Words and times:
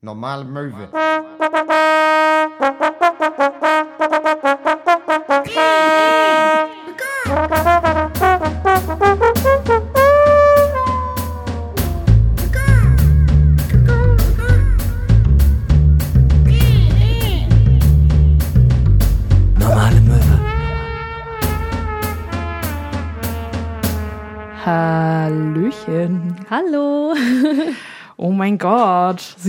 Normal 0.00 0.44
movie. 0.44 1.87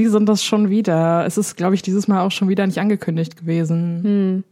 Sind 0.10 0.28
das 0.28 0.44
schon 0.44 0.70
wieder. 0.70 1.26
Es 1.26 1.38
ist, 1.38 1.57
glaube 1.57 1.76
ich, 1.76 1.82
dieses 1.82 2.07
Mal 2.07 2.21
auch 2.21 2.32
schon 2.32 2.50
wieder 2.50 2.66
nicht 2.66 2.80
angekündigt 2.80 3.38
gewesen. 3.38 4.44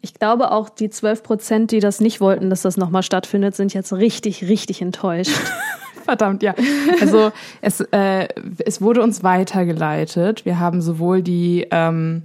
Ich 0.00 0.14
glaube 0.14 0.50
auch, 0.50 0.68
die 0.68 0.90
12 0.90 1.22
Prozent, 1.22 1.70
die 1.70 1.80
das 1.80 2.00
nicht 2.00 2.20
wollten, 2.20 2.50
dass 2.50 2.62
das 2.62 2.76
nochmal 2.76 3.02
stattfindet, 3.02 3.54
sind 3.54 3.72
jetzt 3.72 3.92
richtig, 3.92 4.48
richtig 4.48 4.82
enttäuscht. 4.82 5.30
Verdammt, 6.04 6.42
ja. 6.42 6.54
Also 7.00 7.30
es, 7.60 7.80
äh, 7.92 8.26
es 8.64 8.80
wurde 8.80 9.02
uns 9.02 9.22
weitergeleitet. 9.22 10.44
Wir 10.44 10.58
haben 10.58 10.82
sowohl 10.82 11.22
die, 11.22 11.68
ähm, 11.70 12.22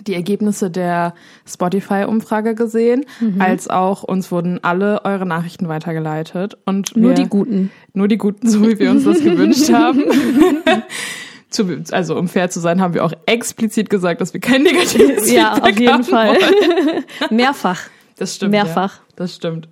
die 0.00 0.14
Ergebnisse 0.14 0.70
der 0.70 1.14
Spotify-Umfrage 1.46 2.54
gesehen, 2.54 3.06
als 3.38 3.70
auch 3.70 4.02
uns 4.02 4.30
wurden 4.30 4.62
alle 4.62 5.04
eure 5.04 5.24
Nachrichten 5.26 5.68
weitergeleitet. 5.68 6.58
Und 6.66 6.96
Nur 6.96 7.10
wir, 7.10 7.14
die 7.14 7.28
guten. 7.28 7.70
Nur 7.94 8.08
die 8.08 8.18
guten, 8.18 8.48
so 8.48 8.66
wie 8.66 8.78
wir 8.78 8.90
uns 8.90 9.04
das 9.04 9.22
gewünscht 9.22 9.72
haben. 9.72 10.04
Zu, 11.48 11.84
also 11.92 12.18
um 12.18 12.28
fair 12.28 12.50
zu 12.50 12.60
sein, 12.60 12.80
haben 12.80 12.94
wir 12.94 13.04
auch 13.04 13.12
explizit 13.26 13.88
gesagt, 13.88 14.20
dass 14.20 14.32
wir 14.32 14.40
kein 14.40 14.62
negatives 14.62 15.30
Ja, 15.30 15.52
auf 15.52 15.56
Feedback 15.56 15.80
jeden 15.80 15.92
haben 15.92 16.04
Fall. 16.04 16.38
Mehrfach. 17.30 17.82
Das 18.16 18.34
stimmt. 18.34 18.52
Mehrfach. 18.52 18.96
Ja, 18.96 19.02
das 19.16 19.34
stimmt. 19.34 19.68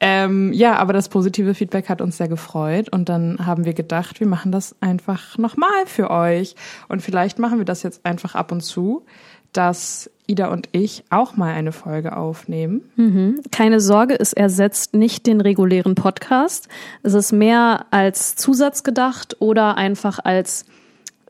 Ähm, 0.00 0.52
ja, 0.52 0.76
aber 0.76 0.92
das 0.92 1.08
positive 1.08 1.54
Feedback 1.54 1.88
hat 1.88 2.00
uns 2.00 2.18
sehr 2.18 2.28
gefreut 2.28 2.88
und 2.90 3.08
dann 3.08 3.44
haben 3.44 3.64
wir 3.64 3.74
gedacht, 3.74 4.20
wir 4.20 4.28
machen 4.28 4.52
das 4.52 4.76
einfach 4.80 5.36
nochmal 5.38 5.86
für 5.86 6.10
euch. 6.10 6.54
Und 6.88 7.02
vielleicht 7.02 7.38
machen 7.38 7.58
wir 7.58 7.64
das 7.64 7.82
jetzt 7.82 8.06
einfach 8.06 8.36
ab 8.36 8.52
und 8.52 8.60
zu, 8.60 9.04
dass 9.52 10.10
Ida 10.28 10.48
und 10.48 10.68
ich 10.72 11.04
auch 11.10 11.36
mal 11.36 11.52
eine 11.54 11.72
Folge 11.72 12.16
aufnehmen. 12.16 13.40
Keine 13.50 13.80
Sorge, 13.80 14.18
es 14.20 14.32
ersetzt 14.32 14.94
nicht 14.94 15.26
den 15.26 15.40
regulären 15.40 15.94
Podcast. 15.94 16.68
Es 17.02 17.14
ist 17.14 17.32
mehr 17.32 17.86
als 17.90 18.36
Zusatz 18.36 18.84
gedacht 18.84 19.36
oder 19.40 19.76
einfach 19.76 20.18
als 20.22 20.66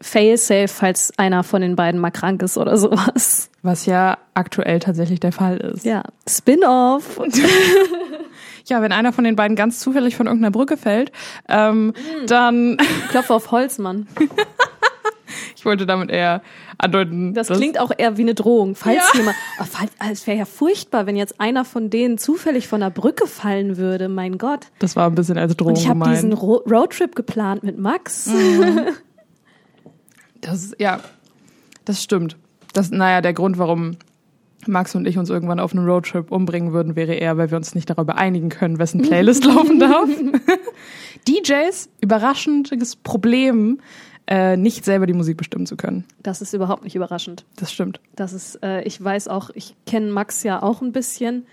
Fail-Safe, 0.00 0.68
falls 0.68 1.12
einer 1.18 1.42
von 1.42 1.60
den 1.60 1.74
beiden 1.76 2.00
mal 2.00 2.10
krank 2.10 2.42
ist 2.42 2.56
oder 2.56 2.76
sowas. 2.76 3.50
Was 3.62 3.86
ja 3.86 4.18
aktuell 4.34 4.78
tatsächlich 4.78 5.20
der 5.20 5.32
Fall 5.32 5.56
ist. 5.58 5.84
Ja, 5.84 6.02
Spin-off. 6.28 7.20
Ja, 8.66 8.82
wenn 8.82 8.92
einer 8.92 9.12
von 9.12 9.24
den 9.24 9.34
beiden 9.34 9.56
ganz 9.56 9.80
zufällig 9.80 10.14
von 10.14 10.26
irgendeiner 10.26 10.50
Brücke 10.50 10.76
fällt, 10.76 11.10
ähm, 11.48 11.94
dann, 12.26 12.76
Klopf 13.10 13.30
auf 13.30 13.50
Holz, 13.50 13.78
Mann. 13.78 14.06
ich 15.56 15.64
wollte 15.64 15.86
damit 15.86 16.10
eher 16.10 16.42
andeuten, 16.76 17.32
Das 17.34 17.48
klingt 17.48 17.80
auch 17.80 17.90
eher 17.96 18.16
wie 18.18 18.22
eine 18.22 18.34
Drohung. 18.34 18.74
Falls 18.74 18.96
Ja. 19.12 19.18
jemand, 19.18 19.36
falls, 19.56 19.90
also 19.98 20.12
es 20.12 20.26
wäre 20.26 20.36
ja 20.38 20.44
furchtbar, 20.44 21.06
wenn 21.06 21.16
jetzt 21.16 21.40
einer 21.40 21.64
von 21.64 21.88
denen 21.90 22.18
zufällig 22.18 22.68
von 22.68 22.80
der 22.80 22.90
Brücke 22.90 23.26
fallen 23.26 23.78
würde. 23.78 24.08
Mein 24.08 24.36
Gott. 24.38 24.66
das 24.80 24.96
war 24.96 25.06
ein 25.08 25.14
bisschen 25.14 25.38
als 25.38 25.56
Drohung 25.56 25.72
Und 25.72 25.78
ich 25.78 25.88
habe 25.88 26.08
diesen 26.10 26.32
Ro 26.34 26.62
Roadtrip 26.70 27.16
geplant 27.16 27.62
mit 27.64 27.78
Max. 27.78 28.30
Das 30.50 30.74
ja, 30.78 31.00
das 31.84 32.02
stimmt. 32.02 32.36
Das, 32.72 32.90
naja, 32.90 33.20
der 33.20 33.34
Grund, 33.34 33.58
warum 33.58 33.96
Max 34.66 34.94
und 34.94 35.06
ich 35.06 35.18
uns 35.18 35.28
irgendwann 35.28 35.60
auf 35.60 35.72
einem 35.72 35.84
Roadtrip 35.84 36.32
umbringen 36.32 36.72
würden, 36.72 36.96
wäre 36.96 37.14
eher, 37.14 37.36
weil 37.36 37.50
wir 37.50 37.58
uns 37.58 37.74
nicht 37.74 37.90
darüber 37.90 38.16
einigen 38.16 38.48
können, 38.48 38.78
wessen 38.78 39.02
Playlist 39.02 39.44
laufen 39.44 39.78
darf. 39.78 40.08
DJs, 41.28 41.90
überraschendes 42.00 42.96
Problem, 42.96 43.80
äh, 44.26 44.56
nicht 44.56 44.86
selber 44.86 45.06
die 45.06 45.12
Musik 45.12 45.36
bestimmen 45.36 45.66
zu 45.66 45.76
können. 45.76 46.04
Das 46.22 46.40
ist 46.40 46.54
überhaupt 46.54 46.84
nicht 46.84 46.96
überraschend. 46.96 47.44
Das 47.56 47.70
stimmt. 47.70 48.00
Das 48.16 48.32
ist, 48.32 48.62
äh, 48.62 48.82
ich 48.82 49.02
weiß 49.02 49.28
auch, 49.28 49.50
ich 49.54 49.74
kenne 49.86 50.10
Max 50.10 50.42
ja 50.44 50.62
auch 50.62 50.80
ein 50.80 50.92
bisschen 50.92 51.46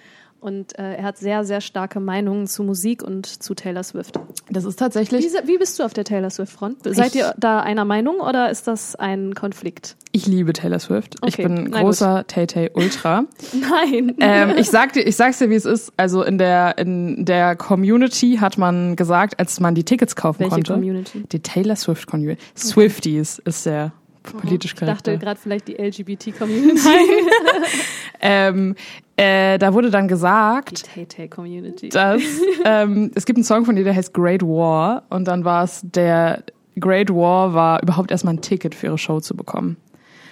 und 0.45 0.77
äh, 0.77 0.95
er 0.97 1.03
hat 1.03 1.17
sehr, 1.17 1.43
sehr 1.43 1.59
starke 1.59 1.99
Meinungen 1.99 2.45
zu 2.47 2.63
Musik 2.63 3.01
und 3.03 3.25
zu 3.25 3.55
Taylor 3.55 3.83
Swift. 3.83 4.19
Das 4.49 4.63
ist 4.63 4.75
Wie, 4.75 4.83
tatsächlich, 4.83 5.31
se- 5.31 5.41
wie 5.45 5.57
bist 5.57 5.79
du 5.79 5.83
auf 5.83 5.93
der 5.93 6.03
Taylor 6.03 6.29
Swift-Front? 6.29 6.77
Seid 6.83 7.07
Ich- 7.07 7.15
ihr 7.21 7.33
da 7.37 7.61
einer 7.61 7.83
Meinung 7.85 8.19
oder 8.19 8.51
ist 8.51 8.67
das 8.67 8.95
ein 8.95 9.33
Konflikt? 9.33 9.95
ich 10.11 10.27
liebe 10.27 10.53
Taylor 10.53 10.79
Swift. 10.79 11.15
ich 11.25 11.33
Okay, 11.33 11.43
bin 11.47 11.67
na 11.71 11.81
großer 11.81 12.25
Tay-Tay 12.27 12.69
Ultra. 12.73 13.25
Nein. 13.53 14.15
ähm, 14.19 14.53
ich 14.57 14.69
sag 14.69 14.93
dir, 14.93 15.01
ich 15.05 15.15
sag's 15.17 15.39
dir, 15.39 15.49
wie 15.49 15.55
es 15.55 15.65
ist. 15.65 15.91
Also 15.97 16.23
in 16.23 16.37
der 16.37 16.77
in 16.77 17.25
der 17.25 17.55
Community 17.57 18.37
hat 18.39 18.57
man 18.57 18.95
gesagt, 18.95 19.39
als 19.39 19.59
man 19.59 19.75
die 19.75 19.83
Tickets 19.83 20.15
kaufen 20.15 20.39
Welche 20.41 20.51
konnte, 20.55 20.73
Community? 20.73 21.23
die 21.31 21.39
Taylor 21.41 21.75
Swift 21.75 22.07
Community, 22.07 22.41
Swifties 22.55 23.39
ist 23.39 23.65
der 23.65 23.91
politisch 24.33 24.73
ich 24.73 24.79
korrekte. 24.79 25.11
dachte 25.11 25.17
gerade 25.17 25.39
vielleicht 25.39 25.67
die 25.67 25.75
LGBT-Community. 25.75 26.79
ähm, 28.21 28.75
äh, 29.17 29.57
da 29.57 29.73
wurde 29.73 29.89
dann 29.91 30.07
Die 30.07 30.13
gesagt, 30.13 30.93
Tay-Tay-Community. 30.93 31.89
dass 31.89 32.21
ähm, 32.65 33.11
es 33.15 33.25
gibt 33.25 33.37
einen 33.37 33.45
Song 33.45 33.65
von 33.65 33.77
ihr, 33.77 33.83
der 33.83 33.95
heißt 33.95 34.13
Great 34.13 34.41
War 34.41 35.03
und 35.09 35.25
dann 35.27 35.45
war 35.45 35.63
es 35.63 35.81
der 35.83 36.43
Great 36.79 37.09
War 37.09 37.53
war 37.53 37.81
überhaupt 37.81 38.11
erstmal 38.11 38.33
ein 38.33 38.41
Ticket 38.41 38.75
für 38.75 38.87
ihre 38.87 38.97
Show 38.97 39.19
zu 39.19 39.35
bekommen. 39.35 39.77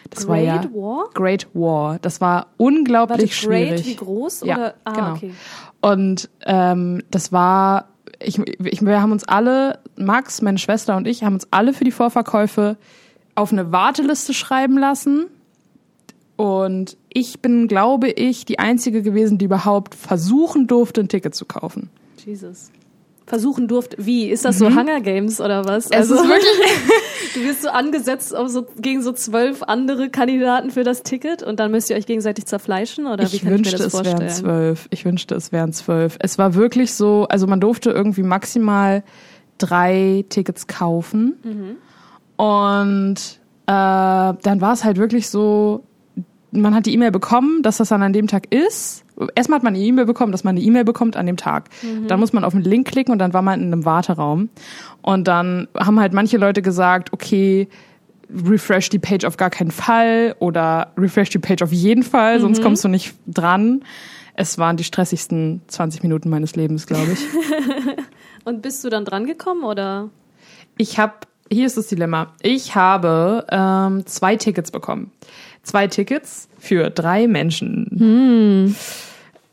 Das 0.10 0.28
war 0.28 0.38
ja 0.38 0.58
Great 0.58 0.74
War? 0.74 1.10
Great 1.14 1.48
War. 1.54 2.00
Das 2.00 2.22
war 2.22 2.48
unglaublich 2.58 3.42
great 3.42 3.80
schwierig. 3.80 3.86
wie 3.86 3.96
groß? 3.96 4.42
Ja, 4.44 4.56
oder? 4.56 4.74
Ah, 4.84 4.94
genau. 4.94 5.12
okay. 5.14 5.34
Und 5.82 6.30
ähm, 6.46 7.04
das 7.10 7.32
war, 7.32 7.90
ich, 8.20 8.40
ich, 8.40 8.82
wir 8.82 9.02
haben 9.02 9.12
uns 9.12 9.24
alle, 9.24 9.80
Max, 9.98 10.42
meine 10.42 10.58
Schwester 10.58 10.98
und 10.98 11.08
ich, 11.08 11.24
haben 11.24 11.34
uns 11.34 11.48
alle 11.52 11.74
für 11.74 11.84
die 11.84 11.92
Vorverkäufe 11.92 12.78
auf 13.36 13.52
eine 13.52 13.72
Warteliste 13.72 14.34
schreiben 14.34 14.78
lassen. 14.78 15.26
Und 16.36 16.98
ich 17.10 17.42
bin, 17.42 17.68
glaube 17.68 18.10
ich, 18.10 18.46
die 18.46 18.60
Einzige 18.60 19.02
gewesen, 19.02 19.38
die 19.38 19.46
überhaupt 19.46 19.96
versuchen 19.96 20.68
durfte, 20.68 21.02
ein 21.02 21.08
Ticket 21.08 21.36
zu 21.36 21.46
kaufen. 21.46 21.90
Jesus. 22.26 22.72
Versuchen 23.26 23.70
durft, 23.70 23.96
wie? 23.98 24.30
Ist 24.30 24.44
das 24.44 24.58
so 24.60 24.66
Hunger 24.76 25.00
Games 25.00 25.40
oder 25.40 25.64
was? 25.64 25.90
Also, 25.92 26.16
Es 26.16 26.22
ist 26.22 26.28
wirklich, 26.28 26.72
du 27.36 27.44
wirst 27.46 27.62
so 27.62 27.70
angesetzt 27.70 28.36
auf 28.36 28.50
so, 28.50 28.66
gegen 28.80 29.02
so 29.02 29.14
zwölf 29.14 29.64
andere 29.64 30.10
Kandidaten 30.10 30.72
für 30.72 30.84
das 30.84 31.04
Ticket 31.04 31.42
und 31.42 31.60
dann 31.60 31.72
müsst 31.72 31.90
ihr 31.90 31.96
euch 31.96 32.06
gegenseitig 32.06 32.46
zerfleischen 32.48 33.06
oder 33.08 33.24
wie 33.24 33.28
ich 33.28 33.32
kann 33.32 33.38
ich 33.40 33.44
mir 33.44 33.52
wünschte, 33.52 33.78
das 33.78 33.86
es 33.86 33.92
vorstellen? 33.94 34.20
wären 34.20 34.30
zwölf. 34.30 34.88
Ich 34.90 35.06
wünschte, 35.06 35.36
es 35.36 35.54
wären 35.54 35.72
zwölf. 35.72 36.18
Es 36.20 36.38
war 36.38 36.56
wirklich 36.56 36.94
so, 36.94 37.26
also 37.30 37.48
man 37.48 37.62
durfte 37.62 37.92
irgendwie 37.92 38.24
maximal 38.24 39.04
drei 39.58 40.26
Tickets 40.28 40.68
kaufen. 40.68 41.38
Mhm. 41.44 41.76
Und 42.44 43.16
äh, 43.68 43.72
dann 43.72 44.62
war 44.62 44.74
es 44.74 44.84
halt 44.84 44.98
wirklich 44.98 45.30
so, 45.30 45.84
man 46.52 46.76
hat 46.76 46.86
die 46.86 46.94
E-Mail 46.94 47.12
bekommen, 47.12 47.64
dass 47.64 47.78
das 47.78 47.90
dann 47.90 48.04
an 48.04 48.14
dem 48.14 48.28
Tag 48.28 48.54
ist. 48.54 49.06
Erstmal 49.36 49.58
hat 49.58 49.64
man 49.64 49.76
eine 49.76 49.84
E-Mail 49.84 50.06
bekommen, 50.06 50.32
dass 50.32 50.44
man 50.44 50.56
eine 50.58 50.66
E-Mail 50.66 50.84
bekommt 50.84 51.16
an 51.16 51.26
dem 51.26 51.38
Tag. 51.38 51.70
Mhm. 51.82 52.08
Dann 52.08 52.20
muss 52.20 52.34
man 52.34 52.44
auf 52.44 52.54
den 52.54 52.62
Link 52.64 52.88
klicken 52.88 53.12
und 53.12 53.20
dann 53.20 53.34
war 53.34 53.42
man 53.42 53.62
in 53.62 53.68
einem 53.72 53.86
Warteraum. 53.86 54.50
Und 55.02 55.28
dann 55.28 55.68
haben 55.78 56.00
halt 56.00 56.14
manche 56.14 56.38
Leute 56.38 56.62
gesagt, 56.62 57.14
okay, 57.14 57.68
refresh 58.30 58.90
die 58.90 59.00
Page 59.00 59.26
auf 59.26 59.38
gar 59.38 59.50
keinen 59.50 59.72
Fall 59.72 60.36
oder 60.40 60.92
refresh 60.98 61.30
die 61.30 61.40
Page 61.40 61.62
auf 61.62 61.72
jeden 61.72 62.04
Fall, 62.04 62.40
sonst 62.42 62.60
Mhm. 62.60 62.64
kommst 62.64 62.84
du 62.84 62.88
nicht 62.88 63.14
dran. 63.28 63.84
Es 64.36 64.58
waren 64.58 64.78
die 64.78 64.84
stressigsten 64.84 65.62
20 65.68 66.02
Minuten 66.02 66.30
meines 66.30 66.56
Lebens, 66.56 66.88
glaube 66.88 67.12
ich. 67.12 67.20
Und 68.46 68.64
bist 68.64 68.84
du 68.84 68.90
dann 68.90 69.06
dran 69.06 69.26
gekommen 69.28 69.64
oder? 69.64 70.10
Ich 70.78 70.98
habe, 70.98 71.14
hier 71.52 71.66
ist 71.66 71.78
das 71.78 71.88
Dilemma. 71.88 72.28
Ich 72.42 72.76
habe 72.76 73.46
ähm, 73.50 74.06
zwei 74.06 74.36
Tickets 74.36 74.72
bekommen. 74.72 75.12
Zwei 75.64 75.88
Tickets 75.88 76.48
für 76.60 76.90
drei 76.90 77.28
Menschen. 77.28 77.88
Hm. 77.98 78.76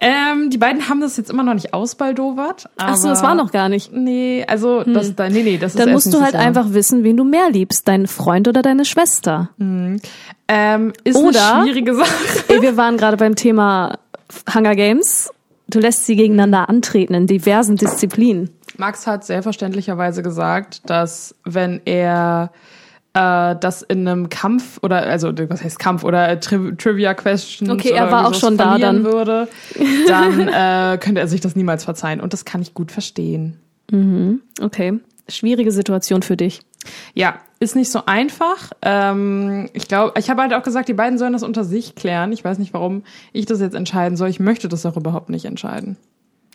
Ähm, 0.03 0.49
die 0.49 0.57
beiden 0.57 0.89
haben 0.89 1.03
das 1.03 1.19
jetzt 1.19 1.31
immer 1.31 1.43
noch 1.43 1.53
nicht 1.53 1.75
ausbaldowert. 1.75 2.71
Ach 2.79 2.97
so, 2.97 3.09
das 3.09 3.23
war 3.23 3.35
noch 3.35 3.53
gar 3.53 3.69
nicht. 3.69 3.93
Nee, 3.93 4.45
also 4.49 4.83
das, 4.83 5.15
da, 5.15 5.29
nee, 5.29 5.43
nee, 5.43 5.59
das 5.59 5.75
ist 5.75 5.79
Dann 5.79 5.93
musst 5.93 6.13
du 6.13 6.23
halt 6.23 6.35
einfach 6.35 6.73
wissen, 6.73 7.05
wen 7.05 7.19
du 7.19 7.25
mehr 7.25 7.51
liebst, 7.51 7.87
deinen 7.87 8.07
Freund 8.07 8.49
oder 8.49 8.63
deine 8.63 8.87
Schwester. 8.87 9.51
Ähm, 9.59 10.01
ist 11.05 11.17
Oder- 11.17 11.55
eine 11.57 11.65
schwierige 11.65 11.95
Sache. 11.95 12.15
Ey, 12.49 12.63
wir 12.63 12.79
waren 12.79 12.97
gerade 12.97 13.19
beim 13.19 13.37
Thema 13.37 13.99
Hunger 14.55 14.75
Games. 14.75 15.31
Du 15.69 15.79
lässt 15.81 16.07
sie 16.07 16.17
gegeneinander 16.17 16.69
antreten 16.71 17.13
in 17.13 17.27
diversen 17.27 17.77
Disziplinen. 17.77 18.51
Max 18.81 19.07
hat 19.07 19.25
selbstverständlicherweise 19.25 20.23
gesagt, 20.23 20.89
dass 20.91 21.37
wenn 21.45 21.81
er 21.85 22.51
äh, 23.15 23.55
das 23.61 23.83
in 23.83 24.09
einem 24.09 24.29
Kampf 24.29 24.79
oder 24.83 25.03
also 25.03 25.33
was 25.49 25.63
heißt 25.63 25.79
Kampf 25.79 26.03
oder 26.03 26.41
Tri 26.41 26.75
Trivia 26.77 27.15
Questions 27.15 27.71
Okay, 27.71 27.91
er 27.91 28.11
war 28.11 28.27
auch 28.27 28.35
schon 28.35 28.57
da 28.57 28.79
dann. 28.79 29.05
würde, 29.05 29.49
dann 30.09 30.49
äh, 30.49 30.99
könnte 30.99 31.21
er 31.21 31.29
sich 31.29 31.41
das 31.41 31.55
niemals 31.55 31.85
verzeihen 31.85 32.21
und 32.21 32.33
das 32.33 32.45
kann 32.45 32.63
ich 32.63 32.75
gut 32.75 32.91
verstehen. 32.91 33.61
Okay, 34.61 35.01
schwierige 35.29 35.73
Situation 35.73 36.23
für 36.23 36.37
dich. 36.37 36.61
Ja, 37.15 37.39
ist 37.59 37.77
nicht 37.77 37.91
so 37.91 38.03
einfach. 38.07 38.71
Ähm, 38.83 39.69
ich 39.75 39.89
glaube, 39.89 40.19
ich 40.19 40.31
habe 40.31 40.43
halt 40.43 40.55
auch 40.55 40.63
gesagt, 40.63 40.89
die 40.89 40.95
beiden 40.95 41.19
sollen 41.19 41.33
das 41.33 41.43
unter 41.43 41.65
sich 41.65 41.95
klären. 41.95 42.33
Ich 42.33 42.45
weiß 42.45 42.59
nicht, 42.59 42.73
warum 42.73 43.03
ich 43.33 43.47
das 43.47 43.61
jetzt 43.61 43.75
entscheiden 43.75 44.17
soll. 44.17 44.29
Ich 44.29 44.41
möchte 44.41 44.69
das 44.69 44.87
auch 44.87 44.97
überhaupt 44.97 45.29
nicht 45.29 45.45
entscheiden. 45.45 45.97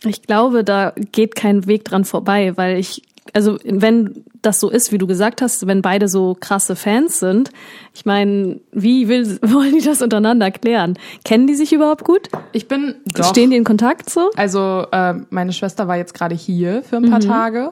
Ich 0.04 0.24
glaube, 0.24 0.64
da 0.64 0.94
geht 1.12 1.36
kein 1.36 1.68
Weg 1.68 1.86
dran 1.86 2.06
vorbei, 2.06 2.56
weil 2.56 2.78
ich, 2.78 3.02
also 3.34 3.58
wenn 3.64 4.24
das 4.42 4.60
so 4.60 4.70
ist, 4.70 4.92
wie 4.92 4.98
du 4.98 5.08
gesagt 5.08 5.42
hast, 5.42 5.66
wenn 5.66 5.82
beide 5.82 6.08
so 6.08 6.38
krasse 6.40 6.76
Fans 6.76 7.20
sind, 7.20 7.50
ich 7.94 8.06
meine, 8.06 8.60
wie 8.72 9.08
will, 9.08 9.40
wollen 9.42 9.74
die 9.74 9.84
das 9.84 10.02
untereinander 10.02 10.52
klären? 10.52 10.98
Kennen 11.24 11.48
die 11.48 11.56
sich 11.56 11.74
überhaupt 11.74 12.04
gut? 12.04 12.30
Ich 12.52 12.68
bin 12.68 12.96
doch. 13.06 13.30
Stehen 13.30 13.50
die 13.50 13.58
in 13.58 13.64
Kontakt 13.64 14.10
so? 14.10 14.30
Also 14.36 14.86
äh, 14.92 15.16
meine 15.30 15.54
Schwester 15.54 15.88
war 15.88 15.98
jetzt 15.98 16.14
gerade 16.14 16.36
hier 16.36 16.84
für 16.84 16.98
ein 16.98 17.10
paar 17.10 17.20
Tage 17.20 17.72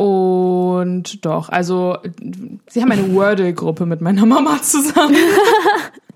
und 0.00 1.26
doch, 1.26 1.50
also 1.50 1.98
sie 2.68 2.80
haben 2.80 2.90
eine 2.90 3.12
Wordle-Gruppe 3.14 3.84
mit 3.84 4.00
meiner 4.00 4.24
Mama 4.24 4.62
zusammen. 4.62 5.14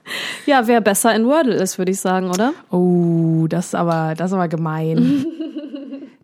Ja, 0.46 0.66
wer 0.66 0.80
besser 0.80 1.14
in 1.14 1.26
Wordle 1.26 1.54
ist, 1.54 1.78
würde 1.78 1.92
ich 1.92 2.00
sagen, 2.00 2.28
oder? 2.28 2.52
Oh, 2.70 3.46
das 3.48 3.66
ist 3.66 3.74
aber, 3.74 4.14
das 4.16 4.30
ist 4.30 4.34
aber 4.34 4.48
gemein. 4.48 5.26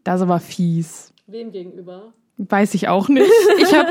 Das 0.02 0.16
ist 0.16 0.22
aber 0.22 0.40
fies. 0.40 1.12
Wem 1.26 1.52
gegenüber? 1.52 2.14
Weiß 2.38 2.72
ich 2.72 2.88
auch 2.88 3.08
nicht. 3.08 3.30
Ich 3.60 3.74
hab, 3.74 3.88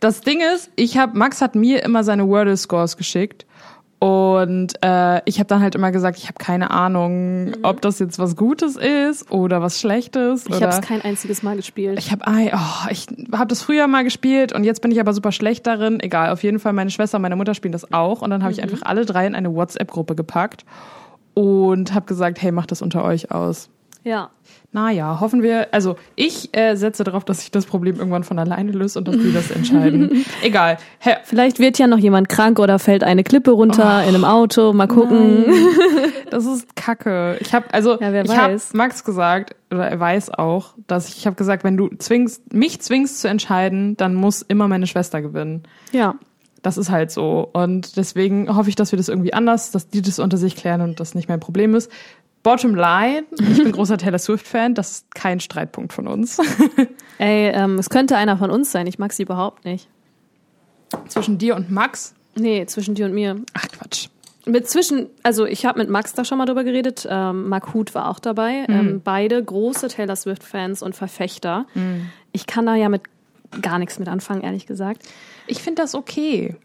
das 0.00 0.20
Ding 0.20 0.40
ist, 0.40 0.72
ich 0.74 0.98
hab, 0.98 1.14
Max 1.14 1.40
hat 1.40 1.54
mir 1.54 1.84
immer 1.84 2.02
seine 2.02 2.28
Wordle-Scores 2.28 2.96
geschickt. 2.96 3.46
Und 4.02 4.72
äh, 4.82 5.20
ich 5.26 5.38
habe 5.38 5.46
dann 5.46 5.62
halt 5.62 5.76
immer 5.76 5.92
gesagt, 5.92 6.18
ich 6.18 6.24
habe 6.24 6.34
keine 6.36 6.72
Ahnung, 6.72 7.52
ob 7.62 7.80
das 7.82 8.00
jetzt 8.00 8.18
was 8.18 8.34
Gutes 8.34 8.74
ist 8.74 9.30
oder 9.30 9.62
was 9.62 9.78
Schlechtes. 9.78 10.44
Ich 10.48 10.60
habe 10.60 10.74
es 10.74 10.80
kein 10.80 11.02
einziges 11.02 11.44
Mal 11.44 11.54
gespielt. 11.54 12.00
ich 12.00 12.10
habe 12.10 12.24
oh, 12.26 12.88
ich 12.90 13.06
habe 13.30 13.46
das 13.46 13.62
früher 13.62 13.86
mal 13.86 14.02
gespielt 14.02 14.52
und 14.52 14.64
jetzt 14.64 14.82
bin 14.82 14.90
ich 14.90 14.98
aber 14.98 15.12
super 15.12 15.30
schlecht 15.30 15.68
darin. 15.68 16.00
Egal, 16.00 16.30
auf 16.30 16.42
jeden 16.42 16.58
Fall 16.58 16.72
meine 16.72 16.90
Schwester 16.90 17.18
und 17.18 17.22
meine 17.22 17.36
Mutter 17.36 17.54
spielen 17.54 17.70
das 17.70 17.92
auch 17.92 18.22
und 18.22 18.30
dann 18.30 18.42
habe 18.42 18.52
ich 18.52 18.60
einfach 18.60 18.80
alle 18.82 19.06
drei 19.06 19.24
in 19.24 19.36
eine 19.36 19.54
WhatsApp-Gruppe 19.54 20.16
gepackt 20.16 20.64
und 21.34 21.94
habe 21.94 22.06
gesagt, 22.06 22.42
hey, 22.42 22.50
macht 22.50 22.72
das 22.72 22.82
unter 22.82 23.04
euch 23.04 23.30
aus. 23.30 23.70
ja. 24.02 24.30
Naja, 24.74 25.20
hoffen 25.20 25.42
wir, 25.42 25.68
also 25.72 25.96
ich 26.16 26.56
äh, 26.56 26.76
setze 26.76 27.04
darauf, 27.04 27.26
dass 27.26 27.40
sich 27.40 27.50
das 27.50 27.66
Problem 27.66 27.96
irgendwann 27.96 28.24
von 28.24 28.38
alleine 28.38 28.72
löst 28.72 28.96
und 28.96 29.06
dass 29.06 29.16
die 29.18 29.30
das 29.30 29.50
entscheiden. 29.50 30.24
Egal. 30.42 30.78
Hä, 30.98 31.16
Vielleicht 31.24 31.58
wird 31.58 31.78
ja 31.78 31.86
noch 31.86 31.98
jemand 31.98 32.30
krank 32.30 32.58
oder 32.58 32.78
fällt 32.78 33.04
eine 33.04 33.22
Klippe 33.22 33.50
runter 33.50 34.02
in 34.02 34.14
einem 34.14 34.24
Auto. 34.24 34.72
Mal 34.72 34.88
gucken. 34.88 35.44
das 36.30 36.46
ist 36.46 36.74
Kacke. 36.74 37.36
Ich 37.40 37.52
habe 37.52 37.66
also 37.72 38.00
Ja, 38.00 38.12
wer 38.12 38.24
ich 38.24 38.34
habe. 38.34 38.58
Max 38.72 39.04
gesagt 39.04 39.56
oder 39.70 39.86
er 39.88 40.00
weiß 40.00 40.30
auch, 40.30 40.74
dass 40.86 41.08
ich, 41.08 41.18
ich 41.18 41.26
habe 41.26 41.36
gesagt, 41.36 41.64
wenn 41.64 41.76
du 41.76 41.90
zwingst 41.98 42.54
mich 42.54 42.80
zwingst 42.80 43.20
zu 43.20 43.28
entscheiden, 43.28 43.98
dann 43.98 44.14
muss 44.14 44.40
immer 44.40 44.68
meine 44.68 44.86
Schwester 44.86 45.20
gewinnen. 45.20 45.64
Ja. 45.92 46.14
Das 46.62 46.78
ist 46.78 46.90
halt 46.90 47.10
so 47.10 47.48
und 47.52 47.96
deswegen 47.96 48.54
hoffe 48.54 48.70
ich, 48.70 48.76
dass 48.76 48.92
wir 48.92 48.96
das 48.96 49.08
irgendwie 49.08 49.34
anders, 49.34 49.72
dass 49.72 49.88
die 49.88 50.00
das 50.00 50.18
unter 50.20 50.36
sich 50.36 50.54
klären 50.54 50.80
und 50.80 51.00
das 51.00 51.14
nicht 51.14 51.28
mein 51.28 51.40
Problem 51.40 51.74
ist. 51.74 51.90
Bottom 52.42 52.74
line, 52.74 53.24
ich 53.38 53.62
bin 53.62 53.70
großer 53.72 53.98
Taylor 53.98 54.18
Swift 54.18 54.46
Fan, 54.46 54.74
das 54.74 54.90
ist 54.90 55.14
kein 55.14 55.38
Streitpunkt 55.38 55.92
von 55.92 56.08
uns. 56.08 56.38
Ey, 57.18 57.50
ähm, 57.50 57.78
es 57.78 57.88
könnte 57.88 58.16
einer 58.16 58.36
von 58.36 58.50
uns 58.50 58.72
sein. 58.72 58.86
Ich 58.88 58.98
mag 58.98 59.12
sie 59.12 59.22
überhaupt 59.22 59.64
nicht. 59.64 59.88
Zwischen 61.08 61.38
dir 61.38 61.54
und 61.54 61.70
Max? 61.70 62.14
Nee, 62.34 62.66
zwischen 62.66 62.94
dir 62.94 63.06
und 63.06 63.14
mir. 63.14 63.40
Ach 63.54 63.68
Quatsch. 63.68 64.08
Mit 64.44 64.68
zwischen, 64.68 65.06
also 65.22 65.46
ich 65.46 65.64
habe 65.64 65.78
mit 65.78 65.88
Max 65.88 66.14
da 66.14 66.24
schon 66.24 66.38
mal 66.38 66.46
drüber 66.46 66.64
geredet. 66.64 67.06
Ähm, 67.08 67.48
Mark 67.48 67.74
Huth 67.74 67.94
war 67.94 68.08
auch 68.10 68.18
dabei. 68.18 68.66
Ähm, 68.68 69.00
beide 69.04 69.42
große 69.42 69.86
Taylor 69.86 70.16
Swift-Fans 70.16 70.82
und 70.82 70.96
Verfechter. 70.96 71.66
Ich 72.32 72.46
kann 72.46 72.66
da 72.66 72.74
ja 72.74 72.88
mit 72.88 73.02
gar 73.60 73.78
nichts 73.78 74.00
mit 74.00 74.08
anfangen, 74.08 74.42
ehrlich 74.42 74.66
gesagt. 74.66 75.02
Ich 75.46 75.62
finde 75.62 75.82
das 75.82 75.94
okay. 75.94 76.56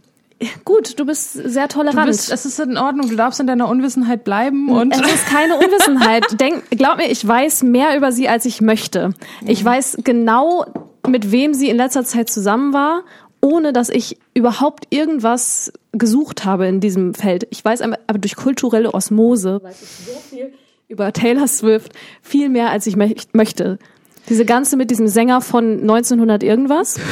Gut, 0.65 0.99
du 0.99 1.05
bist 1.05 1.33
sehr 1.33 1.67
Du 1.67 1.75
tolerant. 1.75 2.05
bist, 2.07 2.31
es 2.31 2.45
ist 2.45 2.59
in 2.59 2.77
Ordnung, 2.77 3.09
du 3.09 3.15
darfst 3.15 3.39
in 3.39 3.47
deiner 3.47 3.67
Unwissenheit 3.67 4.23
bleiben 4.23 4.69
und 4.69 4.93
es 4.93 5.01
ist 5.01 5.25
keine 5.25 5.55
Unwissenheit. 5.57 6.39
Denk, 6.39 6.69
glaub 6.71 6.97
mir, 6.97 7.09
ich 7.09 7.27
weiß 7.27 7.63
mehr 7.63 7.97
über 7.97 8.11
sie, 8.11 8.29
als 8.29 8.45
ich 8.45 8.61
möchte. 8.61 9.13
Ich 9.45 9.63
weiß 9.65 9.97
genau, 10.03 10.65
mit 11.07 11.31
wem 11.31 11.53
sie 11.55 11.69
in 11.69 11.77
letzter 11.77 12.03
Zeit 12.05 12.29
zusammen 12.29 12.71
war, 12.71 13.03
ohne 13.41 13.73
dass 13.73 13.89
ich 13.89 14.19
überhaupt 14.35 14.85
irgendwas 14.91 15.71
gesucht 15.93 16.45
habe 16.45 16.67
in 16.67 16.81
diesem 16.81 17.15
Feld. 17.15 17.47
Ich 17.49 17.65
weiß 17.65 17.81
einfach, 17.81 17.99
aber 18.05 18.19
durch 18.19 18.35
kulturelle 18.35 18.93
Osmose 18.93 19.59
weiß 19.63 19.81
ich 19.81 19.89
so 20.13 20.19
viel 20.29 20.53
über 20.87 21.11
Taylor 21.13 21.47
Swift, 21.47 21.93
viel 22.21 22.49
mehr, 22.49 22.69
als 22.69 22.85
ich 22.85 22.95
möch- 22.95 23.27
möchte. 23.33 23.79
Diese 24.29 24.45
ganze 24.45 24.77
mit 24.77 24.91
diesem 24.91 25.07
Sänger 25.07 25.41
von 25.41 25.81
1900 25.81 26.43
irgendwas. 26.43 26.99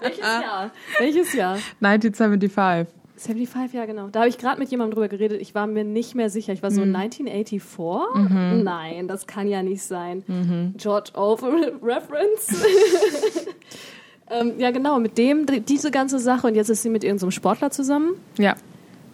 Welches 0.00 0.22
Jahr? 0.24 0.70
Welches 0.98 1.32
Jahr? 1.34 1.58
1975. 1.80 2.94
75, 3.16 3.72
ja 3.74 3.86
genau. 3.86 4.08
Da 4.08 4.20
habe 4.20 4.28
ich 4.28 4.38
gerade 4.38 4.58
mit 4.58 4.70
jemandem 4.70 4.94
drüber 4.94 5.08
geredet. 5.08 5.40
Ich 5.40 5.54
war 5.54 5.66
mir 5.66 5.84
nicht 5.84 6.14
mehr 6.14 6.28
sicher. 6.30 6.52
Ich 6.52 6.62
war 6.62 6.70
so 6.70 6.82
1984? 6.82 8.62
Nein, 8.64 9.08
das 9.08 9.26
kann 9.26 9.46
ja 9.46 9.62
nicht 9.62 9.82
sein. 9.82 10.74
George 10.76 11.10
Orwell 11.14 11.74
Reference. 11.82 12.48
ähm, 14.30 14.54
ja 14.58 14.70
genau, 14.72 14.98
mit 14.98 15.16
dem 15.16 15.46
die- 15.46 15.60
diese 15.60 15.90
ganze 15.90 16.18
Sache 16.18 16.46
und 16.48 16.54
jetzt 16.56 16.68
ist 16.70 16.82
sie 16.82 16.90
mit 16.90 17.04
irgendeinem 17.04 17.30
Sportler 17.30 17.70
zusammen. 17.70 18.14
Ja. 18.36 18.56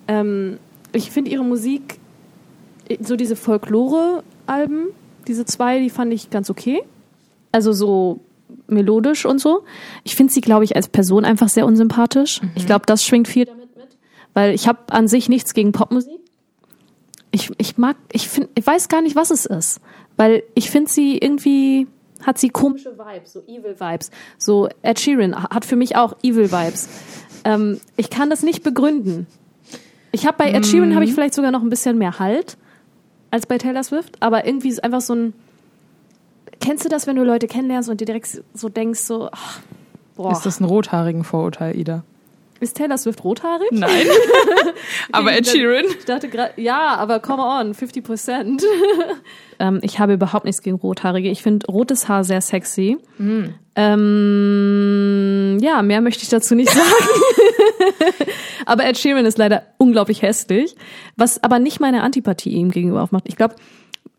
Ähm, 0.09 0.59
ich 0.93 1.11
finde 1.11 1.31
ihre 1.31 1.45
Musik, 1.45 1.99
so 3.01 3.17
diese 3.17 3.37
Folklore-Alben, 3.37 4.87
diese 5.29 5.45
zwei, 5.45 5.79
die 5.79 5.91
fand 5.91 6.13
ich 6.13 6.31
ganz 6.31 6.49
okay. 6.51 6.83
Also 7.53 7.73
so 7.73 8.19
melodisch 8.71 9.27
und 9.27 9.41
so. 9.41 9.65
Ich 10.05 10.17
finde 10.17 10.33
sie, 10.33 10.41
glaube 10.41 10.65
ich, 10.65 10.77
als 10.77 10.89
Person 10.89 11.25
einfach 11.25 11.49
sehr 11.49 11.67
unsympathisch. 11.67 12.41
Ich 12.55 12.67
glaube, 12.67 12.87
das 12.87 13.05
schwingt 13.05 13.29
viel 13.29 13.45
damit 13.45 13.77
mit. 13.77 13.89
Weil 14.35 14.55
ich 14.55 14.69
habe 14.69 14.79
an 14.91 15.09
sich 15.09 15.29
nichts 15.29 15.55
gegen 15.55 15.73
Popmusik. 15.73 16.21
Ich, 17.33 17.51
ich 17.59 17.79
mag, 17.79 17.97
ich 18.13 18.29
finde, 18.29 18.51
ich 18.55 18.67
weiß 18.67 18.89
gar 18.89 19.03
nicht, 19.03 19.17
was 19.17 19.31
es 19.31 19.47
ist. 19.47 19.81
Weil 20.17 20.43
ich 20.55 20.71
finde 20.71 20.91
sie 20.91 21.19
irgendwie, 21.19 21.87
hat 22.23 22.39
sie 22.39 22.51
komische 22.51 22.99
Vibes, 22.99 23.33
so 23.33 23.41
Evil 23.47 23.79
Vibes. 23.79 24.11
So 24.39 24.69
Ed 24.83 25.01
Sheeran 25.01 25.43
hat 25.45 25.65
für 25.65 25.77
mich 25.77 25.97
auch 25.97 26.17
Evil 26.23 26.51
Vibes. 26.51 26.89
Ähm, 27.45 27.81
ich 27.97 28.11
kann 28.11 28.31
das 28.31 28.43
nicht 28.43 28.63
begründen. 28.63 29.27
Ich 30.13 30.27
habe 30.27 30.37
bei 30.39 30.53
Ed 30.53 30.67
Sheeran 30.67 30.95
habe 30.95 31.05
ich 31.05 31.15
vielleicht 31.15 31.35
sogar 31.35 31.51
noch 31.51 31.63
ein 31.63 31.71
bisschen 31.71 31.99
mehr 31.99 32.19
Halt 32.19 32.57
als 33.31 33.47
bei 33.47 33.59
Taylor 33.59 33.85
Swift, 33.85 34.17
aber 34.21 34.45
irgendwie 34.45 34.69
ist 34.69 34.83
einfach 34.83 35.01
so 35.01 35.15
ein 35.15 35.33
Kennst 36.61 36.85
du 36.85 36.89
das, 36.89 37.07
wenn 37.07 37.17
du 37.17 37.25
Leute 37.25 37.47
kennenlernst 37.47 37.89
und 37.89 38.01
dir 38.01 38.07
direkt 38.07 38.43
so 38.55 38.69
denkst 38.69 39.01
so 39.01 39.29
ach, 39.33 39.61
boah, 40.17 40.33
Ist 40.33 40.45
das 40.47 40.61
ein 40.61 40.65
rothaarigen 40.65 41.25
Vorurteil, 41.25 41.77
Ida? 41.79 42.03
ist 42.61 42.77
Taylor 42.77 42.99
Swift 42.99 43.25
rothaarig? 43.25 43.69
Nein. 43.73 44.07
Aber 45.13 45.33
Ed 45.33 45.49
Sheeran? 45.49 45.87
Ich 45.99 46.05
dachte 46.05 46.29
gerade, 46.29 46.53
ja, 46.61 46.95
aber 46.97 47.19
come 47.21 47.43
on, 47.43 47.73
50 47.73 48.05
Prozent. 48.05 48.63
ähm, 49.59 49.79
ich 49.83 49.99
habe 49.99 50.13
überhaupt 50.13 50.45
nichts 50.45 50.61
gegen 50.63 50.77
Rothaarige. 50.77 51.31
Ich 51.31 51.43
finde 51.43 51.67
rotes 51.69 52.07
Haar 52.09 52.23
sehr 52.23 52.43
sexy. 52.43 52.99
Ähm, 53.77 55.59
ja, 55.63 55.81
mehr 55.83 56.03
möchte 56.03 56.23
ich 56.23 56.29
dazu 56.29 56.55
nicht 56.55 56.71
sagen. 56.75 56.85
aber 58.67 58.85
Ed 58.85 58.99
Sheeran 58.99 59.25
ist 59.25 59.39
leider 59.39 59.63
unglaublich 59.79 60.21
hässlich, 60.23 60.77
was 61.17 61.43
aber 61.43 61.59
nicht 61.59 61.81
meine 61.81 62.03
Antipathie 62.03 62.51
ihm 62.51 62.71
gegenüber 62.71 63.03
aufmacht. 63.03 63.25
Ich 63.27 63.37
glaube, 63.37 63.55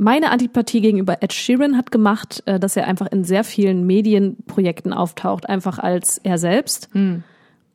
meine 0.02 0.32
Antipathie 0.32 0.82
gegenüber 0.82 1.22
Ed 1.22 1.32
Sheeran 1.32 1.78
hat 1.78 1.92
gemacht, 1.92 2.42
äh, 2.48 2.60
dass 2.60 2.76
er 2.76 2.88
einfach 2.88 3.08
in 3.12 3.24
sehr 3.24 3.44
vielen 3.44 3.86
Medienprojekten 3.86 4.94
auftaucht, 4.94 5.48
einfach 5.48 5.78
als 5.78 6.18
er 6.18 6.40
selbst. 6.40 6.90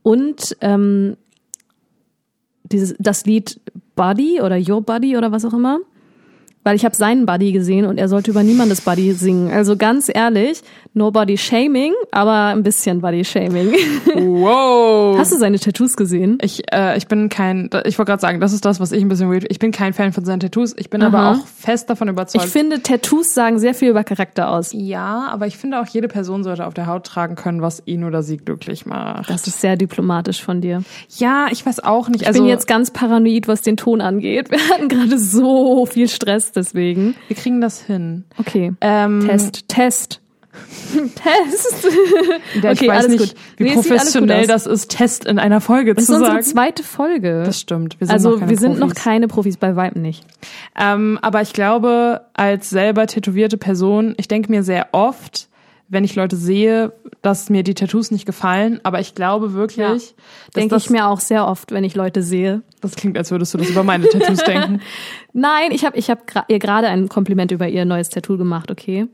Und 0.02 0.56
ähm, 0.60 1.16
dieses, 2.64 2.96
das 2.98 3.26
Lied 3.26 3.60
Buddy 3.94 4.40
oder 4.40 4.58
Your 4.58 4.82
Buddy 4.82 5.16
oder 5.16 5.30
was 5.30 5.44
auch 5.44 5.52
immer. 5.52 5.78
Weil 6.66 6.74
ich 6.74 6.84
habe 6.84 6.96
seinen 6.96 7.26
Buddy 7.26 7.52
gesehen 7.52 7.86
und 7.86 7.96
er 7.96 8.08
sollte 8.08 8.32
über 8.32 8.42
niemandes 8.42 8.80
Buddy 8.80 9.12
singen. 9.12 9.52
Also 9.52 9.76
ganz 9.76 10.10
ehrlich, 10.12 10.62
no 10.94 11.12
Body 11.12 11.38
Shaming, 11.38 11.92
aber 12.10 12.46
ein 12.46 12.64
bisschen 12.64 13.00
Body 13.00 13.24
Shaming. 13.24 13.72
Wow. 14.16 15.18
Hast 15.18 15.32
du 15.32 15.36
seine 15.36 15.58
Tattoos 15.58 15.96
gesehen? 15.96 16.38
Ich, 16.40 16.72
äh, 16.72 16.96
ich 16.96 17.06
bin 17.06 17.28
kein, 17.28 17.68
ich 17.84 17.98
wollte 17.98 18.10
gerade 18.10 18.20
sagen, 18.20 18.40
das 18.40 18.52
ist 18.52 18.64
das, 18.64 18.80
was 18.80 18.92
ich 18.92 19.02
ein 19.02 19.08
bisschen 19.08 19.30
weird. 19.30 19.44
Ich 19.48 19.58
bin 19.58 19.72
kein 19.72 19.92
Fan 19.92 20.12
von 20.12 20.24
seinen 20.24 20.40
Tattoos. 20.40 20.74
Ich 20.76 20.88
bin 20.88 21.02
aber 21.02 21.18
Aha. 21.18 21.32
auch 21.32 21.46
fest 21.46 21.90
davon 21.90 22.08
überzeugt. 22.08 22.44
Ich 22.44 22.50
finde, 22.50 22.82
Tattoos 22.82 23.34
sagen 23.34 23.58
sehr 23.58 23.74
viel 23.74 23.90
über 23.90 24.04
Charakter 24.04 24.50
aus. 24.50 24.72
ja, 24.72 25.28
aber 25.30 25.46
ich 25.46 25.56
finde 25.56 25.80
auch, 25.80 25.86
jede 25.86 26.08
Person 26.08 26.44
sollte 26.44 26.66
auf 26.66 26.74
der 26.74 26.86
Haut 26.86 27.04
tragen 27.04 27.34
können, 27.34 27.60
was 27.60 27.82
ihn 27.86 28.04
oder 28.04 28.22
sie 28.22 28.38
glücklich 28.38 28.86
macht. 28.86 29.28
Das 29.28 29.46
ist 29.46 29.60
sehr 29.60 29.76
diplomatisch 29.76 30.42
von 30.42 30.60
dir. 30.60 30.82
ja, 31.18 31.48
ich 31.50 31.64
weiß 31.64 31.80
auch 31.80 32.08
nicht. 32.08 32.22
Ich 32.22 32.28
also 32.28 32.40
bin 32.40 32.48
jetzt 32.48 32.66
ganz 32.66 32.90
paranoid, 32.90 33.48
was 33.48 33.60
den 33.60 33.76
Ton 33.76 34.00
angeht. 34.00 34.50
Wir 34.50 34.60
hatten 34.70 34.88
gerade 34.88 35.18
so 35.18 35.84
viel 35.86 36.08
Stress 36.08 36.52
deswegen. 36.56 37.14
wir 37.28 37.36
kriegen 37.36 37.60
das 37.60 37.82
hin. 37.82 38.24
Okay. 38.38 38.72
Ähm, 38.80 39.26
Test, 39.26 39.68
Test. 39.68 40.20
Test. 41.14 41.86
Ich 42.54 42.64
Okay, 42.64 42.88
weiß 42.88 43.04
alles 43.04 43.08
nicht, 43.20 43.34
gut. 43.34 43.42
wie 43.58 43.64
Nee, 43.64 43.72
professionell 43.74 44.46
das 44.46 44.66
ist, 44.66 44.90
Test 44.90 45.26
in 45.26 45.38
einer 45.38 45.60
Folge 45.60 45.94
Das 45.94 46.04
ist 46.04 46.08
zu 46.08 46.14
unsere 46.14 46.32
sagen. 46.32 46.42
zweite 46.44 46.82
Folge. 46.82 47.42
Das 47.44 47.60
stimmt. 47.60 48.00
Wir 48.00 48.06
sind 48.06 48.14
also 48.14 48.30
noch 48.30 48.38
keine 48.38 48.50
wir 48.50 48.56
sind 48.58 48.78
noch 48.78 48.86
Profis. 48.88 49.04
keine 49.04 49.28
Profis, 49.28 49.56
bei 49.58 49.76
Weitem 49.76 50.00
nicht. 50.02 50.24
Ähm, 50.80 51.18
aber 51.20 51.42
ich 51.42 51.52
glaube, 51.52 52.22
als 52.32 52.70
selber 52.70 53.06
tätowierte 53.06 53.58
Person, 53.58 54.14
ich 54.16 54.28
denke 54.28 54.50
mir 54.50 54.62
sehr 54.62 54.88
oft, 54.92 55.48
wenn 55.88 56.04
ich 56.04 56.14
Leute 56.16 56.36
sehe, 56.36 56.92
dass 57.22 57.48
mir 57.50 57.62
die 57.62 57.74
Tattoos 57.74 58.10
nicht 58.10 58.26
gefallen. 58.26 58.80
Aber 58.82 59.00
ich 59.00 59.14
glaube 59.14 59.52
wirklich, 59.54 59.76
Ja. 60.10 60.14
Denke 60.54 60.76
ich 60.76 60.90
mir 60.90 61.06
auch 61.06 61.20
sehr 61.20 61.46
oft, 61.46 61.70
wenn 61.72 61.84
ich 61.84 61.94
Leute 61.94 62.22
sehe. 62.22 62.62
das 62.80 62.96
klingt, 62.96 63.16
als 63.16 63.30
würdest 63.30 63.54
du 63.54 63.58
das 63.58 63.68
über 63.68 63.82
meine 63.82 64.08
Tattoos 64.08 64.38
denken. 64.44 64.80
Nein, 65.32 65.70
ich 65.70 65.84
habe 65.84 65.96
ich 65.96 66.10
hab 66.10 66.20
ihr 66.48 66.58
gerade 66.58 66.88
ein 66.88 67.08
Kompliment 67.08 67.52
über 67.52 67.68
ihr 67.68 67.84
neues 67.84 68.08
Tattoo 68.08 68.36
gemacht, 68.36 68.70
okay? 68.70 69.06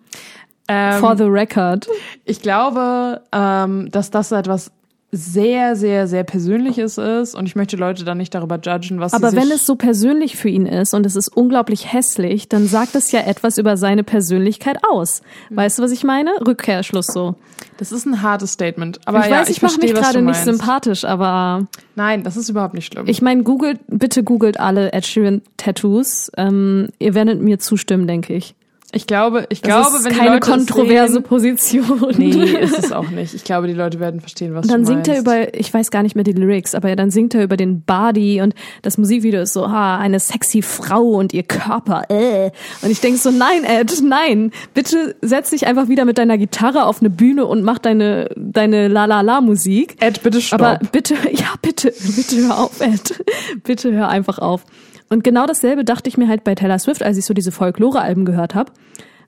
Ähm, 0.68 1.00
For 1.00 1.16
the 1.16 1.24
record. 1.24 1.88
Ich 2.24 2.40
glaube, 2.40 3.20
ähm, 3.32 3.90
dass 3.90 4.10
das 4.10 4.30
etwas 4.32 4.70
sehr, 5.14 5.76
sehr, 5.76 6.08
sehr 6.08 6.24
Persönliches 6.24 6.96
ist 6.96 7.34
und 7.34 7.44
ich 7.44 7.54
möchte 7.54 7.76
Leute 7.76 8.02
dann 8.02 8.16
nicht 8.16 8.34
darüber 8.34 8.58
judgen, 8.58 8.98
was 8.98 9.12
Aber 9.12 9.34
wenn 9.34 9.50
es 9.50 9.66
so 9.66 9.76
persönlich 9.76 10.36
für 10.36 10.48
ihn 10.48 10.64
ist 10.64 10.94
und 10.94 11.04
es 11.04 11.16
ist 11.16 11.28
unglaublich 11.28 11.92
hässlich, 11.92 12.48
dann 12.48 12.66
sagt 12.66 12.94
es 12.94 13.12
ja 13.12 13.20
etwas 13.20 13.58
über 13.58 13.76
seine 13.76 14.04
Persönlichkeit 14.04 14.78
aus. 14.90 15.20
Weißt 15.50 15.78
du, 15.78 15.82
was 15.82 15.92
ich 15.92 16.02
meine? 16.02 16.30
Rückkehrschluss 16.46 17.08
so. 17.08 17.34
Das 17.76 17.92
ist 17.92 18.06
ein 18.06 18.22
hartes 18.22 18.52
Statement. 18.52 19.00
Aber 19.04 19.20
ich 19.20 19.26
ja, 19.26 19.40
weiß, 19.40 19.50
ich, 19.50 19.58
ich 19.58 19.62
mache 19.62 19.80
mich 19.80 19.92
gerade 19.92 20.22
nicht 20.22 20.44
sympathisch, 20.44 21.04
aber 21.04 21.66
Nein, 21.94 22.22
das 22.22 22.38
ist 22.38 22.48
überhaupt 22.48 22.72
nicht 22.72 22.90
schlimm. 22.90 23.06
ich 23.06 23.20
meine, 23.20 23.42
googelt, 23.42 23.80
bitte 23.88 24.24
googelt 24.24 24.58
alle 24.58 24.94
Ed 24.94 25.04
Sheeran 25.04 25.42
Tattoos. 25.58 26.32
Ähm, 26.38 26.88
ihr 26.98 27.12
werdet 27.12 27.38
mir 27.42 27.58
zustimmen, 27.58 28.06
denke 28.06 28.32
ich. 28.32 28.54
Ich 28.94 29.06
glaube, 29.06 29.46
ich 29.48 29.62
Das 29.62 29.68
glaube, 29.90 29.96
ist 29.96 30.04
wenn 30.04 30.12
keine 30.12 30.40
kontroverse 30.40 31.14
sehen, 31.14 31.22
Position. 31.22 32.14
Nee, 32.18 32.30
ist 32.60 32.78
es 32.78 32.92
auch 32.92 33.08
nicht. 33.08 33.32
Ich 33.32 33.42
glaube, 33.42 33.66
die 33.66 33.72
Leute 33.72 34.00
werden 34.00 34.20
verstehen, 34.20 34.54
was 34.54 34.64
Und 34.66 34.70
dann 34.70 34.82
du 34.82 34.86
singt 34.88 35.08
er 35.08 35.14
meinst. 35.22 35.26
über, 35.26 35.54
ich 35.58 35.72
weiß 35.72 35.90
gar 35.90 36.02
nicht 36.02 36.14
mehr 36.14 36.24
die 36.24 36.32
Lyrics, 36.32 36.74
aber 36.74 36.94
dann 36.94 37.10
singt 37.10 37.34
er 37.34 37.42
über 37.42 37.56
den 37.56 37.80
Body 37.82 38.42
und 38.42 38.54
das 38.82 38.98
Musikvideo 38.98 39.40
ist 39.40 39.54
so, 39.54 39.64
ah, 39.64 39.96
eine 39.96 40.20
sexy 40.20 40.60
Frau 40.60 41.02
und 41.12 41.32
ihr 41.32 41.42
Körper, 41.42 42.02
äh. 42.10 42.50
Und 42.82 42.90
ich 42.90 43.00
denk 43.00 43.16
so, 43.16 43.30
nein, 43.30 43.64
Ed, 43.64 44.02
nein, 44.04 44.50
bitte 44.74 45.14
setz 45.22 45.48
dich 45.50 45.66
einfach 45.66 45.88
wieder 45.88 46.04
mit 46.04 46.18
deiner 46.18 46.36
Gitarre 46.36 46.84
auf 46.84 47.00
eine 47.00 47.08
Bühne 47.08 47.46
und 47.46 47.62
mach 47.62 47.78
deine, 47.78 48.28
deine 48.36 48.88
La-La-La-Musik. 48.88 49.96
Ed, 50.00 50.22
bitte 50.22 50.42
stopp. 50.42 50.60
Aber 50.60 50.78
bitte, 50.92 51.14
ja, 51.32 51.54
bitte, 51.62 51.94
bitte 52.14 52.36
hör 52.46 52.58
auf, 52.58 52.80
Ed. 52.82 53.24
Bitte 53.64 53.90
hör 53.92 54.08
einfach 54.10 54.38
auf. 54.38 54.64
Und 55.12 55.24
genau 55.24 55.44
dasselbe 55.44 55.84
dachte 55.84 56.08
ich 56.08 56.16
mir 56.16 56.26
halt 56.26 56.42
bei 56.42 56.54
Taylor 56.54 56.78
Swift, 56.78 57.02
als 57.02 57.18
ich 57.18 57.26
so 57.26 57.34
diese 57.34 57.52
Folklore-Alben 57.52 58.24
gehört 58.24 58.54
habe, 58.54 58.72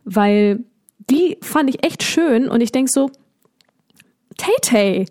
weil 0.04 0.64
die 1.10 1.36
fand 1.42 1.68
ich 1.68 1.84
echt 1.84 2.02
schön 2.02 2.48
und 2.48 2.62
ich 2.62 2.72
denk 2.72 2.88
so, 2.88 3.10
Tay 4.38 4.54
Tay. 4.62 5.06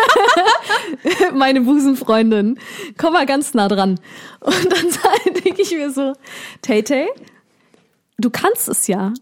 Meine 1.34 1.60
Busenfreundin. 1.60 2.58
Komm 2.96 3.12
mal 3.12 3.26
ganz 3.26 3.52
nah 3.52 3.68
dran. 3.68 4.00
Und 4.40 4.66
dann 4.72 5.34
denke 5.44 5.60
ich 5.60 5.72
mir 5.72 5.90
so, 5.90 6.14
Tay 6.62 6.82
Tay, 6.82 7.08
du 8.16 8.30
kannst 8.30 8.66
es 8.66 8.86
ja. 8.86 9.12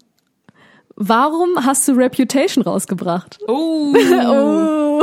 Warum 0.95 1.67
hast 1.67 1.89
du 1.89 1.95
Reputation 1.95 2.63
rausgebracht? 2.63 3.41
oh. 3.49 3.93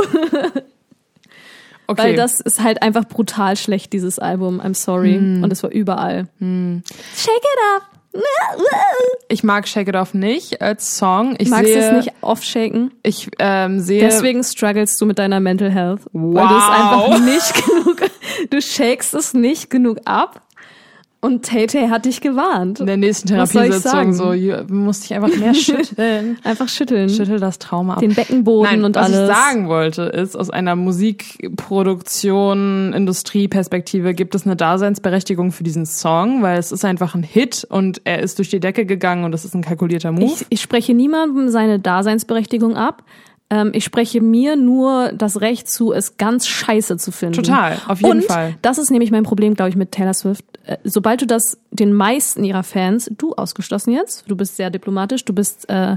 Okay. 1.86 2.02
Weil 2.02 2.14
das 2.16 2.40
ist 2.40 2.62
halt 2.62 2.82
einfach 2.82 3.04
brutal 3.04 3.56
schlecht, 3.56 3.92
dieses 3.92 4.18
Album. 4.18 4.60
I'm 4.60 4.74
sorry. 4.74 5.16
Und 5.16 5.50
es 5.52 5.62
war 5.62 5.70
überall. 5.70 6.28
Shake 6.40 7.36
it 7.36 7.60
up. 7.76 7.82
ich 9.28 9.44
mag 9.44 9.68
Shake 9.68 9.88
It 9.88 9.96
Off 9.96 10.14
nicht 10.14 10.62
als 10.62 10.96
Song. 10.96 11.36
Ich 11.38 11.48
Magst 11.50 11.66
du 11.66 11.72
sehe, 11.74 11.82
es 11.98 12.04
nicht 12.06 12.14
offshaken? 12.22 12.92
Ich 13.02 13.28
ähm, 13.38 13.80
sehe. 13.80 14.00
Deswegen 14.00 14.42
struggles 14.42 14.96
du 14.96 15.06
mit 15.06 15.18
deiner 15.18 15.38
Mental 15.40 15.70
Health. 15.70 16.00
Weil 16.12 16.44
Wow. 16.44 16.48
du 16.48 16.56
es 16.56 16.64
einfach 16.64 17.20
nicht 17.20 17.66
genug, 17.66 18.10
du 18.50 18.60
shakest 18.62 19.14
es 19.14 19.34
nicht 19.34 19.68
genug 19.70 19.98
ab. 20.06 20.40
Und 21.22 21.44
Tay 21.46 21.66
Tay 21.66 21.88
hat 21.88 22.04
dich 22.04 22.20
gewarnt. 22.20 22.78
in 22.78 22.86
der 22.86 22.98
nächsten 22.98 23.28
Was 23.36 23.50
Therapiesitzung 23.50 24.12
so, 24.12 24.32
you- 24.32 24.54
musst 24.68 25.04
dich 25.04 25.14
einfach 25.14 25.34
mehr 25.36 25.54
schütteln. 25.54 26.38
Einfach 26.44 26.68
schütteln. 26.68 27.08
Schüttel 27.08 27.40
das 27.40 27.58
Trauma 27.58 27.94
ab. 27.94 28.00
Den 28.00 28.14
Beckenboden 28.14 28.70
Nein, 28.70 28.84
und 28.84 28.94
was 28.96 29.06
alles. 29.12 29.30
ich 29.30 29.34
sagen 29.36 29.68
wollte, 29.68 30.02
ist, 30.02 30.36
aus 30.36 30.50
einer 30.50 30.76
Musikproduktion, 30.76 32.92
Industrieperspektive 32.92 34.14
gibt 34.14 34.34
es 34.34 34.46
eine 34.46 34.56
Daseinsberechtigung 34.56 35.52
für 35.52 35.64
diesen 35.64 35.86
Song, 35.86 36.42
weil 36.42 36.58
es 36.58 36.72
ist 36.72 36.84
einfach 36.84 37.14
ein 37.14 37.22
Hit 37.22 37.66
und 37.68 38.00
er 38.04 38.20
ist 38.20 38.38
durch 38.38 38.50
die 38.50 38.60
Decke 38.60 38.86
gegangen 38.86 39.24
und 39.24 39.32
das 39.32 39.44
ist 39.44 39.54
ein 39.54 39.62
kalkulierter 39.62 40.12
Move. 40.12 40.24
Ich, 40.32 40.46
ich 40.48 40.60
spreche 40.60 40.94
niemandem 40.94 41.48
seine 41.48 41.78
Daseinsberechtigung 41.80 42.76
ab. 42.76 43.02
Ähm, 43.48 43.70
ich 43.74 43.84
spreche 43.84 44.20
mir 44.20 44.56
nur 44.56 45.12
das 45.12 45.40
Recht 45.40 45.70
zu, 45.70 45.92
es 45.92 46.16
ganz 46.16 46.46
scheiße 46.48 46.96
zu 46.96 47.12
finden. 47.12 47.34
Total, 47.42 47.78
auf 47.86 48.00
jeden 48.00 48.18
Und 48.18 48.24
Fall. 48.24 48.56
das 48.62 48.78
ist 48.78 48.90
nämlich 48.90 49.10
mein 49.10 49.22
Problem, 49.22 49.54
glaube 49.54 49.70
ich, 49.70 49.76
mit 49.76 49.92
Taylor 49.92 50.14
Swift. 50.14 50.44
Äh, 50.66 50.76
Sobald 50.84 51.22
du 51.22 51.26
das 51.26 51.58
den 51.70 51.92
meisten 51.92 52.44
ihrer 52.44 52.62
Fans, 52.62 53.10
du 53.16 53.34
ausgeschlossen 53.34 53.92
jetzt, 53.92 54.24
du 54.28 54.36
bist 54.36 54.56
sehr 54.56 54.70
diplomatisch, 54.70 55.24
du 55.24 55.32
bist 55.32 55.68
äh, 55.68 55.96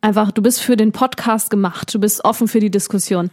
einfach, 0.00 0.30
du 0.30 0.42
bist 0.42 0.60
für 0.60 0.76
den 0.76 0.92
Podcast 0.92 1.50
gemacht, 1.50 1.92
du 1.92 1.98
bist 1.98 2.24
offen 2.24 2.48
für 2.48 2.60
die 2.60 2.70
Diskussion. 2.70 3.30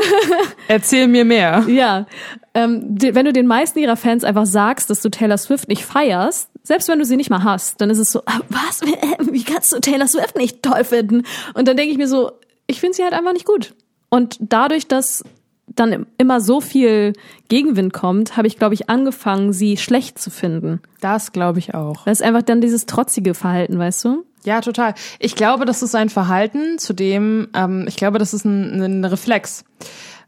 Erzähl 0.68 1.08
mir 1.08 1.24
mehr. 1.24 1.64
Ja, 1.66 2.06
ähm, 2.54 2.96
wenn 2.98 3.24
du 3.24 3.32
den 3.32 3.46
meisten 3.46 3.78
ihrer 3.78 3.96
Fans 3.96 4.22
einfach 4.22 4.46
sagst, 4.46 4.90
dass 4.90 5.00
du 5.00 5.10
Taylor 5.10 5.38
Swift 5.38 5.68
nicht 5.68 5.84
feierst, 5.84 6.50
selbst 6.62 6.88
wenn 6.88 6.98
du 6.98 7.04
sie 7.04 7.16
nicht 7.16 7.30
mal 7.30 7.42
hast, 7.42 7.80
dann 7.80 7.90
ist 7.90 7.98
es 7.98 8.12
so, 8.12 8.22
ah, 8.26 8.40
was, 8.48 8.82
wie 9.32 9.44
kannst 9.44 9.72
du 9.72 9.80
Taylor 9.80 10.06
Swift 10.06 10.36
nicht 10.36 10.62
toll 10.62 10.84
finden? 10.84 11.24
Und 11.54 11.66
dann 11.66 11.76
denke 11.76 11.92
ich 11.92 11.98
mir 11.98 12.08
so, 12.08 12.32
ich 12.66 12.80
finde 12.80 12.94
sie 12.94 13.02
halt 13.02 13.12
einfach 13.12 13.32
nicht 13.32 13.46
gut. 13.46 13.74
Und 14.08 14.36
dadurch, 14.40 14.86
dass 14.86 15.24
dann 15.66 16.06
immer 16.18 16.40
so 16.40 16.60
viel 16.60 17.14
Gegenwind 17.48 17.92
kommt, 17.92 18.36
habe 18.36 18.46
ich, 18.46 18.58
glaube 18.58 18.74
ich, 18.74 18.88
angefangen, 18.88 19.52
sie 19.52 19.76
schlecht 19.76 20.18
zu 20.18 20.30
finden. 20.30 20.80
Das 21.00 21.32
glaube 21.32 21.58
ich 21.58 21.74
auch. 21.74 22.04
Das 22.04 22.20
ist 22.20 22.26
einfach 22.26 22.42
dann 22.42 22.60
dieses 22.60 22.86
trotzige 22.86 23.34
Verhalten, 23.34 23.78
weißt 23.78 24.04
du? 24.04 24.24
Ja, 24.44 24.60
total. 24.60 24.94
Ich 25.18 25.36
glaube, 25.36 25.64
das 25.64 25.82
ist 25.82 25.94
ein 25.94 26.10
Verhalten, 26.10 26.78
zu 26.78 26.92
dem, 26.92 27.48
ähm, 27.54 27.86
ich 27.88 27.96
glaube, 27.96 28.18
das 28.18 28.34
ist 28.34 28.44
ein, 28.44 28.80
ein 28.80 29.04
Reflex. 29.04 29.64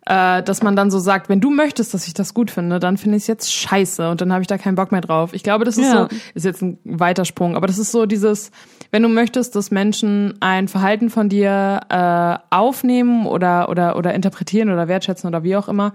Äh, 0.09 0.45
dass 0.45 0.63
man 0.63 0.77
dann 0.77 0.93
so 0.93 1.01
sagt, 1.01 1.29
wenn 1.29 1.41
du 1.41 1.51
möchtest, 1.51 1.93
dass 1.93 2.07
ich 2.07 2.15
das 2.15 2.33
gut 2.33 2.53
finde, 2.53 2.79
dann 2.79 2.97
finde 2.97 3.17
ich 3.17 3.25
es 3.25 3.27
jetzt 3.27 3.53
scheiße 3.53 4.09
und 4.09 4.21
dann 4.21 4.33
habe 4.33 4.41
ich 4.41 4.47
da 4.47 4.57
keinen 4.57 4.77
Bock 4.77 4.93
mehr 4.93 5.01
drauf. 5.01 5.35
Ich 5.35 5.43
glaube, 5.43 5.65
das 5.65 5.79
ist 5.79 5.93
Ja. 5.93 6.09
so, 6.09 6.17
ist 6.35 6.45
jetzt 6.45 6.63
ein 6.63 6.79
Weitersprung, 6.85 7.57
aber 7.57 7.67
das 7.67 7.77
ist 7.77 7.91
so 7.91 8.07
dieses, 8.07 8.53
wenn 8.93 9.03
du 9.03 9.09
möchtest, 9.09 9.57
dass 9.57 9.73
Menschen 9.73 10.35
ein 10.39 10.69
Verhalten 10.69 11.11
von 11.11 11.29
dir 11.29 11.81
äh, 11.89 12.39
aufnehmen 12.55 13.27
oder, 13.27 13.69
oder, 13.69 13.97
oder 13.97 14.15
interpretieren 14.15 14.71
oder 14.71 14.87
wertschätzen 14.87 15.27
oder 15.27 15.43
wie 15.43 15.57
auch 15.57 15.69
immer, 15.69 15.93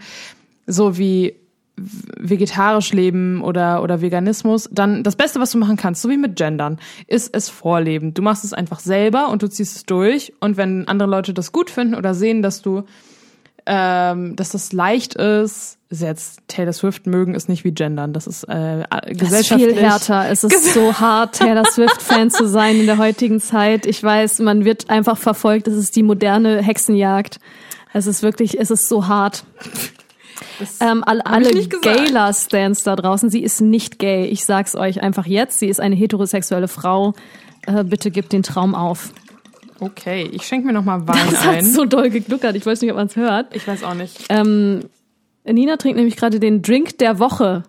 so 0.68 0.98
wie 0.98 1.36
vegetarisch 1.78 2.92
leben 2.92 3.42
oder, 3.42 3.82
oder 3.82 4.02
Veganismus, 4.02 4.70
dann 4.74 5.04
das 5.04 5.16
Beste, 5.16 5.40
was 5.40 5.52
du 5.52 5.58
machen 5.58 5.78
kannst, 5.78 6.02
so 6.02 6.10
wie 6.10 6.18
mit 6.18 6.36
Gendern, 6.36 6.80
ist 7.08 7.34
es 7.34 7.50
vorleben. 7.50 8.14
Du 8.14 8.22
machst 8.22 8.44
es 8.44 8.52
einfach 8.54 8.80
selber 8.82 9.30
und 9.30 9.42
du 9.42 9.48
ziehst 9.48 9.76
es 9.78 9.86
durch. 9.86 10.34
Und 10.42 10.58
wenn 10.58 10.88
andere 10.88 11.10
Leute 11.10 11.34
das 11.34 11.52
gut 11.52 11.70
finden 11.70 11.96
oder 11.96 12.14
sehen, 12.14 12.42
dass 12.42 12.62
du, 12.62 12.84
ähm, 13.66 14.36
dass 14.36 14.50
das 14.50 14.74
leicht 14.74 15.16
ist, 15.16 15.78
ist 15.90 16.02
jetzt 16.02 16.42
Taylor 16.48 16.74
Swift 16.74 17.06
mögen 17.06 17.36
ist 17.36 17.50
nicht 17.50 17.64
wie 17.64 17.72
Gendern. 17.72 18.14
Das 18.14 18.26
ist 18.26 18.44
äh, 18.46 18.84
Das 18.90 19.12
ist 19.12 19.20
gesellschaftlich. 19.20 19.74
viel 19.74 19.82
härter. 19.82 20.30
Es 20.30 20.44
ist 20.44 20.74
so 20.74 21.00
hart, 21.00 21.36
Taylor 21.36 21.66
Swift-Fan 21.66 22.32
zu 22.32 22.48
sein 22.48 22.78
in 22.80 22.86
der 22.86 22.98
heutigen 22.98 23.42
Zeit. 23.42 23.86
Ich 23.86 24.02
weiß, 24.02 24.40
man 24.40 24.64
wird 24.66 24.90
einfach 24.90 25.18
verfolgt. 25.18 25.68
Es 25.68 25.76
ist 25.76 25.96
die 25.96 26.04
moderne 26.04 26.62
Hexenjagd. 26.62 27.40
Es 27.94 28.08
ist 28.08 28.24
wirklich, 28.24 28.60
es 28.60 28.72
ist 28.72 28.88
so 28.88 29.08
hart. 29.08 29.44
Ähm, 30.80 31.04
alle 31.04 31.50
ich 31.52 31.70
alle. 31.74 31.82
Gayla-Stans 31.82 32.84
da 32.84 32.96
draußen, 32.96 33.30
sie 33.30 33.44
ist 33.44 33.62
nicht 33.62 34.00
gay. 34.00 34.26
Ich 34.26 34.46
sag's 34.46 34.76
euch 34.76 35.02
einfach 35.02 35.26
jetzt. 35.26 35.60
Sie 35.60 35.68
ist 35.68 35.80
eine 35.80 35.96
heterosexuelle 35.96 36.68
Frau. 36.68 37.14
Äh, 37.68 37.84
bitte 37.84 38.12
gebt 38.12 38.34
den 38.34 38.44
Traum 38.44 38.76
auf. 38.76 39.12
Okay, 39.82 40.30
ich 40.32 40.44
schenke 40.46 40.68
mir 40.68 40.74
noch 40.74 40.86
mal 40.86 41.08
Wein 41.08 41.18
Das 41.32 41.44
hat 41.44 41.56
ein. 41.56 41.66
so 41.66 41.86
doll 41.86 42.12
gegluckert. 42.12 42.56
Ich 42.56 42.64
weiß 42.66 42.82
nicht, 42.82 42.92
ob 42.92 42.98
man's 42.98 43.16
hört. 43.16 43.56
ich 43.56 43.68
weiß 43.68 43.84
auch 43.84 43.96
nicht. 43.96 44.26
Ähm, 44.30 44.82
Nina 45.44 45.76
trinkt 45.78 45.98
nämlich 45.98 46.16
gerade 46.18 46.40
den 46.40 46.62
Drink 46.62 47.00
der 47.00 47.18
Woche. 47.18 47.64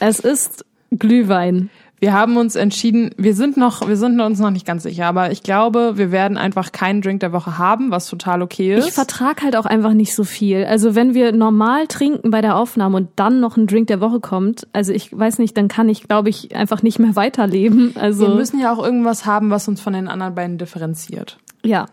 Es 0.00 0.18
ist 0.18 0.64
Glühwein. 0.90 1.70
Wir 2.00 2.14
haben 2.14 2.38
uns 2.38 2.56
entschieden, 2.56 3.10
wir 3.18 3.34
sind 3.34 3.58
noch, 3.58 3.86
wir 3.86 3.96
sind 3.96 4.18
uns 4.20 4.38
noch 4.38 4.50
nicht 4.50 4.66
ganz 4.66 4.82
sicher, 4.82 5.06
aber 5.06 5.30
ich 5.32 5.42
glaube, 5.42 5.98
wir 5.98 6.10
werden 6.10 6.38
einfach 6.38 6.72
keinen 6.72 7.02
Drink 7.02 7.20
der 7.20 7.32
Woche 7.32 7.58
haben, 7.58 7.90
was 7.90 8.06
total 8.08 8.40
okay 8.40 8.74
ist. 8.74 8.88
Ich 8.88 8.94
vertrag 8.94 9.42
halt 9.42 9.54
auch 9.54 9.66
einfach 9.66 9.92
nicht 9.92 10.14
so 10.14 10.24
viel. 10.24 10.64
Also 10.64 10.94
wenn 10.94 11.12
wir 11.12 11.32
normal 11.32 11.86
trinken 11.88 12.30
bei 12.30 12.40
der 12.40 12.56
Aufnahme 12.56 12.96
und 12.96 13.08
dann 13.16 13.40
noch 13.40 13.58
ein 13.58 13.66
Drink 13.66 13.88
der 13.88 14.00
Woche 14.00 14.20
kommt, 14.20 14.66
also 14.72 14.92
ich 14.94 15.16
weiß 15.16 15.38
nicht, 15.38 15.56
dann 15.58 15.68
kann 15.68 15.90
ich, 15.90 16.08
glaube 16.08 16.30
ich, 16.30 16.56
einfach 16.56 16.82
nicht 16.82 16.98
mehr 16.98 17.16
weiterleben. 17.16 17.94
Also 17.96 18.28
wir 18.28 18.34
müssen 18.34 18.58
ja 18.58 18.72
auch 18.72 18.82
irgendwas 18.82 19.26
haben, 19.26 19.50
was 19.50 19.68
uns 19.68 19.82
von 19.82 19.92
den 19.92 20.08
anderen 20.08 20.34
beiden 20.34 20.56
differenziert. 20.56 21.38
ja, 21.62 21.86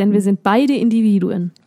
denn 0.00 0.12
wir 0.12 0.20
sind 0.22 0.42
beide 0.42 0.74
Individuen. 0.74 1.52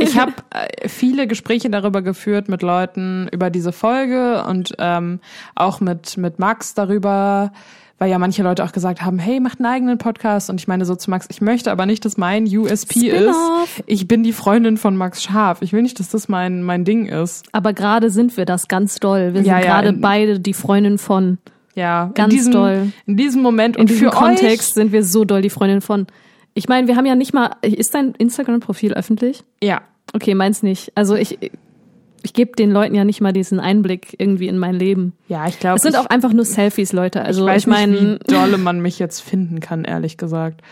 Ich 0.00 0.18
habe 0.18 0.32
äh, 0.50 0.88
viele 0.88 1.26
Gespräche 1.26 1.70
darüber 1.70 2.02
geführt 2.02 2.48
mit 2.48 2.62
Leuten 2.62 3.28
über 3.32 3.50
diese 3.50 3.72
Folge 3.72 4.44
und 4.44 4.74
ähm, 4.78 5.20
auch 5.54 5.80
mit 5.80 6.16
mit 6.16 6.38
Max 6.38 6.74
darüber, 6.74 7.52
weil 7.98 8.10
ja 8.10 8.18
manche 8.18 8.42
Leute 8.42 8.62
auch 8.62 8.72
gesagt 8.72 9.02
haben, 9.02 9.18
hey, 9.18 9.40
macht 9.40 9.58
einen 9.58 9.66
eigenen 9.66 9.98
Podcast 9.98 10.50
und 10.50 10.60
ich 10.60 10.68
meine 10.68 10.84
so 10.84 10.94
zu 10.94 11.10
Max, 11.10 11.26
ich 11.30 11.40
möchte 11.40 11.72
aber 11.72 11.86
nicht, 11.86 12.04
dass 12.04 12.16
mein 12.18 12.44
USP 12.44 13.08
ist, 13.08 13.36
ich 13.86 14.06
bin 14.06 14.22
die 14.22 14.32
Freundin 14.34 14.76
von 14.76 14.96
Max 14.96 15.22
Scharf. 15.22 15.62
Ich 15.62 15.72
will 15.72 15.82
nicht, 15.82 15.98
dass 15.98 16.10
das 16.10 16.28
mein 16.28 16.62
mein 16.62 16.84
Ding 16.84 17.06
ist. 17.06 17.44
Aber 17.52 17.72
gerade 17.72 18.10
sind 18.10 18.36
wir 18.36 18.44
das 18.44 18.68
ganz 18.68 18.96
doll. 19.00 19.32
Wir 19.34 19.40
Ja, 19.42 19.44
sind 19.44 19.46
ja, 19.46 19.60
gerade 19.60 19.88
in- 19.88 20.00
beide 20.00 20.38
die 20.40 20.54
Freundin 20.54 20.98
von. 20.98 21.38
Ja, 21.74 22.10
Ganz 22.14 22.32
in 22.32 22.38
diesem, 22.38 22.52
doll. 22.52 22.92
In 23.06 23.16
diesem 23.16 23.40
Moment 23.42 23.76
In 23.76 23.82
und 23.82 23.90
diesem 23.90 24.08
für 24.10 24.14
Kontext 24.14 24.70
euch 24.70 24.74
sind 24.74 24.92
wir 24.92 25.04
so 25.04 25.24
doll 25.24 25.42
die 25.42 25.50
Freundin 25.50 25.80
von. 25.80 26.06
Ich 26.58 26.68
meine, 26.68 26.88
wir 26.88 26.96
haben 26.96 27.06
ja 27.06 27.14
nicht 27.14 27.32
mal. 27.32 27.52
Ist 27.62 27.94
dein 27.94 28.14
Instagram-Profil 28.14 28.92
öffentlich? 28.94 29.44
Ja. 29.62 29.82
Okay, 30.12 30.34
meins 30.34 30.64
nicht. 30.64 30.90
Also 30.96 31.14
ich, 31.14 31.38
ich 32.24 32.32
gebe 32.32 32.56
den 32.56 32.72
Leuten 32.72 32.96
ja 32.96 33.04
nicht 33.04 33.20
mal 33.20 33.32
diesen 33.32 33.60
Einblick 33.60 34.16
irgendwie 34.18 34.48
in 34.48 34.58
mein 34.58 34.74
Leben. 34.74 35.12
Ja, 35.28 35.46
ich 35.46 35.60
glaube. 35.60 35.76
Es 35.76 35.82
sind 35.82 35.92
ich, 35.92 35.98
auch 36.00 36.06
einfach 36.06 36.32
nur 36.32 36.44
Selfies, 36.44 36.92
Leute. 36.92 37.22
Also 37.22 37.42
ich 37.42 37.54
weiß 37.54 37.62
ich 37.62 37.66
meine, 37.68 38.18
wie 38.26 38.32
dolle 38.32 38.58
man 38.58 38.80
mich 38.80 38.98
jetzt 38.98 39.20
finden 39.20 39.60
kann, 39.60 39.84
ehrlich 39.84 40.16
gesagt. 40.16 40.62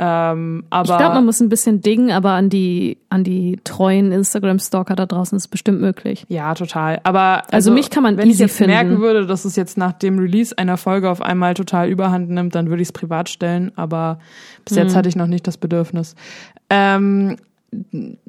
Ähm, 0.00 0.64
aber 0.70 0.92
ich 0.92 0.96
glaube, 0.98 1.14
man 1.16 1.24
muss 1.24 1.40
ein 1.40 1.48
bisschen 1.48 1.80
dingen, 1.80 2.10
aber 2.12 2.30
an 2.32 2.48
die 2.50 2.98
an 3.08 3.24
die 3.24 3.58
treuen 3.64 4.12
Instagram-Stalker 4.12 4.94
da 4.94 5.06
draußen 5.06 5.36
ist 5.36 5.48
bestimmt 5.48 5.80
möglich. 5.80 6.24
Ja, 6.28 6.54
total. 6.54 7.00
Aber 7.04 7.42
Also 7.50 7.72
mich 7.72 7.90
kann 7.90 8.02
man 8.02 8.16
wenn 8.16 8.26
ich 8.28 8.34
easy 8.34 8.44
jetzt 8.44 8.56
finden. 8.56 8.72
merken 8.72 9.00
würde, 9.00 9.26
dass 9.26 9.44
es 9.44 9.56
jetzt 9.56 9.76
nach 9.76 9.92
dem 9.92 10.18
Release 10.18 10.56
einer 10.56 10.76
Folge 10.76 11.10
auf 11.10 11.20
einmal 11.22 11.54
total 11.54 11.88
Überhand 11.88 12.30
nimmt, 12.30 12.54
dann 12.54 12.68
würde 12.68 12.82
ich 12.82 12.88
es 12.88 12.92
privat 12.92 13.28
stellen. 13.28 13.72
Aber 13.76 14.18
bis 14.64 14.76
Mhm. 14.76 14.82
jetzt 14.84 14.94
hatte 14.96 15.08
ich 15.08 15.16
noch 15.16 15.26
nicht 15.26 15.46
das 15.46 15.56
Bedürfnis. 15.56 16.14
Ähm, 16.70 17.36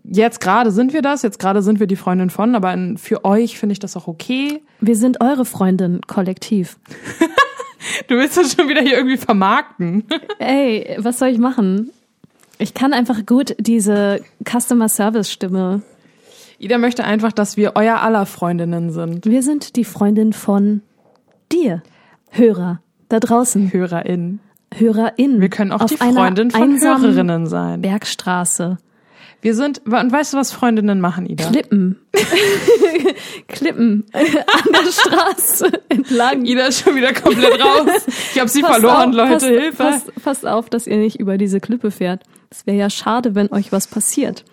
jetzt 0.03 0.39
gerade 0.39 0.71
sind 0.71 0.93
wir 0.93 1.01
das. 1.01 1.21
Jetzt 1.21 1.39
gerade 1.39 1.61
sind 1.61 1.79
wir 1.79 1.88
die 1.88 1.95
Freundin 1.95 2.29
von. 2.29 2.55
Aber 2.55 2.75
für 2.97 3.25
euch 3.25 3.59
finde 3.59 3.73
ich 3.73 3.79
das 3.79 3.95
auch 3.95 4.07
okay. 4.07 4.61
Wir 4.81 4.95
sind 4.95 5.21
eure 5.21 5.45
Freundin, 5.45 6.01
kollektiv. 6.07 6.77
Du 8.08 8.15
willst 8.15 8.38
das 8.38 8.53
schon 8.53 8.69
wieder 8.69 8.81
hier 8.81 8.98
irgendwie 8.98 9.17
vermarkten. 9.17 10.05
Ey, 10.39 10.96
was 11.00 11.19
soll 11.19 11.29
ich 11.29 11.38
machen? 11.38 11.91
Ich 12.58 12.74
kann 12.74 12.93
einfach 12.93 13.25
gut 13.25 13.55
diese 13.58 14.22
Customer 14.43 14.89
Service 14.89 15.31
Stimme. 15.31 15.81
Ida 16.58 16.77
möchte 16.77 17.05
einfach, 17.05 17.31
dass 17.31 17.55
wir 17.55 17.74
euer 17.75 18.01
aller 18.01 18.25
Freundinnen 18.25 18.91
sind. 18.91 19.25
Wir 19.25 19.43
sind 19.43 19.77
die 19.77 19.86
Freundin 19.86 20.34
von 20.34 20.81
dir, 21.51 21.81
Hörer 22.31 22.81
da 23.10 23.19
draußen, 23.19 23.74
HörerInnen. 23.74 24.39
HörerInnen. 24.74 25.41
Wir 25.41 25.50
können 25.50 25.72
auch 25.72 25.81
auf 25.81 25.89
die 25.89 25.98
Freundin 25.98 26.51
von 26.51 26.79
Hörerinnen 26.79 27.48
sein. 27.48 27.81
Bergstraße. 27.81 28.77
Wir 29.41 29.55
sind, 29.55 29.81
und 29.86 30.12
weißt 30.12 30.34
du, 30.34 30.38
was 30.38 30.51
Freundinnen 30.51 31.00
machen, 31.00 31.25
Ida? 31.25 31.50
Klippen. 31.50 31.98
Klippen 33.48 34.05
an 34.13 34.24
der 34.25 34.91
Straße 34.91 35.72
entlang. 35.88 36.43
Ida 36.46 36.67
ist 36.67 36.84
schon 36.84 36.96
wieder 36.96 37.13
komplett 37.13 37.62
raus. 37.63 38.05
Ich 38.34 38.39
habe 38.39 38.50
sie 38.50 38.62
Passt 38.62 38.74
verloren, 38.81 39.10
auf, 39.10 39.15
Leute. 39.15 39.31
passt, 39.31 39.46
Hilfe. 39.46 39.77
Passt, 39.77 40.24
passt 40.24 40.48
auf, 40.48 40.69
dass 40.69 40.88
ihr 40.88 40.98
nicht 40.98 41.19
über 41.19 41.38
diese 41.38 41.62
Klippe 41.62 41.89
fährt. 41.89 42.24
Es 42.50 42.67
wäre 42.67 42.77
ja 42.77 42.89
schade, 42.89 43.34
wenn 43.34 43.51
euch 43.51 43.72
was 43.72 43.88
passiert. 43.88 44.43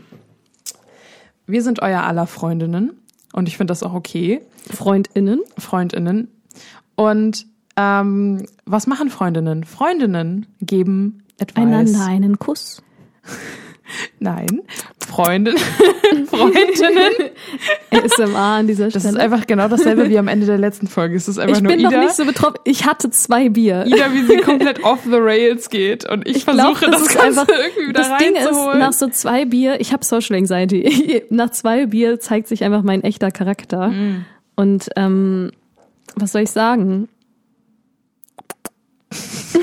Wir 1.47 1.63
sind 1.63 1.83
euer 1.83 2.03
aller 2.03 2.27
Freundinnen. 2.27 2.93
Und 3.33 3.49
ich 3.49 3.57
finde 3.57 3.73
das 3.73 3.83
auch 3.83 3.93
okay. 3.93 4.41
FreundInnen. 4.73 5.41
Freundinnen. 5.59 6.29
Und 6.95 7.47
ähm, 7.77 8.47
was 8.65 8.87
machen 8.87 9.11
Freundinnen? 9.11 9.65
Freundinnen 9.65 10.47
geben 10.61 11.25
Advice. 11.41 11.65
Einander 11.65 12.07
einen 12.07 12.39
Kuss. 12.39 12.83
Nein. 14.19 14.63
Freundinnen. 15.07 15.59
Freundinnen. 16.27 17.13
ASMR 17.91 18.37
an 18.39 18.67
dieser 18.67 18.89
Das 18.89 19.03
Stelle. 19.03 19.17
ist 19.17 19.21
einfach 19.21 19.47
genau 19.47 19.69
dasselbe 19.69 20.09
wie 20.11 20.19
am 20.19 20.29
Ende 20.29 20.47
der 20.47 20.59
letzten 20.59 20.89
Folge. 20.89 21.17
Es 21.17 21.29
ist 21.29 21.39
einfach 21.39 21.57
ich 21.57 21.63
nur 21.63 21.73
bin 21.73 21.81
Ida. 21.81 21.91
noch 21.91 22.01
nicht 22.01 22.15
so 22.17 22.25
betroffen. 22.25 22.57
Ich 22.65 22.85
hatte 22.87 23.11
zwei 23.11 23.49
Bier. 23.49 23.85
Ida, 23.87 24.13
wie 24.13 24.23
sie 24.25 24.37
komplett 24.43 24.83
off 24.85 25.01
the 25.05 25.17
rails 25.17 25.71
geht. 25.71 26.09
Und 26.09 26.27
ich, 26.27 26.39
Ich 26.39 26.47
glaub, 26.47 26.77
versuche, 26.77 26.91
das, 26.91 27.03
ist 27.03 27.15
Ganze 27.15 27.41
einfach, 27.43 27.49
irgendwie 27.49 27.89
wieder 27.89 28.01
das 28.01 28.19
Ding 28.19 28.35
ist, 28.37 28.53
nach 28.79 28.93
so 28.93 29.09
zwei 29.09 29.45
Bier, 29.45 29.81
ich 29.81 29.93
habe 29.93 30.05
Social 30.05 30.37
Anxiety. 30.37 31.23
nach 31.31 31.51
zwei 31.51 31.87
Bier 31.87 32.19
zeigt 32.21 32.49
sich 32.49 32.65
einfach 32.65 32.83
mein 32.83 33.03
echter 33.05 33.31
Charakter. 33.31 33.89
Mm. 33.89 34.25
Und 34.57 34.89
ähm, 34.97 35.53
was 36.17 36.33
soll 36.33 36.43
ich 36.43 36.51
sagen? 36.51 37.09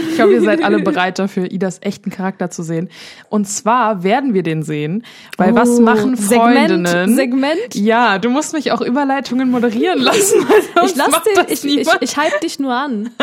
Ich 0.09 0.15
glaube, 0.15 0.33
ihr 0.33 0.41
seid 0.41 0.63
alle 0.63 0.79
bereit 0.79 1.19
dafür, 1.19 1.51
Idas 1.51 1.79
echten 1.81 2.09
Charakter 2.09 2.50
zu 2.50 2.63
sehen. 2.63 2.89
Und 3.29 3.47
zwar 3.47 4.03
werden 4.03 4.33
wir 4.33 4.43
den 4.43 4.63
sehen, 4.63 5.03
weil 5.38 5.55
was 5.55 5.69
Oh, 5.69 5.81
machen 5.81 6.17
Freundinnen? 6.17 6.85
Segment, 6.85 7.15
Segment. 7.15 7.75
Ja, 7.75 8.19
du 8.19 8.29
musst 8.29 8.53
mich 8.53 8.71
auch 8.71 8.81
Überleitungen 8.81 9.50
moderieren 9.51 10.00
lassen. 10.00 10.45
Ich 10.85 10.95
lass 10.95 11.09
das 11.35 11.63
ich, 11.63 11.65
ich, 11.79 11.88
ich 12.01 12.17
hype 12.17 12.39
dich 12.41 12.60
nur 12.60 12.73
an. 12.73 13.10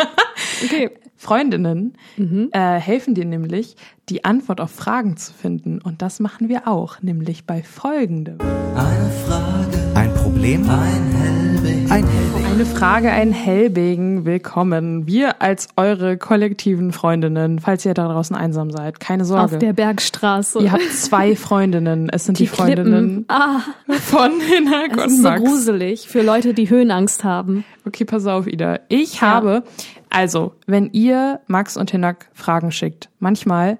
Okay. 0.64 0.90
Freundinnen 1.16 1.94
Mhm. 2.16 2.48
äh, 2.52 2.78
helfen 2.78 3.14
dir 3.14 3.26
nämlich, 3.26 3.76
die 4.09 4.24
Antwort 4.24 4.59
auf 4.61 4.70
Fragen 4.70 5.18
zu 5.18 5.35
finden. 5.35 5.78
Und 5.83 6.00
das 6.00 6.18
machen 6.18 6.48
wir 6.48 6.66
auch, 6.66 7.02
nämlich 7.02 7.44
bei 7.46 7.62
folgendem. 7.62 8.38
Eine 8.40 9.11
Frage, 9.26 9.78
ein 9.94 10.14
Problem, 10.14 10.62
ein 10.62 11.14
Hellweg, 11.14 11.90
ein 11.90 12.06
Hellweg. 12.06 12.49
Eine 12.61 12.68
Frage, 12.68 13.11
ein 13.11 13.33
Hellbegen, 13.33 14.27
willkommen. 14.27 15.07
Wir 15.07 15.40
als 15.40 15.68
eure 15.77 16.18
kollektiven 16.18 16.92
Freundinnen, 16.92 17.59
falls 17.59 17.87
ihr 17.87 17.94
da 17.94 18.07
draußen 18.07 18.37
einsam 18.37 18.70
seid, 18.70 19.01
keine 19.01 19.25
Sorge. 19.25 19.55
Auf 19.55 19.59
der 19.59 19.73
Bergstraße. 19.73 20.59
Ihr 20.61 20.70
habt 20.70 20.83
zwei 20.92 21.37
Freundinnen. 21.37 22.11
Es 22.11 22.27
sind 22.27 22.38
die, 22.38 22.46
Freundinnen 22.46 23.25
Klippen. 23.25 23.25
Ah, 23.29 23.61
von 24.01 24.33
Hinak 24.42 24.90
das 24.90 25.05
und 25.05 25.11
ist 25.11 25.16
so 25.16 25.23
Max. 25.23 25.40
gruselig 25.42 26.09
für 26.09 26.20
Leute, 26.20 26.53
die 26.53 26.68
Höhenangst 26.68 27.25
haben. 27.25 27.64
Okay, 27.87 28.05
pass 28.05 28.27
auf, 28.27 28.46
Ida. 28.46 28.81
Ich 28.90 29.23
habe, 29.23 29.62
also, 30.11 30.53
wenn 30.66 30.90
ihr 30.92 31.40
Max 31.46 31.79
und 31.79 31.90
Hinak 31.90 32.29
Fragen 32.35 32.73
schickt, 32.73 33.09
manchmal 33.20 33.79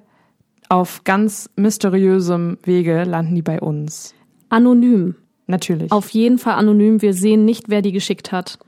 auf 0.71 1.05
ganz 1.05 1.51
mysteriösem 1.55 2.57
Wege 2.63 3.05
landen 3.05 3.35
die 3.35 3.43
bei 3.43 3.61
uns. 3.61 4.15
Anonym. 4.49 5.17
Natürlich. 5.47 5.93
Auf 5.93 6.09
jeden 6.09 6.39
Fall 6.39 6.55
anonym. 6.55 7.03
Wir 7.03 7.13
sehen 7.13 7.45
nicht, 7.45 7.69
wer 7.69 7.83
die 7.83 7.93
geschickt 7.93 8.33
hat. 8.33 8.59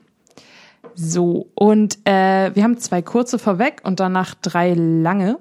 So, 0.94 1.48
und 1.54 1.98
äh, 2.04 2.54
wir 2.54 2.62
haben 2.62 2.78
zwei 2.78 3.02
kurze 3.02 3.38
vorweg 3.38 3.80
und 3.84 4.00
danach 4.00 4.34
drei 4.34 4.74
lange. 4.74 5.38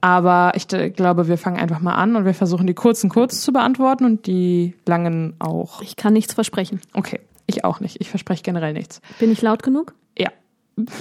Aber 0.00 0.52
ich 0.54 0.70
äh, 0.72 0.90
glaube, 0.90 1.28
wir 1.28 1.38
fangen 1.38 1.56
einfach 1.58 1.80
mal 1.80 1.94
an 1.94 2.14
und 2.16 2.26
wir 2.26 2.34
versuchen 2.34 2.66
die 2.66 2.74
kurzen 2.74 3.08
kurz 3.08 3.40
zu 3.40 3.52
beantworten 3.52 4.04
und 4.04 4.26
die 4.26 4.74
langen 4.86 5.34
auch. 5.38 5.80
Ich 5.80 5.96
kann 5.96 6.12
nichts 6.12 6.34
versprechen. 6.34 6.80
Okay, 6.92 7.20
ich 7.46 7.64
auch 7.64 7.80
nicht. 7.80 8.00
Ich 8.00 8.10
verspreche 8.10 8.42
generell 8.42 8.74
nichts. 8.74 9.00
Bin 9.18 9.32
ich 9.32 9.40
laut 9.40 9.62
genug? 9.62 9.94
Ja. 10.18 10.30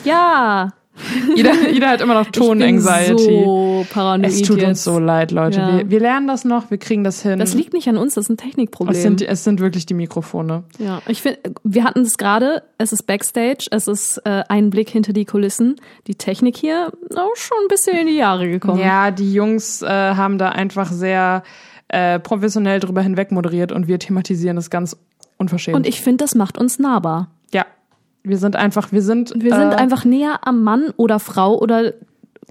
Ja. 0.06 0.74
Ida, 1.36 1.52
Ida 1.72 1.88
hat 1.90 2.02
immer 2.02 2.14
noch 2.14 2.28
Ton-Anxiety. 2.32 3.44
so 3.44 3.86
paranoid 3.92 4.32
Es 4.32 4.42
tut 4.44 4.58
jetzt. 4.58 4.68
uns 4.68 4.84
so 4.84 5.00
leid, 5.00 5.32
Leute. 5.32 5.60
Ja. 5.60 5.78
Wir, 5.78 5.90
wir 5.90 6.00
lernen 6.00 6.28
das 6.28 6.46
noch, 6.46 6.70
wir 6.70 6.78
kriegen 6.78 7.04
das 7.04 7.22
hin. 7.22 7.40
Das 7.40 7.54
liegt 7.54 7.74
nicht 7.74 7.88
an 7.90 7.98
uns, 7.98 8.14
das 8.14 8.26
ist 8.26 8.30
ein 8.30 8.38
Technikproblem. 8.38 8.96
es 8.96 9.02
sind, 9.02 9.22
es 9.22 9.44
sind 9.44 9.60
wirklich 9.60 9.86
die 9.86 9.96
Mikrofone. 9.96 10.64
ja, 10.78 11.02
ich 11.08 11.22
finde, 11.22 11.40
wir 11.64 11.84
hatten 11.84 12.02
es 12.02 12.18
gerade. 12.18 12.64
Es 12.78 12.94
ist 12.94 13.04
Backstage, 13.04 13.68
es 13.72 13.88
ist 13.88 14.18
äh, 14.26 14.44
ein 14.50 14.70
Blick 14.70 14.90
hinter 14.90 15.14
die 15.14 15.26
Kulissen. 15.26 15.78
Die 16.08 16.16
Technik 16.16 16.58
hier 16.58 16.92
auch 17.16 17.36
schon 17.36 17.58
ein 17.64 17.68
bisschen 17.70 17.98
in 17.98 18.08
die 18.08 18.16
Jahre 18.18 18.48
gekommen. 18.50 18.80
Ja, 18.80 19.10
die 19.12 19.34
Jungs 19.34 19.82
äh, 19.82 19.88
haben 19.88 20.38
da 20.38 20.50
einfach 20.50 20.92
sehr 20.92 21.44
äh, 21.88 22.20
professionell 22.20 22.80
drüber 22.80 23.02
hinweg 23.02 23.32
moderiert 23.32 23.72
und 23.72 23.88
wir 23.88 24.00
thematisieren 24.00 24.56
das 24.56 24.70
ganz 24.70 24.96
unverschämt. 25.38 25.76
Und 25.76 25.88
ich 25.88 26.02
finde, 26.02 26.24
das 26.24 26.36
macht 26.36 26.58
uns 26.58 26.78
nahbar. 26.80 27.30
Wir 28.24 28.38
sind 28.38 28.56
einfach, 28.56 28.92
wir 28.92 29.02
sind, 29.02 29.34
Wir 29.36 29.54
sind 29.54 29.72
äh, 29.74 29.76
einfach 29.76 30.06
näher 30.06 30.40
am 30.48 30.64
Mann 30.64 30.94
oder 30.98 31.20
Frau 31.20 31.60
oder 31.60 31.94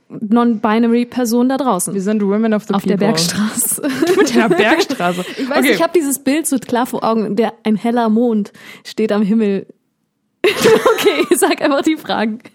non-binary 0.09 1.07
Person 1.07 1.49
da 1.49 1.57
draußen. 1.57 1.95
wir 1.95 2.03
sind 2.03 2.23
Women 2.23 2.53
of 2.53 2.65
the 2.65 2.75
auf 2.75 2.83
People. 2.83 2.99
der 2.99 3.07
Bergstraße. 3.07 3.83
Mit 4.17 4.35
der 4.35 4.49
Bergstraße. 4.49 5.25
Ich 5.39 5.49
weiß, 5.49 5.59
okay. 5.59 5.73
ich 5.73 5.83
habe 5.83 5.93
dieses 5.95 6.19
Bild 6.19 6.47
so 6.47 6.59
klar 6.59 6.87
vor 6.87 7.03
Augen, 7.03 7.37
der 7.37 7.55
ein 7.65 7.77
heller 7.77 8.09
Mond 8.11 8.53
steht 8.85 9.11
am 9.13 9.23
Himmel. 9.23 9.67
okay, 10.45 11.35
sag 11.35 11.63
einfach 11.63 11.83
die 11.83 11.97
Fragen. 11.97 12.41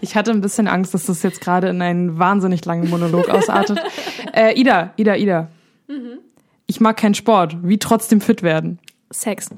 Ich 0.00 0.14
hatte 0.14 0.30
ein 0.30 0.40
bisschen 0.40 0.68
Angst, 0.68 0.94
dass 0.94 1.06
das 1.06 1.22
jetzt 1.24 1.40
gerade 1.40 1.68
in 1.68 1.82
einen 1.82 2.18
wahnsinnig 2.18 2.64
langen 2.64 2.88
Monolog 2.88 3.28
ausartet. 3.28 3.80
äh, 4.32 4.54
Ida, 4.54 4.92
Ida, 4.96 5.16
Ida. 5.16 5.48
Mhm. 5.88 6.18
Ich 6.66 6.80
mag 6.80 6.96
keinen 6.96 7.14
Sport. 7.14 7.56
Wie 7.62 7.78
trotzdem 7.78 8.20
fit 8.20 8.42
werden? 8.42 8.78
Sex. 9.10 9.48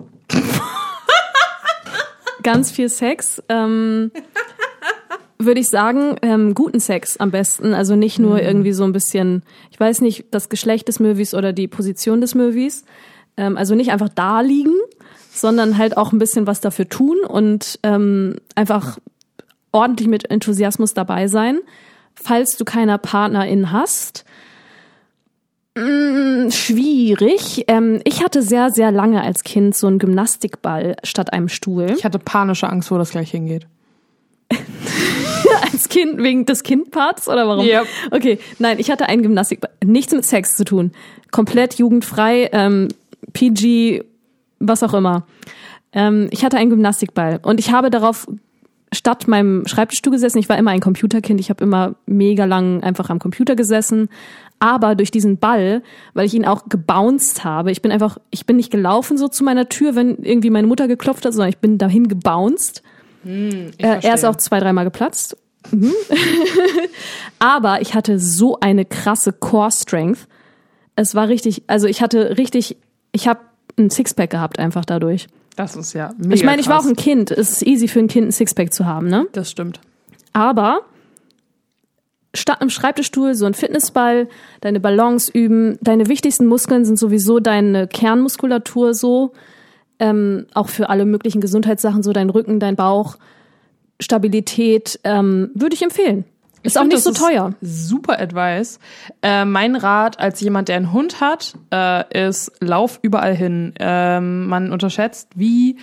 Ganz 2.43 2.71
viel 2.71 2.89
Sex. 2.89 3.43
Ähm, 3.49 4.11
Würde 5.41 5.61
ich 5.61 5.69
sagen, 5.69 6.17
ähm, 6.23 6.55
guten 6.55 6.81
Sex 6.81 7.17
am 7.17 7.31
besten. 7.31 7.73
Also 7.73 7.95
nicht 7.95 8.19
nur 8.19 8.43
irgendwie 8.43 8.73
so 8.73 8.83
ein 8.83 8.93
bisschen, 8.93 9.45
ich 9.71 9.79
weiß 9.79 10.01
nicht, 10.01 10.27
das 10.33 10.49
Geschlecht 10.49 10.89
des 10.89 10.99
Möwis 10.99 11.33
oder 11.33 11.53
die 11.53 11.69
Position 11.69 12.21
des 12.21 12.35
Möwis. 12.35 12.85
Ähm, 13.37 13.57
also 13.57 13.77
nicht 13.77 13.93
einfach 13.93 14.09
da 14.09 14.41
liegen, 14.41 14.75
sondern 15.31 15.79
halt 15.79 15.97
auch 15.97 16.13
ein 16.13 16.19
bisschen 16.19 16.49
was 16.49 16.61
dafür 16.61 16.89
tun 16.89 17.19
und 17.27 17.79
ähm, 17.85 18.37
einfach 18.57 18.99
ordentlich 19.71 20.09
mit 20.09 20.29
Enthusiasmus 20.29 20.93
dabei 20.93 21.29
sein. 21.29 21.61
Falls 22.15 22.57
du 22.57 22.65
keiner 22.65 22.99
Partnerin 22.99 23.71
hast, 23.71 24.25
schwierig. 26.51 27.65
Ähm, 27.69 28.01
ich 28.05 28.23
hatte 28.23 28.43
sehr, 28.43 28.71
sehr 28.71 28.91
lange 28.91 29.23
als 29.23 29.45
Kind 29.45 29.77
so 29.77 29.87
einen 29.87 29.99
Gymnastikball 29.99 30.97
statt 31.05 31.33
einem 31.33 31.49
Stuhl. 31.49 31.95
Ich 31.97 32.05
hatte 32.05 32.19
panische 32.19 32.69
Angst, 32.69 32.91
wo 32.91 32.99
das 32.99 33.11
gleich 33.11 33.31
hingeht. 33.31 33.67
als 35.73 35.89
Kind 35.89 36.19
wegen 36.19 36.47
des 36.47 36.63
Kindparts 36.63 37.29
oder 37.29 37.47
warum? 37.47 37.67
Yep. 37.67 37.87
Okay, 38.11 38.39
nein, 38.59 38.79
ich 38.79 38.91
hatte 38.91 39.07
einen 39.07 39.23
Gymnastikball. 39.23 39.71
Nichts 39.85 40.13
mit 40.13 40.25
Sex 40.25 40.57
zu 40.57 40.65
tun. 40.65 40.93
Komplett 41.31 41.75
jugendfrei, 41.75 42.49
ähm, 42.53 42.89
PG, 43.33 44.03
was 44.59 44.83
auch 44.83 44.95
immer. 44.95 45.27
Ähm, 45.93 46.29
ich 46.31 46.45
hatte 46.45 46.57
einen 46.57 46.71
Gymnastikball 46.71 47.41
und 47.43 47.61
ich 47.61 47.73
habe 47.73 47.91
darauf 47.91 48.27
statt 48.93 49.29
meinem 49.29 49.67
Schreibtischstuhl 49.67 50.13
gesessen. 50.13 50.39
Ich 50.39 50.49
war 50.49 50.59
immer 50.59 50.71
ein 50.71 50.81
Computerkind. 50.81 51.41
Ich 51.41 51.51
habe 51.51 51.63
immer 51.63 51.95
mega 52.07 52.45
lang 52.45 52.83
einfach 52.83 53.11
am 53.11 53.19
Computer 53.19 53.55
gesessen. 53.55 54.09
Aber 54.61 54.95
durch 54.95 55.11
diesen 55.11 55.39
Ball, 55.39 55.83
weil 56.15 56.27
ich 56.27 56.35
ihn 56.35 56.45
auch 56.45 56.69
gebounced 56.69 57.45
habe, 57.45 57.71
ich 57.71 57.83
bin 57.83 57.93
einfach, 57.93 58.19
ich 58.31 58.47
bin 58.47 58.57
nicht 58.57 58.71
gelaufen 58.71 59.17
so 59.17 59.29
zu 59.29 59.45
meiner 59.45 59.69
Tür, 59.69 59.95
wenn 59.95 60.17
irgendwie 60.17 60.51
meine 60.51 60.67
Mutter 60.67 60.89
geklopft 60.89 61.25
hat, 61.25 61.33
sondern 61.33 61.51
ich 61.51 61.59
bin 61.59 61.79
dahin 61.79 62.09
gebounced. 62.09 62.83
Ich 63.25 63.31
Äh, 63.85 64.01
er 64.03 64.15
ist 64.15 64.25
auch 64.25 64.37
zwei, 64.37 64.61
dreimal 64.61 64.85
geplatzt. 64.85 65.37
Mhm. 65.71 65.93
Aber 67.39 67.81
ich 67.81 67.95
hatte 67.95 68.19
so 68.19 68.59
eine 68.61 68.85
krasse 68.85 69.33
Core 69.33 69.71
Strength. 69.71 70.27
Es 70.97 71.15
war 71.15 71.29
richtig, 71.29 71.63
also 71.67 71.87
ich 71.87 72.03
hatte 72.03 72.37
richtig, 72.39 72.77
ich 73.13 73.29
habe 73.29 73.41
ein 73.79 73.91
Sixpack 73.91 74.31
gehabt 74.31 74.59
einfach 74.59 74.85
dadurch. 74.85 75.29
Das 75.57 75.77
ist 75.77 75.93
ja 75.93 76.13
mega 76.19 76.35
ich 76.35 76.45
meine, 76.45 76.61
ich 76.61 76.69
war 76.69 76.81
auch 76.81 76.87
ein 76.87 76.97
Kind. 76.97 77.31
Es 77.31 77.51
ist 77.51 77.67
easy 77.67 77.89
für 77.89 77.99
ein 77.99 78.09
Kind, 78.09 78.29
ein 78.29 78.33
Sixpack 78.33 78.73
zu 78.73 78.87
haben, 78.87 79.09
ne? 79.09 79.27
Das 79.33 79.51
stimmt. 79.51 79.81
Aber 80.33 80.81
statt 82.39 82.61
einem 82.61 82.71
Schreibtischstuhl 82.71 83.35
so 83.35 83.47
ein 83.47 83.55
Fitnessball, 83.55 84.29
deine 84.61 84.81
Balance 84.81 85.31
üben, 85.33 85.79
deine 85.81 86.09
wichtigsten 86.09 86.47
Muskeln 86.47 86.85
sind 86.85 86.99
sowieso 86.99 87.41
deine 87.41 87.87
Kernmuskulatur 87.87 88.95
so, 88.95 89.33
ähm, 89.99 90.47
auch 90.55 90.69
für 90.69 90.89
alle 90.89 91.05
möglichen 91.05 91.41
Gesundheitssachen, 91.41 92.03
so 92.03 92.13
dein 92.13 92.31
Rücken, 92.31 92.61
dein 92.61 92.77
Bauch, 92.77 93.17
Stabilität, 94.01 95.01
ähm, 95.05 95.51
würde 95.55 95.75
ich 95.75 95.83
empfehlen. 95.83 96.25
Ist 96.63 96.77
auch 96.77 96.83
find, 96.83 96.93
nicht 96.93 97.05
so 97.05 97.13
teuer. 97.13 97.55
Super 97.61 98.21
Advice. 98.21 98.79
Äh, 99.23 99.45
mein 99.45 99.77
Rat 99.77 100.19
als 100.19 100.41
jemand, 100.41 100.69
der 100.69 100.77
einen 100.77 100.93
Hund 100.93 101.21
hat, 101.21 101.55
äh, 101.73 102.29
ist, 102.29 102.53
lauf 102.61 102.99
überall 103.03 103.35
hin. 103.35 103.75
Ähm, 103.79 104.47
man 104.49 104.73
unterschätzt, 104.73 105.31
wie 105.37 105.77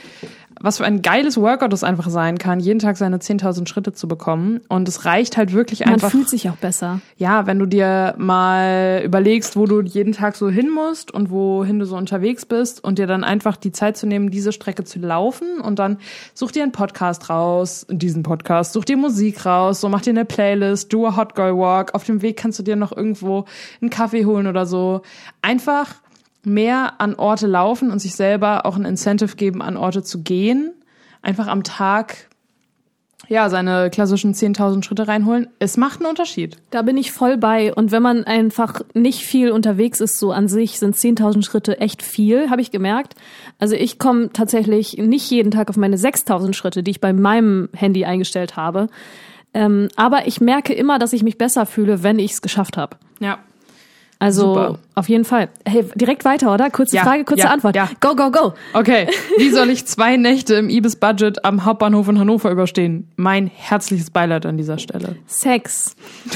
was 0.59 0.77
für 0.77 0.85
ein 0.85 1.01
geiles 1.01 1.37
Workout 1.37 1.73
es 1.73 1.83
einfach 1.83 2.09
sein 2.09 2.37
kann, 2.37 2.59
jeden 2.59 2.79
Tag 2.79 2.97
seine 2.97 3.17
10.000 3.17 3.67
Schritte 3.67 3.93
zu 3.93 4.07
bekommen. 4.07 4.61
Und 4.69 4.87
es 4.87 5.05
reicht 5.05 5.37
halt 5.37 5.53
wirklich 5.53 5.81
Man 5.81 5.95
einfach. 5.95 6.11
fühlt 6.11 6.29
sich 6.29 6.49
auch 6.49 6.55
besser. 6.55 7.01
Ja, 7.17 7.45
wenn 7.45 7.59
du 7.59 7.65
dir 7.65 8.15
mal 8.17 9.01
überlegst, 9.03 9.57
wo 9.57 9.65
du 9.65 9.81
jeden 9.81 10.13
Tag 10.13 10.35
so 10.35 10.49
hin 10.49 10.69
musst 10.69 11.11
und 11.11 11.29
wohin 11.29 11.79
du 11.79 11.85
so 11.85 11.97
unterwegs 11.97 12.45
bist 12.45 12.83
und 12.83 12.99
dir 12.99 13.07
dann 13.07 13.23
einfach 13.23 13.57
die 13.57 13.71
Zeit 13.71 13.97
zu 13.97 14.07
nehmen, 14.07 14.31
diese 14.31 14.51
Strecke 14.51 14.83
zu 14.83 14.99
laufen 14.99 15.59
und 15.59 15.79
dann 15.79 15.97
such 16.33 16.51
dir 16.51 16.63
einen 16.63 16.71
Podcast 16.71 17.29
raus, 17.29 17.85
diesen 17.89 18.23
Podcast, 18.23 18.73
such 18.73 18.85
dir 18.85 18.97
Musik 18.97 19.45
raus, 19.45 19.81
so 19.81 19.89
mach 19.89 20.01
dir 20.01 20.11
eine 20.11 20.25
Playlist, 20.25 20.91
do 20.93 21.05
a 21.05 21.15
Hot 21.15 21.35
Girl 21.35 21.57
Walk, 21.57 21.93
auf 21.93 22.03
dem 22.05 22.21
Weg 22.21 22.37
kannst 22.37 22.59
du 22.59 22.63
dir 22.63 22.75
noch 22.75 22.95
irgendwo 22.95 23.45
einen 23.81 23.89
Kaffee 23.89 24.25
holen 24.25 24.47
oder 24.47 24.65
so. 24.65 25.01
Einfach 25.41 25.95
mehr 26.45 26.99
an 26.99 27.15
Orte 27.15 27.47
laufen 27.47 27.91
und 27.91 27.99
sich 27.99 28.15
selber 28.15 28.65
auch 28.65 28.75
ein 28.75 28.85
Incentive 28.85 29.35
geben, 29.35 29.61
an 29.61 29.77
Orte 29.77 30.03
zu 30.03 30.21
gehen. 30.21 30.73
Einfach 31.21 31.47
am 31.47 31.63
Tag 31.63 32.29
ja, 33.27 33.49
seine 33.49 33.89
klassischen 33.89 34.33
10.000 34.33 34.83
Schritte 34.83 35.07
reinholen. 35.07 35.47
Es 35.59 35.77
macht 35.77 35.99
einen 35.99 36.09
Unterschied. 36.09 36.57
Da 36.69 36.81
bin 36.81 36.97
ich 36.97 37.11
voll 37.11 37.37
bei. 37.37 37.73
Und 37.73 37.91
wenn 37.91 38.03
man 38.03 38.23
einfach 38.23 38.81
nicht 38.93 39.21
viel 39.21 39.51
unterwegs 39.51 39.99
ist, 39.99 40.19
so 40.19 40.31
an 40.31 40.47
sich 40.47 40.79
sind 40.79 40.95
10.000 40.95 41.43
Schritte 41.43 41.79
echt 41.79 42.03
viel, 42.03 42.49
habe 42.49 42.61
ich 42.61 42.71
gemerkt. 42.71 43.15
Also 43.59 43.75
ich 43.75 43.99
komme 43.99 44.31
tatsächlich 44.31 44.97
nicht 44.97 45.29
jeden 45.31 45.51
Tag 45.51 45.69
auf 45.69 45.77
meine 45.77 45.97
6.000 45.97 46.53
Schritte, 46.53 46.83
die 46.83 46.91
ich 46.91 47.01
bei 47.01 47.13
meinem 47.13 47.69
Handy 47.73 48.05
eingestellt 48.05 48.55
habe. 48.55 48.87
Ähm, 49.53 49.87
aber 49.95 50.27
ich 50.27 50.41
merke 50.41 50.73
immer, 50.73 50.99
dass 50.99 51.13
ich 51.13 51.23
mich 51.23 51.37
besser 51.37 51.65
fühle, 51.65 52.03
wenn 52.03 52.19
ich 52.19 52.33
es 52.33 52.41
geschafft 52.41 52.77
habe. 52.77 52.97
Ja. 53.19 53.39
Also 54.17 54.53
Super. 54.53 54.79
auf 54.95 55.09
jeden 55.09 55.25
Fall. 55.25 55.49
Hey, 55.65 55.85
direkt 55.95 56.23
weiter, 56.25 56.53
oder? 56.53 56.69
Kurze 56.69 56.95
Ja, 56.95 57.03
Frage, 57.03 57.25
kurze 57.25 57.43
ja, 57.43 57.49
Antwort. 57.49 57.75
ja. 57.75 57.89
Go, 57.99 58.15
go, 58.15 58.31
go. 58.31 58.53
Okay, 58.73 59.07
wie 59.37 59.49
soll 59.49 59.69
ich 59.69 59.85
zwei 59.85 60.15
Nächte 60.17 60.55
im 60.55 60.69
Ibis-Budget 60.69 61.43
am 61.43 61.65
Hauptbahnhof 61.65 62.07
in 62.07 62.17
Hannover 62.19 62.49
überstehen? 62.49 63.09
Mein 63.17 63.47
herzliches 63.53 64.09
Beileid 64.11 64.45
an 64.45 64.57
dieser 64.57 64.77
Stelle. 64.79 65.17
Sex. 65.27 65.95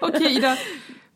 Okay, 0.00 0.36
Ida. 0.36 0.54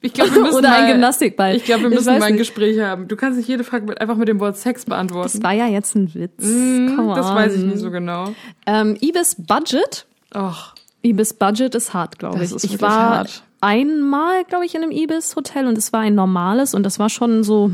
Ich 0.00 0.12
glaube, 0.14 0.34
wir 0.34 0.42
müssen 0.42 0.56
Oder 0.56 0.72
ein 0.74 0.82
mal, 0.84 0.92
Gymnastikball. 0.92 1.54
Ich 1.56 1.64
glaube, 1.64 1.82
wir 1.84 1.90
müssen 1.90 2.18
mal 2.18 2.22
ein 2.24 2.32
nicht. 2.32 2.38
Gespräch 2.40 2.80
haben. 2.80 3.06
Du 3.08 3.16
kannst 3.16 3.38
nicht 3.38 3.48
jede 3.48 3.64
Frage 3.64 3.84
mit, 3.86 4.00
einfach 4.00 4.16
mit 4.16 4.28
dem 4.28 4.40
Wort 4.40 4.56
Sex 4.56 4.86
beantworten. 4.86 5.30
Das 5.32 5.42
war 5.42 5.52
ja 5.52 5.66
jetzt 5.66 5.94
ein 5.94 6.12
Witz. 6.14 6.42
Hm, 6.42 6.94
Come 6.96 7.14
das 7.14 7.26
on. 7.26 7.34
weiß 7.36 7.54
ich 7.54 7.62
nicht 7.64 7.78
so 7.78 7.90
genau. 7.90 8.32
Ähm, 8.66 8.96
Ibis 9.00 9.36
Budget. 9.38 10.06
Och, 10.34 10.74
Ibis 11.02 11.34
Budget 11.34 11.74
ist 11.74 11.92
hart, 11.92 12.18
glaube 12.18 12.38
Das 12.38 12.50
ich. 12.50 12.56
ist 12.56 12.64
ich 12.64 12.80
war 12.80 12.90
hart. 13.18 13.42
Einmal, 13.60 14.44
glaube 14.44 14.64
ich, 14.66 14.74
in 14.74 14.82
einem 14.82 14.92
Ibis 14.92 15.36
Hotel 15.36 15.66
und 15.66 15.76
es 15.78 15.92
war 15.92 16.00
ein 16.00 16.14
normales 16.14 16.74
und 16.74 16.82
das 16.84 16.98
war 16.98 17.08
schon 17.08 17.42
so, 17.44 17.70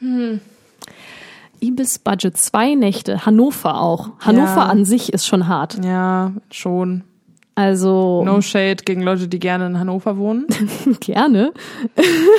hm. 0.00 0.40
Ibis 1.60 1.98
Budget, 2.00 2.36
zwei 2.36 2.74
Nächte, 2.74 3.24
Hannover 3.24 3.80
auch. 3.80 4.10
Hannover 4.20 4.56
Ja. 4.56 4.66
an 4.66 4.84
sich 4.84 5.12
ist 5.12 5.26
schon 5.26 5.46
hart. 5.48 5.78
ja, 5.84 6.32
schon. 6.50 7.04
Also 7.54 8.22
No 8.24 8.40
shade 8.40 8.76
gegen 8.86 9.02
Leute, 9.02 9.28
die 9.28 9.38
gerne 9.38 9.66
in 9.66 9.78
Hannover 9.78 10.16
wohnen. 10.16 10.46
gerne. 11.00 11.52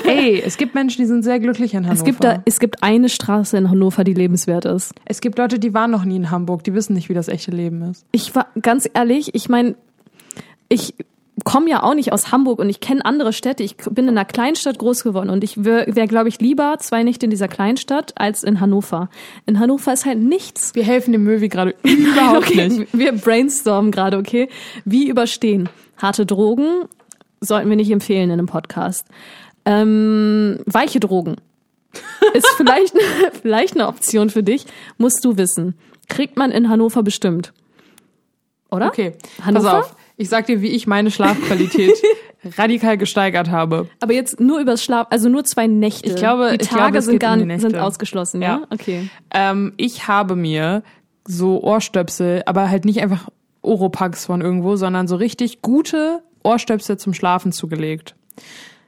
Ey, 0.07 0.41
es 0.43 0.57
gibt 0.57 0.73
Menschen, 0.73 1.03
die 1.03 1.05
sind 1.05 1.21
sehr 1.21 1.39
glücklich 1.39 1.75
in 1.75 1.81
Hannover. 1.85 1.93
Es 1.99 2.03
gibt 2.03 2.23
da, 2.23 2.41
es 2.45 2.59
gibt 2.59 2.81
eine 2.81 3.09
Straße 3.09 3.55
in 3.55 3.69
Hannover, 3.69 4.03
die 4.03 4.15
lebenswert 4.15 4.65
ist. 4.65 4.91
es 5.05 5.21
gibt 5.21 5.37
Leute, 5.37 5.59
die 5.59 5.71
waren 5.75 5.91
noch 5.91 6.03
nie 6.03 6.15
in 6.15 6.31
Hamburg, 6.31 6.63
die 6.63 6.73
wissen 6.73 6.93
nicht, 6.95 7.09
wie 7.09 7.13
das 7.13 7.27
echte 7.27 7.51
Leben 7.51 7.83
ist. 7.91 8.07
Ich 8.11 8.33
war 8.35 8.47
ganz 8.59 8.89
ehrlich, 8.91 9.35
ich 9.35 9.49
meine, 9.49 9.75
ich 10.67 10.95
komme 11.43 11.69
ja 11.69 11.81
auch 11.83 11.95
nicht 11.95 12.13
aus 12.13 12.31
Hamburg 12.31 12.59
und 12.59 12.69
ich 12.69 12.79
kenne 12.79 13.03
andere 13.05 13.33
Städte. 13.33 13.63
Ich 13.63 13.75
bin 13.77 14.05
in 14.05 14.11
einer 14.11 14.25
Kleinstadt 14.25 14.77
groß 14.77 15.03
geworden 15.03 15.29
und 15.29 15.43
ich 15.43 15.63
wäre, 15.63 15.95
wär, 15.95 16.07
glaube 16.07 16.29
ich, 16.29 16.39
lieber 16.39 16.77
zwei 16.79 17.03
Nächte 17.03 17.25
in 17.25 17.31
dieser 17.31 17.47
Kleinstadt 17.47 18.13
als 18.15 18.43
in 18.43 18.59
Hannover. 18.59 19.09
In 19.45 19.59
Hannover 19.59 19.93
ist 19.93 20.05
halt 20.05 20.19
nichts. 20.19 20.75
Wir 20.75 20.83
helfen 20.83 21.11
dem 21.11 21.23
Möwi 21.23 21.49
gerade 21.49 21.75
überhaupt 21.83 22.49
okay, 22.49 22.69
nicht. 22.69 22.93
wir 22.93 23.13
brainstormen 23.13 23.91
gerade, 23.91 24.17
okay? 24.17 24.47
Wie 24.85 25.09
überstehen? 25.09 25.69
Harte 25.97 26.25
Drogen 26.25 26.85
sollten 27.41 27.69
wir 27.69 27.77
nicht 27.77 27.91
empfehlen 27.91 28.25
in 28.25 28.33
einem 28.33 28.47
Podcast. 28.47 29.07
Ähm, 29.65 30.59
weiche 30.65 30.99
Drogen 30.99 31.37
ist 32.33 32.49
vielleicht, 32.57 32.93
vielleicht 33.41 33.75
eine 33.75 33.87
Option 33.87 34.29
für 34.29 34.43
dich, 34.43 34.65
musst 34.97 35.25
du 35.25 35.37
wissen. 35.37 35.75
Kriegt 36.09 36.37
man 36.37 36.51
in 36.51 36.69
Hannover 36.69 37.01
bestimmt. 37.01 37.53
Oder? 38.69 38.87
Okay, 38.87 39.13
Hannover? 39.43 39.71
pass 39.71 39.85
auf. 39.85 39.95
Ich 40.17 40.29
sag 40.29 40.45
dir, 40.45 40.61
wie 40.61 40.67
ich 40.69 40.85
meine 40.87 41.09
Schlafqualität 41.11 41.91
radikal 42.57 42.97
gesteigert 42.97 43.49
habe. 43.49 43.89
Aber 44.01 44.13
jetzt 44.13 44.39
nur 44.39 44.59
übers 44.59 44.83
Schlaf, 44.83 45.07
also 45.09 45.29
nur 45.29 45.43
zwei 45.43 45.67
Nächte. 45.67 46.09
Ich 46.09 46.15
glaube- 46.15 46.51
die 46.59 46.65
Tage 46.65 46.91
glaube, 46.93 47.01
sind 47.01 47.19
gar 47.19 47.37
um 47.37 47.47
nicht, 47.47 47.61
sind 47.61 47.75
ausgeschlossen, 47.77 48.41
ja? 48.41 48.59
Ja. 48.59 48.67
Okay. 48.69 49.09
Ähm, 49.33 49.73
ich 49.77 50.07
habe 50.07 50.35
mir 50.35 50.83
so 51.25 51.61
Ohrstöpsel, 51.63 52.43
aber 52.45 52.69
halt 52.69 52.85
nicht 52.85 53.01
einfach 53.01 53.29
Oropax 53.61 54.25
von 54.25 54.41
irgendwo, 54.41 54.75
sondern 54.75 55.07
so 55.07 55.15
richtig 55.15 55.61
gute 55.61 56.21
Ohrstöpsel 56.43 56.97
zum 56.97 57.13
Schlafen 57.13 57.51
zugelegt. 57.51 58.15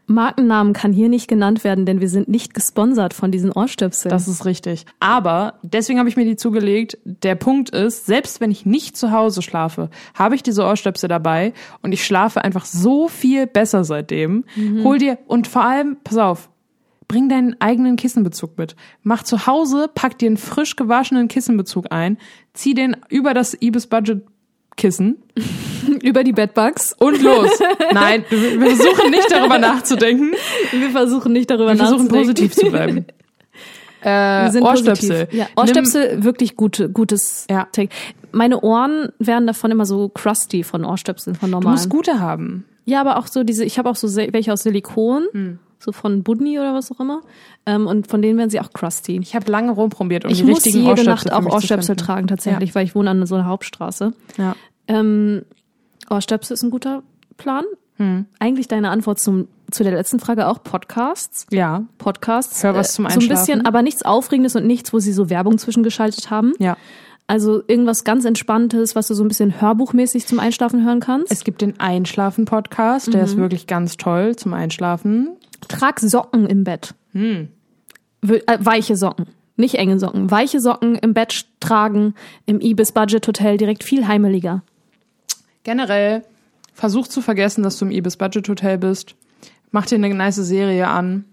Markennamen 0.08 0.74
kann 0.74 0.94
hier 0.94 1.10
nicht 1.10 1.28
genannt 1.28 1.64
werden, 1.64 1.86
denn 1.86 2.02
wir 2.02 2.10
sind 2.10 2.28
nicht 2.28 2.54
gesponsert 2.54 3.14
von 3.14 3.32
diesen 3.32 3.52
Ohrstöpseln. 3.52 4.12
Das 4.12 4.28
ist 4.28 4.46
richtig. 4.46 4.86
Aber 5.00 5.56
deswegen 5.64 6.00
habe 6.00 6.10
ich 6.10 6.18
mir 6.18 6.26
die 6.26 6.36
zugelegt. 6.36 6.98
Der 7.04 7.36
Punkt 7.36 7.72
ist, 7.72 8.06
selbst 8.06 8.42
wenn 8.42 8.52
ich 8.52 8.66
nicht 8.66 8.98
zu 8.98 9.12
Hause 9.12 9.42
schlafe, 9.42 9.90
habe 10.14 10.36
ich 10.36 10.44
diese 10.44 10.64
Ohrstöpsel 10.64 11.10
dabei 11.10 11.54
und 11.82 11.92
ich 11.92 12.06
schlafe 12.06 12.44
einfach 12.44 12.66
so 12.66 13.08
viel 13.08 13.48
besser 13.48 13.84
seitdem. 13.84 14.46
Hol 14.84 14.98
dir 14.98 15.18
und 15.28 15.48
vor 15.48 15.64
allem, 15.64 15.98
pass 16.04 16.18
auf, 16.18 16.50
bring 17.08 17.30
deinen 17.30 17.60
eigenen 17.60 17.96
Kissenbezug 17.96 18.58
mit. 18.58 18.76
Mach 19.04 19.24
zu 19.24 19.48
Hause, 19.48 19.90
pack 19.94 20.18
dir 20.18 20.28
einen 20.28 20.38
frisch 20.38 20.76
gewaschenen 20.76 21.28
Kissenbezug 21.28 21.92
ein, 21.92 22.18
zieh 22.54 22.74
den 22.74 22.98
über 23.10 23.34
das 23.34 23.60
Ibis 23.62 23.88
Budget 23.88 24.24
Kissen 24.78 25.18
über 26.04 26.24
die 26.24 26.34
Bedbugs. 26.34 26.94
und 27.00 27.22
los. 27.22 27.50
Nein, 27.94 28.26
wir 28.30 28.60
wir 28.60 28.76
versuchen 28.76 29.12
nicht 29.12 29.32
darüber 29.32 29.58
nachzudenken. 29.58 30.34
Wir 30.72 30.90
versuchen 30.90 31.34
nicht 31.34 31.50
darüber 31.50 31.70
Wir 31.72 31.78
versuchen 31.78 32.04
nachzudenken. 32.08 32.28
positiv 32.28 32.56
zu 32.56 32.66
bleiben. 32.72 33.06
Äh, 34.02 34.44
Wir 34.44 34.52
sind 34.52 34.62
Ohrstöpsel. 34.64 35.28
Ja, 35.32 35.48
Ohrstöpsel, 35.56 36.24
wirklich 36.24 36.56
gute, 36.56 36.92
gutes 36.92 37.48
Ja. 37.50 37.68
Take. 37.72 37.90
Meine 38.32 38.62
Ohren 38.62 39.10
werden 39.18 39.48
davon 39.48 39.72
immer 39.72 39.86
so 39.88 40.10
crusty 40.10 40.64
von 40.64 40.86
Ohrstöpseln, 40.86 41.36
von 41.36 41.50
Du 41.50 41.56
normalen. 41.56 41.72
musst 41.74 41.90
gute 41.90 42.20
haben. 42.20 42.66
Ja, 42.86 43.02
aber 43.02 43.18
auch 43.18 43.26
so 43.26 43.44
diese, 43.44 43.66
ich 43.66 43.80
habe 43.80 43.90
auch 43.90 43.96
so 43.96 44.16
welche 44.16 44.54
aus 44.54 44.62
Silikon, 44.62 45.24
Hm. 45.32 45.60
So 45.86 45.92
von 45.92 46.24
Budni 46.24 46.60
oder 46.60 46.74
was 46.74 46.92
auch 46.92 47.00
immer. 47.00 47.22
Ähm, 47.66 47.88
und 47.88 48.08
von 48.08 48.22
denen 48.22 48.38
werden 48.38 48.50
sie 48.50 48.60
auch 48.60 48.74
crusty. 48.74 49.20
Ich 49.22 49.36
habe 49.36 49.50
lange 49.52 49.72
rumprobiert, 49.72 50.26
um 50.26 50.32
ich 50.32 50.40
die 50.40 50.44
muss 50.44 50.58
richtigen 50.58 50.80
jede 50.80 50.90
Ohrstöpsel 50.90 51.14
Nacht 51.14 51.30
für 51.30 51.36
auch 51.50 51.54
Ohrstöpsel 51.54 51.96
tragen 51.96 52.28
tatsächlich, 52.28 52.76
weil 52.76 52.84
ich 52.86 52.96
wohne 52.96 53.12
an 53.12 53.26
so 53.26 53.36
einer 53.36 53.46
Hauptstraße. 53.46 54.14
Ja. 54.38 54.56
Ähm, 54.88 55.44
Ohrstöpsel 56.10 56.56
ist 56.56 56.64
ein 56.64 56.72
guter 56.72 57.04
Plan. 57.38 57.64
Hm. 57.98 58.26
Eigentlich 58.40 58.68
deine 58.68 58.90
Antwort 58.90 59.20
zum, 59.20 59.48
zu 59.72 59.84
der 59.84 59.94
letzten 59.94 60.20
Frage 60.20 60.48
auch 60.48 60.62
Podcasts. 60.64 61.48
ja, 61.52 61.84
Podcasts. 61.98 62.62
Hör 62.64 62.76
was 62.76 62.90
äh, 62.90 62.94
zum 62.96 63.06
So 63.06 63.08
ein 63.10 63.14
Einschlafen. 63.14 63.40
bisschen, 63.46 63.66
aber 63.66 63.82
nichts 63.82 64.04
Aufregendes 64.04 64.56
und 64.56 64.66
nichts, 64.68 64.92
wo 64.92 65.00
sie 65.00 65.14
so 65.14 65.30
Werbung 65.30 65.58
zwischengeschaltet 65.58 66.30
haben. 66.30 66.54
ja. 66.60 66.76
Also 67.28 67.64
irgendwas 67.68 68.04
ganz 68.04 68.24
Entspanntes, 68.26 68.96
was 68.96 69.08
du 69.08 69.16
so 69.16 69.24
ein 69.24 69.28
bisschen 69.28 69.60
hörbuchmäßig 69.60 70.28
zum 70.28 70.40
Einschlafen 70.40 70.86
hören 70.86 71.00
kannst. 71.00 71.32
Es 71.32 71.44
gibt 71.44 71.62
den 71.62 71.80
Einschlafen-Podcast, 71.80 73.08
der 73.14 73.22
Mhm. 73.22 73.26
ist 73.26 73.38
wirklich 73.38 73.66
ganz 73.68 73.98
toll 73.98 74.36
zum 74.36 74.54
Einschlafen. 74.54 75.30
Trag 75.68 76.00
Socken 76.00 76.46
im 76.46 76.64
Bett. 76.64 76.94
Hm. 77.14 77.48
Äh, 78.22 78.58
weiche 78.60 78.96
Socken. 78.96 79.26
Nicht 79.56 79.76
enge 79.76 79.98
Socken. 79.98 80.30
Weiche 80.30 80.60
Socken 80.60 80.96
im 80.96 81.14
Bett 81.16 81.46
tragen, 81.60 82.14
im 82.46 82.60
Ibis 82.62 82.92
Budget 82.92 83.28
Hotel 83.28 83.58
direkt 83.58 83.84
viel 83.84 84.08
heimeliger. 84.08 84.62
Generell, 85.64 86.24
versuch 86.74 87.08
zu 87.08 87.22
vergessen, 87.22 87.64
dass 87.64 87.80
du 87.80 87.86
im 87.86 87.92
Ibis 87.92 88.18
Budget 88.18 88.48
Hotel 88.50 88.78
bist. 88.78 89.16
Mach 89.72 89.88
dir 89.88 89.96
eine 89.96 90.14
nice 90.14 90.36
Serie 90.36 90.88
an. 90.88 91.26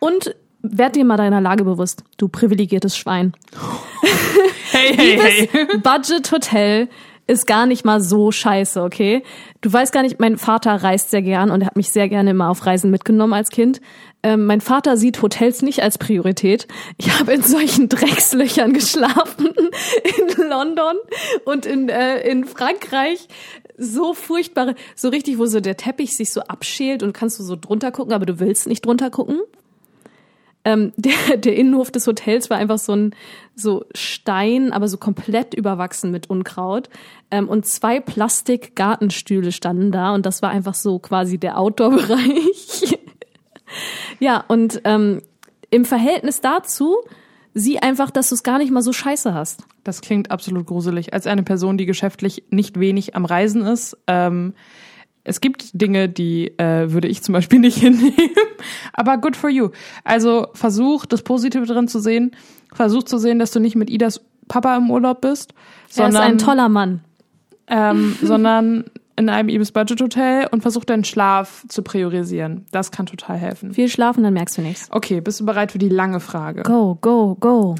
Und 0.00 0.34
werd 0.62 0.96
dir 0.96 1.04
mal 1.04 1.16
deiner 1.16 1.40
Lage 1.40 1.62
bewusst, 1.64 2.02
du 2.16 2.26
privilegiertes 2.28 2.96
Schwein. 2.96 3.32
Hey, 4.82 5.16
hey, 5.18 5.48
Ibis 5.52 5.82
Budget 5.82 6.32
Hotel 6.32 6.88
ist 7.28 7.46
gar 7.46 7.66
nicht 7.66 7.84
mal 7.84 8.00
so 8.00 8.32
scheiße, 8.32 8.82
okay? 8.82 9.22
Du 9.60 9.72
weißt 9.72 9.92
gar 9.92 10.02
nicht, 10.02 10.18
mein 10.18 10.38
Vater 10.38 10.74
reist 10.74 11.10
sehr 11.10 11.22
gern 11.22 11.50
und 11.50 11.62
er 11.62 11.68
hat 11.68 11.76
mich 11.76 11.90
sehr 11.90 12.08
gerne 12.08 12.30
immer 12.30 12.48
auf 12.48 12.66
Reisen 12.66 12.90
mitgenommen 12.90 13.32
als 13.32 13.50
Kind. 13.50 13.80
Ähm, 14.24 14.46
mein 14.46 14.60
Vater 14.60 14.96
sieht 14.96 15.22
Hotels 15.22 15.62
nicht 15.62 15.82
als 15.82 15.98
Priorität. 15.98 16.66
Ich 16.98 17.16
habe 17.18 17.32
in 17.32 17.42
solchen 17.42 17.88
Dreckslöchern 17.88 18.72
geschlafen 18.72 19.50
in 19.56 20.48
London 20.48 20.96
und 21.44 21.64
in, 21.64 21.88
äh, 21.88 22.20
in 22.28 22.44
Frankreich. 22.44 23.28
So 23.78 24.14
furchtbare, 24.14 24.74
so 24.96 25.08
richtig, 25.08 25.38
wo 25.38 25.46
so 25.46 25.60
der 25.60 25.76
Teppich 25.76 26.16
sich 26.16 26.32
so 26.32 26.40
abschält 26.42 27.02
und 27.02 27.12
kannst 27.12 27.38
du 27.38 27.44
so 27.44 27.56
drunter 27.56 27.92
gucken, 27.92 28.12
aber 28.12 28.26
du 28.26 28.40
willst 28.40 28.66
nicht 28.66 28.84
drunter 28.84 29.10
gucken. 29.10 29.40
Ähm, 30.64 30.92
der, 30.96 31.36
der 31.36 31.56
Innenhof 31.56 31.90
des 31.90 32.06
Hotels 32.06 32.50
war 32.50 32.58
einfach 32.58 32.78
so 32.78 32.92
ein 32.92 33.14
so 33.54 33.84
Stein, 33.94 34.72
aber 34.72 34.88
so 34.88 34.96
komplett 34.96 35.54
überwachsen 35.54 36.10
mit 36.10 36.30
Unkraut. 36.30 36.88
Ähm, 37.30 37.48
und 37.48 37.66
zwei 37.66 38.00
Plastik-Gartenstühle 38.00 39.52
standen 39.52 39.92
da 39.92 40.14
und 40.14 40.26
das 40.26 40.42
war 40.42 40.50
einfach 40.50 40.74
so 40.74 40.98
quasi 40.98 41.38
der 41.38 41.58
Outdoor-Bereich. 41.58 42.98
ja, 44.20 44.44
und 44.48 44.80
ähm, 44.84 45.22
im 45.70 45.84
Verhältnis 45.84 46.40
dazu 46.40 46.98
sieh 47.54 47.78
einfach, 47.78 48.10
dass 48.10 48.30
du 48.30 48.34
es 48.34 48.42
gar 48.42 48.58
nicht 48.58 48.70
mal 48.70 48.82
so 48.82 48.92
scheiße 48.92 49.34
hast. 49.34 49.64
Das 49.84 50.00
klingt 50.00 50.30
absolut 50.30 50.66
gruselig. 50.66 51.12
Als 51.12 51.26
eine 51.26 51.42
Person, 51.42 51.76
die 51.76 51.86
geschäftlich 51.86 52.44
nicht 52.50 52.80
wenig 52.80 53.14
am 53.16 53.24
Reisen 53.24 53.62
ist, 53.62 53.96
ähm, 54.06 54.54
es 55.24 55.40
gibt 55.40 55.80
Dinge, 55.80 56.08
die 56.08 56.48
äh, 56.58 56.92
würde 56.92 57.08
ich 57.08 57.22
zum 57.22 57.32
Beispiel 57.32 57.58
nicht 57.60 57.78
hinnehmen. 57.78 58.14
Aber 58.92 59.18
good 59.18 59.36
for 59.36 59.50
you. 59.50 59.70
Also 60.04 60.48
versuch, 60.54 61.06
das 61.06 61.22
Positive 61.22 61.66
drin 61.66 61.88
zu 61.88 62.00
sehen. 62.00 62.32
Versuch 62.74 63.02
zu 63.04 63.18
sehen, 63.18 63.38
dass 63.38 63.50
du 63.50 63.60
nicht 63.60 63.76
mit 63.76 63.90
Idas 63.90 64.20
Papa 64.48 64.76
im 64.76 64.90
Urlaub 64.90 65.20
bist, 65.20 65.52
Er 65.52 65.88
ist 65.88 65.94
sondern, 65.96 66.22
ein 66.22 66.38
toller 66.38 66.68
Mann. 66.68 67.00
ähm, 67.68 68.16
sondern 68.22 68.84
in 69.16 69.28
einem 69.28 69.48
Ibis 69.50 69.72
Budget 69.72 70.00
Hotel 70.00 70.48
und 70.50 70.62
versuch 70.62 70.84
deinen 70.84 71.04
Schlaf 71.04 71.64
zu 71.68 71.82
priorisieren. 71.82 72.66
Das 72.72 72.90
kann 72.90 73.06
total 73.06 73.36
helfen. 73.36 73.72
Viel 73.74 73.88
schlafen, 73.88 74.24
dann 74.24 74.32
merkst 74.34 74.58
du 74.58 74.62
nichts. 74.62 74.88
Okay, 74.90 75.20
bist 75.20 75.38
du 75.40 75.46
bereit 75.46 75.70
für 75.70 75.78
die 75.78 75.90
lange 75.90 76.18
Frage? 76.18 76.62
Go, 76.62 76.98
go, 77.00 77.36
go. 77.38 77.74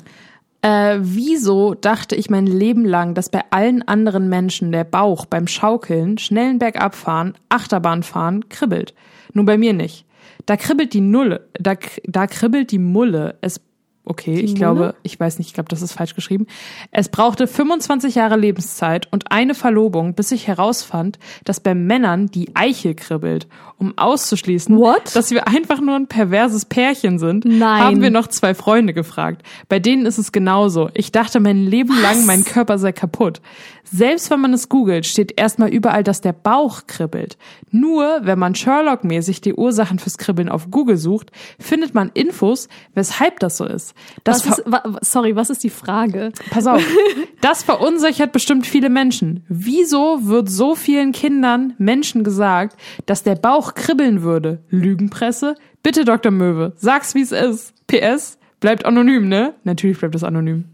Äh, 0.63 0.99
wieso 1.01 1.75
dachte 1.75 2.15
ich 2.15 2.31
mein 2.31 2.47
Leben 2.47 2.85
lang, 2.85 3.15
dass 3.15 3.31
bei 3.31 3.43
allen 3.51 3.83
anderen 3.83 4.29
Menschen 4.29 4.71
der 4.71 4.85
Bauch 4.85 5.27
beim 5.27 5.49
Schaukeln, 5.49 6.19
schnellen 6.19 6.61
Bergabfahren, 6.61 7.35
Achterbahnfahren 7.49 8.49
kribbelt? 8.49 8.95
Nur 9.33 9.45
bei 9.45 9.59
mir 9.59 9.73
nicht. 9.73 10.07
Da 10.47 10.57
kribbelt 10.57 10.93
die 10.93 11.01
Nulle, 11.01 11.49
da, 11.55 11.75
da 12.05 12.27
kribbelt 12.29 12.71
die 12.71 12.79
Mulle. 12.79 13.39
Es, 13.41 13.61
okay, 14.05 14.35
ich 14.35 14.51
Mulle? 14.51 14.55
glaube, 14.55 14.95
ich 15.03 15.19
weiß 15.19 15.39
nicht, 15.39 15.49
ich 15.49 15.55
glaube, 15.55 15.69
das 15.69 15.83
ist 15.83 15.93
falsch 15.93 16.15
geschrieben. 16.15 16.47
Es 16.91 17.09
brauchte 17.09 17.47
25 17.47 18.15
Jahre 18.15 18.37
Lebenszeit 18.37 19.09
und 19.11 19.31
eine 19.31 19.55
Verlobung, 19.55 20.15
bis 20.15 20.33
ich 20.33 20.47
herausfand, 20.49 21.19
dass 21.45 21.61
bei 21.61 21.75
Männern 21.75 22.27
die 22.27 22.55
Eichel 22.55 22.95
kribbelt. 22.95 23.47
Um 23.79 23.99
auszuschließen, 23.99 24.77
What? 24.79 25.17
dass 25.17 25.33
wir 25.33 25.49
einfach 25.49 25.81
nur 25.81 25.97
ein 25.97 26.07
perverses 26.07 26.67
Pärchen 26.67 27.19
sind, 27.19 27.45
Nein. 27.45 27.83
haben 27.83 28.01
wir 28.01 28.11
noch 28.11 28.29
zwei 28.29 28.55
Freunde 28.55 28.95
gefragt. 28.95 29.43
Bei 29.69 29.81
denen 29.81 30.07
ist 30.07 30.19
es 30.19 30.31
genauso. 30.31 30.89
Ich 30.95 31.11
dachte 31.11 31.41
mein 31.41 31.65
Leben 31.65 32.01
lang, 32.01 32.25
mein 32.25 32.45
Körper 32.45 32.79
sei 32.79 32.93
kaputt. 32.93 33.41
Selbst 33.85 34.31
wenn 34.31 34.41
man 34.41 34.55
es 34.55 34.69
googelt, 34.69 35.07
steht 35.07 35.39
erstmal 35.39 35.69
überall, 35.69 36.03
dass 36.03 36.21
der 36.21 36.33
Bauch 36.33 36.87
kribbelt. 36.87 37.37
Nur 37.71 38.21
wenn 38.23 38.39
man 38.39 38.55
Sherlock-mäßig 38.55 39.41
die 39.41 39.55
Ursachen 39.55 39.99
fürs 39.99 40.19
Kribbeln 40.19 40.49
auf 40.49 40.71
Google 40.71 40.97
sucht, 40.97 41.31
findet 41.59 41.95
man 41.95 42.11
Infos, 42.15 42.69
weshalb 42.95 43.41
das 43.41 43.57
so 43.57 43.65
ist. 43.65 43.95
Das 44.25 44.47
Was 44.47 44.59
ist, 44.59 44.71
wa, 44.71 44.83
sorry, 45.03 45.37
was 45.37 45.51
ist 45.51 45.65
die 45.65 45.71
Frage? 45.71 46.33
Pass 46.51 46.67
auf. 46.67 46.83
Das 47.41 47.65
verunsichert 47.65 48.31
bestimmt 48.31 48.69
viele 48.69 48.89
Menschen. 48.89 49.45
Wieso 49.49 50.29
wird 50.29 50.49
so 50.49 50.77
vielen 50.77 51.11
Kindern, 51.11 51.75
Menschen 51.77 52.23
gesagt, 52.23 52.77
dass 53.07 53.25
der 53.25 53.35
Bauch 53.35 53.75
kribbeln 53.75 54.23
würde? 54.23 54.63
Lügenpresse? 54.71 55.57
Bitte, 55.83 56.05
Dr. 56.05 56.31
Möwe, 56.31 56.73
sag's, 56.77 57.17
wie 57.17 57.23
es 57.23 57.33
ist. 57.33 57.75
PS, 57.89 58.39
bleibt 58.61 58.85
anonym, 58.85 59.29
ne? 59.29 59.55
Natürlich 59.65 59.99
bleibt 59.99 60.15
es 60.15 60.23
anonym. 60.23 60.67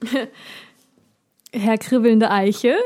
Herr 1.56 1.78
kribbelnde 1.78 2.30
Eichel. 2.30 2.76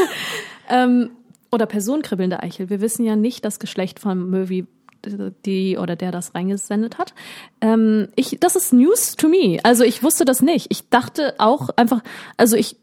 ähm, 0.68 1.10
oder 1.50 1.66
Person 1.66 2.02
kribbelnde 2.02 2.42
Eichel. 2.42 2.70
Wir 2.70 2.80
wissen 2.80 3.04
ja 3.04 3.16
nicht 3.16 3.44
das 3.44 3.58
Geschlecht 3.58 3.98
von 3.98 4.30
Möwi, 4.30 4.66
die 5.46 5.78
oder 5.78 5.96
der 5.96 6.12
das 6.12 6.34
reingesendet 6.34 6.98
hat. 6.98 7.14
Ähm, 7.60 8.08
ich, 8.16 8.38
das 8.40 8.56
ist 8.56 8.72
News 8.72 9.16
to 9.16 9.28
me. 9.28 9.58
Also 9.62 9.84
ich 9.84 10.02
wusste 10.02 10.24
das 10.24 10.42
nicht. 10.42 10.66
Ich 10.70 10.88
dachte 10.90 11.34
auch 11.38 11.70
einfach, 11.76 12.02
also 12.36 12.56
ich 12.56 12.76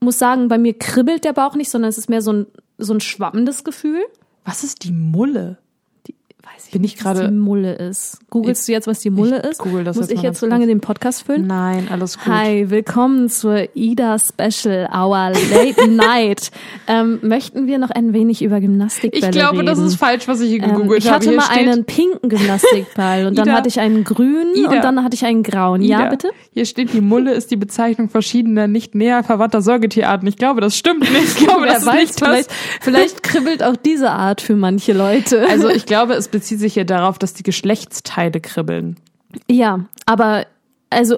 muss 0.00 0.18
sagen, 0.18 0.48
bei 0.48 0.58
mir 0.58 0.78
kribbelt 0.78 1.24
der 1.24 1.32
Bauch 1.32 1.54
nicht, 1.54 1.70
sondern 1.70 1.88
es 1.88 1.98
ist 1.98 2.08
mehr 2.08 2.22
so 2.22 2.32
ein, 2.32 2.46
so 2.78 2.92
ein 2.92 3.00
schwammendes 3.00 3.64
Gefühl. 3.64 4.04
Was 4.44 4.62
ist 4.62 4.84
die 4.84 4.92
Mulle? 4.92 5.58
Weiß 6.44 6.66
ich 6.66 6.72
Bin 6.72 6.84
ich 6.84 6.96
nicht, 6.96 7.04
was 7.04 7.14
gerade- 7.16 7.28
die 7.30 7.34
Mulle 7.34 7.72
ist. 7.74 8.18
Googlest 8.28 8.68
du 8.68 8.72
jetzt, 8.72 8.86
was 8.86 8.98
die 9.00 9.08
Mulle 9.08 9.38
Ich 9.42 9.50
ist? 9.52 9.58
google 9.60 9.82
das 9.82 9.96
Muss 9.96 10.08
jetzt 10.10 10.18
ich 10.18 10.22
jetzt 10.22 10.40
so 10.40 10.46
lange 10.46 10.66
den 10.66 10.80
Podcast 10.80 11.22
füllen? 11.24 11.46
Nein, 11.46 11.88
alles 11.90 12.18
gut. 12.18 12.26
Hi, 12.32 12.68
willkommen 12.68 13.30
zur 13.30 13.74
Ida 13.74 14.18
Special, 14.18 14.88
our 14.94 15.30
Late 15.30 15.88
Night. 15.88 16.50
Ähm, 16.86 17.18
möchten 17.22 17.66
wir 17.66 17.78
noch 17.78 17.90
ein 17.90 18.12
wenig 18.12 18.42
über 18.42 18.60
Gymnastikbälle 18.60 19.24
Ich 19.26 19.30
glaube, 19.32 19.54
reden? 19.58 19.66
das 19.66 19.78
ist 19.78 19.96
falsch, 19.96 20.28
was 20.28 20.40
ich 20.42 20.50
hier 20.50 20.62
ähm, 20.62 20.74
gegoogelt 20.74 20.98
Ich 21.02 21.06
habe. 21.06 21.16
hatte 21.16 21.28
Hier 21.30 21.36
mal 21.38 21.44
steht, 21.44 21.68
einen 21.68 21.84
pinken 21.86 22.28
Gymnastikball 22.28 23.26
und 23.26 23.38
dann 23.38 23.50
hatte 23.52 23.68
ich 23.68 23.80
einen 23.80 24.04
grünen 24.04 24.54
Ida. 24.54 24.70
und 24.70 24.84
dann 24.84 25.02
hatte 25.02 25.14
ich 25.14 25.24
einen 25.24 25.42
grauen. 25.44 25.80
Ja, 25.80 26.00
Ida, 26.00 26.10
bitte? 26.10 26.30
Hier 26.52 26.66
steht, 26.66 26.92
die 26.92 27.00
Mulle 27.00 27.32
ist 27.32 27.50
die 27.52 27.56
Bezeichnung 27.56 28.10
verschiedener, 28.10 28.66
nicht 28.66 28.94
näher 28.94 29.24
verwandter 29.24 29.62
Säugetierarten. 29.62 30.28
Ich 30.28 30.36
glaube, 30.36 30.60
das 30.60 30.76
stimmt 30.76 31.00
nicht. 31.00 31.14
Ich 31.24 31.36
glaube, 31.46 31.62
Wer 31.62 31.72
das 31.72 31.82
ist 31.82 31.86
weiß, 31.86 32.00
nicht 32.00 32.20
das. 32.20 32.28
vielleicht, 32.28 32.52
vielleicht 32.82 33.22
kribbelt 33.22 33.62
auch 33.62 33.76
diese 33.76 34.10
Art 34.10 34.40
für 34.42 34.56
manche 34.56 34.92
Leute. 34.92 35.46
Also 35.48 35.68
ich 35.70 35.86
glaube, 35.86 36.12
es 36.14 36.28
bezieht 36.34 36.58
sich 36.58 36.74
hier 36.74 36.84
darauf, 36.84 37.16
dass 37.16 37.32
die 37.32 37.44
Geschlechtsteile 37.44 38.40
kribbeln. 38.40 38.96
Ja, 39.48 39.84
aber 40.04 40.46
also 40.90 41.16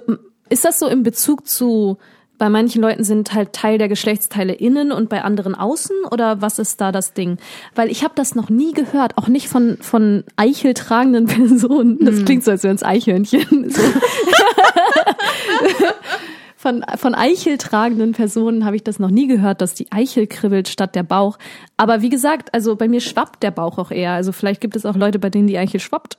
ist 0.50 0.66
das 0.66 0.78
so 0.78 0.86
in 0.86 1.02
Bezug 1.02 1.48
zu 1.48 1.96
bei 2.38 2.50
manchen 2.50 2.82
Leuten 2.82 3.02
sind 3.02 3.32
halt 3.32 3.54
Teil 3.54 3.78
der 3.78 3.88
Geschlechtsteile 3.88 4.52
innen 4.52 4.92
und 4.92 5.08
bei 5.08 5.22
anderen 5.22 5.54
außen 5.54 5.96
oder 6.10 6.42
was 6.42 6.58
ist 6.58 6.82
da 6.82 6.92
das 6.92 7.14
Ding? 7.14 7.38
Weil 7.74 7.90
ich 7.90 8.04
habe 8.04 8.12
das 8.14 8.34
noch 8.34 8.50
nie 8.50 8.72
gehört, 8.72 9.16
auch 9.16 9.28
nicht 9.28 9.48
von 9.48 9.78
von 9.80 10.22
eicheltragenden 10.36 11.24
Personen. 11.26 12.04
Das 12.04 12.26
klingt 12.26 12.44
so, 12.44 12.50
als 12.50 12.62
wären 12.62 12.76
es 12.76 12.82
Eichhörnchen. 12.82 13.70
So. 13.76 13.82
von 16.56 16.84
von 16.96 17.14
eicheltragenden 17.14 18.12
Personen 18.12 18.64
habe 18.64 18.76
ich 18.76 18.82
das 18.82 18.98
noch 18.98 19.10
nie 19.10 19.26
gehört, 19.26 19.60
dass 19.60 19.74
die 19.74 19.92
Eichel 19.92 20.26
kribbelt 20.26 20.68
statt 20.68 20.94
der 20.94 21.02
Bauch. 21.02 21.38
Aber 21.76 22.02
wie 22.02 22.08
gesagt, 22.08 22.54
also 22.54 22.76
bei 22.76 22.88
mir 22.88 23.00
schwappt 23.00 23.42
der 23.42 23.50
Bauch 23.50 23.78
auch 23.78 23.90
eher. 23.90 24.12
Also 24.12 24.32
vielleicht 24.32 24.60
gibt 24.60 24.74
es 24.74 24.86
auch 24.86 24.96
Leute, 24.96 25.18
bei 25.18 25.30
denen 25.30 25.46
die 25.46 25.58
Eichel 25.58 25.80
schwappt. 25.80 26.18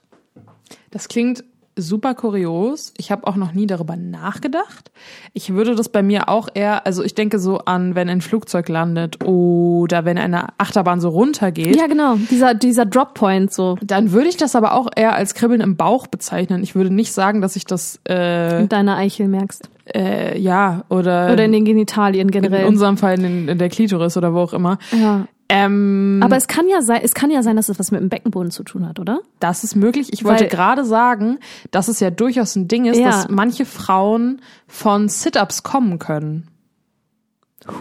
Das 0.91 1.07
klingt 1.07 1.43
super 1.77 2.15
kurios. 2.15 2.93
Ich 2.97 3.11
habe 3.11 3.25
auch 3.27 3.35
noch 3.35 3.53
nie 3.53 3.67
darüber 3.67 3.95
nachgedacht. 3.95 4.91
Ich 5.33 5.53
würde 5.53 5.75
das 5.75 5.89
bei 5.89 6.03
mir 6.03 6.27
auch 6.27 6.49
eher, 6.53 6.85
also 6.85 7.03
ich 7.03 7.15
denke 7.15 7.39
so 7.39 7.59
an, 7.59 7.95
wenn 7.95 8.09
ein 8.09 8.21
Flugzeug 8.21 8.67
landet 8.69 9.23
oder 9.25 10.03
wenn 10.05 10.17
eine 10.17 10.47
Achterbahn 10.57 10.99
so 10.99 11.09
runtergeht. 11.09 11.75
Ja, 11.75 11.87
genau. 11.87 12.15
Dieser, 12.29 12.53
dieser 12.53 12.85
Droppoint 12.85 13.53
so. 13.53 13.77
Dann 13.81 14.11
würde 14.11 14.27
ich 14.29 14.37
das 14.37 14.55
aber 14.55 14.73
auch 14.73 14.87
eher 14.95 15.15
als 15.15 15.33
Kribbeln 15.33 15.61
im 15.61 15.75
Bauch 15.77 16.07
bezeichnen. 16.07 16.63
Ich 16.63 16.75
würde 16.75 16.93
nicht 16.93 17.13
sagen, 17.13 17.41
dass 17.41 17.55
ich 17.55 17.65
das, 17.65 17.99
äh, 18.09 18.59
in 18.61 18.69
deiner 18.69 18.97
Eichel 18.97 19.27
merkst. 19.27 19.69
äh, 19.95 20.37
ja, 20.39 20.83
oder, 20.89 21.31
Oder 21.31 21.45
in 21.45 21.51
den 21.51 21.65
Genitalien 21.65 22.27
in 22.27 22.31
generell. 22.31 22.65
unserem 22.65 22.97
Fall 22.97 23.23
in, 23.23 23.47
in 23.47 23.57
der 23.57 23.69
Klitoris 23.69 24.17
oder 24.17 24.33
wo 24.33 24.39
auch 24.39 24.53
immer. 24.53 24.79
ja. 24.91 25.27
Ähm, 25.49 26.19
Aber 26.23 26.35
es 26.35 26.47
kann 26.47 26.67
ja 26.67 26.81
sein, 26.81 27.01
es 27.03 27.13
kann 27.13 27.31
ja 27.31 27.41
sein, 27.41 27.55
dass 27.55 27.69
es 27.69 27.79
was 27.79 27.91
mit 27.91 28.01
dem 28.01 28.09
Beckenboden 28.09 28.51
zu 28.51 28.63
tun 28.63 28.85
hat, 28.87 28.99
oder? 28.99 29.19
Das 29.39 29.63
ist 29.63 29.75
möglich. 29.75 30.11
Ich 30.11 30.23
wollte 30.25 30.47
gerade 30.47 30.83
sagen, 30.83 31.39
dass 31.71 31.87
es 31.87 31.99
ja 32.01 32.09
durchaus 32.09 32.55
ein 32.55 32.67
Ding 32.67 32.85
ist, 32.85 32.97
Ja. 32.99 33.11
dass 33.11 33.29
manche 33.29 33.65
Frauen 33.65 34.41
von 34.67 35.07
Sit-ups 35.07 35.63
kommen 35.63 35.99
können. 35.99 36.47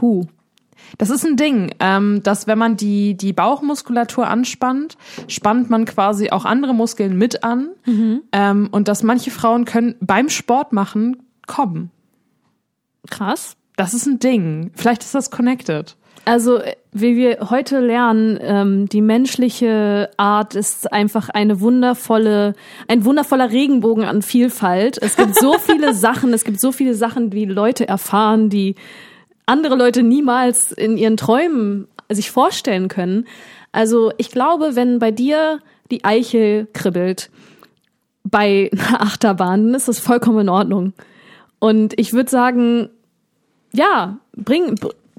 Hu. 0.01 0.27
Das 0.99 1.11
ist 1.11 1.27
ein 1.27 1.37
Ding, 1.37 1.75
ähm, 1.81 2.23
dass 2.23 2.47
wenn 2.47 2.59
man 2.59 2.77
die, 2.77 3.17
die 3.17 3.33
Bauchmuskulatur 3.33 4.29
anspannt, 4.29 4.97
spannt 5.27 5.69
man 5.69 5.85
quasi 5.85 6.31
auch 6.31 6.45
andere 6.45 6.75
Muskeln 6.75 7.19
mit 7.19 7.43
an. 7.43 7.71
Ähm, 8.33 8.69
und 8.71 8.87
dass 8.87 9.03
manche 9.03 9.33
Frauen 9.33 9.65
können 9.65 9.97
beim 10.01 10.29
Sport 10.29 10.73
machen 10.73 11.23
kommen. 11.49 11.91
Krass. 13.11 13.57
Das 13.77 13.93
ist 13.95 14.07
ein 14.07 14.21
Ding. 14.21 14.71
Vielleicht 14.75 15.03
ist 15.03 15.15
das 15.15 15.31
connected. 15.33 15.97
Also, 16.29 16.61
wie 16.91 17.15
wir 17.15 17.51
heute 17.51 17.79
lernen, 17.79 18.37
ähm, 18.43 18.89
die 18.89 19.01
menschliche 19.01 20.11
Art 20.17 20.57
ist 20.57 20.93
einfach 20.93 21.29
eine 21.29 21.61
wundervolle, 21.61 22.55
ein 22.89 23.05
wundervoller 23.05 23.53
Regenbogen 23.53 24.03
an 24.03 24.23
Vielfalt. 24.23 24.99
Es 25.01 25.15
gibt 25.17 25.37
so 25.37 25.53
viele 25.59 25.95
Sachen, 25.95 26.33
es 26.33 26.43
gibt 26.43 26.59
so 26.59 26.73
viele 26.73 26.95
Sachen, 26.95 27.31
die 27.31 27.45
Leute 27.45 27.87
erfahren, 27.87 28.51
die 28.51 28.75
andere 29.47 29.77
Leute 29.77 30.03
niemals 30.03 30.73
in 30.73 30.97
ihren 30.97 31.17
Träumen 31.17 31.87
sich 32.09 32.33
vorstellen 32.33 32.89
können. 32.89 33.29
Also, 33.71 34.11
ich 34.17 34.33
glaube, 34.33 34.75
wenn 34.75 34.99
bei 34.99 35.13
dir 35.13 35.61
die 35.93 36.05
Eichel 36.05 36.67
kribbelt 36.73 37.31
bei 38.25 38.69
einer 38.73 39.01
Achterbahn, 39.03 39.67
dann 39.67 39.75
ist 39.77 39.87
das 39.87 40.01
vollkommen 40.01 40.41
in 40.41 40.49
Ordnung. 40.49 40.93
Und 41.61 41.97
ich 41.97 42.13
würde 42.13 42.31
sagen, 42.31 42.91
ja, 43.73 44.19
bring, 44.35 44.75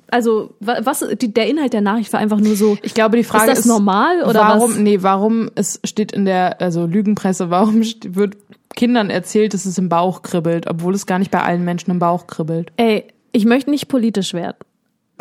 also 0.10 0.56
wa- 0.60 0.80
was 0.84 1.06
die, 1.22 1.34
der 1.34 1.48
Inhalt 1.48 1.74
der 1.74 1.82
Nachricht 1.82 2.14
war 2.14 2.20
einfach 2.20 2.40
nur 2.40 2.56
so. 2.56 2.78
Ich 2.82 2.94
glaube, 2.94 3.18
die 3.18 3.24
Frage 3.24 3.52
ist 3.52 3.60
das 3.60 3.66
normal 3.66 4.24
oder 4.24 4.40
warum, 4.42 4.72
was? 4.72 4.78
nee, 4.78 5.00
warum 5.02 5.50
es 5.56 5.80
steht 5.84 6.12
in 6.12 6.26
der, 6.26 6.62
also 6.62 6.86
Lügenpresse, 6.86 7.50
warum 7.50 7.82
wird 7.82 8.38
Kindern 8.76 9.10
erzählt, 9.10 9.54
dass 9.54 9.66
es 9.66 9.78
im 9.78 9.90
Bauch 9.90 10.22
kribbelt, 10.22 10.68
obwohl 10.68 10.94
es 10.94 11.06
gar 11.06 11.20
nicht 11.20 11.32
bei 11.32 11.42
allen 11.42 11.66
Menschen 11.66 11.92
im 11.92 12.00
Bauch 12.00 12.28
kribbelt. 12.28 12.72
Ey, 12.78 13.06
ich 13.32 13.46
möchte 13.46 13.70
nicht 13.70 13.88
politisch 13.88 14.34
werden, 14.34 14.58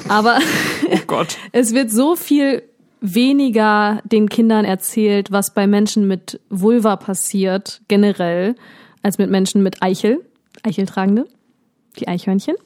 aber 0.09 0.39
Oh 0.93 0.99
Gott. 1.07 1.37
es 1.53 1.73
wird 1.75 1.91
so 1.91 2.17
viel 2.17 2.63
weniger 3.01 4.01
den 4.05 4.29
Kindern 4.29 4.65
erzählt, 4.65 5.31
was 5.31 5.53
bei 5.55 5.67
Menschen 5.67 6.07
mit 6.07 6.41
Vulva 6.51 6.97
passiert, 6.97 7.83
generell, 7.89 8.57
als 9.03 9.19
mit 9.19 9.31
Menschen 9.31 9.63
mit 9.63 9.83
Eichel, 9.83 10.21
Eicheltragende, 10.63 11.27
die 11.99 12.09
Eichhörnchen. 12.09 12.57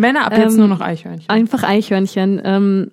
Männer 0.00 0.26
ab 0.26 0.36
jetzt 0.36 0.54
Ähm, 0.54 0.58
nur 0.58 0.68
noch 0.68 0.80
Eichhörnchen. 0.80 1.28
Einfach 1.28 1.62
Eichhörnchen. 1.62 2.40
Ähm, 2.44 2.90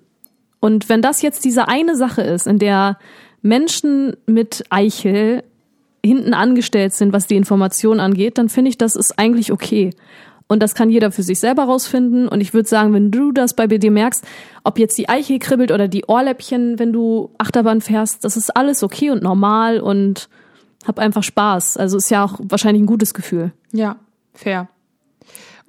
und 0.60 0.88
wenn 0.88 1.02
das 1.02 1.22
jetzt 1.22 1.44
diese 1.44 1.68
eine 1.68 1.96
Sache 1.96 2.22
ist, 2.22 2.46
in 2.46 2.58
der 2.58 2.98
Menschen 3.42 4.16
mit 4.26 4.64
Eichel 4.70 5.44
hinten 6.04 6.34
angestellt 6.34 6.94
sind, 6.94 7.12
was 7.12 7.26
die 7.26 7.36
Information 7.36 8.00
angeht, 8.00 8.38
dann 8.38 8.48
finde 8.48 8.70
ich, 8.70 8.78
das 8.78 8.96
ist 8.96 9.18
eigentlich 9.18 9.52
okay. 9.52 9.90
Und 10.48 10.62
das 10.62 10.74
kann 10.74 10.88
jeder 10.88 11.12
für 11.12 11.22
sich 11.22 11.38
selber 11.38 11.64
rausfinden. 11.64 12.26
Und 12.26 12.40
ich 12.40 12.54
würde 12.54 12.68
sagen, 12.68 12.94
wenn 12.94 13.10
du 13.10 13.32
das 13.32 13.54
bei 13.54 13.66
dir 13.66 13.90
merkst, 13.90 14.24
ob 14.64 14.78
jetzt 14.78 14.96
die 14.96 15.08
Eichel 15.08 15.38
kribbelt 15.38 15.70
oder 15.70 15.88
die 15.88 16.06
Ohrläppchen, 16.06 16.78
wenn 16.78 16.92
du 16.92 17.30
Achterbahn 17.36 17.82
fährst, 17.82 18.24
das 18.24 18.36
ist 18.36 18.56
alles 18.56 18.82
okay 18.82 19.10
und 19.10 19.22
normal 19.22 19.80
und 19.80 20.28
hab 20.86 20.98
einfach 20.98 21.22
Spaß. 21.22 21.76
Also 21.76 21.98
ist 21.98 22.10
ja 22.10 22.24
auch 22.24 22.38
wahrscheinlich 22.40 22.82
ein 22.82 22.86
gutes 22.86 23.12
Gefühl. 23.12 23.52
Ja, 23.72 23.96
fair. 24.32 24.68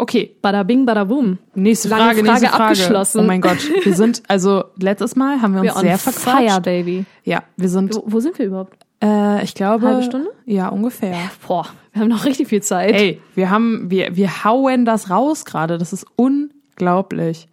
Okay, 0.02 0.34
Bada 0.42 0.64
bing, 0.64 0.86
bada 0.86 1.04
boom. 1.04 1.38
nächste 1.56 1.90
Lange 1.90 2.04
Frage, 2.04 2.20
Frage 2.20 2.30
nächste 2.32 2.48
Frage. 2.48 2.64
abgeschlossen. 2.64 3.20
Oh 3.20 3.24
mein 3.24 3.42
Gott, 3.42 3.58
wir 3.84 3.94
sind, 3.94 4.24
also 4.30 4.64
letztes 4.80 5.16
Mal 5.18 5.42
haben 5.42 5.54
wir 5.56 5.62
uns 5.62 5.74
Wir 5.76 5.82
sehr 5.82 5.98
fire, 5.98 6.14
verquatscht. 6.14 6.64
baby. 6.64 7.06
Ja, 7.26 7.44
wir 7.58 7.68
sind, 7.68 7.94
Wo, 7.96 8.04
wo 8.06 8.20
sind 8.22 8.40
wir 8.40 8.46
überhaupt? 8.46 8.78
äh, 9.04 9.44
ich 9.44 9.54
glaube. 9.56 9.86
Halbe 9.88 10.04
Stunde? 10.04 10.30
Ja, 10.46 10.70
ungefähr. 10.70 11.16
Boah, 11.46 11.68
wir 11.92 12.02
haben 12.02 12.10
noch 12.10 12.24
richtig 12.26 12.48
viel 12.48 12.64
Zeit. 12.64 12.94
Ey, 12.96 13.22
wir 13.36 13.50
haben, 13.50 13.92
wir, 13.92 14.16
wir 14.16 14.46
hauen 14.46 14.86
das 14.86 15.10
raus 15.10 15.44
gerade. 15.44 15.78
Das 15.78 15.92
ist 15.92 16.06
unglaublich. 16.16 17.48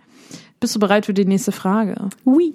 Bist 0.61 0.75
du 0.75 0.79
bereit 0.79 1.05
für 1.07 1.15
die 1.15 1.25
nächste 1.25 1.51
Frage? 1.53 1.97
Oui. 2.25 2.55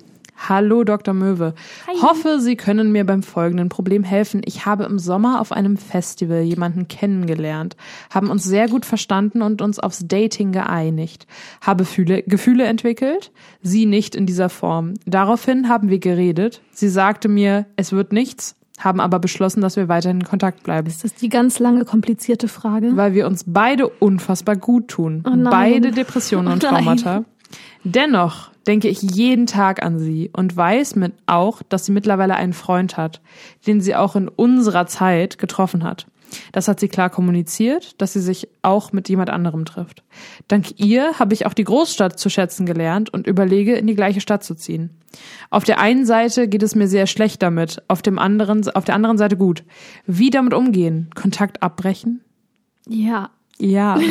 Hallo 0.49 0.84
Dr. 0.84 1.13
Möwe. 1.13 1.54
Hoffe, 2.01 2.39
Sie 2.39 2.56
können 2.56 2.91
mir 2.91 3.06
beim 3.06 3.21
folgenden 3.23 3.69
Problem 3.69 4.04
helfen. 4.04 4.41
Ich 4.45 4.65
habe 4.65 4.86
im 4.86 4.97
Sommer 4.99 5.39
auf 5.39 5.51
einem 5.51 5.77
Festival 5.77 6.41
jemanden 6.41 6.88
kennengelernt, 6.88 7.75
haben 8.13 8.30
uns 8.30 8.43
sehr 8.43 8.67
gut 8.67 8.86
verstanden 8.86 9.41
und 9.41 9.62
uns 9.62 9.80
aufs 9.80 10.08
Dating 10.08 10.51
geeinigt. 10.51 11.27
Habe 11.62 11.86
Fühle, 11.86 12.23
Gefühle 12.23 12.65
entwickelt, 12.65 13.32
sie 13.62 13.86
nicht 13.86 14.15
in 14.15 14.25
dieser 14.25 14.49
Form. 14.49 14.95
Daraufhin 15.06 15.69
haben 15.69 15.89
wir 15.89 15.99
geredet. 15.99 16.62
Sie 16.71 16.89
sagte 16.89 17.27
mir, 17.27 17.65
es 17.75 17.91
wird 17.91 18.12
nichts, 18.12 18.56
haben 18.80 18.99
aber 18.99 19.19
beschlossen, 19.19 19.62
dass 19.62 19.75
wir 19.75 19.88
weiterhin 19.89 20.21
in 20.21 20.25
Kontakt 20.25 20.63
bleiben. 20.63 20.88
Ist 20.88 21.04
das 21.04 21.13
die 21.13 21.30
ganz 21.30 21.60
lange, 21.60 21.86
komplizierte 21.86 22.47
Frage? 22.47 22.95
Weil 22.97 23.13
wir 23.13 23.27
uns 23.27 23.43
beide 23.45 23.88
unfassbar 23.88 24.56
gut 24.56 24.88
tun. 24.88 25.23
nein. 25.23 25.43
beide 25.43 25.91
Depressionen 25.91 26.51
und 26.54 26.63
Oh. 26.65 26.69
Traumata. 26.69 27.25
Dennoch 27.84 28.51
denke 28.67 28.88
ich 28.88 29.02
jeden 29.02 29.47
Tag 29.47 29.84
an 29.84 30.00
sie 30.00 30.30
und 30.34 30.56
weiß 30.56 30.95
mit 30.95 31.13
auch, 31.26 31.62
dass 31.63 31.86
sie 31.86 31.91
mittlerweile 31.91 32.36
einen 32.36 32.54
Freund 32.54 32.97
hat, 32.97 33.21
den 33.67 33.82
sie 33.82 33.95
auch 33.95 34.15
in 34.15 34.28
unserer 34.28 34.88
Zeit 34.88 35.38
getroffen 35.38 35.84
hat. 35.84 36.08
Das 36.52 36.67
hat 36.67 36.80
sie 36.80 36.88
klar 36.88 37.10
kommuniziert, 37.10 38.02
dass 38.02 38.13
sie 38.13 38.21
sich 38.21 38.47
auch 38.62 38.93
mit 38.93 39.10
jemand 39.10 39.30
anderem 39.30 39.65
trifft. 39.65 40.04
Dank 40.47 40.80
ihr 40.80 41.19
habe 41.19 41.34
ich 41.34 41.45
auch 41.45 41.54
die 41.54 41.63
Großstadt 41.63 42.17
zu 42.17 42.30
schätzen 42.30 42.65
gelernt 42.65 43.13
und 43.13 43.28
überlege, 43.28 43.76
in 43.76 43.88
die 43.88 43.95
gleiche 43.95 44.21
Stadt 44.21 44.43
zu 44.43 44.56
ziehen. 44.56 44.91
Auf 45.50 45.63
der 45.63 45.80
einen 45.80 46.06
Seite 46.06 46.47
geht 46.47 46.63
es 46.63 46.76
mir 46.76 46.88
sehr 46.88 47.08
schlecht 47.08 47.41
damit, 47.41 47.84
auf 47.88 48.02
dem 48.02 48.17
anderen, 48.17 48.67
auf 48.69 48.86
der 48.86 48.95
anderen 48.95 49.17
Seite 49.17 49.38
gut. 49.38 49.63
Wie 50.06 50.30
damit 50.30 50.54
umgehen? 50.54 51.10
Kontakt 51.15 51.62
abbrechen? 51.62 52.21
Ja. 52.88 53.32
Ja. 53.62 53.97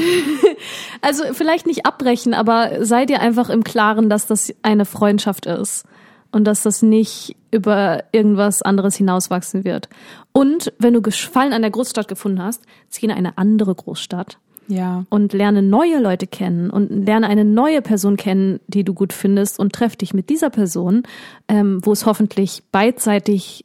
Also 1.03 1.25
vielleicht 1.33 1.67
nicht 1.67 1.87
abbrechen, 1.87 2.35
aber 2.35 2.85
sei 2.85 3.07
dir 3.07 3.21
einfach 3.21 3.49
im 3.49 3.65
Klaren, 3.65 4.11
dass 4.11 4.27
das 4.27 4.53
eine 4.61 4.85
Freundschaft 4.85 5.47
ist 5.47 5.85
und 6.31 6.45
dass 6.45 6.63
das 6.63 6.83
nicht 6.83 7.37
über 7.51 8.05
irgendwas 8.13 8.61
anderes 8.61 8.97
hinauswachsen 8.97 9.65
wird. 9.65 9.89
Und 10.33 10.75
wenn 10.79 10.93
du 10.93 11.01
Gefallen 11.01 11.55
an 11.55 11.63
der 11.63 11.71
Großstadt 11.71 12.07
gefunden 12.07 12.43
hast, 12.43 12.63
zieh 12.91 13.07
in 13.07 13.13
eine 13.13 13.39
andere 13.39 13.75
Großstadt 13.75 14.37
Ja. 14.69 15.07
und 15.09 15.33
lerne 15.33 15.63
neue 15.63 16.01
Leute 16.01 16.27
kennen 16.27 16.69
und 16.69 17.07
lerne 17.07 17.27
eine 17.29 17.47
neue 17.47 17.81
Person 17.81 18.19
kennen, 18.19 18.61
die 18.67 18.85
du 18.85 18.93
gut 18.93 19.15
findest 19.15 19.59
und 19.59 19.73
treff 19.73 19.97
dich 19.97 20.13
mit 20.13 20.29
dieser 20.29 20.51
Person, 20.51 21.05
ähm, 21.49 21.81
wo 21.83 21.93
es 21.93 22.05
hoffentlich 22.05 22.63
beidseitig 22.73 23.65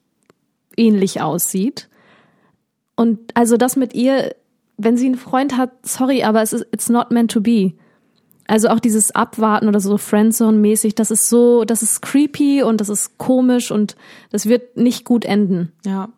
ähnlich 0.78 1.22
aussieht. 1.22 1.90
Und 2.96 3.20
also 3.34 3.58
das 3.58 3.76
mit 3.76 3.94
ihr, 3.94 4.34
wenn 4.78 4.98
sie 4.98 5.06
einen 5.06 5.16
Freund 5.16 5.58
hat, 5.58 5.72
sorry, 5.84 6.24
aber 6.24 6.42
es 6.42 6.54
ist 6.54 6.66
it's 6.72 6.90
not 6.90 7.12
meant 7.12 7.32
to 7.32 7.42
be. 7.42 7.74
Also 8.48 8.70
auch 8.70 8.80
dieses 8.80 9.14
Abwarten 9.16 9.68
oder 9.68 9.80
so 9.80 9.98
Friendzone-mäßig, 9.98 10.94
das 10.94 11.10
ist 11.10 11.30
so, 11.30 11.64
das 11.64 11.82
ist 11.82 12.02
creepy 12.02 12.62
und 12.62 12.80
das 12.80 12.90
ist 12.90 13.18
komisch 13.18 13.72
und 13.72 13.96
das 14.32 14.46
wird 14.46 14.78
nicht 14.78 15.04
gut 15.04 15.26
enden. 15.26 15.72
Ja. 15.84 16.10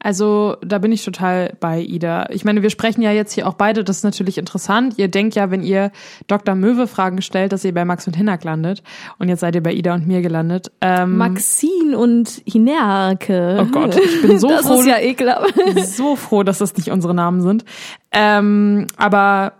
Also 0.00 0.56
da 0.60 0.78
bin 0.78 0.92
ich 0.92 1.04
total 1.04 1.54
bei 1.58 1.80
Ida. 1.80 2.28
Ich 2.30 2.44
meine, 2.44 2.62
wir 2.62 2.70
sprechen 2.70 3.02
ja 3.02 3.10
jetzt 3.10 3.32
hier 3.32 3.48
auch 3.48 3.54
beide, 3.54 3.82
das 3.82 3.98
ist 3.98 4.04
natürlich 4.04 4.38
interessant. 4.38 4.94
Ihr 4.96 5.08
denkt 5.08 5.34
ja, 5.34 5.50
wenn 5.50 5.62
ihr 5.62 5.90
Dr. 6.28 6.54
Möwe 6.54 6.86
Fragen 6.86 7.20
stellt, 7.20 7.52
dass 7.52 7.64
ihr 7.64 7.74
bei 7.74 7.84
Max 7.84 8.06
und 8.06 8.16
Hinak 8.16 8.44
landet. 8.44 8.82
Und 9.18 9.28
jetzt 9.28 9.40
seid 9.40 9.54
ihr 9.54 9.62
bei 9.62 9.72
Ida 9.72 9.94
und 9.94 10.06
mir 10.06 10.22
gelandet. 10.22 10.70
Ähm, 10.80 11.16
Maxine 11.16 11.98
und 11.98 12.42
Hinerke. 12.46 13.58
Oh 13.60 13.66
Gott, 13.72 13.96
ich 13.96 14.22
bin 14.22 14.38
so 14.38 14.48
das 14.48 14.66
froh. 14.66 14.80
ist 14.80 14.86
ja 14.86 14.98
ekelhaft. 14.98 15.54
so 15.86 16.14
froh, 16.14 16.42
dass 16.44 16.58
das 16.58 16.76
nicht 16.76 16.90
unsere 16.90 17.14
Namen 17.14 17.40
sind. 17.40 17.64
Ähm, 18.12 18.86
aber 18.96 19.54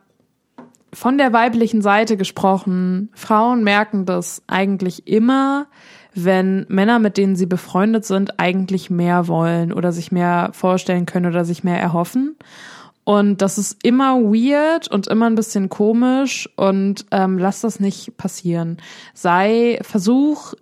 von 0.93 1.19
der 1.19 1.33
weiblichen 1.33 1.83
Seite 1.83 2.17
gesprochen, 2.17 3.11
Frauen 3.15 3.63
merken 3.63 4.07
das 4.07 4.43
eigentlich 4.47 5.07
immer, 5.07 5.67
wenn 6.25 6.67
Männer, 6.69 6.99
mit 6.99 7.17
denen 7.17 7.37
sie 7.37 7.47
befreundet 7.47 8.05
sind, 8.05 8.39
eigentlich 8.39 8.91
mehr 8.91 9.29
wollen 9.29 9.73
oder 9.73 9.93
sich 9.93 10.13
mehr 10.13 10.51
vorstellen 10.53 11.07
können 11.07 11.27
oder 11.27 11.45
sich 11.45 11.65
mehr 11.65 11.81
erhoffen. 11.81 12.37
Und 13.05 13.41
das 13.41 13.57
ist 13.57 13.83
immer 13.83 14.17
weird 14.21 14.89
und 14.89 15.07
immer 15.07 15.27
ein 15.27 15.35
bisschen 15.35 15.71
komisch 15.71 16.49
und 16.57 17.07
ähm, 17.11 17.39
lass 17.39 17.63
das 17.63 17.81
nicht 17.81 18.19
passieren. 18.19 18.77
Sei, 19.15 19.79
versuch, 19.83 20.53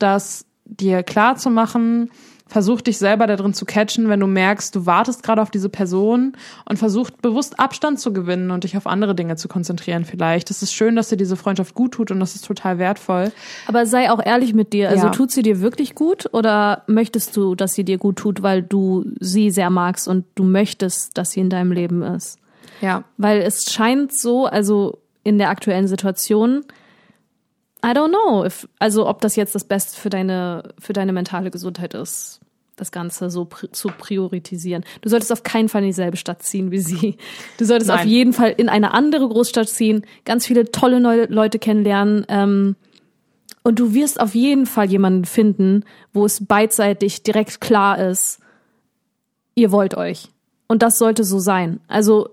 das 0.00 0.44
dir 0.64 1.02
klar 1.02 1.36
zu 1.36 1.50
machen, 1.50 2.10
versuch 2.46 2.82
dich 2.82 2.98
selber 2.98 3.26
da 3.26 3.36
drin 3.36 3.54
zu 3.54 3.64
catchen, 3.64 4.08
wenn 4.08 4.20
du 4.20 4.26
merkst, 4.26 4.74
du 4.76 4.84
wartest 4.86 5.22
gerade 5.22 5.40
auf 5.40 5.50
diese 5.50 5.68
Person 5.70 6.36
und 6.68 6.78
versuch 6.78 7.10
bewusst 7.10 7.58
Abstand 7.58 7.98
zu 7.98 8.12
gewinnen 8.12 8.50
und 8.50 8.64
dich 8.64 8.76
auf 8.76 8.86
andere 8.86 9.14
Dinge 9.14 9.36
zu 9.36 9.48
konzentrieren 9.48 10.04
vielleicht. 10.04 10.50
Es 10.50 10.62
ist 10.62 10.72
schön, 10.74 10.94
dass 10.94 11.08
dir 11.08 11.16
diese 11.16 11.36
Freundschaft 11.36 11.74
gut 11.74 11.92
tut 11.92 12.10
und 12.10 12.20
das 12.20 12.34
ist 12.34 12.44
total 12.44 12.78
wertvoll. 12.78 13.32
Aber 13.66 13.86
sei 13.86 14.10
auch 14.10 14.20
ehrlich 14.24 14.52
mit 14.54 14.72
dir. 14.72 14.90
Also 14.90 15.06
Ja. 15.06 15.10
tut 15.12 15.30
sie 15.30 15.42
dir 15.42 15.60
wirklich 15.60 15.94
gut 15.94 16.28
oder 16.32 16.82
möchtest 16.86 17.36
du, 17.36 17.54
dass 17.54 17.72
sie 17.74 17.84
dir 17.84 17.96
gut 17.98 18.16
tut, 18.16 18.42
weil 18.42 18.62
du 18.62 19.06
sie 19.20 19.50
sehr 19.50 19.70
magst 19.70 20.06
und 20.06 20.26
du 20.34 20.44
möchtest, 20.44 21.16
dass 21.16 21.30
sie 21.30 21.40
in 21.40 21.48
deinem 21.50 21.72
Leben 21.72 22.02
ist? 22.02 22.38
Ja. 22.80 23.04
Weil 23.16 23.40
es 23.40 23.72
scheint 23.72 24.14
so, 24.16 24.46
also 24.46 24.98
in 25.22 25.38
der 25.38 25.48
aktuellen 25.48 25.88
Situation, 25.88 26.64
I 27.84 27.92
don't 27.92 28.08
know, 28.08 28.44
if, 28.44 28.66
also 28.78 29.06
ob 29.06 29.20
das 29.20 29.36
jetzt 29.36 29.54
das 29.54 29.64
Beste 29.64 30.00
für 30.00 30.08
deine, 30.08 30.72
für 30.78 30.94
deine 30.94 31.12
mentale 31.12 31.50
Gesundheit 31.50 31.92
ist, 31.92 32.40
das 32.76 32.90
Ganze 32.90 33.28
so 33.28 33.44
pri 33.44 33.70
zu 33.70 33.88
priorisieren. 33.88 34.84
Du 35.02 35.10
solltest 35.10 35.30
auf 35.32 35.42
keinen 35.42 35.68
Fall 35.68 35.82
in 35.82 35.88
dieselbe 35.88 36.16
Stadt 36.16 36.42
ziehen 36.42 36.70
wie 36.70 36.78
sie. 36.78 37.18
Du 37.58 37.64
solltest 37.64 37.90
Nein. 37.90 38.00
auf 38.00 38.06
jeden 38.06 38.32
Fall 38.32 38.54
in 38.56 38.68
eine 38.68 38.94
andere 38.94 39.28
Großstadt 39.28 39.68
ziehen, 39.68 40.06
ganz 40.24 40.46
viele 40.46 40.70
tolle 40.72 40.98
neue 40.98 41.26
Leute 41.26 41.58
kennenlernen, 41.58 42.24
ähm, 42.28 42.76
und 43.66 43.78
du 43.78 43.94
wirst 43.94 44.20
auf 44.20 44.34
jeden 44.34 44.66
Fall 44.66 44.90
jemanden 44.90 45.24
finden, 45.24 45.84
wo 46.12 46.26
es 46.26 46.44
beidseitig 46.44 47.22
direkt 47.22 47.62
klar 47.62 47.98
ist, 47.98 48.38
ihr 49.54 49.72
wollt 49.72 49.96
euch. 49.96 50.28
Und 50.66 50.82
das 50.82 50.98
sollte 50.98 51.24
so 51.24 51.38
sein. 51.38 51.80
Also 51.88 52.28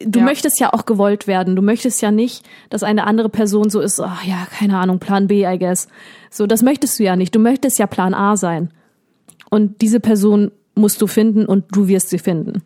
du 0.00 0.18
Ja. 0.20 0.24
möchtest 0.24 0.60
ja 0.60 0.72
auch 0.72 0.86
gewollt 0.86 1.26
werden. 1.26 1.56
Du 1.56 1.62
möchtest 1.62 2.00
ja 2.02 2.10
nicht, 2.10 2.44
dass 2.70 2.82
eine 2.82 3.06
andere 3.06 3.28
Person 3.28 3.70
so 3.70 3.80
ist, 3.80 4.00
ach 4.00 4.24
ja, 4.24 4.46
keine 4.50 4.76
Ahnung, 4.78 4.98
Plan 4.98 5.26
B, 5.28 5.44
I 5.46 5.58
guess. 5.58 5.88
So, 6.30 6.46
das 6.46 6.62
möchtest 6.62 6.98
du 6.98 7.04
ja 7.04 7.16
nicht. 7.16 7.34
Du 7.34 7.38
möchtest 7.38 7.78
ja 7.78 7.86
Plan 7.86 8.14
A 8.14 8.36
sein. 8.36 8.70
Und 9.50 9.80
diese 9.80 10.00
Person 10.00 10.50
musst 10.74 11.00
du 11.02 11.06
finden 11.06 11.46
und 11.46 11.64
du 11.74 11.88
wirst 11.88 12.10
sie 12.10 12.18
finden. 12.18 12.62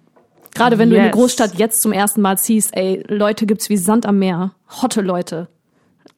Gerade 0.55 0.77
wenn 0.79 0.91
du 0.91 0.97
in 0.97 1.01
eine 1.01 1.09
Yes. 1.11 1.17
Großstadt 1.17 1.55
jetzt 1.55 1.81
zum 1.81 1.93
ersten 1.93 2.21
Mal 2.21 2.37
ziehst, 2.37 2.77
ey, 2.77 3.03
Leute 3.09 3.47
gibt's 3.47 3.71
wie 3.71 3.77
Sand 3.79 4.05
am 4.05 4.19
Meer. 4.19 4.53
Hotte 4.83 5.01
Leute. 5.01 5.49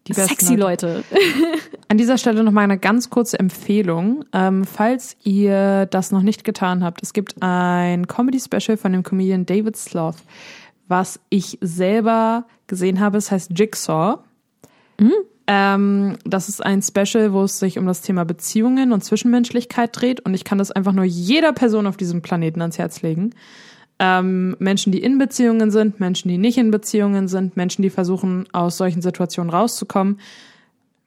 Die 0.09 0.13
Sexy 0.13 0.55
Leute. 0.57 1.05
An 1.89 1.97
dieser 1.99 2.19
Stelle 2.19 2.43
noch 2.45 2.51
mal 2.53 2.63
eine 2.63 2.79
ganz 2.79 3.09
kurze 3.11 3.39
Empfehlung. 3.39 4.25
Ähm, 4.33 4.65
falls 4.65 5.17
ihr 5.23 5.87
das 5.87 6.11
noch 6.11 6.23
nicht 6.23 6.45
getan 6.45 6.83
habt, 6.83 7.03
es 7.03 7.13
gibt 7.13 7.37
ein 7.41 8.07
Comedy-Special 8.09 8.77
von 8.77 8.93
dem 8.93 9.03
Comedian 9.03 9.47
David 9.47 9.77
Sloth, 9.77 10.17
was 10.89 11.21
ich 11.31 11.59
selber 11.61 12.47
gesehen 12.67 13.01
habe. 13.01 13.19
Es 13.19 13.31
heißt 13.31 13.59
Jigsaw. 13.59 14.19
Ähm, 15.47 16.17
das 16.25 16.49
ist 16.49 16.65
ein 16.65 16.83
Special, 16.83 17.33
wo 17.33 17.43
es 17.43 17.59
sich 17.59 17.79
um 17.79 17.87
das 17.87 18.01
Thema 18.01 18.25
Beziehungen 18.25 18.93
und 18.93 19.05
Zwischenmenschlichkeit 19.05 19.91
dreht. 19.99 20.21
Und 20.21 20.35
ich 20.35 20.45
kann 20.45 20.59
das 20.59 20.71
einfach 20.71 20.93
nur 20.93 21.05
jeder 21.05 21.53
Person 21.53 21.87
auf 21.87 21.97
diesem 21.97 22.23
Planeten 22.23 22.61
ans 22.63 22.79
Herz 22.79 23.03
legen. 23.03 23.35
Ähm, 23.99 24.57
Menschen, 24.59 24.91
die 24.93 25.03
in 25.03 25.19
Beziehungen 25.19 25.71
sind, 25.71 26.01
Menschen, 26.01 26.29
die 26.29 26.39
nicht 26.39 26.59
in 26.59 26.71
Beziehungen 26.71 27.29
sind, 27.29 27.57
Menschen, 27.57 27.83
die 27.83 27.91
versuchen, 27.91 28.49
aus 28.53 28.77
solchen 28.77 29.03
Situationen 29.03 29.51
rauszukommen. 29.51 30.19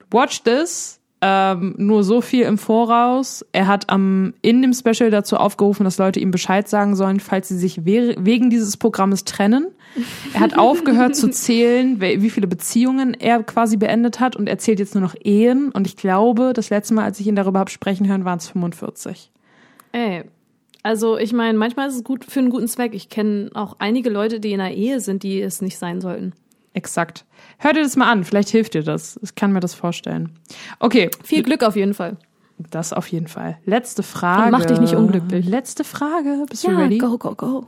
Watch 0.10 0.44
this. 0.44 1.00
Ähm, 1.20 1.74
nur 1.78 2.04
so 2.04 2.22
viel 2.22 2.44
im 2.44 2.60
Voraus. 2.60 3.44
Er 3.52 3.66
hat 3.66 3.90
am 3.90 4.36
in 4.44 4.62
dem 4.62 4.74
Special 4.74 5.10
dazu 5.10 5.38
aufgerufen, 5.38 5.84
dass 5.84 5.98
Leute 5.98 6.20
ihm 6.20 6.30
Bescheid 6.30 6.70
sagen 6.70 6.96
sollen, 6.96 7.20
falls 7.20 7.48
sie 7.48 7.58
sich 7.58 7.86
we 7.86 8.16
wegen 8.20 8.52
dieses 8.52 8.78
Programmes 8.78 9.24
trennen. 9.24 9.68
Er 10.34 10.42
hat 10.42 10.58
aufgehört 10.60 11.16
zu 11.16 11.32
zählen, 11.32 12.00
wie 12.00 12.30
viele 12.30 12.46
Beziehungen 12.46 13.16
er 13.16 13.42
quasi 13.42 13.78
beendet 13.78 14.20
hat 14.20 14.36
und 14.36 14.48
er 14.48 14.60
zählt 14.60 14.80
jetzt 14.80 14.94
nur 14.94 15.02
noch 15.02 15.16
Ehen. 15.24 15.72
Und 15.72 15.88
ich 15.88 15.98
glaube, 15.98 16.54
das 16.54 16.70
letzte 16.70 16.94
Mal, 16.94 17.06
als 17.06 17.20
ich 17.20 17.26
ihn 17.26 17.36
darüber 17.36 17.60
habe 17.60 17.72
sprechen 17.72 18.08
hören, 18.08 18.24
waren 18.24 18.38
es 18.38 18.50
45. 18.50 19.32
Ey, 19.94 20.24
also 20.84 21.18
ich 21.18 21.34
meine, 21.34 21.58
manchmal 21.58 21.90
ist 21.90 21.96
es 21.96 22.04
gut 22.04 22.26
für 22.26 22.42
einen 22.42 22.52
guten 22.52 22.68
Zweck. 22.68 22.94
Ich 22.94 23.10
kenne 23.10 23.50
auch 23.56 23.76
einige 23.80 24.12
Leute, 24.12 24.40
die 24.40 24.52
in 24.52 24.62
einer 24.62 24.76
Ehe 24.76 25.00
sind, 25.00 25.24
die 25.24 25.42
es 25.42 25.62
nicht 25.62 25.80
sein 25.80 26.00
sollten. 26.00 26.34
Exakt. 26.74 27.26
Hör 27.58 27.74
dir 27.74 27.82
das 27.84 27.96
mal 27.96 28.12
an, 28.12 28.24
vielleicht 28.24 28.50
hilft 28.50 28.74
dir 28.76 28.84
das. 28.84 29.20
Ich 29.24 29.36
kann 29.36 29.52
mir 29.52 29.60
das 29.60 29.74
vorstellen. 29.74 30.32
Okay, 30.80 31.10
Viel 31.24 31.44
Glück 31.44 31.64
auf 31.64 31.76
jeden 31.76 31.94
Fall. 31.94 32.18
das 32.72 32.94
auf 32.94 33.08
jeden 33.08 33.28
Fall. 33.28 33.58
Letzte 33.66 34.04
Frage. 34.04 34.46
Und 34.46 34.52
mach 34.52 34.66
dich 34.66 34.80
nicht 34.80 34.94
unglücklich. 34.96 35.48
Letzte 35.48 35.84
Frage. 35.84 36.46
Bist 36.50 36.64
du 36.64 36.72
Ja, 36.72 36.78
ready? 36.78 36.98
go, 37.00 37.18
go, 37.18 37.34
go. 37.36 37.66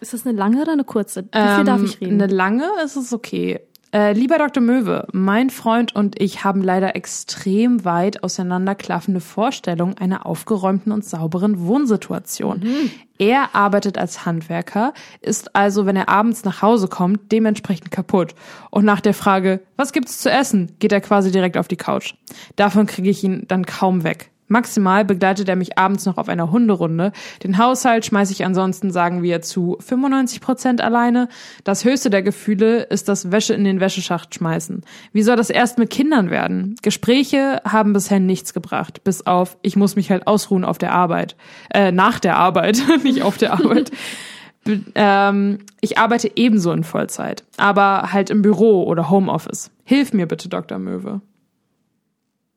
Ist 0.00 0.12
das 0.14 0.26
eine 0.26 0.36
lange 0.36 0.62
oder 0.62 0.72
eine 0.72 0.84
kurze? 0.84 1.24
Wie 1.24 1.28
viel 1.38 1.60
Ähm, 1.60 1.66
darf 1.66 1.82
ich 1.82 2.00
reden? 2.00 2.20
Eine 2.20 2.32
lange 2.32 2.64
ist 2.84 2.96
es 2.96 3.12
okay. 3.12 3.60
Äh, 3.92 4.12
lieber 4.12 4.38
Dr. 4.38 4.62
Möwe, 4.62 5.08
mein 5.12 5.50
Freund 5.50 5.94
und 5.96 6.20
ich 6.20 6.44
haben 6.44 6.62
leider 6.62 6.94
extrem 6.94 7.84
weit 7.84 8.22
auseinanderklaffende 8.22 9.20
Vorstellungen 9.20 9.98
einer 9.98 10.26
aufgeräumten 10.26 10.92
und 10.92 11.04
sauberen 11.04 11.66
Wohnsituation. 11.66 12.60
Mhm. 12.60 12.90
Er 13.18 13.54
arbeitet 13.54 13.98
als 13.98 14.24
Handwerker, 14.24 14.94
ist 15.20 15.56
also, 15.56 15.86
wenn 15.86 15.96
er 15.96 16.08
abends 16.08 16.44
nach 16.44 16.62
Hause 16.62 16.86
kommt, 16.86 17.32
dementsprechend 17.32 17.90
kaputt. 17.90 18.34
Und 18.70 18.84
nach 18.84 19.00
der 19.00 19.12
Frage, 19.12 19.60
was 19.76 19.92
gibt's 19.92 20.18
zu 20.18 20.30
essen, 20.30 20.76
geht 20.78 20.92
er 20.92 21.00
quasi 21.00 21.32
direkt 21.32 21.56
auf 21.56 21.66
die 21.66 21.76
Couch. 21.76 22.14
Davon 22.54 22.86
kriege 22.86 23.10
ich 23.10 23.24
ihn 23.24 23.44
dann 23.48 23.66
kaum 23.66 24.04
weg. 24.04 24.30
Maximal 24.50 25.04
begleitet 25.04 25.48
er 25.48 25.54
mich 25.54 25.78
abends 25.78 26.06
noch 26.06 26.18
auf 26.18 26.28
einer 26.28 26.50
Hunderunde. 26.50 27.12
Den 27.44 27.56
Haushalt 27.56 28.04
schmeiße 28.04 28.32
ich 28.32 28.44
ansonsten, 28.44 28.90
sagen 28.90 29.22
wir, 29.22 29.42
zu 29.42 29.76
95 29.78 30.40
Prozent 30.40 30.80
alleine. 30.80 31.28
Das 31.62 31.84
höchste 31.84 32.10
der 32.10 32.22
Gefühle 32.22 32.82
ist 32.82 33.08
das 33.08 33.30
Wäsche 33.30 33.54
in 33.54 33.62
den 33.62 33.78
Wäscheschacht 33.78 34.34
schmeißen. 34.34 34.82
Wie 35.12 35.22
soll 35.22 35.36
das 35.36 35.50
erst 35.50 35.78
mit 35.78 35.90
Kindern 35.90 36.30
werden? 36.30 36.74
Gespräche 36.82 37.62
haben 37.64 37.92
bisher 37.92 38.18
nichts 38.18 38.52
gebracht, 38.52 39.04
bis 39.04 39.24
auf, 39.24 39.56
ich 39.62 39.76
muss 39.76 39.94
mich 39.94 40.10
halt 40.10 40.26
ausruhen 40.26 40.64
auf 40.64 40.78
der 40.78 40.92
Arbeit. 40.92 41.36
Äh, 41.72 41.92
nach 41.92 42.18
der 42.18 42.36
Arbeit, 42.36 42.82
nicht 43.04 43.22
auf 43.22 43.38
der 43.38 43.52
Arbeit. 43.52 43.92
Ähm, 44.96 45.60
ich 45.80 45.96
arbeite 45.96 46.30
ebenso 46.34 46.72
in 46.72 46.82
Vollzeit, 46.82 47.44
aber 47.56 48.12
halt 48.12 48.30
im 48.30 48.42
Büro 48.42 48.82
oder 48.82 49.10
Homeoffice. 49.10 49.70
Hilf 49.84 50.12
mir 50.12 50.26
bitte, 50.26 50.48
Dr. 50.48 50.78
Möwe. 50.78 51.20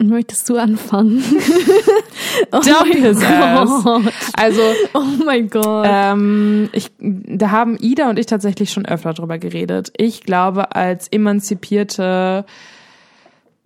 Möchtest 0.08 0.49
du 0.49 0.58
anfangen? 0.58 1.24
oh. 2.51 2.60
Gott. 2.60 4.14
Also, 4.38 4.62
Oh 4.93 5.04
mein 5.26 5.49
Gott. 5.49 5.86
Ähm, 5.89 6.70
ich, 6.74 6.91
da 6.99 7.51
haben 7.51 7.78
Ida 7.80 8.10
und 8.10 8.20
ich 8.20 8.26
tatsächlich 8.26 8.72
schon 8.72 8.86
öfter 8.86 9.14
drüber 9.14 9.38
geredet. 9.38 9.91
Ich 9.97 10.22
glaube, 10.24 10.76
als 10.76 11.08
emanzipierte 11.08 12.45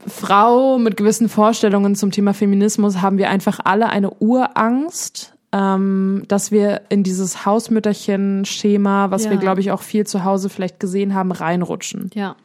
Frau 0.06 0.78
mit 0.78 0.96
gewissen 0.98 1.28
Vorstellungen 1.30 1.96
zum 1.96 2.12
Thema 2.12 2.34
Feminismus 2.34 3.02
haben 3.02 3.18
wir 3.18 3.30
einfach 3.30 3.60
alle 3.64 3.90
eine 3.90 4.12
Urangst, 4.12 5.34
ähm, 5.52 6.24
dass 6.28 6.52
wir 6.52 6.82
in 6.90 7.04
dieses 7.04 7.46
Hausmütterchen-Schema, 7.46 9.12
was 9.12 9.26
Ja. 9.26 9.32
wir, 9.32 9.38
glaube 9.38 9.62
ich, 9.62 9.72
auch 9.72 9.82
viel 9.82 10.06
zu 10.06 10.24
Hause 10.24 10.50
vielleicht 10.50 10.80
gesehen 10.80 11.14
haben, 11.14 11.32
reinrutschen. 11.32 12.10
ja. 12.14 12.36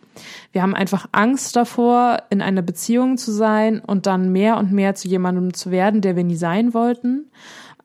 Wir 0.52 0.62
haben 0.62 0.74
einfach 0.74 1.08
Angst 1.12 1.56
davor, 1.56 2.22
in 2.30 2.42
einer 2.42 2.62
Beziehung 2.62 3.16
zu 3.16 3.32
sein 3.32 3.80
und 3.80 4.06
dann 4.06 4.32
mehr 4.32 4.58
und 4.58 4.72
mehr 4.72 4.94
zu 4.94 5.08
jemandem 5.08 5.54
zu 5.54 5.70
werden, 5.70 6.00
der 6.00 6.16
wir 6.16 6.24
nie 6.24 6.36
sein 6.36 6.74
wollten. 6.74 7.30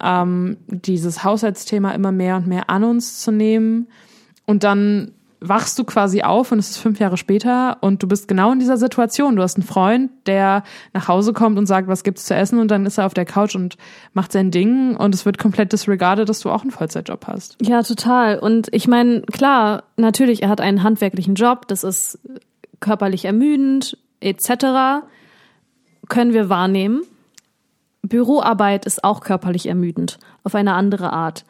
Ähm, 0.04 0.58
dieses 0.68 1.24
Haushaltsthema 1.24 1.92
immer 1.92 2.12
mehr 2.12 2.36
und 2.38 2.48
mehr 2.48 2.70
an 2.70 2.84
uns 2.84 3.22
zu 3.22 3.32
nehmen. 3.32 3.88
Und 4.46 4.64
dann 4.64 5.12
wachst 5.40 5.78
du 5.78 5.84
quasi 5.84 6.24
auf 6.24 6.52
und 6.52 6.60
es 6.60 6.72
ist 6.72 6.78
fünf 6.78 7.00
Jahre 7.00 7.18
später 7.18 7.78
und 7.82 8.02
du 8.02 8.08
bist 8.08 8.28
genau 8.28 8.52
in 8.52 8.60
dieser 8.60 8.78
Situation. 8.78 9.36
Du 9.36 9.44
hast 9.44 9.56
einen 9.56 9.68
Freund, 9.68 10.12
der 10.26 10.64
nach 10.94 11.08
Hause 11.08 11.34
kommt 11.34 11.58
und 11.58 11.68
sagt, 11.68 11.88
was 11.88 12.04
gibt's 12.04 12.26
zu 12.26 12.36
essen 12.36 12.60
und 12.60 12.72
dann 12.72 12.86
ist 12.86 12.98
er 12.98 13.06
auf 13.06 13.14
der 13.14 13.26
Couch 13.26 13.56
und 13.56 13.78
macht 14.14 14.32
sein 14.32 14.52
Ding 14.52 14.96
und 14.96 15.14
es 15.14 15.26
wird 15.26 15.38
komplett 15.38 15.74
disregarded, 15.74 16.28
dass 16.28 16.40
du 16.40 16.50
auch 16.50 16.62
einen 16.62 16.72
Vollzeitjob 16.72 17.28
hast. 17.28 17.58
Ja, 17.62 17.84
total. 17.84 18.40
Und 18.40 18.68
ich 18.72 18.88
meine, 18.88 19.22
klar, 19.22 19.84
natürlich, 19.96 20.42
er 20.42 20.50
hat 20.50 20.62
einen 20.62 20.84
handwerklichen 20.84 21.36
Job, 21.36 21.68
das 21.68 21.84
ist 21.84 22.20
körperlich 22.80 23.26
ermüdend, 23.26 23.98
etc. 24.20 25.06
Können 26.10 26.34
wir 26.34 26.50
wahrnehmen. 26.50 27.02
Büroarbeit 28.02 28.86
ist 28.86 29.04
auch 29.04 29.22
körperlich 29.22 29.68
ermüdend, 29.68 30.18
auf 30.44 30.56
eine 30.56 30.74
andere 30.74 31.12
Art. 31.14 31.46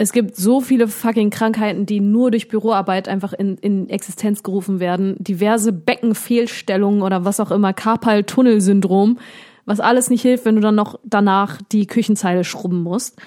Es 0.00 0.12
gibt 0.12 0.34
so 0.34 0.62
viele 0.62 0.88
fucking 0.88 1.28
Krankheiten, 1.28 1.84
die 1.84 2.00
nur 2.00 2.30
durch 2.30 2.48
Büroarbeit 2.48 3.06
einfach 3.06 3.34
in, 3.34 3.58
in 3.58 3.90
Existenz 3.90 4.42
gerufen 4.42 4.80
werden. 4.80 5.14
Diverse 5.18 5.74
Beckenfehlstellungen 5.74 7.02
oder 7.02 7.26
was 7.26 7.38
auch 7.38 7.50
immer, 7.50 7.74
Karpal-Tunnel-Syndrom, 7.74 9.18
was 9.66 9.78
alles 9.78 10.08
nicht 10.08 10.22
hilft, 10.22 10.46
wenn 10.46 10.54
du 10.54 10.62
dann 10.62 10.74
noch 10.74 10.98
danach 11.04 11.58
die 11.70 11.86
Küchenzeile 11.86 12.44
schrubben 12.44 12.82
musst. 12.82 13.20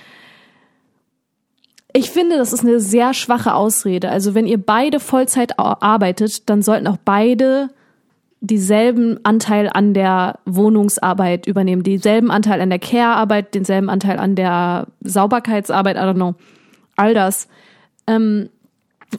Ich 1.93 2.09
finde, 2.09 2.37
das 2.37 2.53
ist 2.53 2.61
eine 2.61 2.79
sehr 2.79 3.13
schwache 3.13 3.53
Ausrede. 3.53 4.09
Also 4.09 4.33
wenn 4.33 4.47
ihr 4.47 4.57
beide 4.57 4.99
Vollzeit 4.99 5.59
arbeitet, 5.59 6.49
dann 6.49 6.63
sollten 6.63 6.87
auch 6.87 6.97
beide 6.97 7.69
dieselben 8.41 9.19
Anteil 9.23 9.69
an 9.71 9.93
der 9.93 10.39
Wohnungsarbeit 10.45 11.45
übernehmen, 11.45 11.83
denselben 11.83 12.31
Anteil 12.31 12.61
an 12.61 12.71
der 12.71 12.79
Care-Arbeit, 12.79 13.53
denselben 13.53 13.91
Anteil 13.91 14.17
an 14.17 14.33
der 14.33 14.87
Sauberkeitsarbeit, 15.01 15.97
I 15.97 15.99
don't 15.99 16.15
know. 16.15 16.33
All 16.95 17.13
das. 17.13 17.47
Ähm, 18.07 18.49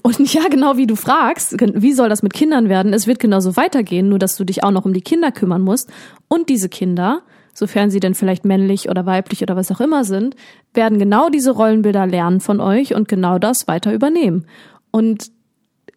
und 0.02 0.18
ja, 0.32 0.48
genau 0.48 0.76
wie 0.76 0.86
du 0.86 0.96
fragst, 0.96 1.56
wie 1.60 1.92
soll 1.92 2.08
das 2.08 2.22
mit 2.22 2.32
Kindern 2.32 2.68
werden? 2.68 2.92
Es 2.92 3.06
wird 3.06 3.18
genauso 3.18 3.56
weitergehen, 3.56 4.08
nur 4.08 4.18
dass 4.18 4.36
du 4.36 4.44
dich 4.44 4.64
auch 4.64 4.70
noch 4.70 4.84
um 4.84 4.92
die 4.92 5.02
Kinder 5.02 5.32
kümmern 5.32 5.62
musst. 5.62 5.90
Und 6.28 6.48
diese 6.48 6.68
Kinder, 6.68 7.22
sofern 7.52 7.90
sie 7.90 8.00
denn 8.00 8.14
vielleicht 8.14 8.44
männlich 8.44 8.88
oder 8.88 9.06
weiblich 9.06 9.42
oder 9.42 9.56
was 9.56 9.70
auch 9.70 9.80
immer 9.80 10.04
sind, 10.04 10.34
werden 10.72 10.98
genau 10.98 11.28
diese 11.28 11.52
Rollenbilder 11.52 12.06
lernen 12.06 12.40
von 12.40 12.60
euch 12.60 12.94
und 12.94 13.08
genau 13.08 13.38
das 13.38 13.68
weiter 13.68 13.92
übernehmen. 13.92 14.46
Und 14.90 15.30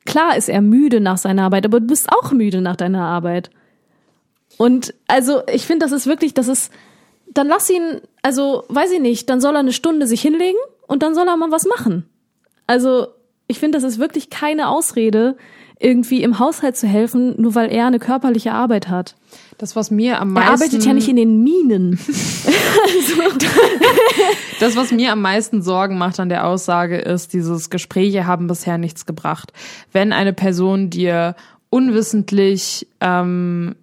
klar 0.06 0.38
ist 0.38 0.50
er 0.50 0.62
müde 0.62 1.00
nach 1.00 1.18
seiner 1.18 1.44
Arbeit, 1.44 1.66
aber 1.66 1.80
du 1.80 1.88
bist 1.88 2.10
auch 2.12 2.32
müde 2.32 2.62
nach 2.62 2.76
deiner 2.76 3.04
Arbeit. 3.04 3.50
Und 4.58 4.94
also, 5.08 5.42
ich 5.52 5.66
finde, 5.66 5.86
das 5.86 5.92
ist 5.92 6.08
wirklich, 6.08 6.34
das 6.34 6.48
ist, 6.48 6.72
dann 7.32 7.48
lass 7.48 7.70
ihn, 7.70 8.02
also, 8.24 8.64
weiß 8.70 8.92
ich 8.92 9.02
nicht, 9.02 9.30
dann 9.30 9.42
soll 9.42 9.56
er 9.56 9.60
eine 9.60 9.74
Stunde 9.74 10.08
sich 10.08 10.22
hinlegen 10.22 10.58
und 10.88 11.04
dann 11.04 11.16
soll 11.16 11.28
er 11.28 11.38
mal 11.38 11.52
was 11.52 11.66
machen. 11.66 12.06
Also, 12.66 13.08
ich 13.48 13.60
finde, 13.60 13.78
das 13.78 13.84
ist 13.84 14.00
wirklich 14.00 14.30
keine 14.30 14.70
Ausrede, 14.70 15.38
irgendwie 15.80 16.24
im 16.24 16.40
Haushalt 16.40 16.76
zu 16.76 16.88
helfen, 16.88 17.40
nur 17.40 17.54
weil 17.56 17.72
er 17.72 17.86
eine 17.86 18.00
körperliche 18.00 18.52
Arbeit 18.52 18.90
hat. 18.90 19.16
Das, 19.58 19.76
was 19.76 19.92
mir 19.92 20.20
am 20.20 20.30
Er 20.30 20.42
meisten... 20.42 20.54
arbeitet 20.54 20.86
ja 20.86 20.94
nicht 20.94 21.08
in 21.08 21.16
den 21.16 21.44
Minen. 21.44 22.00
Das, 24.60 24.76
was 24.76 24.92
mir 24.92 25.12
am 25.12 25.22
meisten 25.22 25.62
Sorgen 25.62 25.98
macht 25.98 26.20
an 26.20 26.30
der 26.30 26.48
Aussage, 26.48 26.98
ist, 26.98 27.34
dieses 27.34 27.70
Gespräche 27.70 28.26
haben 28.26 28.48
bisher 28.48 28.78
nichts 28.78 29.06
gebracht. 29.06 29.54
Wenn 29.92 30.14
eine 30.14 30.34
Person 30.34 30.90
dir 30.90 31.36
unwissentlich 31.70 32.88
ähm, 33.00 33.76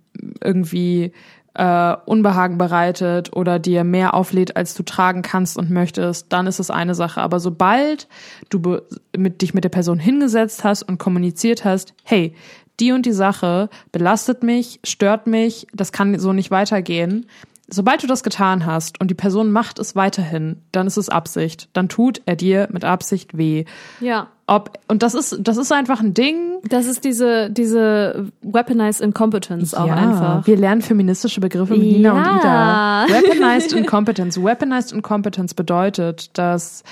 irgendwie 0.42 1.12
äh, 1.54 1.96
Unbehagen 2.04 2.58
bereitet 2.58 3.34
oder 3.34 3.58
dir 3.58 3.84
mehr 3.84 4.14
auflädt, 4.14 4.56
als 4.56 4.74
du 4.74 4.82
tragen 4.82 5.22
kannst 5.22 5.56
und 5.56 5.70
möchtest, 5.70 6.32
dann 6.32 6.46
ist 6.46 6.58
es 6.58 6.70
eine 6.70 6.94
Sache. 6.94 7.20
Aber 7.20 7.40
sobald 7.40 8.08
du 8.50 8.80
mit, 9.16 9.42
dich 9.42 9.54
mit 9.54 9.64
der 9.64 9.70
Person 9.70 9.98
hingesetzt 9.98 10.64
hast 10.64 10.82
und 10.82 10.98
kommuniziert 10.98 11.64
hast, 11.64 11.94
hey, 12.02 12.34
die 12.80 12.92
und 12.92 13.06
die 13.06 13.12
Sache 13.12 13.68
belastet 13.92 14.42
mich, 14.42 14.80
stört 14.82 15.26
mich, 15.26 15.66
das 15.72 15.92
kann 15.92 16.18
so 16.18 16.32
nicht 16.32 16.50
weitergehen. 16.50 17.26
Sobald 17.68 18.02
du 18.02 18.06
das 18.06 18.22
getan 18.22 18.66
hast 18.66 19.00
und 19.00 19.10
die 19.10 19.14
Person 19.14 19.50
macht 19.50 19.78
es 19.78 19.96
weiterhin, 19.96 20.60
dann 20.72 20.86
ist 20.86 20.98
es 20.98 21.08
Absicht. 21.08 21.68
Dann 21.72 21.88
tut 21.88 22.20
er 22.26 22.36
dir 22.36 22.68
mit 22.70 22.84
Absicht 22.84 23.38
weh. 23.38 23.64
Ja. 24.00 24.28
Ob, 24.46 24.78
und 24.88 25.02
das 25.02 25.14
ist, 25.14 25.38
das 25.40 25.56
ist 25.56 25.72
einfach 25.72 26.00
ein 26.00 26.12
Ding. 26.12 26.58
Das 26.68 26.86
ist 26.86 27.04
diese, 27.04 27.48
diese 27.48 28.30
weaponized 28.42 29.00
incompetence 29.00 29.74
auch 29.74 29.86
ja, 29.86 29.94
einfach. 29.94 30.46
Wir 30.46 30.56
lernen 30.56 30.82
feministische 30.82 31.40
Begriffe 31.40 31.72
mit 31.72 31.82
Nina 31.82 32.12
und 32.12 32.24
Ja. 32.24 33.06
Ida. 33.06 33.14
Weaponized 33.14 33.72
incompetence. 33.72 34.42
Weaponized 34.42 34.92
incompetence 34.92 35.54
bedeutet, 35.54 36.36
dass 36.36 36.82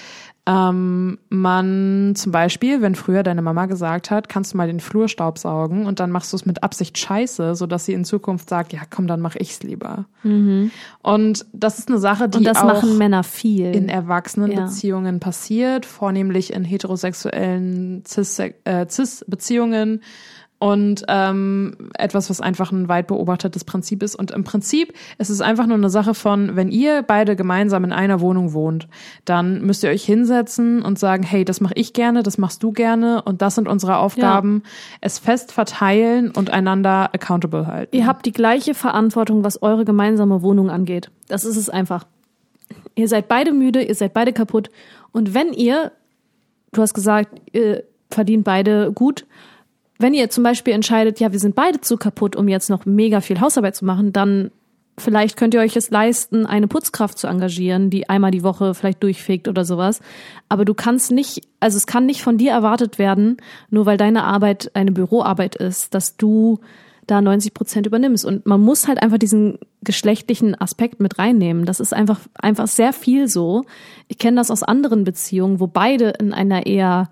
ähm, 0.44 1.18
man 1.28 2.14
zum 2.16 2.32
Beispiel, 2.32 2.82
wenn 2.82 2.96
früher 2.96 3.22
deine 3.22 3.42
Mama 3.42 3.66
gesagt 3.66 4.10
hat, 4.10 4.28
kannst 4.28 4.52
du 4.52 4.56
mal 4.56 4.66
den 4.66 4.80
Flur 4.80 5.08
staubsaugen 5.08 5.86
und 5.86 6.00
dann 6.00 6.10
machst 6.10 6.32
du 6.32 6.36
es 6.36 6.44
mit 6.44 6.64
Absicht 6.64 6.98
scheiße, 6.98 7.54
sodass 7.54 7.84
sie 7.84 7.92
in 7.92 8.04
Zukunft 8.04 8.48
sagt, 8.48 8.72
ja 8.72 8.80
komm, 8.90 9.06
dann 9.06 9.20
mach 9.20 9.36
ich's 9.36 9.62
lieber. 9.62 10.06
Und 10.24 11.46
das 11.52 11.78
ist 11.78 11.88
eine 11.88 11.98
Sache, 11.98 12.28
die 12.28 12.38
Und 12.38 12.44
das 12.44 12.58
auch 12.58 12.64
machen 12.64 12.98
Männer 12.98 13.22
viel. 13.22 13.72
in 13.74 13.88
Erwachsenenbeziehungen 13.88 15.14
Ja. 15.16 15.20
Passiert, 15.20 15.86
vornehmlich 15.86 16.52
in 16.52 16.64
heterosexuellen 16.64 18.02
Cis- 18.04 18.54
äh, 18.64 18.86
Cis-Beziehungen 18.88 20.02
und 20.62 21.04
ähm, 21.08 21.74
etwas, 21.94 22.30
was 22.30 22.40
einfach 22.40 22.70
ein 22.70 22.86
weit 22.86 23.08
beobachtetes 23.08 23.64
Prinzip 23.64 24.00
ist. 24.00 24.14
Und 24.14 24.30
im 24.30 24.44
Prinzip 24.44 24.94
ist 25.18 25.28
es 25.28 25.40
einfach 25.40 25.66
nur 25.66 25.76
eine 25.76 25.90
Sache 25.90 26.14
von, 26.14 26.54
wenn 26.54 26.68
ihr 26.68 27.02
beide 27.02 27.34
gemeinsam 27.34 27.82
in 27.82 27.90
einer 27.90 28.20
Wohnung 28.20 28.52
wohnt, 28.52 28.86
dann 29.24 29.62
müsst 29.62 29.82
ihr 29.82 29.90
euch 29.90 30.04
hinsetzen 30.04 30.80
und 30.82 31.00
sagen, 31.00 31.24
hey, 31.24 31.44
das 31.44 31.60
mache 31.60 31.74
ich 31.74 31.94
gerne, 31.94 32.22
das 32.22 32.38
machst 32.38 32.62
du 32.62 32.70
gerne 32.70 33.22
und 33.22 33.42
das 33.42 33.56
sind 33.56 33.66
unsere 33.66 33.96
Aufgaben. 33.96 34.62
Es 35.00 35.18
fest 35.18 35.50
verteilen 35.50 36.30
und 36.30 36.50
einander 36.50 37.12
accountable 37.12 37.66
halten. 37.66 37.96
Ihr 37.96 38.06
habt 38.06 38.24
die 38.24 38.32
gleiche 38.32 38.74
Verantwortung, 38.74 39.42
was 39.42 39.62
eure 39.62 39.84
gemeinsame 39.84 40.42
Wohnung 40.42 40.70
angeht. 40.70 41.10
Das 41.26 41.44
ist 41.44 41.56
es 41.56 41.70
einfach. 41.70 42.06
Ihr 42.94 43.08
seid 43.08 43.26
beide 43.26 43.52
müde, 43.52 43.82
ihr 43.82 43.96
seid 43.96 44.14
beide 44.14 44.32
kaputt. 44.32 44.70
Und 45.10 45.34
wenn 45.34 45.54
ihr, 45.54 45.90
du 46.70 46.82
hast 46.82 46.94
gesagt, 46.94 47.40
ihr 47.52 47.82
verdient 48.12 48.44
beide 48.44 48.92
gut, 48.92 49.26
wenn 50.02 50.14
ihr 50.14 50.28
zum 50.30 50.44
Beispiel 50.44 50.74
entscheidet, 50.74 51.20
ja, 51.20 51.32
wir 51.32 51.38
sind 51.38 51.54
beide 51.54 51.80
zu 51.80 51.96
kaputt, 51.96 52.36
um 52.36 52.48
jetzt 52.48 52.70
noch 52.70 52.84
mega 52.84 53.20
viel 53.20 53.40
Hausarbeit 53.40 53.76
zu 53.76 53.84
machen, 53.84 54.12
dann 54.12 54.50
vielleicht 54.98 55.36
könnt 55.36 55.54
ihr 55.54 55.60
euch 55.60 55.76
es 55.76 55.90
leisten, 55.90 56.46
eine 56.46 56.68
Putzkraft 56.68 57.18
zu 57.18 57.26
engagieren, 57.26 57.90
die 57.90 58.08
einmal 58.08 58.30
die 58.30 58.42
Woche 58.42 58.74
vielleicht 58.74 59.02
durchfegt 59.02 59.48
oder 59.48 59.64
sowas. 59.64 60.00
Aber 60.48 60.64
du 60.64 60.74
kannst 60.74 61.10
nicht, 61.10 61.48
also 61.60 61.76
es 61.76 61.86
kann 61.86 62.06
nicht 62.06 62.22
von 62.22 62.36
dir 62.36 62.52
erwartet 62.52 62.98
werden, 62.98 63.38
nur 63.70 63.86
weil 63.86 63.96
deine 63.96 64.24
Arbeit 64.24 64.70
eine 64.74 64.92
Büroarbeit 64.92 65.56
ist, 65.56 65.94
dass 65.94 66.16
du 66.16 66.60
da 67.06 67.20
90 67.20 67.54
Prozent 67.54 67.86
übernimmst. 67.86 68.24
Und 68.24 68.46
man 68.46 68.60
muss 68.60 68.86
halt 68.86 69.02
einfach 69.02 69.18
diesen 69.18 69.58
geschlechtlichen 69.82 70.60
Aspekt 70.60 71.00
mit 71.00 71.18
reinnehmen. 71.18 71.64
Das 71.64 71.80
ist 71.80 71.92
einfach, 71.92 72.20
einfach 72.34 72.68
sehr 72.68 72.92
viel 72.92 73.28
so. 73.28 73.64
Ich 74.08 74.18
kenne 74.18 74.36
das 74.36 74.50
aus 74.50 74.62
anderen 74.62 75.04
Beziehungen, 75.04 75.58
wo 75.58 75.66
beide 75.66 76.10
in 76.20 76.32
einer 76.32 76.66
eher 76.66 77.08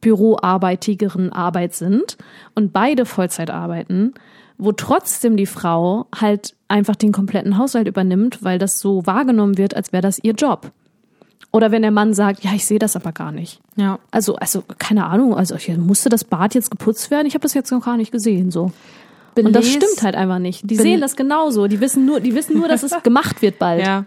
büroarbeitigeren 0.00 1.32
Arbeit 1.32 1.74
sind 1.74 2.16
und 2.54 2.72
beide 2.72 3.04
Vollzeit 3.06 3.50
arbeiten, 3.50 4.14
wo 4.58 4.72
trotzdem 4.72 5.36
die 5.36 5.46
Frau 5.46 6.06
halt 6.14 6.54
einfach 6.68 6.96
den 6.96 7.12
kompletten 7.12 7.58
Haushalt 7.58 7.88
übernimmt, 7.88 8.42
weil 8.42 8.58
das 8.58 8.78
so 8.78 9.06
wahrgenommen 9.06 9.58
wird, 9.58 9.74
als 9.74 9.92
wäre 9.92 10.02
das 10.02 10.18
ihr 10.22 10.34
Job. 10.34 10.70
Oder 11.52 11.72
wenn 11.72 11.82
der 11.82 11.90
Mann 11.90 12.14
sagt, 12.14 12.44
ja, 12.44 12.52
ich 12.54 12.64
sehe 12.64 12.78
das 12.78 12.94
aber 12.94 13.12
gar 13.12 13.32
nicht. 13.32 13.60
Ja. 13.74 13.98
Also, 14.10 14.36
also 14.36 14.62
keine 14.78 15.06
Ahnung, 15.06 15.34
also 15.34 15.56
hier 15.56 15.76
musste 15.78 16.08
das 16.08 16.22
Bad 16.22 16.54
jetzt 16.54 16.70
geputzt 16.70 17.10
werden? 17.10 17.26
Ich 17.26 17.34
habe 17.34 17.42
das 17.42 17.54
jetzt 17.54 17.72
noch 17.72 17.84
gar 17.84 17.96
nicht 17.96 18.12
gesehen, 18.12 18.50
so. 18.50 18.70
Und 19.36 19.52
das 19.54 19.68
stimmt 19.68 20.02
halt 20.02 20.14
einfach 20.14 20.38
nicht. 20.38 20.68
Die 20.68 20.76
sehen 20.76 21.00
das 21.00 21.16
genauso. 21.16 21.66
Die 21.66 21.80
wissen 21.80 22.04
nur, 22.04 22.20
die 22.20 22.34
wissen 22.34 22.56
nur, 22.56 22.68
dass 22.68 22.82
es 22.82 22.92
gemacht 23.02 23.42
wird 23.42 23.58
bald. 23.58 23.84
Ja. 23.84 24.04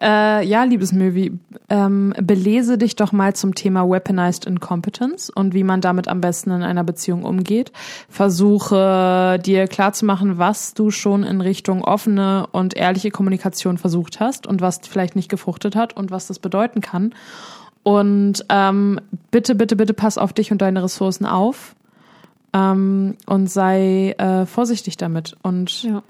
Äh, 0.00 0.46
ja, 0.46 0.62
liebes 0.62 0.92
Möwi, 0.92 1.32
ähm, 1.68 2.14
belese 2.22 2.78
dich 2.78 2.94
doch 2.94 3.10
mal 3.10 3.34
zum 3.34 3.56
Thema 3.56 3.88
Weaponized 3.88 4.46
Incompetence 4.46 5.28
und 5.28 5.54
wie 5.54 5.64
man 5.64 5.80
damit 5.80 6.06
am 6.06 6.20
besten 6.20 6.50
in 6.52 6.62
einer 6.62 6.84
Beziehung 6.84 7.24
umgeht. 7.24 7.72
Versuche 8.08 9.40
dir 9.44 9.66
klarzumachen, 9.66 10.38
was 10.38 10.74
du 10.74 10.92
schon 10.92 11.24
in 11.24 11.40
Richtung 11.40 11.82
offene 11.82 12.46
und 12.52 12.76
ehrliche 12.76 13.10
Kommunikation 13.10 13.76
versucht 13.76 14.20
hast 14.20 14.46
und 14.46 14.60
was 14.60 14.80
vielleicht 14.88 15.16
nicht 15.16 15.28
gefruchtet 15.28 15.74
hat 15.74 15.96
und 15.96 16.12
was 16.12 16.28
das 16.28 16.38
bedeuten 16.38 16.80
kann. 16.80 17.12
Und 17.82 18.44
ähm, 18.50 19.00
bitte, 19.32 19.56
bitte, 19.56 19.74
bitte 19.74 19.94
pass 19.94 20.16
auf 20.16 20.32
dich 20.32 20.52
und 20.52 20.62
deine 20.62 20.84
Ressourcen 20.84 21.26
auf 21.26 21.74
ähm, 22.52 23.16
und 23.26 23.50
sei 23.50 24.14
äh, 24.18 24.46
vorsichtig 24.46 24.96
damit 24.96 25.36
und 25.42 25.82
Ja. 25.82 26.02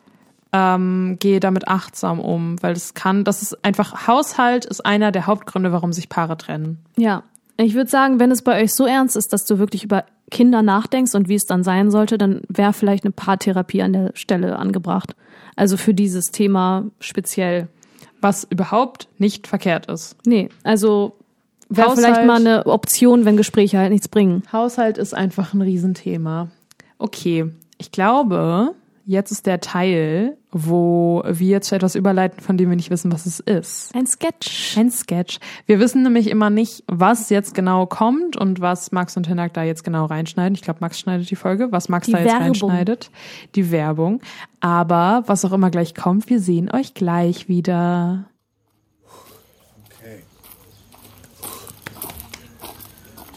Ähm, 0.53 1.16
gehe 1.20 1.40
damit 1.40 1.68
achtsam 1.68 2.20
um, 2.20 2.62
weil 2.62 2.74
das 2.74 2.94
kann, 2.94 3.24
das 3.24 3.42
ist 3.42 3.64
einfach, 3.64 4.07
Haushalt 4.07 4.64
ist 4.64 4.84
einer 4.84 5.12
der 5.12 5.26
Hauptgründe, 5.26 5.72
warum 5.72 5.92
sich 5.92 6.09
Paare 6.09 6.36
trennen. 6.36 6.78
Ja. 6.96 7.22
Ich 7.61 7.74
würde 7.74 7.90
sagen, 7.90 8.20
wenn 8.20 8.30
es 8.30 8.42
bei 8.42 8.62
euch 8.62 8.72
so 8.72 8.86
ernst 8.86 9.16
ist, 9.16 9.32
dass 9.32 9.44
du 9.44 9.59
wirklich 9.59 9.82
über 9.82 10.05
Kinder 10.30 10.62
nachdenkst 10.62 11.14
und 11.14 11.28
wie 11.28 11.34
es 11.34 11.46
dann 11.46 11.64
sein 11.64 11.90
sollte, 11.90 12.16
dann 12.16 12.42
wäre 12.49 12.72
vielleicht 12.72 13.05
eine 13.05 13.11
Paartherapie 13.11 13.82
an 13.82 13.92
der 13.92 14.11
Stelle 14.14 14.59
angebracht. 14.59 15.16
Also 15.57 15.76
für 15.76 15.92
dieses 15.92 16.30
Thema 16.30 16.84
speziell. 17.01 17.68
Was 18.20 18.44
überhaupt 18.44 19.09
nicht 19.18 19.46
verkehrt 19.49 19.86
ist. 19.86 20.16
Nee, 20.24 20.51
also 20.62 21.16
wäre 21.68 21.96
vielleicht 21.96 22.24
mal 22.24 22.40
eine 22.40 22.66
Option, 22.66 23.24
wenn 23.24 23.36
Gespräche 23.36 23.78
halt 23.78 23.90
nichts 23.90 24.09
bringen. 24.09 24.42
Haushalt 24.53 24.99
ist 24.99 25.14
einfach 25.14 25.53
ein 25.53 25.62
Riesenthema. 25.62 26.49
Okay, 26.99 27.51
ich 27.76 27.92
glaube, 27.92 28.74
jetzt 29.09 29.31
ist 29.33 29.47
der 29.47 29.61
Teil, 29.61 30.37
wo 30.53 31.23
wir 31.27 31.63
zu 31.63 31.75
etwas 31.75 31.95
überleiten, 31.95 32.41
von 32.41 32.59
dem 32.59 32.69
wir 32.69 32.77
nicht 32.77 32.91
wissen, 32.91 33.11
was 33.11 33.25
es 33.25 33.41
ist. 33.41 33.95
Ein 33.95 34.07
Sketch. 34.07 34.77
Ein 34.77 34.91
Sketch. 34.91 35.39
Wir 35.65 35.81
wissen 35.81 36.03
nämlich 36.03 36.29
immer 36.29 36.51
nicht, 36.51 36.85
was 36.87 37.31
jetzt 37.31 37.55
genau 37.55 37.87
kommt 37.87 38.37
und 38.37 38.61
was 38.61 38.93
Max 38.93 39.17
und 39.17 39.27
Hinak 39.27 39.55
da 39.55 39.63
jetzt 39.63 39.83
genau 39.83 40.05
reinschneiden. 40.05 40.55
Ich 40.55 40.61
glaube, 40.61 40.81
Max 40.81 41.01
schneidet 41.01 41.31
die 41.31 41.37
Folge, 41.37 41.73
was 41.73 41.89
Max 41.89 42.05
Die 42.05 42.13
da 42.13 42.19
jetzt 42.19 42.27
Werbung. 42.29 42.43
reinschneidet. 42.49 43.11
Die 43.55 43.71
Werbung. 43.71 44.21
Aber 44.61 45.25
was 45.27 45.43
auch 45.47 45.53
immer 45.53 45.71
gleich 45.71 45.95
kommt, 45.95 46.29
wir 46.29 46.41
sehen 46.41 46.71
euch 46.71 46.93
gleich 46.93 47.49
wieder. 47.49 48.27
Okay. 49.87 50.23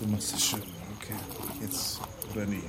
Du 0.02 0.08
machst 0.08 0.36
es 0.36 0.44
schön. 0.44 0.60
Okay. 1.00 1.16
Jetzt 1.62 2.02
oder 2.34 2.46
nie. 2.46 2.60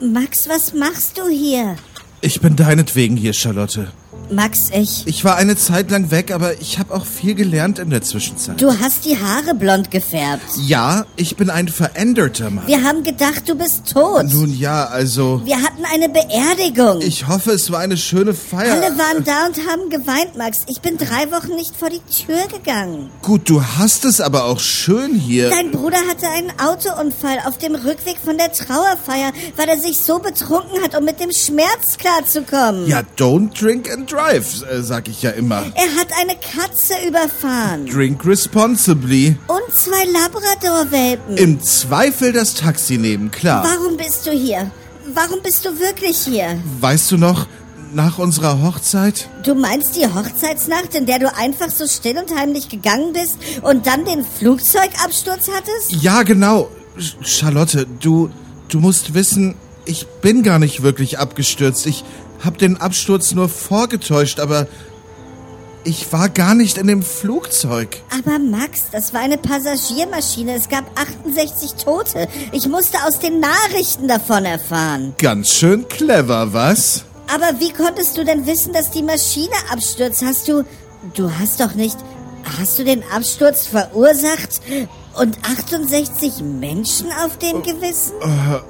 Max, 0.00 0.48
was 0.48 0.72
machst 0.74 1.18
du 1.18 1.28
hier? 1.28 1.76
Ich 2.20 2.40
bin 2.40 2.54
deinetwegen 2.54 3.16
hier, 3.16 3.32
Charlotte. 3.32 3.88
Max, 4.30 4.70
ich. 4.72 5.06
Ich 5.06 5.24
war 5.24 5.36
eine 5.36 5.56
Zeit 5.56 5.90
lang 5.90 6.10
weg, 6.10 6.32
aber 6.32 6.60
ich 6.60 6.78
habe 6.78 6.94
auch 6.94 7.06
viel 7.06 7.34
gelernt 7.34 7.78
in 7.78 7.90
der 7.90 8.02
Zwischenzeit. 8.02 8.60
Du 8.60 8.78
hast 8.78 9.04
die 9.04 9.18
Haare 9.18 9.54
blond 9.54 9.90
gefärbt. 9.90 10.42
Ja, 10.66 11.06
ich 11.16 11.36
bin 11.36 11.50
ein 11.50 11.68
veränderter 11.68 12.50
Mann. 12.50 12.66
Wir 12.66 12.82
haben 12.82 13.02
gedacht, 13.02 13.48
du 13.48 13.54
bist 13.54 13.92
tot. 13.92 14.24
Nun 14.32 14.56
ja, 14.56 14.84
also. 14.84 15.40
Wir 15.44 15.62
hatten 15.62 15.84
eine 15.92 16.08
Beerdigung. 16.08 17.00
Ich 17.00 17.26
hoffe, 17.26 17.52
es 17.52 17.70
war 17.72 17.80
eine 17.80 17.96
schöne 17.96 18.34
Feier. 18.34 18.74
Alle 18.74 18.98
waren 18.98 19.24
da 19.24 19.46
und 19.46 19.56
haben 19.68 19.90
geweint, 19.90 20.36
Max. 20.36 20.60
Ich 20.66 20.80
bin 20.80 20.98
drei 20.98 21.30
Wochen 21.30 21.54
nicht 21.54 21.74
vor 21.76 21.88
die 21.90 22.00
Tür 22.00 22.46
gegangen. 22.48 23.10
Gut, 23.22 23.48
du 23.48 23.62
hast 23.62 24.04
es 24.04 24.20
aber 24.20 24.44
auch 24.44 24.60
schön 24.60 25.14
hier. 25.14 25.50
Dein 25.50 25.70
Bruder 25.70 25.98
hatte 26.08 26.28
einen 26.28 26.52
Autounfall. 26.58 27.38
Auf 27.46 27.58
dem 27.58 27.74
Rückweg 27.74 28.16
von 28.22 28.36
der 28.36 28.52
Trauerfeier, 28.52 29.32
weil 29.56 29.68
er 29.68 29.78
sich 29.78 29.98
so 30.00 30.18
betrunken 30.18 30.82
hat, 30.82 30.96
um 30.96 31.04
mit 31.04 31.20
dem 31.20 31.32
Schmerz 31.32 31.96
klarzukommen. 31.98 32.86
Ja, 32.86 33.02
don't 33.16 33.58
drink 33.58 33.90
and 33.90 34.10
drive, 34.10 34.17
äh, 34.18 34.82
sag 34.82 35.08
ich 35.08 35.22
ja 35.22 35.30
immer. 35.30 35.64
Er 35.74 35.94
hat 36.00 36.08
eine 36.20 36.34
Katze 36.36 36.94
überfahren. 37.06 37.86
Drink 37.86 38.24
responsibly. 38.24 39.36
Und 39.46 39.74
zwei 39.74 40.04
Labrador-Welpen. 40.04 41.36
Im 41.36 41.62
Zweifel 41.62 42.32
das 42.32 42.54
Taxi 42.54 42.98
nehmen, 42.98 43.30
klar. 43.30 43.64
Warum 43.64 43.96
bist 43.96 44.26
du 44.26 44.30
hier? 44.30 44.70
Warum 45.14 45.40
bist 45.42 45.64
du 45.64 45.78
wirklich 45.78 46.18
hier? 46.18 46.60
Weißt 46.80 47.10
du 47.10 47.16
noch, 47.16 47.46
nach 47.92 48.18
unserer 48.18 48.62
Hochzeit? 48.62 49.28
Du 49.44 49.54
meinst 49.54 49.96
die 49.96 50.06
Hochzeitsnacht, 50.06 50.94
in 50.94 51.06
der 51.06 51.18
du 51.18 51.34
einfach 51.34 51.70
so 51.70 51.86
still 51.86 52.18
und 52.18 52.34
heimlich 52.36 52.68
gegangen 52.68 53.12
bist 53.12 53.38
und 53.62 53.86
dann 53.86 54.04
den 54.04 54.24
Flugzeugabsturz 54.24 55.48
hattest? 55.54 56.02
Ja, 56.02 56.22
genau. 56.22 56.70
Charlotte, 57.22 57.86
du, 58.00 58.30
du 58.68 58.80
musst 58.80 59.14
wissen, 59.14 59.54
ich 59.84 60.06
bin 60.20 60.42
gar 60.42 60.58
nicht 60.58 60.82
wirklich 60.82 61.18
abgestürzt. 61.18 61.86
Ich 61.86 62.04
hab 62.44 62.58
den 62.58 62.76
Absturz 62.76 63.32
nur 63.32 63.48
vorgetäuscht, 63.48 64.40
aber 64.40 64.66
ich 65.84 66.12
war 66.12 66.28
gar 66.28 66.54
nicht 66.54 66.76
in 66.76 66.86
dem 66.86 67.02
Flugzeug. 67.02 68.02
Aber 68.10 68.38
Max, 68.38 68.90
das 68.92 69.14
war 69.14 69.20
eine 69.20 69.38
Passagiermaschine. 69.38 70.54
Es 70.54 70.68
gab 70.68 70.84
68 70.98 71.74
Tote. 71.82 72.28
Ich 72.52 72.66
musste 72.68 72.98
aus 73.06 73.20
den 73.20 73.40
Nachrichten 73.40 74.06
davon 74.06 74.44
erfahren. 74.44 75.14
Ganz 75.18 75.54
schön 75.54 75.88
clever, 75.88 76.52
was? 76.52 77.04
Aber 77.32 77.60
wie 77.60 77.72
konntest 77.72 78.16
du 78.16 78.24
denn 78.24 78.46
wissen, 78.46 78.72
dass 78.72 78.90
die 78.90 79.02
Maschine 79.02 79.54
abstürzt? 79.70 80.22
Hast 80.24 80.48
du. 80.48 80.64
Du 81.14 81.30
hast 81.38 81.60
doch 81.60 81.74
nicht. 81.74 81.96
Hast 82.58 82.78
du 82.78 82.84
den 82.84 83.02
Absturz 83.14 83.66
verursacht? 83.66 84.60
Und 85.18 85.36
68 85.42 86.44
Menschen 86.60 87.08
auf 87.24 87.38
dem 87.38 87.62
Gewissen? 87.64 88.12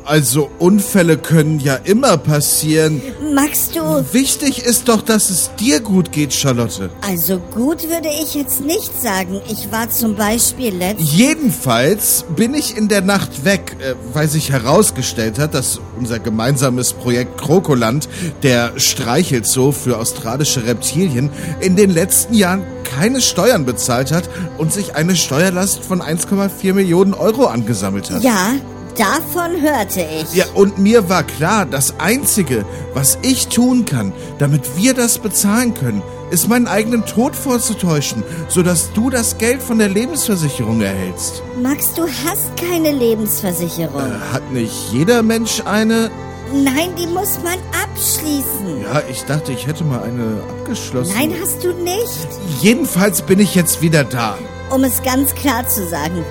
Also 0.05 0.51
Unfälle 0.59 1.19
können 1.19 1.61
ja 1.61 1.75
immer 1.75 2.17
passieren. 2.17 3.03
Magst 3.35 3.77
du. 3.77 4.05
Wichtig 4.13 4.65
ist 4.65 4.89
doch, 4.89 5.03
dass 5.03 5.29
es 5.29 5.51
dir 5.57 5.81
gut 5.81 6.11
geht, 6.11 6.33
Charlotte. 6.33 6.89
Also 7.03 7.39
gut 7.39 7.91
würde 7.91 8.09
ich 8.23 8.35
jetzt 8.35 8.63
nicht 8.63 8.99
sagen. 8.99 9.43
Ich 9.51 9.71
war 9.71 9.91
zum 9.91 10.15
Beispiel 10.15 10.75
letzt. 10.75 11.03
Jedenfalls 11.03 12.25
bin 12.35 12.55
ich 12.55 12.77
in 12.79 12.89
der 12.89 13.03
Nacht 13.03 13.45
weg, 13.45 13.77
äh, 13.81 13.95
weil 14.15 14.29
sich 14.29 14.51
herausgestellt 14.51 15.39
hat, 15.39 15.53
dass 15.53 15.81
unser 15.99 16.19
gemeinsames 16.19 16.95
Projekt 16.95 17.37
Krokoland, 17.39 18.09
der 18.43 18.73
Streichelzoo 18.79 19.73
für 19.73 19.99
australische 19.99 20.65
Reptilien, 20.65 21.31
in 21.61 21.77
den 21.77 21.91
letzten 21.91 22.33
Jahren 22.33 22.65
keine 22.89 23.21
Steuern 23.21 23.65
bezahlt 23.65 24.13
hat 24.13 24.29
und 24.59 24.73
sich 24.73 24.97
eine 24.97 25.17
Steuerlast 25.17 25.85
von 25.85 26.03
1,4 26.03 26.73
Millionen 26.75 27.15
Euro 27.15 27.47
angesammelt 27.47 28.11
hat. 28.11 28.23
Ja, 28.23 28.55
davon 28.97 29.61
hörte 29.61 30.01
ich. 30.01 30.35
Ja, 30.35 30.47
und 30.55 30.79
mir 30.79 31.09
war 31.09 31.23
klar, 31.23 31.67
das 31.67 31.95
Einzige, 31.99 32.65
was 32.95 33.19
ich 33.23 33.49
tun 33.49 33.85
kann, 33.85 34.13
damit 34.39 34.77
wir 34.77 34.95
das 34.95 35.19
bezahlen 35.19 35.75
können, 35.75 36.03
ist 36.31 36.49
meinen 36.49 36.67
eigenen 36.67 37.07
Tod 37.07 37.35
vorzutäuschen, 37.35 38.23
sodass 38.49 38.93
du 38.93 39.09
das 39.11 39.39
Geld 39.39 39.63
von 39.63 39.79
der 39.79 39.89
Lebensversicherung 39.89 40.81
erhältst. 40.81 41.43
Max, 41.63 41.95
du 41.95 42.03
hast 42.03 42.51
keine 42.57 42.93
Lebensversicherung. 42.93 44.01
Äh, 44.01 44.33
hat 44.33 44.53
nicht 44.53 44.93
jeder 44.93 45.23
Mensch 45.23 45.63
eine? 45.65 46.11
Nein, 46.53 46.91
die 46.99 47.07
muss 47.07 47.39
man 47.43 47.59
abschließen. 47.99 48.83
Ja, 48.83 49.03
ich 49.11 49.25
dachte, 49.25 49.53
ich 49.53 49.67
hätte 49.67 49.85
mal 49.85 50.03
eine 50.03 50.43
abgeschlossen. 50.49 51.15
Nein, 51.17 51.35
hast 51.41 51.63
du 51.65 51.73
nicht. 51.73 52.29
Jedenfalls 52.61 53.23
bin 53.23 53.41
ich 53.41 53.55
jetzt 53.55 53.83
wieder 53.83 54.05
da. 54.05 54.39
Um 54.71 54.85
es 54.85 55.03
ganz 55.03 55.35
klar 55.35 55.67
zu 55.67 55.87
sagen, 55.89 56.25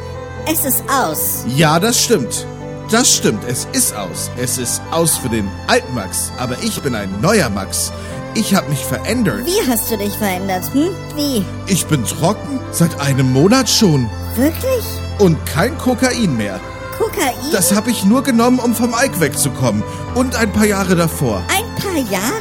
es 0.52 0.64
ist 0.64 0.84
aus. 0.90 1.44
Ja, 1.48 1.80
das 1.80 2.02
stimmt. 2.02 2.46
Das 2.90 3.14
stimmt, 3.14 3.44
es 3.48 3.68
ist 3.74 3.94
aus. 3.96 4.32
Es 4.38 4.58
ist 4.58 4.82
aus 4.92 5.18
für 5.18 5.28
den 5.28 5.50
alten 5.68 5.94
Max, 5.94 6.32
aber 6.38 6.56
ich 6.64 6.82
bin 6.82 6.96
ein 6.96 7.20
neuer 7.20 7.50
Max. 7.50 7.92
Ich 8.34 8.56
habe 8.56 8.70
mich 8.70 8.80
verändert. 8.80 9.46
Wie 9.46 9.70
hast 9.70 9.92
du 9.92 9.98
dich 9.98 10.14
verändert? 10.14 10.64
Hm? 10.74 10.90
Wie? 11.16 11.44
Ich 11.68 11.86
bin 11.88 12.06
trocken 12.06 12.60
seit 12.72 12.98
einem 13.02 13.34
Monat 13.34 13.70
schon 13.70 14.10
Wirklich? 14.36 14.86
und 15.20 15.44
kein 15.46 15.78
Kokain 15.78 16.38
mehr. 16.38 16.62
Kokain? 16.98 17.36
Das 17.52 17.74
habe 17.76 17.92
ich 17.92 18.06
nur 18.06 18.24
genommen, 18.24 18.60
um 18.60 18.76
vom 18.76 18.94
Ike 18.94 19.20
wegzukommen. 19.20 19.84
Und 20.16 20.36
ein 20.36 20.52
paar 20.52 20.66
Jahre 20.66 20.96
davor. 20.96 21.44
Ein 21.56 21.66
paar 21.82 21.98
Jahre? 22.12 22.34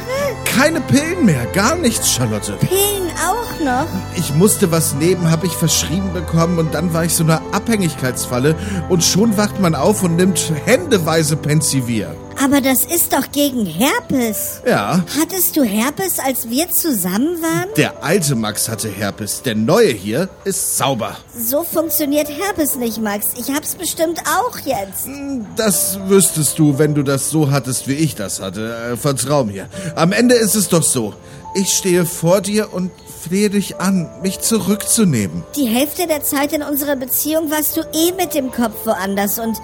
Keine 0.45 0.81
Pillen 0.81 1.25
mehr, 1.25 1.45
gar 1.53 1.75
nichts, 1.75 2.11
Charlotte. 2.11 2.53
Pillen 2.53 3.11
auch 3.27 3.59
noch? 3.63 3.87
Ich 4.15 4.33
musste 4.33 4.71
was 4.71 4.95
nehmen, 4.95 5.29
habe 5.29 5.45
ich 5.45 5.53
verschrieben 5.53 6.13
bekommen 6.13 6.57
und 6.57 6.73
dann 6.73 6.93
war 6.93 7.05
ich 7.05 7.13
so 7.13 7.23
eine 7.23 7.41
Abhängigkeitsfalle 7.51 8.55
und 8.89 9.03
schon 9.03 9.37
wacht 9.37 9.59
man 9.59 9.75
auf 9.75 10.01
und 10.03 10.15
nimmt 10.15 10.51
händeweise 10.65 11.35
Pensivir. 11.35 12.15
Aber 12.43 12.61
das 12.61 12.85
ist 12.85 13.13
doch 13.13 13.31
gegen 13.31 13.65
Herpes. 13.65 14.61
Ja, 14.67 15.03
Hattest 15.19 15.55
du 15.57 15.63
Herpes, 15.63 16.19
als 16.19 16.49
wir 16.49 16.69
zusammen 16.69 17.41
waren? 17.41 17.67
der 17.77 18.03
alte 18.03 18.35
Max 18.35 18.69
hatte 18.69 18.89
Herpes, 18.89 19.41
der 19.41 19.55
neue 19.55 19.89
hier 19.91 20.29
ist 20.43 20.77
sauber. 20.77 21.17
So 21.37 21.63
funktioniert 21.63 22.29
Herpes 22.29 22.75
nicht, 22.75 22.99
Max. 22.99 23.27
Ich 23.37 23.49
hab's 23.53 23.75
bestimmt 23.75 24.21
auch 24.39 24.57
jetzt. 24.59 25.07
Das 25.55 25.97
wüsstest 26.07 26.59
du, 26.59 26.77
wenn 26.77 26.93
du 26.93 27.03
das 27.03 27.29
so 27.29 27.49
hattest, 27.51 27.87
wie 27.87 27.93
ich 27.95 28.15
das 28.15 28.39
hatte. 28.41 28.91
Äh, 28.93 28.97
vertrau 28.97 29.43
mir. 29.43 29.67
Am 29.95 30.11
Ende 30.11 30.35
ist 30.35 30.55
es 30.55 30.67
doch 30.69 30.83
so. 30.83 31.13
Ich 31.55 31.69
stehe 31.73 32.05
vor 32.05 32.41
dir 32.41 32.71
und 32.73 32.91
flehe 33.27 33.49
dich 33.49 33.77
an, 33.77 34.09
mich 34.21 34.39
zurückzunehmen. 34.41 35.43
Die 35.55 35.65
Hälfte 35.65 36.05
der 36.07 36.23
Zeit 36.23 36.53
in 36.53 36.61
unserer 36.61 36.95
Beziehung 36.95 37.49
warst 37.49 37.75
du 37.77 37.81
eh 37.93 38.11
mit 38.13 38.33
dem 38.35 38.51
Kopf 38.51 38.85
woanders 38.85 39.39
und 39.39 39.57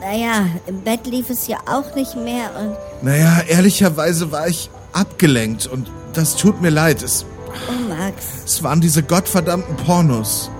naja, 0.00 0.46
im 0.66 0.80
Bett 0.82 1.06
lief 1.06 1.30
es 1.30 1.46
ja 1.46 1.58
auch 1.66 1.94
nicht 1.94 2.16
mehr 2.16 2.50
und 2.58 2.76
Naja, 3.02 3.42
ehrlicherweise 3.48 4.32
war 4.32 4.48
ich 4.48 4.70
abgelenkt 4.92 5.66
und 5.66 5.90
das 6.14 6.36
tut 6.36 6.60
mir 6.60 6.70
leid. 6.70 7.02
Es, 7.02 7.24
oh 7.68 7.88
Max. 7.88 8.42
es 8.44 8.62
waren 8.62 8.80
diese 8.80 9.02
gottverdammten 9.02 9.76
Pornos. 9.76 10.50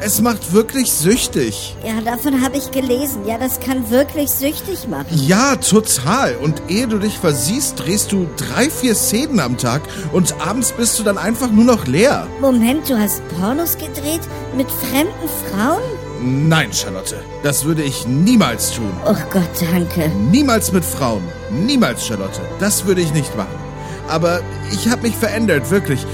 Es 0.00 0.20
macht 0.20 0.52
wirklich 0.52 0.92
süchtig. 0.92 1.76
Ja, 1.82 1.98
davon 2.02 2.42
habe 2.42 2.58
ich 2.58 2.70
gelesen. 2.72 3.26
Ja, 3.26 3.38
das 3.38 3.60
kann 3.60 3.90
wirklich 3.90 4.28
süchtig 4.30 4.86
machen. 4.86 5.06
Ja, 5.10 5.56
total. 5.56 6.36
Und 6.36 6.60
ehe 6.68 6.86
du 6.86 6.98
dich 6.98 7.16
versiehst, 7.16 7.78
drehst 7.80 8.12
du 8.12 8.26
drei, 8.36 8.68
vier 8.68 8.94
Szenen 8.94 9.40
am 9.40 9.56
Tag 9.56 9.80
und 10.12 10.34
abends 10.46 10.72
bist 10.72 10.98
du 10.98 11.04
dann 11.04 11.16
einfach 11.16 11.50
nur 11.50 11.64
noch 11.64 11.86
leer. 11.86 12.26
Moment, 12.40 12.90
du 12.90 12.98
hast 12.98 13.22
Pornos 13.38 13.78
gedreht 13.78 14.20
mit 14.54 14.70
fremden 14.70 15.28
Frauen? 15.50 15.80
Nein, 16.20 16.72
Charlotte, 16.72 17.22
das 17.42 17.64
würde 17.64 17.82
ich 17.82 18.06
niemals 18.06 18.72
tun. 18.72 18.92
Oh 19.04 19.16
Gott, 19.30 19.50
danke. 19.72 20.08
Niemals 20.30 20.72
mit 20.72 20.84
Frauen. 20.84 21.22
Niemals, 21.50 22.06
Charlotte. 22.06 22.40
Das 22.58 22.86
würde 22.86 23.00
ich 23.00 23.12
nicht 23.12 23.36
machen. 23.36 23.58
Aber 24.08 24.40
ich 24.72 24.88
habe 24.88 25.02
mich 25.02 25.16
verändert, 25.16 25.70
wirklich. 25.70 26.06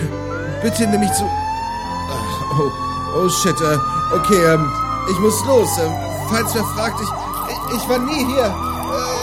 Bitte 0.63 0.87
nimm 0.87 1.01
mich 1.01 1.13
zu... 1.13 1.25
Ach, 1.25 2.59
oh, 2.59 2.71
oh 3.19 3.29
shit. 3.29 3.55
Äh, 3.61 4.17
okay, 4.17 4.55
ähm, 4.55 4.71
ich 5.11 5.19
muss 5.19 5.45
los. 5.47 5.69
Äh, 5.79 5.91
falls 6.29 6.55
wer 6.55 6.65
fragt, 6.65 7.01
ich, 7.01 7.09
ich, 7.53 7.83
ich 7.83 7.89
war 7.89 7.99
nie 7.99 8.27
hier. 8.27 8.47
Äh, 8.47 8.53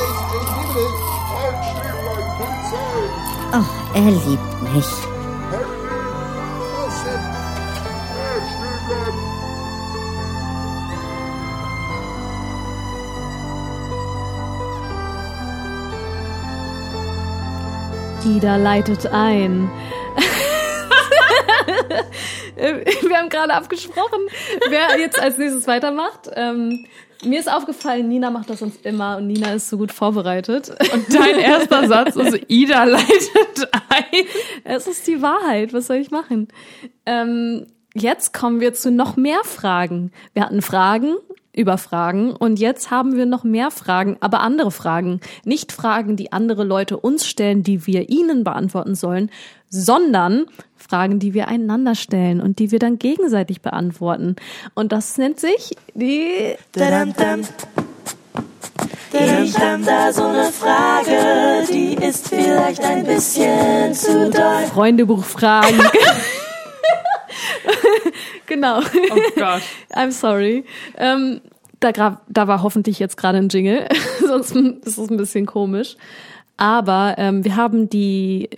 ich, 0.03 0.19
ich 0.41 0.49
liebe 0.57 0.73
dich. 0.79 0.95
Halt, 1.35 1.57
Polizei. 2.37 3.07
Oh, 3.53 3.65
er 3.93 4.11
liebt 4.11 4.73
mich. 4.73 5.16
Ida 18.27 18.57
leitet 18.57 19.07
ein. 19.07 19.71
Wir 22.57 23.17
haben 23.17 23.29
gerade 23.29 23.53
abgesprochen, 23.53 24.19
wer 24.69 24.99
jetzt 24.99 25.17
als 25.17 25.37
nächstes 25.37 25.65
weitermacht. 25.65 26.29
Ähm, 26.33 26.85
mir 27.23 27.39
ist 27.39 27.49
aufgefallen, 27.49 28.09
Nina 28.09 28.29
macht 28.29 28.49
das 28.49 28.59
sonst 28.59 28.85
immer 28.85 29.15
und 29.17 29.27
Nina 29.27 29.53
ist 29.53 29.69
so 29.69 29.77
gut 29.77 29.93
vorbereitet. 29.93 30.69
Und 30.93 31.13
dein 31.13 31.39
erster 31.39 31.87
Satz 31.87 32.17
ist, 32.17 32.37
Ida 32.49 32.83
leitet 32.83 33.69
ein. 33.89 34.25
Es 34.65 34.87
ist 34.87 35.07
die 35.07 35.21
Wahrheit, 35.21 35.73
was 35.73 35.87
soll 35.87 35.97
ich 35.97 36.11
machen? 36.11 36.49
Ähm, 37.05 37.67
jetzt 37.93 38.33
kommen 38.33 38.59
wir 38.59 38.73
zu 38.73 38.91
noch 38.91 39.15
mehr 39.15 39.39
Fragen. 39.45 40.11
Wir 40.33 40.43
hatten 40.43 40.61
Fragen 40.61 41.15
über 41.57 41.77
Fragen 41.77 42.31
und 42.33 42.59
jetzt 42.59 42.91
haben 42.91 43.15
wir 43.15 43.25
noch 43.25 43.43
mehr 43.43 43.71
Fragen, 43.71 44.17
aber 44.19 44.41
andere 44.41 44.71
Fragen. 44.71 45.19
Nicht 45.43 45.71
Fragen, 45.71 46.15
die 46.15 46.31
andere 46.31 46.63
Leute 46.63 46.97
uns 46.97 47.27
stellen, 47.27 47.63
die 47.63 47.87
wir 47.87 48.09
ihnen 48.09 48.43
beantworten 48.43 48.95
sollen, 48.95 49.31
sondern 49.69 50.45
Fragen, 50.75 51.19
die 51.19 51.33
wir 51.33 51.47
einander 51.47 51.95
stellen 51.95 52.39
und 52.39 52.59
die 52.59 52.71
wir 52.71 52.79
dann 52.79 52.99
gegenseitig 52.99 53.61
beantworten. 53.61 54.35
Und 54.75 54.91
das 54.91 55.17
nennt 55.17 55.39
sich 55.39 55.75
die. 55.93 56.55
Ich 59.13 59.57
hab 59.57 59.85
da 59.85 60.13
so 60.13 60.23
eine 60.23 60.51
Frage, 60.51 61.65
die 61.71 61.95
ist 61.95 62.29
vielleicht 62.29 62.83
ein 62.83 63.03
bisschen 63.03 63.93
zu 63.93 64.29
doll. 64.29 64.63
Freundebuchfragen. 64.71 65.81
genau. 68.47 68.79
Oh 68.79 69.19
Gott. 69.35 69.61
I'm 69.93 70.11
sorry. 70.11 70.63
Ähm, 70.97 71.41
da, 71.79 71.91
da 72.27 72.47
war 72.47 72.63
hoffentlich 72.63 72.97
jetzt 72.99 73.17
gerade 73.17 73.37
ein 73.37 73.49
Jingle, 73.49 73.87
sonst 74.25 74.55
ist 74.55 74.97
es 74.97 75.09
ein 75.11 75.17
bisschen 75.17 75.45
komisch. 75.45 75.95
Aber 76.57 77.15
ähm, 77.19 77.43
wir 77.45 77.55
haben 77.55 77.87
die 77.89 78.49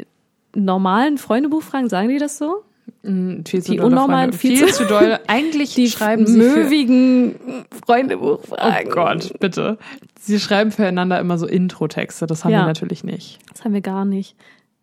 normalen 0.55 1.17
Freundebuchfragen, 1.17 1.89
sagen 1.89 2.07
die 2.09 2.17
das 2.17 2.37
so? 2.37 2.63
Viel 3.03 3.43
zu 3.63 3.71
Die 3.71 3.79
unnormalen, 3.79 4.33
viel 4.33 4.57
viel, 4.57 4.73
zu- 4.73 4.85
doll. 4.85 5.19
Eigentlich 5.27 5.73
Die 5.75 5.89
schreiben 5.89 6.25
sie 6.27 6.37
möwigen 6.37 7.35
Oh 7.35 7.75
Freundebuchfragen. 7.85 8.91
Gott, 8.91 9.33
bitte. 9.39 9.77
Sie 10.19 10.39
schreiben 10.39 10.71
füreinander 10.71 11.19
immer 11.19 11.37
so 11.37 11.45
Intro-Texte. 11.45 12.25
Das 12.25 12.43
haben 12.43 12.51
Ja. 12.51 12.61
wir 12.61 12.65
natürlich 12.65 13.03
nicht. 13.03 13.39
Das 13.53 13.63
haben 13.63 13.73
wir 13.73 13.81
gar 13.81 14.05
nicht. 14.05 14.35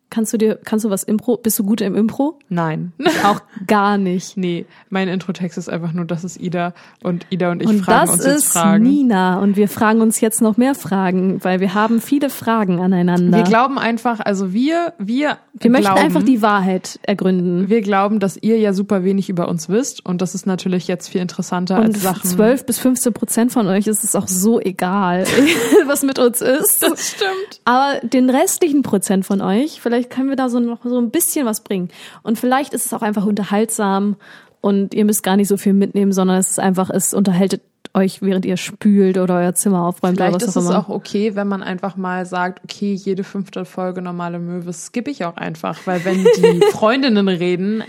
Kannst 0.09 0.31
du 0.31 0.37
dir, 0.37 0.57
kannst 0.63 0.85
du 0.85 0.89
was 0.89 1.03
Impro? 1.03 1.35
Bist 1.35 1.59
du 1.59 1.63
gut 1.65 1.81
im 1.81 1.93
Impro? 1.93 2.39
Nein. 2.47 2.93
Auch 3.25 3.41
gar 3.67 3.97
nicht. 3.97 4.37
Nee, 4.37 4.65
mein 4.89 5.09
Introtext 5.09 5.57
ist 5.57 5.69
einfach 5.69 5.91
nur, 5.91 6.05
das 6.05 6.23
ist 6.23 6.39
Ida 6.39 6.73
und 7.03 7.25
Ida 7.29 7.51
und 7.51 7.61
ich 7.61 7.67
Und 7.67 7.81
fragen 7.81 8.07
das 8.07 8.11
uns 8.11 8.25
jetzt 8.25 8.35
ist 8.37 8.53
Fragen. 8.53 8.83
Nina 8.83 9.39
und 9.39 9.57
wir 9.57 9.67
fragen 9.67 9.99
uns 9.99 10.21
jetzt 10.21 10.41
noch 10.41 10.55
mehr 10.55 10.75
Fragen, 10.75 11.43
weil 11.43 11.59
wir 11.59 11.73
haben 11.73 11.99
viele 11.99 12.29
Fragen 12.29 12.79
aneinander. 12.79 13.37
Wir 13.37 13.43
glauben 13.43 13.77
einfach, 13.77 14.21
also 14.21 14.53
wir, 14.53 14.93
wir, 14.97 15.39
wir 15.53 15.71
möchten 15.71 15.87
glauben, 15.87 16.01
einfach 16.01 16.23
die 16.23 16.41
Wahrheit 16.41 16.99
ergründen. 17.03 17.67
wir 17.69 17.81
glauben, 17.81 18.19
dass 18.19 18.37
ihr 18.37 18.57
ja 18.57 18.71
super 18.71 19.03
wenig 19.03 19.29
über 19.29 19.49
uns 19.49 19.67
wisst 19.67 20.05
und 20.05 20.21
das 20.21 20.35
ist 20.35 20.45
natürlich 20.45 20.87
jetzt 20.87 21.09
viel 21.09 21.19
interessanter 21.19 21.79
Und 21.79 21.85
als 21.85 22.01
Sachen. 22.01 22.29
12 22.29 22.65
bis 22.65 22.79
15 22.79 23.13
Prozent 23.13 23.51
von 23.51 23.67
euch 23.67 23.87
ist 23.87 24.05
es 24.05 24.15
auch 24.15 24.27
so 24.27 24.61
egal, 24.61 25.25
was 25.85 26.03
mit 26.03 26.17
uns 26.17 26.41
ist. 26.41 26.81
Das 26.81 27.09
stimmt. 27.09 27.61
Aber 27.65 27.99
den 28.07 28.29
restlichen 28.29 28.83
Prozent 28.83 29.25
von 29.25 29.41
euch, 29.41 29.81
vielleicht 29.81 29.96
können 30.03 30.29
wir 30.29 30.35
da 30.35 30.49
so 30.49 30.59
noch 30.59 30.83
so 30.83 30.99
ein 30.99 31.11
bisschen 31.11 31.45
was 31.45 31.61
bringen. 31.61 31.89
Und 32.23 32.37
vielleicht 32.39 32.73
ist 32.73 32.85
es 32.85 32.93
auch 32.93 33.01
einfach 33.01 33.25
unterhaltsam 33.25 34.15
und 34.61 34.93
ihr 34.93 35.05
müsst 35.05 35.23
gar 35.23 35.37
nicht 35.37 35.47
so 35.47 35.57
viel 35.57 35.73
mitnehmen, 35.73 36.11
sondern 36.11 36.37
es 36.37 36.51
ist 36.51 36.59
einfach, 36.59 36.89
es 36.89 37.13
unterhält 37.13 37.61
euch, 37.93 38.21
während 38.21 38.45
ihr 38.45 38.57
spült 38.57 39.17
oder 39.17 39.35
euer 39.35 39.53
Zimmer 39.55 39.83
aufräumt 39.83 40.17
Vielleicht 40.17 40.35
oder 40.35 40.47
was 40.47 40.55
ist 40.55 40.57
auch 40.57 40.69
es 40.69 40.75
auch 40.75 40.89
okay, 40.89 41.35
wenn 41.35 41.47
man 41.47 41.63
einfach 41.63 41.95
mal 41.95 42.25
sagt, 42.25 42.63
okay, 42.63 42.93
jede 42.93 43.23
fünfte 43.23 43.65
Folge 43.65 44.01
normale 44.01 44.39
Möwe 44.39 44.71
skippe 44.73 45.11
ich 45.11 45.25
auch 45.25 45.37
einfach, 45.37 45.79
weil 45.85 46.05
wenn 46.05 46.23
die 46.23 46.61
Freundinnen 46.71 47.27
reden, 47.27 47.83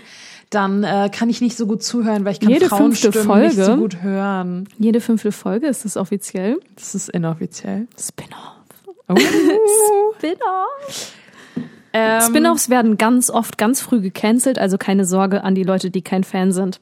dann 0.51 0.83
äh, 0.83 1.11
kann 1.13 1.29
ich 1.29 1.41
nicht 1.41 1.57
so 1.57 1.67
gut 1.67 1.83
zuhören, 1.83 2.25
weil 2.25 2.33
ich 2.33 2.41
kann 2.41 2.51
Jede 2.51 2.69
fünfte 2.69 3.13
Frauenstimmen 3.13 3.43
nicht 3.43 3.57
so 3.57 3.65
Folge? 3.65 3.81
gut 3.81 4.03
hören. 4.03 4.69
Jede 4.79 5.01
fünfte 5.01 5.31
Folge 5.31 5.67
ist 5.67 5.85
das 5.85 5.97
offiziell. 5.97 6.59
Das 6.75 6.95
ist 6.95 7.11
inoffiziell. 7.11 7.87
Spin-off. 7.99 8.55
Oh. 9.09 9.17
Spin-off. 10.17 11.13
Ähm, 11.93 12.21
Spin-offs 12.23 12.69
werden 12.69 12.99
ganz 12.99 13.31
oft 13.31 13.59
ganz 13.59 13.81
früh 13.81 14.01
gecancelt, 14.01 14.59
also 14.59 14.79
keine 14.79 15.05
Sorge 15.05 15.43
an 15.45 15.55
die 15.55 15.63
Leute, 15.65 15.91
die 15.91 16.03
kein 16.03 16.25
Fan 16.25 16.53
sind. 16.53 16.81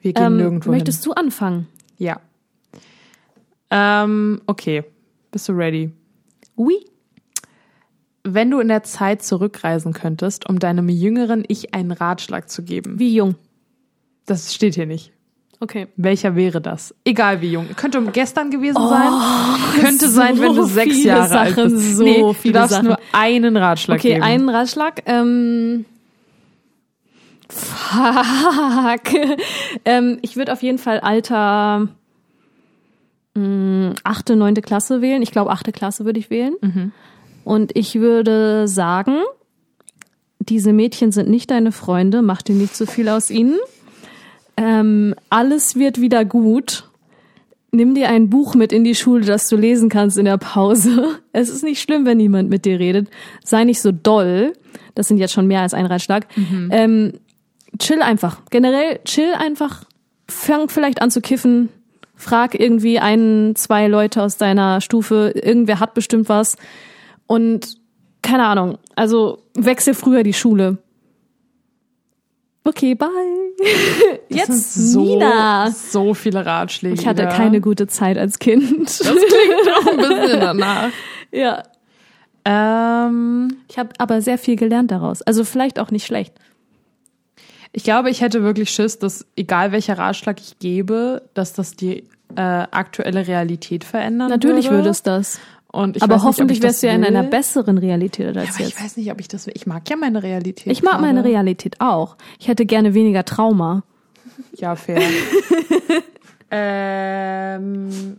wir 0.00 0.12
gehen 0.12 0.24
Ähm, 0.24 0.36
nirgendwo 0.36 0.70
möchtest 0.70 1.02
hin. 1.04 1.12
du 1.12 1.20
anfangen? 1.20 1.66
Ja. 1.98 2.20
Ähm, 3.70 4.40
okay. 4.46 4.84
Bist 5.30 5.48
du 5.48 5.52
ready? 5.52 5.90
Oui. 6.56 6.76
Wenn 8.22 8.50
du 8.50 8.60
in 8.60 8.68
der 8.68 8.82
Zeit 8.82 9.22
zurückreisen 9.22 9.92
könntest, 9.92 10.48
um 10.48 10.58
deinem 10.58 10.88
jüngeren 10.88 11.44
Ich 11.48 11.74
einen 11.74 11.92
Ratschlag 11.92 12.48
zu 12.48 12.62
geben. 12.62 12.98
Wie 12.98 13.14
jung? 13.14 13.36
Das 14.24 14.54
steht 14.54 14.74
hier 14.74 14.86
nicht. 14.86 15.12
Okay. 15.60 15.86
Welcher 15.96 16.36
wäre 16.36 16.60
das? 16.60 16.94
Egal 17.04 17.40
wie 17.40 17.52
jung. 17.52 17.66
Könnte 17.76 18.02
gestern 18.12 18.50
gewesen 18.50 18.76
sein. 18.88 19.10
Könnte 19.80 20.08
sein, 20.08 20.38
wenn 20.38 20.54
du 20.54 20.60
Oh, 20.60 20.64
so 20.64 20.74
sechs 20.74 21.02
Jahre 21.02 21.38
alt 21.38 21.54
Sachen, 21.56 21.72
bist. 21.72 21.96
so 21.96 22.04
nee, 22.04 22.20
du 22.20 22.32
viele 22.34 22.54
darfst 22.54 22.72
Sachen. 22.74 22.88
nur 22.88 22.98
einen 23.12 23.56
Ratschlag 23.56 23.98
Okay, 23.98 24.10
geben. 24.14 24.22
einen 24.22 24.48
Ratschlag. 24.50 25.02
Ähm, 25.06 25.86
fuck. 27.48 29.14
ähm, 29.84 30.18
ich 30.22 30.36
würde 30.36 30.52
auf 30.52 30.62
jeden 30.62 30.78
Fall 30.78 31.00
Alter 31.00 31.88
mh, 33.34 33.94
achte, 34.04 34.36
neunte 34.36 34.62
Klasse 34.62 35.00
wählen. 35.00 35.22
Ich 35.22 35.30
glaube, 35.30 35.50
achte 35.50 35.72
Klasse 35.72 36.04
würde 36.04 36.18
ich 36.18 36.30
wählen. 36.30 36.92
Und 37.44 37.76
ich 37.76 37.94
würde 37.94 38.66
sagen, 38.68 39.20
diese 40.38 40.72
Mädchen 40.72 41.12
sind 41.12 41.28
nicht 41.28 41.50
deine 41.50 41.72
Freunde, 41.72 42.22
mach 42.22 42.42
dir 42.42 42.54
nicht 42.54 42.76
so 42.76 42.86
viel 42.86 43.08
aus 43.08 43.30
ihnen. 43.30 43.56
Ähm, 44.56 45.14
alles 45.30 45.76
wird 45.76 46.00
wieder 46.00 46.24
gut. 46.24 46.88
Nimm 47.72 47.94
dir 47.94 48.08
ein 48.08 48.30
Buch 48.30 48.54
mit 48.54 48.72
in 48.72 48.84
die 48.84 48.94
Schule, 48.94 49.24
das 49.24 49.48
du 49.48 49.56
lesen 49.56 49.88
kannst 49.88 50.16
in 50.16 50.24
der 50.24 50.38
Pause. 50.38 51.18
Es 51.32 51.50
ist 51.50 51.62
nicht 51.62 51.82
schlimm, 51.82 52.06
wenn 52.06 52.16
niemand 52.16 52.48
mit 52.48 52.64
dir 52.64 52.78
redet. 52.78 53.10
Sei 53.44 53.64
nicht 53.64 53.82
so 53.82 53.92
doll. 53.92 54.54
Das 54.94 55.08
sind 55.08 55.18
jetzt 55.18 55.34
schon 55.34 55.46
mehr 55.46 55.60
als 55.60 55.74
ein 55.74 55.84
Ratschlag. 55.84 56.26
Ähm, 56.70 57.12
chill 57.78 58.00
einfach. 58.00 58.40
Generell 58.50 59.00
chill 59.04 59.34
einfach. 59.34 59.84
Fang 60.28 60.70
vielleicht 60.70 61.02
an 61.02 61.10
zu 61.10 61.20
kiffen. 61.20 61.68
Frag 62.14 62.58
irgendwie 62.58 62.98
ein, 62.98 63.52
zwei 63.56 63.86
Leute 63.88 64.22
aus 64.22 64.38
deiner 64.38 64.80
Stufe. 64.80 65.32
Irgendwer 65.34 65.78
hat 65.78 65.92
bestimmt 65.92 66.30
was. 66.30 66.56
Und 67.26 67.76
keine 68.22 68.46
Ahnung. 68.46 68.78
Also 68.94 69.42
wechsel 69.54 69.92
früher 69.92 70.22
die 70.22 70.32
Schule. 70.32 70.78
Okay, 72.64 72.94
bye. 72.94 73.45
Jetzt 74.28 74.74
sind 74.74 74.88
so, 74.92 75.04
Nina. 75.04 75.70
so 75.70 76.14
viele 76.14 76.44
Ratschläge. 76.44 76.94
Ich 76.94 77.06
hatte 77.06 77.26
keine 77.28 77.60
gute 77.60 77.86
Zeit 77.86 78.18
als 78.18 78.38
Kind. 78.38 78.86
Das 78.88 79.00
klingt 79.00 79.18
auch 79.76 79.86
ein 79.86 79.96
bisschen 79.96 80.40
danach. 80.40 80.88
ja. 81.32 81.62
Ähm, 82.44 83.56
Ich 83.68 83.78
habe 83.78 83.90
aber 83.98 84.20
sehr 84.22 84.38
viel 84.38 84.56
gelernt 84.56 84.90
daraus. 84.90 85.22
Also 85.22 85.44
vielleicht 85.44 85.78
auch 85.80 85.90
nicht 85.90 86.06
schlecht. 86.06 86.34
ich 87.72 87.82
glaube, 87.84 88.10
ich 88.10 88.20
hätte 88.20 88.42
wirklich 88.42 88.70
Schiss, 88.70 88.98
dass 88.98 89.26
egal 89.36 89.72
welcher 89.72 89.98
Ratschlag 89.98 90.40
ich 90.40 90.58
gebe, 90.58 91.22
dass 91.34 91.52
das 91.54 91.72
die 91.76 92.04
äh, 92.36 92.40
aktuelle 92.40 93.26
Realität 93.26 93.84
verändern 93.84 94.28
Natürlich 94.28 94.66
würde. 94.66 94.76
würde 94.78 94.88
es 94.90 95.02
das. 95.02 95.40
Und 95.76 95.94
ich 95.96 96.02
aber 96.02 96.14
nicht, 96.14 96.24
hoffentlich 96.24 96.56
ich 96.56 96.62
das 96.62 96.68
wärst 96.68 96.82
du 96.84 96.86
ja 96.86 96.94
in 96.94 97.04
einer 97.04 97.22
besseren 97.22 97.76
Realität 97.76 98.28
als 98.28 98.36
Ja, 98.36 98.42
aber 98.54 98.60
ich 98.64 98.68
jetzt. 98.70 98.82
weiß 98.82 98.96
nicht, 98.96 99.12
ob 99.12 99.20
ich 99.20 99.28
das 99.28 99.46
will. 99.46 99.52
Ich 99.54 99.66
mag 99.66 99.88
ja 99.90 99.96
meine 99.96 100.22
Realität. 100.22 100.72
Ich 100.72 100.82
mag 100.82 101.02
meine 101.02 101.20
gerade. 101.20 101.28
Realität 101.28 101.80
auch. 101.82 102.16
Ich 102.38 102.48
hätte 102.48 102.64
gerne 102.64 102.94
weniger 102.94 103.26
Trauma. 103.26 103.82
Ja, 104.54 104.74
fair. 104.74 105.02
ähm, 106.50 108.16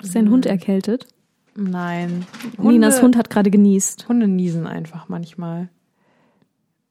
Ist 0.00 0.14
dein 0.14 0.30
Hund 0.30 0.46
erkältet? 0.46 1.08
nein. 1.56 2.24
Ninas 2.56 3.02
Hund 3.02 3.16
hat 3.16 3.28
gerade 3.28 3.50
genießt. 3.50 4.08
Hunde 4.08 4.28
niesen 4.28 4.68
einfach 4.68 5.08
manchmal. 5.08 5.70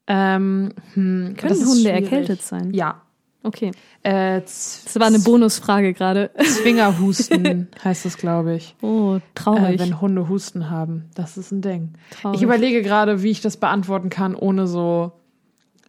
Ähm, 0.06 0.74
hm, 0.92 1.36
Können 1.38 1.54
Hunde 1.54 1.80
schwierig. 1.80 2.02
erkältet 2.04 2.42
sein? 2.42 2.74
Ja. 2.74 3.00
Okay. 3.42 3.70
Äh, 4.02 4.40
Das 4.42 4.90
war 4.98 5.06
eine 5.06 5.18
Bonusfrage 5.20 5.94
gerade. 5.94 6.30
Zwingerhusten 6.38 7.68
heißt 7.84 8.04
es, 8.06 8.18
glaube 8.18 8.54
ich. 8.56 8.74
Oh, 8.82 9.16
Äh, 9.16 9.20
traurig. 9.34 9.80
wenn 9.80 10.00
Hunde 10.00 10.28
Husten 10.28 10.68
haben. 10.68 11.06
Das 11.14 11.36
ist 11.38 11.50
ein 11.50 11.62
Ding. 11.62 11.94
Traurig. 12.10 12.36
Ich 12.36 12.42
überlege 12.42 12.82
gerade, 12.82 13.22
wie 13.22 13.30
ich 13.30 13.40
das 13.40 13.56
beantworten 13.56 14.10
kann, 14.10 14.34
ohne 14.34 14.66
so 14.66 15.12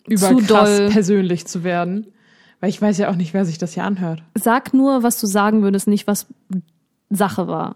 überkrass 0.07 0.91
persönlich 0.91 1.45
zu 1.45 1.63
werden. 1.63 2.07
Weil 2.59 2.69
ich 2.69 2.81
weiß 2.81 2.97
ja 2.99 3.09
auch 3.09 3.15
nicht, 3.15 3.33
wer 3.33 3.43
sich 3.43 3.57
das 3.57 3.73
hier 3.73 3.83
anhört. 3.83 4.23
Sag 4.35 4.73
nur, 4.73 5.03
was 5.03 5.19
du 5.19 5.27
sagen 5.27 5.61
würdest, 5.63 5.87
nicht 5.87 6.07
was 6.07 6.27
Sache 7.09 7.47
war. 7.47 7.75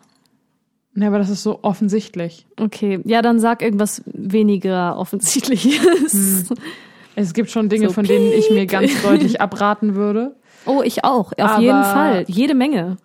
Ne, 0.93 1.07
aber 1.07 1.17
das 1.17 1.30
ist 1.30 1.43
so 1.43 1.59
offensichtlich. 1.63 2.45
Okay, 2.57 3.01
ja, 3.03 3.21
dann 3.21 3.39
sag 3.39 3.61
irgendwas 3.61 4.01
weniger 4.05 4.97
offensichtliches. 4.97 6.45
Es 7.16 7.34
gibt 7.34 7.49
schon 7.49 7.70
Dinge, 7.70 7.88
So, 7.88 7.93
von 7.93 8.05
denen 8.05 8.32
ich 8.32 8.49
mir 8.49 8.66
ganz 8.66 9.01
deutlich 9.01 9.39
abraten 9.41 9.95
würde. 9.95 10.36
Oh, 10.66 10.82
ich 10.84 11.03
auch. 11.03 11.32
Auf 11.32 11.39
Aber- 11.39 11.61
jeden 11.61 11.84
Fall. 11.84 12.26
Jede 12.28 12.55
Menge. 12.55 12.97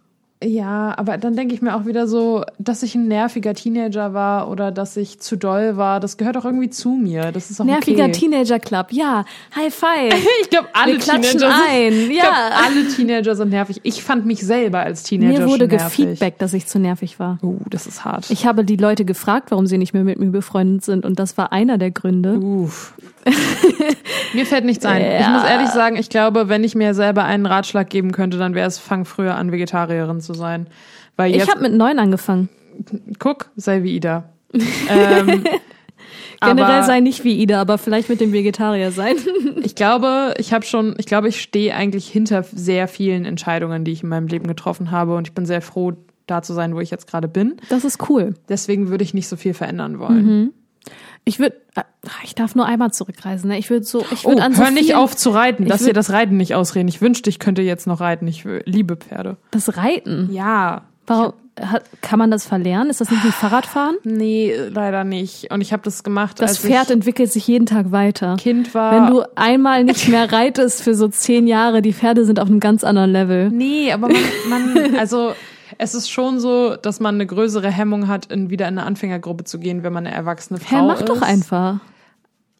Ja, 0.42 0.94
aber 0.96 1.18
dann 1.18 1.36
denke 1.36 1.52
ich 1.54 1.60
mir 1.60 1.76
auch 1.76 1.84
wieder 1.84 2.06
so, 2.06 2.44
dass 2.58 2.82
ich 2.82 2.94
ein 2.94 3.08
nerviger 3.08 3.52
Teenager 3.52 4.14
war 4.14 4.48
oder 4.48 4.72
dass 4.72 4.96
ich 4.96 5.20
zu 5.20 5.36
doll 5.36 5.76
war, 5.76 6.00
das 6.00 6.16
gehört 6.16 6.38
auch 6.38 6.46
irgendwie 6.46 6.70
zu 6.70 6.92
mir. 6.92 7.30
Das 7.30 7.50
ist 7.50 7.60
auch 7.60 7.66
Nerviger 7.66 8.04
okay. 8.04 8.12
Teenager 8.12 8.58
Club. 8.58 8.86
Ja, 8.90 9.26
High 9.54 9.74
Five. 9.74 10.14
Ich 10.42 10.48
glaube, 10.48 10.68
alle 10.72 10.92
Wir 10.92 10.98
klatschen 10.98 11.38
Teenager 11.40 11.54
ein. 11.68 11.92
sind, 11.92 12.10
ich 12.10 12.16
Ja. 12.16 12.22
glaub, 12.22 12.66
alle 12.66 12.88
Teenager 12.88 13.36
sind 13.36 13.50
nervig. 13.50 13.80
Ich 13.82 14.02
fand 14.02 14.24
mich 14.24 14.40
selber 14.40 14.78
als 14.78 15.02
Teenager 15.02 15.40
Mir 15.40 15.46
wurde 15.46 15.68
nervig. 15.68 16.06
gefeedbackt, 16.06 16.40
dass 16.40 16.54
ich 16.54 16.66
zu 16.66 16.78
nervig 16.78 17.20
war. 17.20 17.38
Oh, 17.42 17.56
das 17.68 17.86
ist 17.86 18.06
hart. 18.06 18.30
Ich 18.30 18.46
habe 18.46 18.64
die 18.64 18.76
Leute 18.76 19.04
gefragt, 19.04 19.50
warum 19.50 19.66
sie 19.66 19.76
nicht 19.76 19.92
mehr 19.92 20.04
mit 20.04 20.18
mir 20.18 20.30
befreundet 20.30 20.84
sind 20.84 21.04
und 21.04 21.18
das 21.18 21.36
war 21.36 21.52
einer 21.52 21.76
der 21.76 21.90
Gründe. 21.90 22.38
Uff. 22.38 22.94
mir 24.32 24.46
fällt 24.46 24.64
nichts 24.64 24.86
ein. 24.86 25.02
Ich 25.02 25.20
Ja. 25.20 25.28
muss 25.28 25.44
ehrlich 25.44 25.68
sagen, 25.68 25.96
ich 25.96 26.08
glaube, 26.08 26.48
wenn 26.48 26.64
ich 26.64 26.74
mir 26.74 26.94
selber 26.94 27.24
einen 27.24 27.44
Ratschlag 27.44 27.90
geben 27.90 28.12
könnte, 28.12 28.38
dann 28.38 28.54
wäre 28.54 28.66
es, 28.66 28.78
fang 28.78 29.04
früher 29.04 29.34
an, 29.34 29.52
Vegetarierin 29.52 30.20
zu 30.20 30.29
sein. 30.34 30.66
Weil 31.16 31.32
jetzt, 31.32 31.44
Ich 31.44 31.50
habe 31.50 31.62
mit 31.62 31.74
neun 31.74 31.98
angefangen. 31.98 32.48
guck, 33.18 33.50
sei 33.56 33.82
wie 33.82 33.96
Ida. 33.96 34.30
ähm, 34.88 35.44
Generell 36.42 36.84
sei 36.84 37.00
nicht 37.00 37.22
wie 37.24 37.38
Ida, 37.38 37.60
aber 37.60 37.76
vielleicht 37.76 38.08
mit 38.08 38.20
dem 38.20 38.32
Vegetarier 38.32 38.92
sein. 38.92 39.16
ich 39.62 39.74
glaube, 39.74 40.34
ich 40.38 40.52
habe 40.52 40.64
schon, 40.64 40.94
ich 40.98 41.06
glaube, 41.06 41.28
ich 41.28 41.40
stehe 41.40 41.74
eigentlich 41.74 42.08
hinter 42.08 42.42
sehr 42.42 42.88
vielen 42.88 43.24
Entscheidungen, 43.24 43.84
die 43.84 43.92
ich 43.92 44.02
in 44.02 44.08
meinem 44.08 44.26
Leben 44.26 44.46
getroffen 44.46 44.90
habe 44.90 45.16
und 45.16 45.28
ich 45.28 45.34
bin 45.34 45.44
sehr 45.44 45.60
froh, 45.60 45.92
da 46.26 46.42
zu 46.42 46.54
sein, 46.54 46.74
wo 46.74 46.80
ich 46.80 46.90
jetzt 46.90 47.06
gerade 47.06 47.28
bin. 47.28 47.56
Das 47.68 47.84
ist 47.84 48.08
cool. 48.08 48.34
Deswegen 48.48 48.88
würde 48.88 49.04
ich 49.04 49.12
nicht 49.14 49.28
so 49.28 49.36
viel 49.36 49.52
verändern 49.52 49.98
wollen. 49.98 50.52
Ich 51.30 51.38
würde, 51.38 51.54
ich 52.24 52.34
darf 52.34 52.56
nur 52.56 52.66
einmal 52.66 52.92
zurückreisen. 52.92 53.48
Ne? 53.50 53.58
Ich 53.58 53.70
würde 53.70 53.84
so, 53.86 54.04
ich 54.10 54.24
Oh, 54.26 54.30
würde 54.30 54.42
an 54.42 54.52
so 54.54 54.64
hör 54.64 54.70
nicht 54.72 54.96
auf 54.96 55.14
zu 55.16 55.30
reiten. 55.30 55.66
Würd- 55.68 55.86
dir 55.86 55.92
das 55.92 56.10
Reiten 56.10 56.36
nicht 56.36 56.56
ausreden. 56.56 56.88
Ich 56.88 57.00
wünschte, 57.00 57.30
ich 57.30 57.38
könnte 57.38 57.62
jetzt 57.62 57.86
noch 57.86 58.00
reiten. 58.00 58.26
Ich 58.26 58.44
äh, 58.44 58.62
liebe 58.64 58.96
Pferde. 58.96 59.36
Das 59.52 59.76
Reiten. 59.76 60.28
Ja. 60.32 60.82
Warum, 61.06 61.32
kann 62.00 62.18
man 62.18 62.30
das 62.30 62.46
verlernen? 62.46 62.90
Ist 62.90 63.00
das 63.00 63.10
nicht 63.10 63.22
wie 63.24 63.30
Fahrradfahren? 63.30 63.96
Nee, 64.04 64.52
leider 64.70 65.04
nicht. 65.04 65.52
Und 65.52 65.60
ich 65.60 65.72
habe 65.72 65.82
das 65.84 66.02
gemacht, 66.02 66.40
Das 66.40 66.58
Pferd 66.58 66.90
entwickelt 66.90 67.30
sich 67.30 67.46
jeden 67.46 67.66
Tag 67.66 67.92
weiter. 67.92 68.36
Kind 68.40 68.74
war. 68.74 68.92
Wenn 68.92 69.14
du 69.14 69.22
einmal 69.36 69.84
nicht 69.84 70.08
mehr 70.08 70.32
reitest 70.32 70.82
für 70.82 70.94
so 70.96 71.06
zehn 71.08 71.46
Jahre, 71.46 71.80
die 71.82 71.92
Pferde 71.92 72.24
sind 72.24 72.40
auf 72.40 72.48
einem 72.48 72.58
ganz 72.60 72.82
anderen 72.82 73.10
Level. 73.12 73.50
Nee, 73.50 73.92
aber 73.92 74.08
man, 74.08 74.74
man 74.74 74.96
also 74.96 75.32
Es 75.78 75.94
ist 75.94 76.10
schon 76.10 76.40
so, 76.40 76.76
dass 76.76 77.00
man 77.00 77.14
eine 77.16 77.26
größere 77.26 77.70
Hemmung 77.70 78.08
hat, 78.08 78.26
in, 78.26 78.50
wieder 78.50 78.68
in 78.68 78.78
eine 78.78 78.86
Anfängergruppe 78.86 79.44
zu 79.44 79.58
gehen, 79.58 79.82
wenn 79.82 79.92
man 79.92 80.06
eine 80.06 80.14
erwachsene 80.14 80.58
Frau 80.58 80.76
Hä, 80.76 80.82
mach 80.82 81.00
ist. 81.00 81.08
doch 81.08 81.22
einfach. 81.22 81.80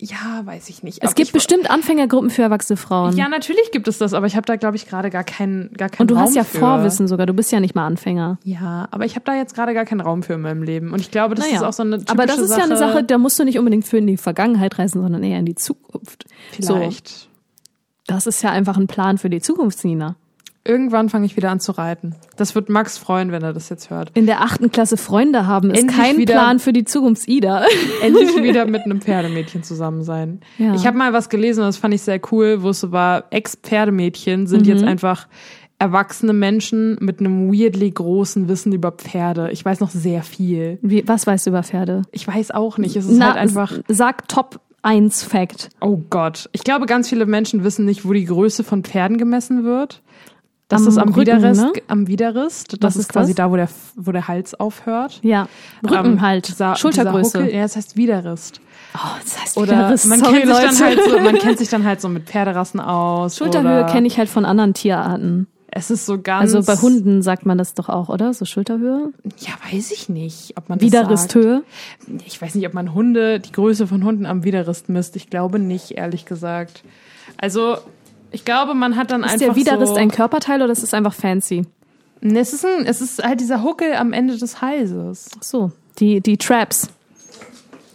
Ja, 0.03 0.41
weiß 0.45 0.71
ich 0.71 0.83
nicht. 0.83 0.99
Es 0.99 1.09
Aber 1.09 1.15
gibt 1.15 1.29
ich, 1.29 1.33
bestimmt 1.33 1.71
Anfängergruppen 1.71 2.31
für 2.31 2.41
erwachsene 2.41 2.79
Frauen. 2.79 3.15
Ja, 3.17 3.29
natürlich 3.29 3.71
gibt 3.71 3.87
es 3.87 3.99
das, 3.99 4.15
aber 4.15 4.27
ich 4.27 4.35
habe 4.35 4.47
da, 4.47 4.57
glaube 4.57 4.77
ich, 4.77 4.87
gerade 4.87 5.11
gar 5.11 5.25
keinen 5.25 5.75
gar 5.75 5.91
keinen 5.91 6.03
und 6.03 6.11
du 6.11 6.15
Raum 6.15 6.25
hast 6.25 6.35
ja 6.35 6.45
für. 6.45 6.59
Vorwissen 6.59 7.07
sogar. 7.07 7.27
Du 7.27 7.35
bist 7.35 7.53
ja 7.53 7.61
nicht 7.61 7.75
mal 7.75 7.87
Anfänger. 7.87 8.39
Ja, 8.43 8.89
aber 8.91 9.05
ich 9.05 9.15
habe 9.15 9.27
da 9.27 9.35
jetzt 9.35 9.55
gerade 9.55 9.75
gar 9.75 9.85
keinen 9.85 10.01
Raum 10.01 10.23
für 10.23 10.33
in 10.35 10.41
meinem 10.41 10.63
Leben. 10.63 10.93
Und 10.93 11.01
ich 11.01 11.11
glaube, 11.11 11.35
das 11.35 11.47
ist 11.47 11.63
auch 11.63 11.75
so 11.75 11.83
eine 11.83 11.99
typische 11.99 12.13
aber 12.13 12.27
das 12.27 12.39
ist 12.39 12.57
ja 12.57 12.65
eine 12.65 12.79
Sache, 12.79 13.05
da 13.05 13.19
musst 13.19 13.39
du 13.39 13.45
nicht 13.45 13.59
unbedingt 13.59 13.85
für 13.85 13.99
in 13.99 14.07
die 14.07 14.17
Vergangenheit 14.17 14.79
reisen, 14.79 15.03
sondern 15.03 15.23
eher 15.23 15.39
in 15.39 15.45
die 15.45 15.55
Zukunft. 15.55 16.25
Vielleicht. 16.53 17.09
So, 17.09 17.27
das 18.07 18.27
ist 18.27 18.43
ja 18.43 18.51
einfach 18.51 18.79
ein 18.79 18.87
Plan 18.87 19.19
für 19.19 19.29
die 19.29 19.41
Zukunft, 19.41 19.85
Nina. 19.85 20.17
Irgendwann 20.71 21.09
fange 21.09 21.27
ich 21.27 21.37
wieder 21.37 21.51
an 21.51 21.59
zu 21.61 21.73
reiten. 21.73 22.15
Das 22.37 22.55
wird 22.55 22.69
Max 22.69 22.97
freuen, 22.97 23.33
wenn 23.33 23.43
er 23.43 23.53
das 23.53 23.69
jetzt 23.69 23.91
hört. 23.91 24.11
In 24.15 24.27
der 24.27 24.41
achten 24.43 24.71
Klasse 24.71 24.97
Freunde 24.97 25.47
haben 25.47 25.71
ist 25.73 25.81
Endlich 25.81 25.97
kein 25.99 26.17
wieder- 26.17 26.35
Plan 26.35 26.59
für 26.61 26.73
die 26.73 26.85
Zukunft, 26.85 27.27
Ida. 27.29 27.65
Endlich 28.03 28.37
wieder 28.43 28.67
mit 28.67 28.83
einem 28.83 29.01
Pferdemädchen 29.01 29.63
zusammen 29.65 30.03
sein. 30.05 30.41
Ja. 30.59 30.75
Ich 30.75 30.87
habe 30.87 30.97
mal 30.97 31.13
was 31.13 31.29
gelesen 31.29 31.61
und 31.61 31.67
das 31.67 31.77
fand 31.77 31.93
ich 31.95 32.03
sehr 32.03 32.21
cool, 32.31 32.63
wo 32.63 32.69
es 32.71 32.81
so 32.81 32.93
war, 32.93 33.25
Ex-Pferdemädchen 33.31 34.47
sind 34.47 34.63
Mhm. 34.63 34.69
jetzt 34.69 34.85
einfach 34.85 35.27
erwachsene 35.79 36.35
Menschen 36.35 36.99
mit 37.01 37.21
einem 37.21 37.51
weirdly 37.53 37.91
großen 37.91 38.49
Wissen 38.49 38.73
über 38.73 38.93
Pferde. 38.93 39.51
Ich 39.51 39.65
weiß 39.65 39.81
noch 39.81 39.91
sehr 39.91 40.23
viel. 40.23 40.79
Wie, 40.83 41.03
was 41.09 41.27
weißt 41.27 41.47
du 41.47 41.51
über 41.51 41.63
Pferde? 41.63 42.03
Ich 42.13 42.29
weiß 42.29 42.51
auch 42.51 42.77
nicht. 42.79 42.97
Es 42.97 43.07
ist 43.07 43.21
halt 43.23 43.37
einfach. 43.37 43.73
s- 43.73 43.81
sag 43.89 44.29
Top 44.29 44.61
1 44.83 45.23
Fact. 45.23 45.71
Oh 45.81 45.99
Gott. 46.11 46.49
Ich 46.53 46.65
glaube, 46.65 46.87
ganz 46.87 47.09
viele 47.09 47.25
Menschen 47.27 47.65
wissen 47.65 47.85
nicht, 47.87 48.05
wo 48.07 48.13
die 48.13 48.25
Größe 48.27 48.63
von 48.65 48.83
Pferden 48.85 49.17
gemessen 49.19 49.65
wird. 49.65 50.03
Das 50.71 50.81
Am 50.83 50.89
ist 50.89 50.97
am 50.99 51.09
Rücken, 51.09 51.21
Widerrist. 51.21 51.61
ne? 51.63 51.73
Am 51.89 52.07
Widerrist. 52.07 52.73
Das 52.83 52.95
Was 52.95 52.97
ist 52.97 53.09
quasi 53.13 53.33
das? 53.35 53.37
da, 53.45 53.51
wo 53.51 53.57
der, 53.57 53.69
wo 53.97 54.13
der 54.13 54.27
Hals 54.29 54.55
aufhört. 54.59 55.19
Ja. 55.23 55.49
Rücken 55.85 56.07
Ähm, 56.13 56.21
halt. 56.23 56.49
dieser- 56.49 56.77
Schultergröße. 56.77 57.33
Dieser 57.33 57.41
Huckel, 57.45 57.55
ja, 57.57 57.63
das 57.63 57.77
heißt 57.77 57.97
Widerrist. 57.97 58.61
oh, 58.95 58.99
das 59.23 59.41
heißt 59.43 59.57
Oder 59.59 59.73
Widerriss. 59.73 60.05
man, 60.07 60.21
Sorry, 60.21 60.41
kennt 60.41 60.47
sich 60.47 60.55
dann 60.57 60.75
Leute. 60.75 60.85
halt 60.85 61.11
so, 61.11 61.19
man 61.21 61.35
kennt 61.39 61.59
sich 61.59 61.69
dann 61.69 61.85
halt 61.85 62.01
so 62.01 62.09
mit 62.09 62.23
Pferderassen 62.31 62.81
aus. 62.81 63.37
Schulterhöhe 63.37 63.85
kenne 63.87 64.07
ich 64.07 64.17
halt 64.17 64.29
von 64.29 64.45
anderen 64.45 64.73
Tierarten. 64.73 65.49
Es 65.73 65.91
ist 65.91 66.05
so 66.07 66.21
ganz. 66.21 66.53
Also 66.55 66.67
bei 66.67 66.81
Hunden 66.81 67.23
sagt 67.23 67.47
man 67.47 67.57
das 67.59 67.75
doch 67.75 67.89
auch, 67.89 68.09
oder? 68.09 68.33
So 68.35 68.45
Schulterhöhe? 68.45 69.13
Ja, 69.39 69.53
weiß 69.73 69.91
ich 69.93 70.09
nicht, 70.09 70.55
ob 70.57 70.69
man 70.69 70.81
Widerristhöhe? 70.81 71.63
Ich 72.27 72.41
weiß 72.43 72.55
nicht, 72.57 72.67
ob 72.67 72.75
man 72.75 72.93
Hunde, 72.95 73.39
die 73.41 73.53
Größe 73.53 73.87
von 73.87 74.05
Hunden 74.05 74.27
am 74.27 74.43
Widerrist 74.45 74.89
misst. 74.89 75.15
Ich 75.17 75.31
glaube 75.31 75.59
nicht, 75.61 75.93
ehrlich 75.93 76.27
gesagt. 76.27 76.83
Also, 77.39 77.79
ich 78.33 78.45
glaube, 78.45 78.75
man 78.75 78.97
hat 78.97 79.11
dann 79.11 79.23
Ist 79.23 79.33
einfach 79.33 79.47
der 79.47 79.57
Widerrist 79.57 79.95
so, 79.95 79.99
ein 79.99 80.11
Körperteil 80.11 80.63
oder 80.63 80.73
ist 80.73 80.83
es 80.83 80.95
einfach 80.95 81.15
fancy? 81.15 81.65
Nee, 82.21 82.39
Es 82.39 82.53
ist, 82.53 82.67
ein, 82.67 82.87
es 82.87 83.01
ist 83.01 83.23
halt 83.23 83.41
dieser 83.41 83.63
Huckel 83.63 83.95
am 83.95 84.13
Ende 84.13 84.37
des 84.37 84.61
Halses. 84.61 85.31
Ach 85.39 85.43
So, 85.43 85.73
die, 85.99 86.21
die 86.21 86.37
Traps. 86.37 86.89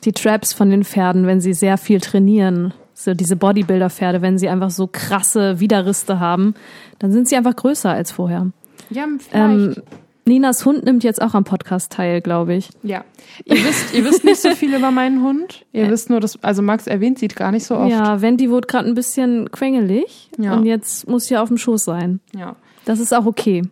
Die 0.04 0.12
Traps 0.12 0.54
von 0.54 0.70
den 0.70 0.84
Pferden, 0.84 1.28
wenn 1.28 1.42
sie 1.42 1.54
sehr 1.54 1.78
viel 1.78 2.02
trainieren. 2.02 2.74
So 2.94 3.14
diese 3.14 3.36
Bodybuilder-Pferde, 3.36 4.22
wenn 4.22 4.38
sie 4.38 4.50
einfach 4.50 4.72
so 4.72 4.88
krasse 4.88 5.60
Widerriste 5.60 6.20
haben, 6.20 6.56
dann 7.00 7.12
sind 7.12 7.28
sie 7.28 7.36
einfach 7.36 7.56
größer 7.56 7.92
als 7.92 8.12
vorher. 8.12 8.48
Ja, 8.90 9.06
vielleicht. 9.20 9.78
Ähm, 9.78 9.84
Ninas 10.28 10.66
Hund 10.66 10.84
nimmt 10.86 11.04
jetzt 11.04 11.22
auch 11.22 11.34
am 11.36 11.44
Podcast 11.44 11.92
teil, 11.92 12.20
glaube 12.22 12.56
ich. 12.56 12.70
ja. 12.84 13.04
Ihr 13.44 13.58
wisst, 13.64 13.94
ihr 13.94 14.04
wisst 14.06 14.24
nicht 14.24 14.42
so 14.42 14.52
viel 14.52 14.74
über 14.76 14.90
meinen 14.92 15.22
Hund. 15.22 15.66
Ihr 15.74 15.90
wisst 15.90 16.10
nur, 16.10 16.20
dass, 16.20 16.42
also 16.44 16.62
Max 16.62 16.88
erwähnt 16.88 17.20
sie 17.20 17.28
gar 17.28 17.52
nicht 17.52 17.66
so 17.66 17.76
oft. 17.76 17.92
Ja, 17.92 18.22
Wendy 18.22 18.50
wurde 18.50 18.66
gerade 18.68 18.88
ein 18.88 18.96
bisschen 18.96 19.52
quengelig 19.52 20.30
Ja. 20.38 20.54
und 20.56 20.66
jetzt 20.66 21.08
muss 21.08 21.26
sie 21.26 21.38
auf 21.38 21.50
dem 21.50 21.58
Schoß 21.58 21.84
sein. 21.84 22.20
ja. 22.36 22.56
Das 22.86 23.00
ist 23.00 23.14
auch 23.14 23.26
okay. 23.26 23.64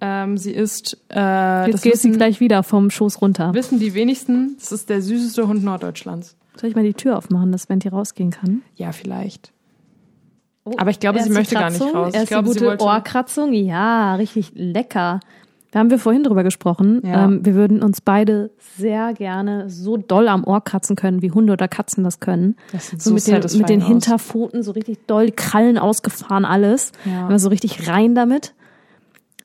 Ähm, 0.00 0.38
sie 0.38 0.50
ist, 0.50 0.96
äh, 1.14 1.70
Jetzt 1.70 1.82
geht 1.82 1.96
sie 1.98 2.10
gleich 2.10 2.40
wieder 2.40 2.62
vom 2.62 2.90
Schoß 2.90 3.20
runter. 3.20 3.52
wissen 3.54 3.78
die 3.78 3.92
wenigsten, 3.94 4.56
das 4.58 4.72
ist 4.72 4.88
der 4.88 5.02
süßeste 5.02 5.46
Hund 5.46 5.62
Norddeutschlands. 5.62 6.36
Soll 6.56 6.70
ich 6.70 6.74
mal 6.76 6.82
die 6.84 6.94
Tür 6.94 7.18
aufmachen, 7.18 7.52
dass 7.52 7.68
Wendy 7.68 7.88
rausgehen 7.88 8.30
kann? 8.30 8.62
Ja, 8.76 8.92
vielleicht. 8.92 9.52
Aber 10.78 10.90
ich 10.90 11.00
glaube, 11.00 11.20
sie 11.22 11.28
möchte 11.30 11.54
gar 11.54 11.68
nicht 11.70 11.80
Kratzung, 11.80 11.96
raus. 11.96 12.08
Ich 12.10 12.14
Erst 12.20 12.28
glaube, 12.28 12.48
gute. 12.48 12.78
Ohrkratzung. 12.80 13.52
Ja, 13.52 14.14
richtig 14.14 14.52
lecker. 14.54 15.20
Da 15.72 15.78
haben 15.78 15.90
wir 15.90 15.98
vorhin 15.98 16.22
drüber 16.22 16.44
gesprochen. 16.44 17.00
Ja. 17.02 17.24
Ähm, 17.24 17.44
wir 17.44 17.54
würden 17.54 17.82
uns 17.82 18.02
beide 18.02 18.50
sehr 18.76 19.14
gerne 19.14 19.70
so 19.70 19.96
doll 19.96 20.28
am 20.28 20.44
Ohr 20.44 20.62
kratzen 20.62 20.96
können, 20.96 21.22
wie 21.22 21.30
Hunde 21.30 21.54
oder 21.54 21.66
Katzen 21.66 22.04
das 22.04 22.20
können. 22.20 22.56
Das 22.72 22.88
sieht 22.88 23.02
so, 23.02 23.08
so 23.08 23.14
mit, 23.14 23.26
den, 23.26 23.58
mit 23.58 23.68
den 23.70 23.82
aus. 23.82 23.88
Hinterpfoten 23.88 24.62
so 24.62 24.72
richtig 24.72 25.06
doll, 25.06 25.30
Krallen 25.30 25.78
ausgefahren, 25.78 26.44
alles. 26.44 26.92
Ja. 27.06 27.26
Immer 27.26 27.38
so 27.38 27.48
richtig 27.48 27.88
rein 27.88 28.14
damit. 28.14 28.54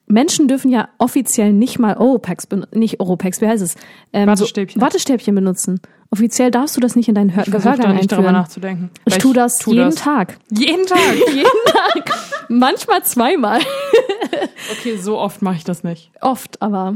Menschen 0.08 0.48
dürfen 0.48 0.70
ja 0.70 0.88
offiziell 0.98 1.52
nicht 1.52 1.78
mal 1.78 1.96
Oropax 1.96 2.46
benutzen, 2.46 2.78
nicht 2.78 3.00
Oropax, 3.00 3.40
wie 3.40 3.46
heißt 3.48 3.62
es? 3.62 3.76
Ähm, 4.12 4.26
Wattestäbchen. 4.28 4.80
So 4.80 4.86
Wattestäbchen 4.86 5.34
benutzen. 5.34 5.80
Offiziell 6.10 6.50
darfst 6.50 6.74
du 6.76 6.80
das 6.80 6.96
nicht 6.96 7.08
in 7.08 7.14
deinen 7.14 7.34
Hör 7.36 7.42
Ich 7.44 7.50
versuche 7.50 7.72
Gehörgang 7.72 7.94
da 7.94 8.00
nicht 8.00 8.10
darüber 8.10 8.28
einführen. 8.28 8.42
nachzudenken. 8.42 8.90
Ich 9.04 9.12
Weil 9.14 9.20
tue 9.20 9.34
das 9.34 9.58
tu 9.58 9.72
jeden 9.72 9.90
das. 9.90 9.96
Tag. 9.96 10.38
Jeden 10.50 10.86
Tag? 10.86 10.98
Jeden 11.34 11.46
Tag. 11.66 12.10
Manchmal 12.48 13.02
zweimal. 13.04 13.60
Okay, 14.72 14.96
so 14.96 15.18
oft 15.18 15.42
mache 15.42 15.56
ich 15.56 15.64
das 15.64 15.84
nicht. 15.84 16.10
Oft, 16.22 16.62
aber 16.62 16.94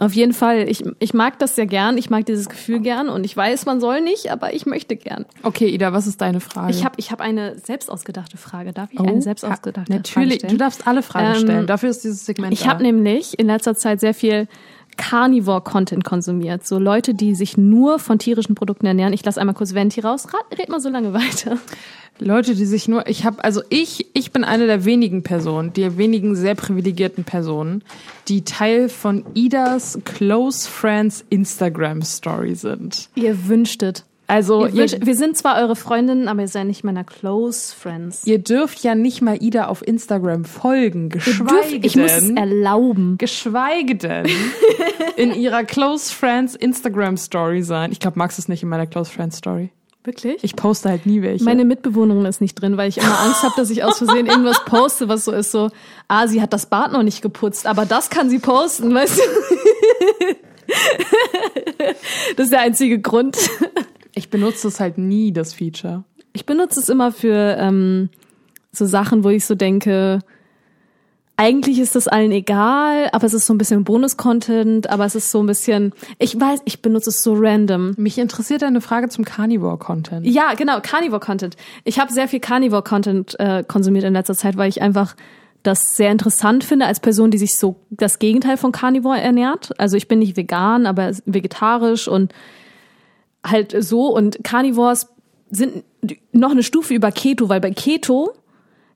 auf 0.00 0.12
jeden 0.12 0.32
Fall, 0.32 0.68
ich, 0.68 0.82
ich 0.98 1.14
mag 1.14 1.38
das 1.38 1.54
sehr 1.56 1.66
gern. 1.66 1.96
Ich 1.98 2.10
mag 2.10 2.26
dieses 2.26 2.48
Gefühl 2.48 2.80
gern 2.80 3.08
und 3.08 3.24
ich 3.24 3.36
weiß, 3.36 3.64
man 3.66 3.80
soll 3.80 4.00
nicht, 4.00 4.30
aber 4.32 4.52
ich 4.54 4.66
möchte 4.66 4.96
gern. 4.96 5.24
Okay, 5.42 5.68
Ida, 5.68 5.92
was 5.92 6.06
ist 6.06 6.20
deine 6.20 6.40
Frage? 6.40 6.70
Ich 6.72 6.84
habe 6.84 6.94
ich 6.98 7.10
hab 7.12 7.20
eine 7.20 7.58
selbst 7.58 7.90
ausgedachte 7.90 8.36
Frage. 8.36 8.72
Darf 8.72 8.92
ich 8.92 8.98
Oh, 9.00 9.04
eine 9.04 9.22
selbst 9.22 9.44
ausgedachte 9.44 9.92
Frage 9.92 9.98
Natürlich, 9.98 10.34
stellen? 10.40 10.52
du 10.52 10.56
darfst 10.58 10.86
alle 10.86 11.02
Fragen 11.02 11.34
Ähm, 11.36 11.42
stellen. 11.42 11.66
Dafür 11.66 11.90
ist 11.90 12.02
dieses 12.04 12.26
Segment 12.26 12.52
Ich 12.52 12.66
habe 12.68 12.82
nämlich 12.82 13.38
in 13.38 13.46
letzter 13.46 13.74
Zeit 13.76 14.00
sehr 14.00 14.14
viel 14.14 14.48
Carnivore-Content 14.96 16.04
konsumiert. 16.04 16.66
So 16.66 16.78
Leute, 16.78 17.14
die 17.14 17.34
sich 17.34 17.56
nur 17.56 17.98
von 17.98 18.18
tierischen 18.18 18.54
Produkten 18.54 18.86
ernähren. 18.86 19.12
Ich 19.12 19.24
lasse 19.24 19.40
einmal 19.40 19.54
kurz 19.54 19.74
Venti 19.74 20.00
raus. 20.00 20.26
Red 20.58 20.68
mal 20.68 20.80
so 20.80 20.88
lange 20.88 21.12
weiter. 21.12 21.58
Leute, 22.20 22.54
die 22.54 22.66
sich 22.66 22.86
nur, 22.88 23.08
ich 23.08 23.24
habe, 23.24 23.42
also 23.42 23.62
ich, 23.70 24.06
ich 24.14 24.30
bin 24.30 24.44
eine 24.44 24.66
der 24.66 24.84
wenigen 24.84 25.22
Personen, 25.22 25.72
der 25.72 25.98
wenigen 25.98 26.36
sehr 26.36 26.54
privilegierten 26.54 27.24
Personen, 27.24 27.82
die 28.28 28.44
Teil 28.44 28.88
von 28.88 29.24
Idas 29.34 29.98
Close 30.04 30.68
Friends 30.68 31.24
Instagram 31.30 32.02
Story 32.02 32.54
sind. 32.54 33.08
Ihr 33.16 33.48
wünschtet. 33.48 34.04
Also 34.26 34.64
Ihr 34.64 34.72
ihr, 34.72 34.80
wünscht, 34.80 34.98
wir 35.04 35.16
sind 35.16 35.36
zwar 35.36 35.60
eure 35.60 35.76
Freundinnen, 35.76 36.28
aber 36.28 36.42
ihr 36.42 36.48
seid 36.48 36.66
nicht 36.66 36.82
meiner 36.82 37.04
Close 37.04 37.74
Friends. 37.74 38.26
ihr 38.26 38.38
dürft 38.38 38.82
ja 38.82 38.94
nicht 38.94 39.20
mal 39.20 39.42
Ida 39.42 39.66
auf 39.66 39.86
Instagram 39.86 40.44
folgen, 40.46 41.04
Ihr 41.04 41.08
geschweige 41.08 41.50
dürft, 41.50 41.84
ich 41.84 41.96
muss 41.96 42.12
es 42.12 42.26
denn, 42.28 42.36
erlauben. 42.38 43.18
geschweige 43.18 43.96
denn 43.96 44.26
in 45.16 45.34
ihrer 45.34 45.64
Close 45.64 46.14
Friends 46.14 46.54
Instagram 46.54 47.16
Story 47.18 47.62
sein. 47.62 47.92
Ich 47.92 48.00
glaube, 48.00 48.18
Max 48.18 48.38
ist 48.38 48.48
nicht 48.48 48.62
in 48.62 48.68
meiner 48.70 48.86
Close 48.86 49.10
Friends 49.10 49.36
Story. 49.38 49.70
Wirklich? 50.04 50.44
Ich 50.44 50.54
poste 50.54 50.90
halt 50.90 51.06
nie 51.06 51.22
welche. 51.22 51.44
Meine 51.44 51.64
Mitbewohnerin 51.64 52.26
ist 52.26 52.42
nicht 52.42 52.54
drin, 52.60 52.76
weil 52.76 52.90
ich 52.90 52.98
immer 52.98 53.20
Angst 53.20 53.42
habe, 53.42 53.54
dass 53.56 53.70
ich 53.70 53.82
aus 53.84 53.96
Versehen 53.98 54.26
irgendwas 54.26 54.62
poste, 54.66 55.08
was 55.08 55.24
so 55.24 55.32
ist, 55.32 55.50
so, 55.50 55.70
ah, 56.08 56.26
sie 56.26 56.42
hat 56.42 56.52
das 56.52 56.66
Bad 56.66 56.92
noch 56.92 57.02
nicht 57.02 57.22
geputzt, 57.22 57.66
aber 57.66 57.86
das 57.86 58.10
kann 58.10 58.28
sie 58.28 58.38
posten, 58.38 58.94
weißt 58.94 59.18
du? 59.18 59.22
Das 62.36 62.46
ist 62.46 62.52
der 62.52 62.60
einzige 62.60 63.00
Grund. 63.00 63.36
ich 64.14 64.30
benutze 64.30 64.68
es 64.68 64.80
halt 64.80 64.96
nie, 64.98 65.32
das 65.32 65.52
Feature. 65.52 66.04
Ich 66.32 66.46
benutze 66.46 66.80
es 66.80 66.88
immer 66.88 67.12
für 67.12 67.56
ähm, 67.58 68.08
so 68.72 68.86
Sachen, 68.86 69.24
wo 69.24 69.28
ich 69.28 69.44
so 69.44 69.54
denke, 69.54 70.20
eigentlich 71.36 71.80
ist 71.80 71.96
das 71.96 72.06
allen 72.06 72.30
egal, 72.30 73.08
aber 73.12 73.26
es 73.26 73.34
ist 73.34 73.46
so 73.46 73.54
ein 73.54 73.58
bisschen 73.58 73.82
Bonus-Content, 73.82 74.88
aber 74.88 75.04
es 75.04 75.16
ist 75.16 75.30
so 75.30 75.40
ein 75.40 75.46
bisschen, 75.46 75.92
ich 76.18 76.38
weiß, 76.38 76.60
ich 76.64 76.80
benutze 76.80 77.10
es 77.10 77.22
so 77.22 77.34
random. 77.36 77.94
Mich 77.96 78.18
interessiert 78.18 78.62
eine 78.62 78.80
Frage 78.80 79.08
zum 79.08 79.24
Carnivore-Content. 79.24 80.26
Ja, 80.26 80.54
genau, 80.54 80.78
Carnivore-Content. 80.80 81.56
Ich 81.82 81.98
habe 81.98 82.12
sehr 82.12 82.28
viel 82.28 82.40
Carnivore-Content 82.40 83.38
äh, 83.40 83.64
konsumiert 83.66 84.04
in 84.04 84.12
letzter 84.12 84.34
Zeit, 84.34 84.56
weil 84.56 84.68
ich 84.68 84.80
einfach 84.80 85.16
das 85.64 85.96
sehr 85.96 86.12
interessant 86.12 86.62
finde 86.62 86.86
als 86.86 87.00
Person, 87.00 87.30
die 87.30 87.38
sich 87.38 87.58
so 87.58 87.76
das 87.90 88.18
Gegenteil 88.18 88.56
von 88.56 88.70
Carnivore 88.70 89.20
ernährt. 89.20 89.72
Also 89.80 89.96
ich 89.96 90.06
bin 90.06 90.20
nicht 90.20 90.36
vegan, 90.36 90.86
aber 90.86 91.10
vegetarisch 91.24 92.06
und 92.06 92.32
halt 93.44 93.74
so. 93.82 94.14
Und 94.14 94.44
Carnivores 94.44 95.08
sind 95.50 95.84
noch 96.32 96.50
eine 96.50 96.62
Stufe 96.62 96.94
über 96.94 97.10
Keto, 97.10 97.48
weil 97.48 97.60
bei 97.60 97.70
Keto, 97.70 98.34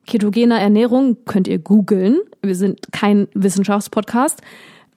ketogener 0.09 0.59
Ernährung, 0.59 1.17
könnt 1.25 1.47
ihr 1.47 1.59
googeln, 1.59 2.19
wir 2.41 2.55
sind 2.55 2.91
kein 2.91 3.27
Wissenschaftspodcast, 3.33 4.41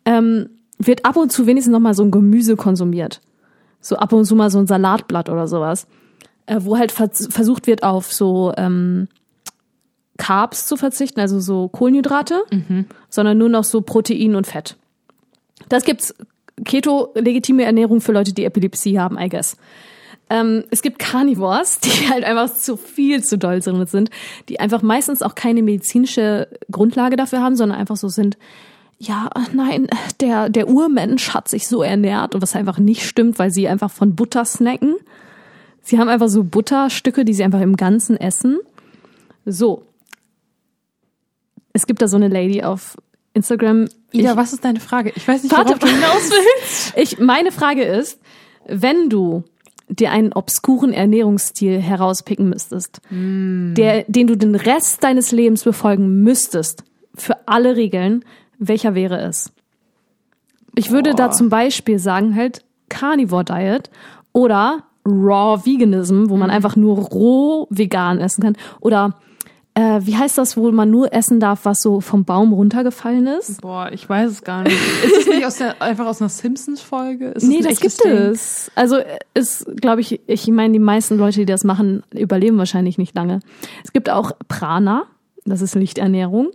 ähm, 0.04 0.48
wird 0.78 1.04
ab 1.04 1.16
und 1.16 1.30
zu 1.30 1.46
wenigstens 1.46 1.72
noch 1.72 1.80
mal 1.80 1.94
so 1.94 2.02
ein 2.02 2.10
Gemüse 2.10 2.56
konsumiert. 2.56 3.20
So 3.80 3.96
ab 3.96 4.12
und 4.12 4.24
zu 4.24 4.34
mal 4.34 4.50
so 4.50 4.58
ein 4.58 4.66
Salatblatt 4.66 5.28
oder 5.28 5.46
sowas. 5.46 5.86
Äh, 6.46 6.58
wo 6.62 6.76
halt 6.76 6.90
vers 6.90 7.28
versucht 7.30 7.68
wird, 7.68 7.84
auf 7.84 8.12
so 8.12 8.52
ähm, 8.56 9.06
Carbs 10.18 10.66
zu 10.66 10.76
verzichten, 10.76 11.20
also 11.20 11.40
so 11.40 11.68
Kohlenhydrate, 11.68 12.42
sondern 13.08 13.38
nur 13.38 13.48
noch 13.48 13.64
so 13.64 13.80
Protein 13.80 14.34
und 14.34 14.46
Fett. 14.46 14.76
Das 15.68 15.84
gibt's 15.84 16.14
Keto, 16.64 17.12
legitime 17.14 17.64
Ernährung 17.64 18.00
für 18.00 18.12
Leute, 18.12 18.32
die 18.32 18.44
Epilepsie 18.44 18.98
haben, 18.98 19.18
I 19.18 19.28
guess. 19.28 19.56
Ähm, 20.33 20.64
es 20.70 20.80
gibt 20.80 20.99
Carnivores, 20.99 21.78
die 21.85 22.09
halt 22.09 22.24
einfach 22.24 22.55
zu 22.55 22.78
viel 22.78 23.22
zu 23.22 23.37
doll 23.37 23.61
sind, 23.61 24.09
die 24.49 24.61
einfach 24.61 24.80
meistens 24.80 25.20
auch 25.20 25.35
keine 25.35 25.62
medizinische 25.62 26.49
Grundlage 26.70 27.16
dafür 27.16 27.43
haben, 27.43 27.55
sondern 27.55 27.78
einfach 27.78 27.97
so 27.97 28.09
sind, 28.09 28.39
ja, 28.99 29.28
nein, 29.53 29.89
der, 30.20 30.49
der 30.49 30.68
Urmensch 30.68 31.35
hat 31.35 31.49
sich 31.49 31.68
so 31.68 31.83
ernährt 31.83 32.35
und 32.35 32.41
was 32.41 32.57
einfach 32.57 32.78
nicht 32.78 33.05
stimmt, 33.05 33.39
weil 33.39 33.51
sie 33.51 33.68
einfach 33.68 33.91
von 33.91 34.14
Butter 34.14 34.45
snacken. 34.47 34.95
Sie 35.83 35.99
haben 35.99 36.09
einfach 36.09 36.28
so 36.28 36.45
Butterstücke, 36.45 37.24
die 37.26 37.35
sie 37.35 37.43
einfach 37.45 37.61
im 37.61 37.76
Ganzen 37.76 38.16
essen. 38.16 38.59
So. 39.45 39.85
Es 41.72 41.87
gibt 41.87 42.01
da 42.01 42.09
so 42.09 42.16
eine 42.16 42.28
Lady 42.28 42.62
auf 42.62 42.97
Instagram. 43.35 43.89
Ida, 44.12 44.30
Ich- 44.30 44.37
was 44.37 44.53
ist 44.53 44.64
deine 44.64 44.80
Frage? 44.80 45.12
Ich 45.16 45.26
weiß 45.26 45.43
nicht, 45.43 45.53
Warte, 45.53 45.70
worauf 45.70 45.78
du 45.80 45.87
hinaus 45.89 46.30
willst. 46.30 46.93
Ich, 46.97 47.18
meine 47.18 47.51
Frage 47.51 47.83
ist, 47.83 48.20
wenn 48.66 49.09
du 49.11 49.43
dir 49.99 50.11
einen 50.11 50.32
obskuren 50.32 50.93
Ernährungsstil 50.93 51.80
herauspicken 51.80 52.49
müsstest, 52.49 53.01
der, 53.11 54.05
den 54.09 54.26
du 54.26 54.36
den 54.36 54.55
Rest 54.55 55.05
deines 55.05 55.32
Lebens 55.32 55.64
befolgen 55.64 56.22
müsstest, 56.22 56.84
für 57.14 57.47
alle 57.47 57.76
Regeln, 57.76 58.24
welcher 58.59 58.95
wäre 58.95 59.20
es? 59.20 59.53
Ich 60.74 60.90
würde 60.90 61.14
da 61.14 61.30
zum 61.30 61.49
Beispiel 61.49 61.99
sagen 61.99 62.34
halt 62.34 62.64
Carnivore 62.88 63.45
Diet 63.45 63.90
oder 64.32 64.84
Raw 65.05 65.66
Veganism, 65.66 66.28
wo 66.28 66.36
man 66.36 66.51
einfach 66.51 66.76
nur 66.76 66.99
roh 66.99 67.66
vegan 67.70 68.20
essen 68.20 68.43
kann. 68.43 68.57
Oder 68.80 69.18
äh, 69.75 70.01
wie 70.03 70.16
heißt 70.16 70.37
das, 70.39 70.57
wo 70.57 70.70
man 70.70 70.91
nur 70.91 71.12
essen 71.14 71.41
darf, 71.41 71.64
was 71.64 71.81
so 71.83 72.01
vom 72.01 72.25
Baum 72.25 72.53
runtergefallen 72.53 73.27
ist? 73.27 73.62
Boah, 73.62 73.91
ich 73.93 74.07
weiß 74.09 74.31
es 74.31 74.45
gar 74.45 74.62
nicht. 74.64 74.77
Ist 75.05 75.16
es 75.20 75.27
nicht 75.27 75.47
aus 75.47 75.57
der, 75.57 75.81
einfach 75.81 76.07
aus 76.07 76.20
einer 76.20 76.29
Simpsons-Folge? 76.29 77.35
Nee, 77.41 77.61
das 77.62 77.81
gibt 77.81 78.05
Ding? 78.05 78.12
es. 78.12 78.70
Also 78.75 78.99
ist, 79.35 79.66
glaube 79.81 80.03
ich, 80.03 80.20
ich 80.27 80.47
meine, 80.49 80.73
die 80.75 80.79
meisten 80.79 81.16
Leute, 81.16 81.41
die 81.41 81.47
das 81.47 81.64
machen, 81.64 82.03
überleben 82.14 82.59
wahrscheinlich 82.59 82.99
nicht 82.99 83.14
lange. 83.14 83.41
Es 83.85 83.93
gibt 83.93 84.11
auch 84.11 84.33
Prana, 84.49 85.05
das 85.45 85.62
ist 85.62 85.75
Lichternährung. 85.75 86.51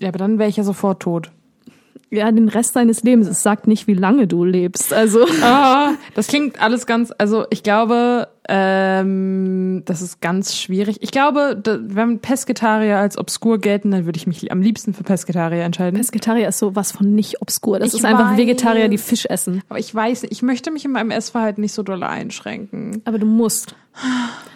Ja, 0.00 0.08
aber 0.08 0.18
dann 0.18 0.38
wäre 0.38 0.48
ich 0.48 0.56
ja 0.56 0.64
sofort 0.64 1.00
tot. 1.02 1.30
Ja, 2.10 2.30
den 2.30 2.48
Rest 2.48 2.76
deines 2.76 3.02
Lebens. 3.04 3.26
Es 3.28 3.42
sagt 3.42 3.66
nicht, 3.66 3.86
wie 3.86 3.94
lange 3.94 4.26
du 4.26 4.44
lebst. 4.44 4.92
Also 4.92 5.24
Ah, 5.42 5.92
das 6.14 6.26
klingt 6.26 6.60
alles 6.60 6.84
ganz, 6.86 7.12
also 7.16 7.46
ich 7.50 7.62
glaube, 7.62 8.28
ähm, 8.48 9.82
das 9.84 10.02
ist 10.02 10.20
ganz 10.20 10.56
schwierig. 10.56 10.96
Ich 11.00 11.12
glaube, 11.12 11.58
da, 11.62 11.78
wenn 11.80 12.18
Pesketarier 12.18 12.98
als 12.98 13.16
obskur 13.16 13.58
gelten, 13.58 13.92
dann 13.92 14.04
würde 14.04 14.16
ich 14.16 14.26
mich 14.26 14.50
am 14.50 14.60
liebsten 14.60 14.94
für 14.94 15.04
Pesketarier 15.04 15.62
entscheiden. 15.62 15.96
Pesketarier 15.96 16.48
ist 16.48 16.58
sowas 16.58 16.90
von 16.90 17.14
nicht 17.14 17.40
obskur. 17.40 17.78
Das 17.78 17.88
Ich 17.88 18.00
ist 18.00 18.04
einfach 18.04 18.32
weiß. 18.32 18.38
Vegetarier, 18.38 18.88
die 18.88 18.98
Fisch 18.98 19.26
essen. 19.26 19.62
Aber 19.68 19.78
ich 19.78 19.94
weiß, 19.94 20.24
ich 20.24 20.42
möchte 20.42 20.72
mich 20.72 20.84
in 20.84 20.90
meinem 20.90 21.12
Essverhalten 21.12 21.60
nicht 21.62 21.72
so 21.72 21.82
doll 21.84 22.02
einschränken. 22.02 23.00
Aber 23.04 23.18
du 23.18 23.26
musst. 23.26 23.76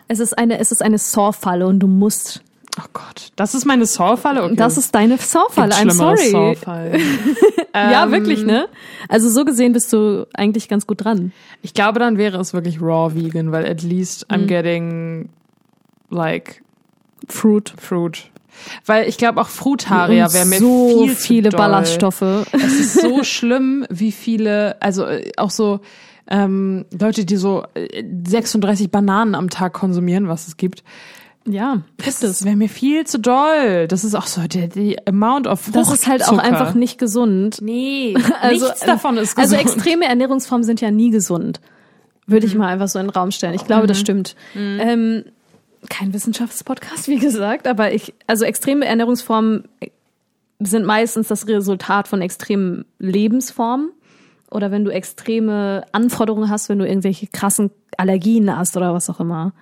Es 0.09 0.19
ist 0.19 0.37
eine, 0.37 0.59
es 0.59 0.73
ist 0.73 0.83
eine 0.83 0.99
Saw-Falle 0.99 1.67
und 1.67 1.79
du 1.79 1.87
musst. 1.87 2.43
Oh 2.79 2.85
Gott, 2.93 3.33
das 3.37 3.55
ist 3.55 3.65
meine 3.65 3.87
Saw-Falle? 3.87 4.45
Okay. 4.45 4.57
Das 4.57 4.77
ist 4.77 4.95
deine 4.95 5.17
Saw-Falle. 5.17 5.75
I'm 5.75 5.91
sorry. 5.93 6.31
Saw-Fallen. 6.31 7.01
Ja, 7.75 8.05
Ähm, 8.05 8.11
wirklich, 8.11 8.43
ne? 8.43 8.69
Also 9.07 9.29
so 9.29 9.45
gesehen 9.45 9.75
bist 9.75 9.93
du 9.93 10.27
eigentlich 10.33 10.67
ganz 10.67 10.87
gut 10.87 11.05
dran. 11.05 11.33
Ich 11.61 11.75
glaube, 11.75 11.99
dann 11.99 12.17
wäre 12.17 12.39
es 12.39 12.55
wirklich 12.55 12.81
raw 12.81 13.15
vegan, 13.15 13.53
weil 13.53 13.67
at 13.67 13.83
least 13.83 14.31
I'm 14.31 14.47
getting 14.47 15.29
like 16.09 16.63
Fruit. 17.29 17.75
fruit. 17.79 18.31
Weil 18.87 19.07
ich 19.09 19.19
glaube 19.19 19.43
auch 19.43 19.49
Frutarier 19.49 20.33
wäre 20.33 20.47
mir 20.47 20.59
so 20.59 21.05
viel 21.07 21.15
viele 21.15 21.49
doll. 21.51 21.59
Ballaststoffe. 21.59 22.23
Es 22.53 22.73
ist 22.81 23.01
so 23.03 23.23
schlimm, 23.25 23.85
wie 23.91 24.13
viele, 24.13 24.81
also 24.81 25.05
äh, 25.05 25.31
auch 25.37 25.51
so 25.51 25.81
ähm, 26.29 26.87
Leute, 26.99 27.27
die 27.27 27.37
so 27.37 27.65
äh, 27.75 28.03
36 28.27 28.91
Bananen 28.91 29.35
am 29.35 29.51
Tag 29.51 29.75
konsumieren, 29.75 30.29
was 30.29 30.49
es 30.49 30.57
gibt. 30.57 30.83
Ja, 31.49 31.83
Das, 32.05 32.19
das 32.21 32.45
wäre 32.45 32.57
mir 32.57 32.69
viel 32.69 33.07
zu 33.07 33.19
doll. 33.19 33.87
Das 33.89 34.03
ist 34.05 34.15
auch 34.15 34.27
so 34.27 34.43
die, 34.49 34.69
die 34.69 35.07
Amount 35.07 35.47
of 35.47 35.71
Das 35.73 35.93
ist 35.93 36.07
halt 36.09 36.23
auch 36.25 36.29
Fruchtzucker. 36.35 36.45
einfach 36.59 36.75
nicht 36.75 36.99
gesund. 36.99 37.59
Nee, 37.63 38.15
Also, 38.41 38.65
nichts 38.67 38.81
davon 38.81 39.17
ist 39.17 39.39
Also 39.39 39.57
gesund. 39.57 39.75
extreme 39.75 40.07
Ernährungsformen 40.07 40.65
sind 40.65 40.81
ja 40.81 40.91
nie 40.91 41.11
gesund. 41.11 41.61
Würde 42.27 42.47
ich 42.47 42.57
mal 42.57 42.67
einfach 42.69 42.89
so 42.89 42.99
in 42.99 43.07
den 43.07 43.11
Raum 43.11 43.31
stellen. 43.31 43.55
Ich 43.55 43.65
glaube, 43.65 43.87
das 43.87 44.01
stimmt. 44.01 44.35
Ähm, 44.57 45.25
kein 45.89 46.13
Wissenschaftspodcast, 46.13 47.07
wie 47.07 47.19
gesagt, 47.21 47.69
aber 47.69 47.93
ich, 47.93 48.13
also 48.27 48.45
extreme 48.45 48.85
Ernährungsformen 48.85 49.69
sind 50.59 50.85
meistens 50.85 51.29
das 51.29 51.47
Resultat 51.47 52.09
von 52.09 52.21
extremen 52.23 52.85
Lebensformen. 52.99 53.91
Oder 54.51 54.71
wenn 54.73 54.85
du 54.85 54.91
extreme 54.91 55.85
Anforderungen 55.93 56.51
hast, 56.51 56.69
wenn 56.69 56.79
du 56.81 56.87
irgendwelche 56.89 57.27
krassen 57.29 57.71
Allergien 57.97 58.57
hast 58.57 58.77
oder 58.77 58.93
was 58.95 59.09
auch 59.11 59.21
immer. 59.21 59.53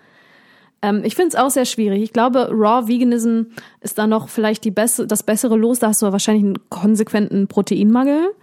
Ähm, 0.85 1.01
ich 1.03 1.17
finde 1.17 1.29
es 1.29 1.35
auch 1.35 1.49
sehr 1.49 1.65
schwierig. 1.65 2.03
Ich 2.03 2.13
glaube, 2.13 2.51
Raw 2.51 2.87
Veganism 2.87 3.45
ist 3.81 3.97
da 3.97 4.07
noch 4.07 4.29
vielleicht 4.29 4.65
die 4.65 4.71
besse, 4.71 5.07
das 5.07 5.23
bessere 5.23 5.57
Los. 5.57 5.79
Da 5.79 5.89
hast 5.89 6.03
du 6.03 6.13
wahrscheinlich 6.13 6.45
einen 6.45 6.69
konsequenten 6.69 7.49
Proteinmangel. 7.49 8.35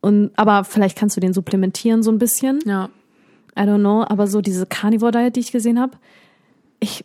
Und, 0.00 0.32
aber 0.34 0.64
vielleicht 0.64 0.98
kannst 0.98 1.16
du 1.16 1.20
den 1.20 1.32
supplementieren 1.32 2.02
so 2.02 2.10
ein 2.10 2.18
bisschen. 2.18 2.58
ja. 2.66 2.88
I 3.58 3.62
don't 3.62 3.78
know. 3.78 4.04
Aber 4.06 4.26
so 4.26 4.42
diese 4.42 4.66
Carnivore 4.66 5.12
Diet, 5.12 5.36
die 5.36 5.40
ich 5.40 5.52
gesehen 5.52 5.80
habe, 5.80 5.96
ich 6.80 7.04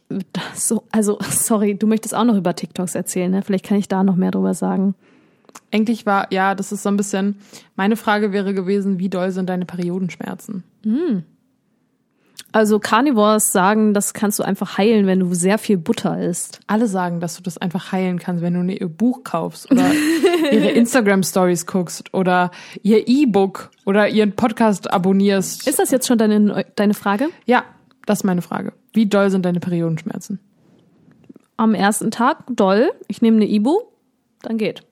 so, 0.54 0.84
also 0.92 1.18
sorry, 1.30 1.76
du 1.76 1.88
möchtest 1.88 2.16
auch 2.16 2.26
noch 2.26 2.36
über 2.36 2.56
TikToks 2.56 2.96
erzählen, 2.96 3.32
ne? 3.32 3.42
Vielleicht 3.42 3.66
kann 3.66 3.78
ich 3.78 3.88
da 3.88 4.04
noch 4.04 4.18
mehr 4.18 4.32
drüber 4.32 4.54
sagen. 4.54 4.96
Eigentlich 5.72 6.06
war, 6.06 6.28
ja, 6.34 6.56
das 6.56 6.74
ist 6.74 6.84
so 6.84 6.90
ein 6.90 6.98
bisschen, 6.98 7.36
meine 7.78 7.96
Frage 7.96 8.34
wäre 8.34 8.54
gewesen, 8.54 9.00
wie 9.00 9.10
doll 9.10 9.32
sind 9.32 9.48
deine 9.48 9.66
Periodenschmerzen? 9.66 10.64
Also 12.52 12.80
Carnivores 12.80 13.52
sagen, 13.52 13.94
das 13.94 14.14
kannst 14.14 14.40
du 14.40 14.44
einfach 14.44 14.78
heilen, 14.78 15.08
wenn 15.08 15.20
du 15.20 15.34
sehr 15.34 15.58
viel 15.58 15.78
Butter 15.78 16.22
isst. 16.22 16.60
Alle 16.68 16.88
sagen, 16.88 17.22
dass 17.22 17.38
du 17.38 17.44
das 17.44 17.58
einfach 17.58 17.92
heilen 17.92 18.20
kannst, 18.20 18.44
wenn 18.44 18.54
du 18.54 18.74
ihr 18.74 18.90
Buch 18.90 19.24
kaufst 19.24 19.72
oder 19.72 19.90
ihre 20.52 20.72
Instagram-Stories 20.72 21.66
guckst 21.66 22.14
oder 22.14 22.52
ihr 22.84 23.08
E-Book 23.08 23.72
oder 23.86 24.10
ihren 24.10 24.34
Podcast 24.34 24.92
abonnierst. 24.92 25.68
Ist 25.68 25.80
das 25.80 25.92
jetzt 25.92 26.08
schon 26.08 26.18
deine, 26.18 26.66
deine 26.76 26.94
Frage? 26.94 27.30
ja, 27.46 27.64
das 28.06 28.20
ist 28.20 28.24
meine 28.24 28.42
Frage. 28.42 28.74
Wie 28.94 29.06
doll 29.06 29.30
sind 29.30 29.46
deine 29.46 29.60
Periodenschmerzen? 29.60 30.40
Am 31.56 31.74
ersten 31.76 32.12
Tag 32.12 32.44
doll. 32.50 32.92
Ich 33.08 33.22
nehme 33.22 33.38
eine 33.38 33.48
Ibu, 33.48 33.78
dann 34.42 34.58
geht. 34.58 34.84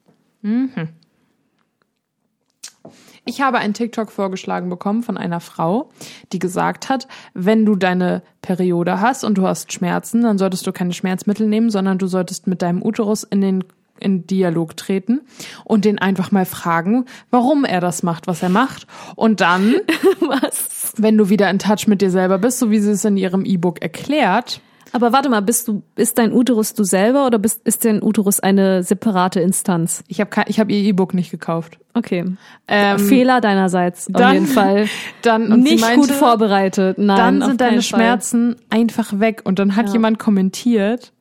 Ich 3.30 3.42
habe 3.42 3.60
einen 3.60 3.76
TikTok 3.76 4.12
vorgeschlagen 4.12 4.70
bekommen 4.70 5.04
von 5.04 5.16
einer 5.16 5.40
Frau, 5.40 5.92
die 6.34 6.40
gesagt 6.40 6.90
hat, 6.90 7.08
wenn 7.36 7.64
du 7.64 7.76
deine 7.76 8.24
Periode 8.42 9.02
hast 9.02 9.24
und 9.24 9.38
du 9.38 9.46
hast 9.46 9.72
Schmerzen, 9.72 10.24
dann 10.24 10.40
solltest 10.40 10.66
du 10.66 10.72
keine 10.72 10.94
Schmerzmittel 10.94 11.48
nehmen, 11.48 11.70
sondern 11.70 12.00
du 12.00 12.08
solltest 12.08 12.48
mit 12.48 12.64
deinem 12.64 12.82
Uterus 12.82 13.22
in 13.22 13.42
den 13.42 13.64
in 14.00 14.26
Dialog 14.26 14.78
treten 14.78 15.22
und 15.64 15.86
den 15.86 16.00
einfach 16.00 16.32
mal 16.32 16.46
fragen, 16.46 17.06
warum 17.30 17.66
er 17.66 17.82
das 17.82 18.02
macht, 18.02 18.26
was 18.26 18.42
er 18.42 18.50
macht. 18.50 18.88
Und 19.16 19.42
dann, 19.42 19.76
Was? 20.22 20.94
wenn 20.98 21.16
du 21.16 21.30
wieder 21.30 21.52
in 21.52 21.60
Touch 21.60 21.86
mit 21.86 22.02
dir 22.02 22.10
selber 22.10 22.40
bist, 22.40 22.58
so 22.58 22.72
wie 22.72 22.80
sie 22.80 22.92
es 22.92 23.06
in 23.06 23.18
ihrem 23.18 23.46
E-Book 23.46 23.80
erklärt, 23.84 24.62
Aber 24.92 25.14
warte 25.14 25.30
mal, 25.30 25.42
bist 25.42 25.68
du, 25.68 25.84
ist 25.96 26.18
dein 26.18 26.34
Uterus 26.34 26.74
du 26.74 26.84
selber 26.84 27.26
oder 27.28 27.38
bist, 27.40 27.62
ist 27.66 27.86
dein 27.86 28.02
Uterus 28.02 28.40
eine 28.40 28.82
separate 28.84 29.40
Instanz? 29.40 30.04
ich 30.08 30.20
habe 30.22 30.32
ich 30.48 30.60
hab 30.60 30.70
ihr 30.70 30.78
E-Book 30.80 31.14
nicht 31.14 31.32
gekauft. 31.32 31.78
Okay. 31.94 32.26
Ähm, 32.68 33.00
Fehler 33.00 33.42
deinerseits, 33.42 34.08
auf 34.08 34.22
dann- 34.22 34.34
jeden 34.34 34.48
Fall. 34.48 34.88
Dann 35.22 35.60
Nicht 35.62 35.82
meinte, 35.82 36.08
gut 36.08 36.12
vorbereitet. 36.16 36.98
Nein, 36.98 37.18
dann 37.18 37.42
auf 37.44 37.50
sind 37.50 37.62
deine 37.62 37.82
Fall. 37.82 37.82
Schmerzen 37.84 38.56
einfach 38.70 39.20
weg. 39.20 39.42
Und 39.44 39.60
dann 39.60 39.76
hat 39.76 39.88
Ja. 39.88 39.94
jemand 39.94 40.18
kommentiert, 40.20 41.12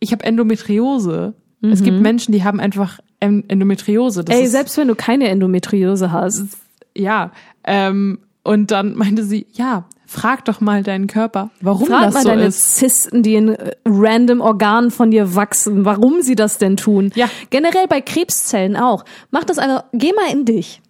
ich 0.00 0.12
habe 0.12 0.24
Endometriose. 0.24 1.34
Es 1.62 1.82
gibt 1.82 1.98
Menschen, 2.00 2.32
die 2.32 2.44
haben 2.44 2.60
einfach 2.60 2.98
En- 3.20 3.48
Endometriose. 3.48 4.22
Das 4.22 4.36
Mhm. 4.36 4.42
Ey, 4.42 4.48
selbst 4.48 4.76
wenn 4.76 4.88
du 4.88 4.94
keine 4.94 5.28
Endometriose 5.28 6.12
hast. 6.12 6.44
ja. 6.94 7.32
Ähm, 7.66 8.18
und 8.42 8.70
dann 8.70 8.94
meinte 8.94 9.24
sie, 9.24 9.46
ja, 9.52 9.84
frag 10.14 10.44
doch 10.44 10.60
mal 10.60 10.82
deinen 10.82 11.08
Körper, 11.08 11.50
warum 11.60 11.88
Frag 11.88 12.04
das 12.04 12.14
mal 12.14 12.22
so 12.22 12.28
deine 12.28 12.46
ist. 12.46 12.76
Zysten, 12.76 13.22
die 13.22 13.34
in 13.34 13.48
äh, 13.48 13.72
random 13.84 14.40
Organen 14.40 14.90
von 14.90 15.10
dir 15.10 15.34
wachsen, 15.34 15.84
warum 15.84 16.22
sie 16.22 16.36
das 16.36 16.58
denn 16.58 16.76
tun. 16.76 17.10
Ja. 17.14 17.28
Generell 17.50 17.86
bei 17.88 18.00
Krebszellen 18.00 18.76
auch. 18.76 19.04
Mach 19.30 19.44
das 19.44 19.58
einfach, 19.58 19.84
geh 19.92 20.12
mal 20.12 20.30
in 20.32 20.44
dich. 20.44 20.80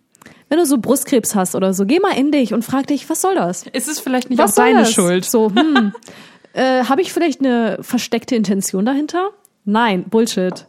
Wenn 0.50 0.58
du 0.58 0.66
so 0.66 0.78
Brustkrebs 0.78 1.34
hast 1.34 1.54
oder 1.54 1.72
so, 1.72 1.86
geh 1.86 2.00
mal 2.00 2.16
in 2.16 2.30
dich 2.30 2.52
und 2.52 2.64
frag 2.64 2.86
dich, 2.86 3.08
was 3.08 3.22
soll 3.22 3.34
das? 3.34 3.66
Ist 3.72 3.88
es 3.88 3.98
vielleicht 3.98 4.28
nicht 4.28 4.38
Was 4.38 4.52
auch 4.52 4.64
deine 4.64 4.80
das? 4.80 4.92
Schuld? 4.92 5.24
So, 5.24 5.50
hm. 5.50 5.92
äh, 6.52 6.84
Habe 6.84 7.00
ich 7.00 7.12
vielleicht 7.12 7.40
eine 7.40 7.78
versteckte 7.80 8.36
Intention 8.36 8.84
dahinter? 8.84 9.30
Nein, 9.64 10.04
Bullshit. 10.04 10.66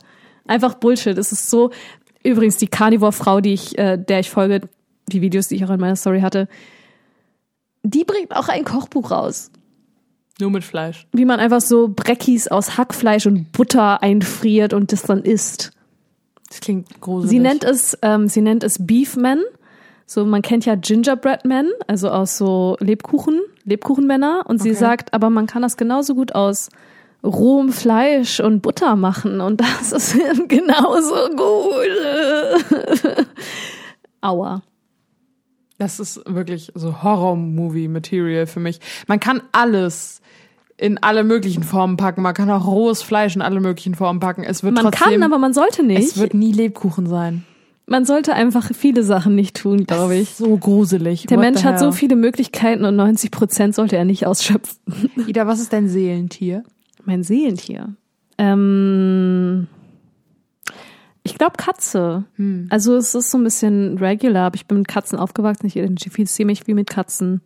Einfach 0.48 0.76
Bullshit. 0.76 1.18
Es 1.18 1.32
ist 1.32 1.50
so. 1.50 1.72
Übrigens, 2.24 2.58
die 2.58 2.68
Carnivore-Frau, 2.68 3.42
die 3.42 3.54
ich, 3.54 3.78
äh, 3.78 3.98
der 3.98 4.22
ich 4.22 4.30
folge, 4.30 4.62
die 5.10 5.22
Videos, 5.22 5.50
die 5.50 5.56
ich 5.56 5.66
auch 5.66 5.70
in 5.70 5.80
meiner 5.80 5.98
Story 5.98 6.22
hatte, 6.22 6.48
die 7.86 8.04
bringt 8.04 8.36
auch 8.36 8.48
ein 8.50 8.66
Kochbuch 8.66 9.12
raus. 9.12 9.52
Nur 10.40 10.50
mit 10.52 10.64
Fleisch. 10.64 11.08
Wie 11.14 11.24
man 11.26 11.40
einfach 11.40 11.62
so 11.62 11.88
Breckis 11.88 12.48
aus 12.50 12.78
Hackfleisch 12.78 13.26
und 13.26 13.52
Butter 13.54 14.04
einfriert 14.04 14.74
und 14.74 14.92
das 14.92 15.04
dann 15.04 15.24
isst. 15.24 15.72
Das 16.50 16.60
klingt 16.60 17.00
gruselig. 17.00 17.30
Sie 17.30 17.40
nennt 17.40 17.64
es, 17.64 17.98
ähm, 18.02 18.28
sie 18.28 18.42
nennt 18.42 18.64
es 18.64 18.86
Beefman. 18.86 19.42
So, 20.06 20.26
man 20.26 20.42
kennt 20.42 20.66
ja 20.66 20.76
Gingerbread 20.76 21.46
Men, 21.46 21.70
also 21.88 22.10
aus 22.10 22.38
so 22.38 22.76
Lebkuchen, 22.80 23.40
Lebkuchenmänner. 23.64 24.44
Und 24.48 24.62
sie 24.62 24.72
Okay. 24.72 24.80
sagt, 24.80 25.14
aber 25.14 25.30
man 25.30 25.48
kann 25.48 25.62
das 25.64 25.78
genauso 25.78 26.14
gut 26.16 26.36
aus 26.36 26.70
rohem 27.24 27.72
Fleisch 27.72 28.40
und 28.40 28.62
Butter 28.62 28.96
machen. 28.98 29.42
Und 29.42 29.62
das 29.62 29.92
ist 30.14 30.16
genauso 30.50 31.30
gut. 31.36 33.26
Aua. 34.22 34.62
Das 35.86 36.00
ist 36.00 36.20
wirklich 36.26 36.72
so 36.74 37.04
Horror-Movie-Material 37.04 38.48
für 38.48 38.60
mich. 38.60 38.80
Man 39.06 39.20
kann 39.20 39.44
alles 39.52 40.20
in 40.78 40.98
alle 41.04 41.24
möglichen 41.24 41.62
Formen 41.62 41.96
packen. 41.96 42.24
Man 42.24 42.34
kann 42.34 42.50
auch 42.50 42.66
rohes 42.66 43.04
Fleisch 43.04 43.36
in 43.36 43.44
alle 43.44 43.60
möglichen 43.62 43.94
Formen 43.94 44.20
packen. 44.20 44.44
Es 44.44 44.64
wird 44.64 44.74
Man 44.74 44.86
trotzdem, 44.86 45.14
kann, 45.14 45.22
aber 45.24 45.38
man 45.38 45.54
sollte 45.54 45.84
es 45.84 45.88
nicht. 45.88 46.18
wird 46.18 46.34
nie 46.34 46.52
Lebkuchen 46.52 47.06
sein. 47.06 47.46
Man 47.86 48.04
sollte 48.04 48.34
einfach 48.34 48.72
viele 48.74 49.04
Sachen 49.04 49.36
nicht 49.36 49.58
tun, 49.58 49.86
glaube 49.86 50.16
ich. 50.16 50.32
So 50.32 50.58
gruselig. 50.58 51.28
Der 51.28 51.38
What 51.38 51.44
Mensch 51.46 51.64
hat 51.64 51.78
so 51.78 51.92
viele 51.92 52.16
Möglichkeiten 52.16 52.84
und 52.84 52.96
90 52.96 53.30
Prozent 53.30 53.76
sollte 53.76 53.96
er 53.96 54.06
nicht 54.06 54.26
ausschöpfen. 54.26 54.80
Ida, 55.28 55.46
was 55.46 55.60
ist 55.60 55.72
dein 55.72 55.88
Seelentier? 55.88 56.64
Mein 57.06 57.22
Seelentier. 57.22 57.94
Ähm, 58.40 59.68
ich 61.26 61.38
glaube 61.38 61.58
Katze. 61.58 62.24
Also 62.70 62.96
es 62.96 63.16
ist 63.16 63.32
so 63.32 63.38
ein 63.40 63.44
bisschen 63.44 63.98
regular, 63.98 64.46
aber 64.46 64.56
ich 64.56 64.68
bin 64.68 64.78
mit 64.78 64.88
Katzen 64.88 65.18
aufgewachsen. 65.18 65.66
Ich 65.66 65.76
identifiziere 65.76 66.46
mich 66.46 66.68
wie 66.68 66.76
mit 66.76 66.90
Katzen. 66.90 67.42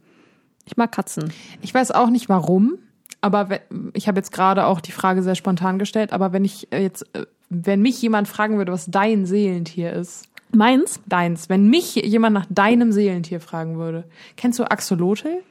Ich 0.65 0.75
mag 0.75 0.91
Katzen. 0.91 1.31
Ich 1.61 1.73
weiß 1.73 1.91
auch 1.91 2.09
nicht 2.09 2.27
warum, 2.27 2.77
aber 3.21 3.61
ich 3.93 4.07
habe 4.07 4.19
jetzt 4.19 4.33
gerade 4.33 4.65
auch 4.65 4.81
die 4.81 4.91
Frage 4.91 5.23
sehr 5.23 5.35
spontan 5.35 5.79
gestellt, 5.79 6.13
aber 6.13 6.33
wenn 6.33 6.43
ich 6.43 6.71
äh, 6.71 6.81
jetzt, 6.81 7.03
äh, 7.13 7.25
wenn 7.49 7.81
mich 7.81 8.01
jemand 8.01 8.27
fragen 8.27 8.57
würde, 8.57 8.71
was 8.71 8.85
dein 8.85 9.25
Seelentier 9.25 9.93
ist, 9.93 10.25
Meins? 10.51 10.99
deins, 11.05 11.47
wenn 11.47 11.69
mich 11.69 11.95
jemand 11.95 12.33
nach 12.33 12.45
deinem 12.49 12.91
Seelentier 12.91 13.39
fragen 13.39 13.77
würde, 13.77 14.03
kennst 14.35 14.59
du 14.59 14.69
Axolotl? 14.69 15.41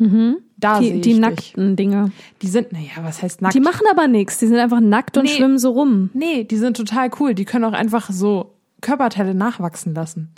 Mhm. 0.00 0.38
Da 0.56 0.80
Die, 0.80 0.92
die 0.94 1.00
dich. 1.00 1.18
nackten 1.18 1.76
Dinger. 1.76 2.10
Die 2.42 2.48
sind, 2.48 2.72
naja, 2.72 2.90
was 3.02 3.22
heißt 3.22 3.42
nackt? 3.42 3.54
Die 3.54 3.60
machen 3.60 3.86
aber 3.90 4.08
nichts. 4.08 4.38
Die 4.38 4.46
sind 4.46 4.56
einfach 4.58 4.80
nackt 4.80 5.16
und 5.16 5.24
Nee. 5.24 5.30
schwimmen 5.30 5.58
so 5.58 5.70
rum. 5.70 6.10
nee, 6.14 6.44
die 6.44 6.56
sind 6.56 6.76
total 6.76 7.10
cool. 7.20 7.34
Die 7.34 7.44
können 7.44 7.64
auch 7.64 7.72
einfach 7.72 8.10
so 8.10 8.54
Körperteile 8.80 9.34
nachwachsen 9.34 9.94
lassen. 9.94 10.30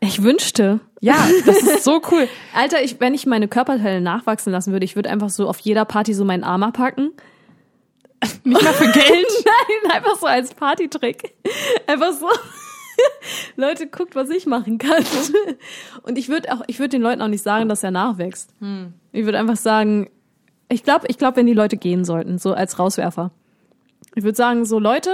Ich 0.00 0.22
wünschte. 0.22 0.80
Ja, 1.00 1.16
das 1.46 1.62
ist 1.62 1.84
so 1.84 2.02
cool. 2.10 2.28
Alter, 2.54 2.82
ich, 2.84 3.00
wenn 3.00 3.14
ich 3.14 3.24
meine 3.26 3.48
Körperteile 3.48 4.00
nachwachsen 4.02 4.52
lassen 4.52 4.72
würde, 4.72 4.84
ich 4.84 4.94
würde 4.96 5.08
einfach 5.10 5.30
so 5.30 5.48
auf 5.48 5.58
jeder 5.60 5.84
Party 5.86 6.12
so 6.12 6.24
meinen 6.26 6.44
Arm 6.44 6.62
abpacken. 6.62 7.12
Nicht 8.44 8.62
mal 8.62 8.72
für 8.74 8.84
Geld. 8.92 9.26
Nein, 9.44 9.92
einfach 9.92 10.16
so 10.18 10.26
als 10.26 10.52
Partytrick. 10.54 11.34
Einfach 11.86 12.12
so. 12.12 12.26
Leute, 13.56 13.86
guckt, 13.86 14.14
was 14.14 14.30
ich 14.30 14.46
machen 14.46 14.78
kann. 14.78 15.04
Und 16.02 16.18
ich 16.18 16.28
würde 16.28 16.52
auch, 16.52 16.62
ich 16.66 16.78
würde 16.78 16.90
den 16.90 17.02
Leuten 17.02 17.22
auch 17.22 17.28
nicht 17.28 17.42
sagen, 17.42 17.68
dass 17.68 17.82
er 17.82 17.90
nachwächst. 17.90 18.50
Ich 19.12 19.24
würde 19.24 19.38
einfach 19.38 19.56
sagen, 19.56 20.08
ich 20.68 20.82
glaube, 20.82 21.06
ich 21.08 21.18
glaube, 21.18 21.36
wenn 21.36 21.46
die 21.46 21.54
Leute 21.54 21.76
gehen 21.76 22.04
sollten, 22.04 22.38
so 22.38 22.52
als 22.52 22.78
Rauswerfer. 22.78 23.30
Ich 24.14 24.24
würde 24.24 24.36
sagen, 24.36 24.64
so 24.64 24.78
Leute, 24.78 25.10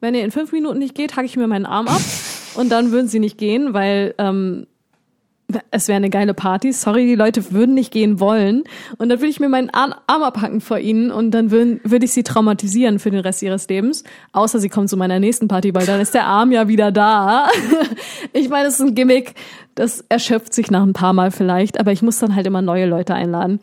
wenn 0.00 0.14
ihr 0.14 0.24
in 0.24 0.30
fünf 0.30 0.52
Minuten 0.52 0.78
nicht 0.78 0.94
geht, 0.94 1.16
hacke 1.16 1.26
ich 1.26 1.36
mir 1.36 1.46
meinen 1.46 1.66
Arm 1.66 1.88
ab 1.88 2.00
und 2.54 2.70
dann 2.70 2.92
würden 2.92 3.08
sie 3.08 3.18
nicht 3.18 3.38
gehen, 3.38 3.74
weil 3.74 4.14
ähm, 4.18 4.66
es 5.70 5.86
wäre 5.86 5.96
eine 5.96 6.10
geile 6.10 6.34
Party. 6.34 6.72
Sorry, 6.72 7.06
die 7.06 7.14
Leute 7.14 7.52
würden 7.52 7.74
nicht 7.74 7.92
gehen 7.92 8.18
wollen. 8.18 8.64
Und 8.98 9.08
dann 9.08 9.20
würde 9.20 9.28
ich 9.28 9.38
mir 9.38 9.48
meinen 9.48 9.70
Arm 9.70 9.94
abhacken 10.06 10.60
vor 10.60 10.78
ihnen 10.78 11.10
und 11.10 11.30
dann 11.30 11.50
würde 11.50 12.04
ich 12.04 12.12
sie 12.12 12.24
traumatisieren 12.24 12.98
für 12.98 13.10
den 13.10 13.20
Rest 13.20 13.42
ihres 13.42 13.68
Lebens. 13.68 14.02
Außer 14.32 14.58
sie 14.58 14.68
kommen 14.68 14.88
zu 14.88 14.96
meiner 14.96 15.20
nächsten 15.20 15.46
Party, 15.48 15.74
weil 15.74 15.86
dann 15.86 16.00
ist 16.00 16.14
der 16.14 16.26
Arm 16.26 16.52
ja 16.52 16.68
wieder 16.68 16.92
da. 16.92 17.48
Ich 18.32 18.48
meine, 18.48 18.68
es 18.68 18.74
ist 18.74 18.80
ein 18.80 18.94
Gimmick, 18.94 19.34
das 19.74 20.04
erschöpft 20.08 20.52
sich 20.52 20.70
nach 20.70 20.82
ein 20.82 20.92
paar 20.92 21.12
Mal 21.12 21.30
vielleicht, 21.30 21.80
aber 21.80 21.92
ich 21.92 22.02
muss 22.02 22.18
dann 22.18 22.34
halt 22.34 22.46
immer 22.46 22.60
neue 22.60 22.86
Leute 22.86 23.14
einladen. 23.14 23.60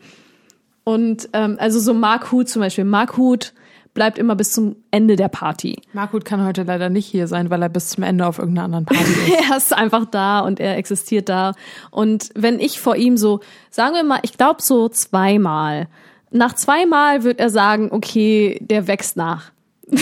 Und 0.84 1.28
ähm, 1.32 1.56
also 1.58 1.78
so 1.78 1.94
Mark 1.94 2.32
Huth 2.32 2.48
zum 2.48 2.60
Beispiel. 2.60 2.84
Mark 2.84 3.16
Huth 3.16 3.52
bleibt 3.94 4.18
immer 4.18 4.34
bis 4.34 4.52
zum 4.52 4.76
Ende 4.90 5.16
der 5.16 5.28
Party. 5.28 5.80
Markut 5.92 6.24
kann 6.24 6.44
heute 6.44 6.64
leider 6.64 6.90
nicht 6.90 7.06
hier 7.06 7.28
sein, 7.28 7.48
weil 7.48 7.62
er 7.62 7.68
bis 7.68 7.90
zum 7.90 8.02
Ende 8.02 8.26
auf 8.26 8.38
irgendeiner 8.38 8.64
anderen 8.64 8.84
Party 8.84 9.02
ist. 9.26 9.50
er 9.50 9.56
ist 9.56 9.72
einfach 9.72 10.04
da 10.06 10.40
und 10.40 10.60
er 10.60 10.76
existiert 10.76 11.28
da. 11.28 11.52
Und 11.90 12.30
wenn 12.34 12.58
ich 12.60 12.80
vor 12.80 12.96
ihm 12.96 13.16
so, 13.16 13.40
sagen 13.70 13.94
wir 13.94 14.04
mal, 14.04 14.18
ich 14.22 14.36
glaube 14.36 14.60
so 14.60 14.88
zweimal, 14.88 15.88
nach 16.30 16.54
zweimal 16.54 17.22
wird 17.22 17.38
er 17.38 17.48
sagen, 17.48 17.90
okay, 17.92 18.58
der 18.60 18.88
wächst 18.88 19.16
nach. 19.16 19.52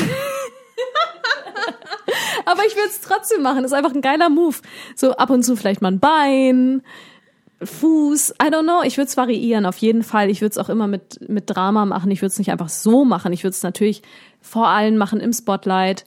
Aber 2.45 2.63
ich 2.67 2.75
will 2.75 2.85
es 2.87 3.01
trotzdem 3.01 3.43
machen. 3.43 3.63
Das 3.63 3.73
ist 3.73 3.77
einfach 3.77 3.95
ein 3.95 4.01
geiler 4.01 4.29
Move. 4.29 4.57
So 4.97 5.13
ab 5.13 5.31
und 5.31 5.43
zu 5.45 5.57
vielleicht 5.57 5.83
mal 5.83 5.93
ein 5.93 6.01
Bein, 6.01 6.83
Fuß, 7.65 8.35
I 8.43 8.47
don't 8.47 8.63
know. 8.63 8.83
Ich 8.85 8.97
würde 8.97 9.09
es 9.09 9.17
variieren, 9.17 9.67
auf 9.67 9.79
jeden 9.79 10.03
Fall. 10.03 10.31
Ich 10.31 10.41
würde 10.41 10.53
es 10.53 10.59
auch 10.59 10.69
immer 10.69 10.87
mit, 10.87 11.29
mit 11.29 11.49
Drama 11.49 11.85
machen. 11.87 12.11
Ich 12.11 12.21
würde 12.23 12.33
es 12.33 12.39
nicht 12.39 12.51
einfach 12.51 12.69
so 12.69 13.05
machen. 13.05 13.33
Ich 13.33 13.45
würde 13.45 13.55
es 13.55 13.63
natürlich 13.63 14.03
vor 14.41 14.69
allen 14.69 14.99
machen 14.99 15.21
im 15.21 15.33
Spotlight. 15.33 16.05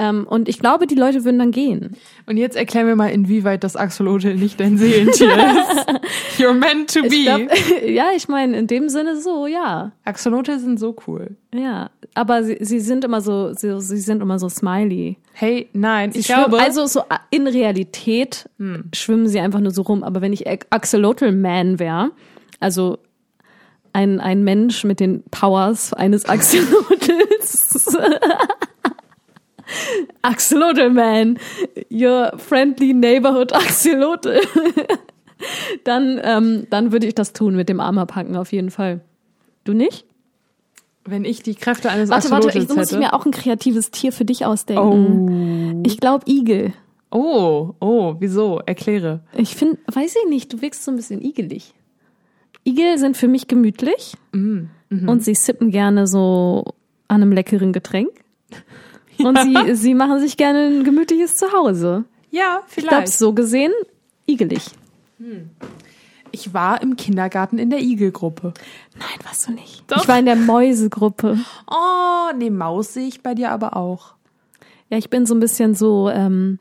Ähm, 0.00 0.26
und 0.26 0.48
ich 0.48 0.58
glaube, 0.58 0.86
die 0.86 0.94
Leute 0.94 1.26
würden 1.26 1.38
dann 1.38 1.50
gehen. 1.50 1.94
Und 2.24 2.38
jetzt 2.38 2.56
erklär 2.56 2.84
mir 2.84 2.96
mal, 2.96 3.08
inwieweit 3.08 3.62
das 3.62 3.76
Axolotl 3.76 4.34
nicht 4.34 4.58
dein 4.58 4.78
Seelentier 4.78 5.28
ist. 5.36 6.40
You're 6.40 6.54
meant 6.54 6.94
to 6.94 7.02
be. 7.02 7.08
Ich 7.08 7.24
glaub, 7.26 7.40
ja, 7.86 8.06
ich 8.16 8.26
meine, 8.26 8.56
in 8.56 8.66
dem 8.66 8.88
Sinne 8.88 9.20
so, 9.20 9.46
ja. 9.46 9.92
Axolotl 10.06 10.58
sind 10.58 10.80
so 10.80 10.96
cool. 11.06 11.36
Ja. 11.54 11.90
Aber 12.14 12.42
sie, 12.44 12.56
sie 12.60 12.80
sind 12.80 13.04
immer 13.04 13.20
so, 13.20 13.52
sie, 13.52 13.78
sie 13.82 13.98
sind 13.98 14.22
immer 14.22 14.38
so 14.38 14.48
smiley. 14.48 15.18
Hey, 15.34 15.68
nein, 15.74 16.12
Sie 16.12 16.20
ich 16.20 16.26
schwimmen, 16.26 16.44
glaube, 16.48 16.62
also 16.64 16.86
so 16.86 17.02
in 17.28 17.46
Realität 17.46 18.48
schwimmen 18.94 19.28
sie 19.28 19.40
einfach 19.40 19.60
nur 19.60 19.72
so 19.72 19.82
rum. 19.82 20.02
Aber 20.02 20.22
wenn 20.22 20.32
ich 20.32 20.48
Axolotl 20.48 21.30
Man 21.32 21.78
wäre, 21.78 22.12
also 22.58 22.96
ein, 23.92 24.18
ein 24.18 24.44
Mensch 24.44 24.82
mit 24.84 24.98
den 24.98 25.24
Powers 25.30 25.92
eines 25.92 26.24
Axolotls. 26.24 27.98
Axolotl 30.22 30.90
Man, 30.90 31.38
your 31.90 32.32
friendly 32.38 32.92
neighborhood 32.92 33.52
Axolotl. 33.52 34.40
dann, 35.84 36.20
ähm, 36.22 36.66
dann 36.70 36.92
würde 36.92 37.06
ich 37.06 37.14
das 37.14 37.32
tun 37.32 37.56
mit 37.56 37.68
dem 37.68 37.80
Arm 37.80 37.98
abhacken 37.98 38.36
auf 38.36 38.52
jeden 38.52 38.70
Fall. 38.70 39.00
Du 39.64 39.72
nicht? 39.72 40.06
wenn 41.04 41.24
ich 41.24 41.42
die 41.42 41.54
Kräfte 41.54 41.90
eines 41.90 42.10
Warte, 42.10 42.30
warte, 42.30 42.48
Axolotls 42.48 42.70
ich 42.70 42.76
muss 42.76 42.92
ich 42.92 42.98
mir 42.98 43.14
auch 43.14 43.24
ein 43.24 43.32
kreatives 43.32 43.90
Tier 43.90 44.12
für 44.12 44.24
dich 44.24 44.44
ausdenken. 44.44 45.82
Ich 45.84 45.98
glaube 45.98 46.24
Igel. 46.28 46.72
Oh, 47.10 47.74
oh, 47.80 48.16
wieso? 48.18 48.60
Erkläre. 48.64 49.20
Ich 49.34 49.56
finde, 49.56 49.78
weiß 49.92 50.14
ich 50.16 50.30
nicht, 50.30 50.52
du 50.52 50.62
wirkst 50.62 50.84
so 50.84 50.92
ein 50.92 50.96
bisschen 50.96 51.20
igelig. 51.22 51.74
Igel 52.64 52.98
sind 52.98 53.16
für 53.16 53.28
mich 53.28 53.48
gemütlich 53.48 54.14
und 54.32 55.24
sie 55.24 55.34
sippen 55.34 55.70
gerne 55.70 56.06
so 56.06 56.64
an 57.08 57.22
einem 57.22 57.32
leckeren 57.32 57.72
Getränk. 57.72 58.19
Und 59.24 59.38
sie, 59.38 59.74
sie 59.74 59.94
machen 59.94 60.18
sich 60.20 60.36
gerne 60.36 60.66
ein 60.66 60.84
gemütliches 60.84 61.36
Zuhause. 61.36 62.04
Ja, 62.30 62.60
Ich 62.68 62.76
glaube, 62.76 62.88
vielleicht. 62.96 63.12
so 63.18 63.32
gesehen, 63.32 63.72
igelig. 64.26 64.62
Ich 66.32 66.54
war 66.54 66.80
im 66.80 66.96
Kindergarten 66.96 67.58
in 67.58 67.70
der 67.70 67.80
Igelgruppe. 67.80 68.54
Nein, 68.98 69.18
warst 69.24 69.48
du 69.48 69.52
nicht. 69.52 69.82
Doch. 69.88 69.98
Ich 70.02 70.08
war 70.08 70.18
in 70.18 70.26
der 70.26 70.36
Mäusegruppe. 70.36 71.38
Oh, 71.70 72.30
nee, 72.36 72.50
Maus 72.50 72.94
sehe 72.94 73.08
ich 73.08 73.22
bei 73.22 73.34
dir 73.34 73.50
aber 73.50 73.76
auch. 73.76 74.14
Ja, 74.90 74.98
ich 74.98 75.10
bin 75.10 75.26
so 75.26 75.34
ein 75.34 75.40
bisschen 75.40 75.74
so 75.74 76.08
ähm, 76.08 76.58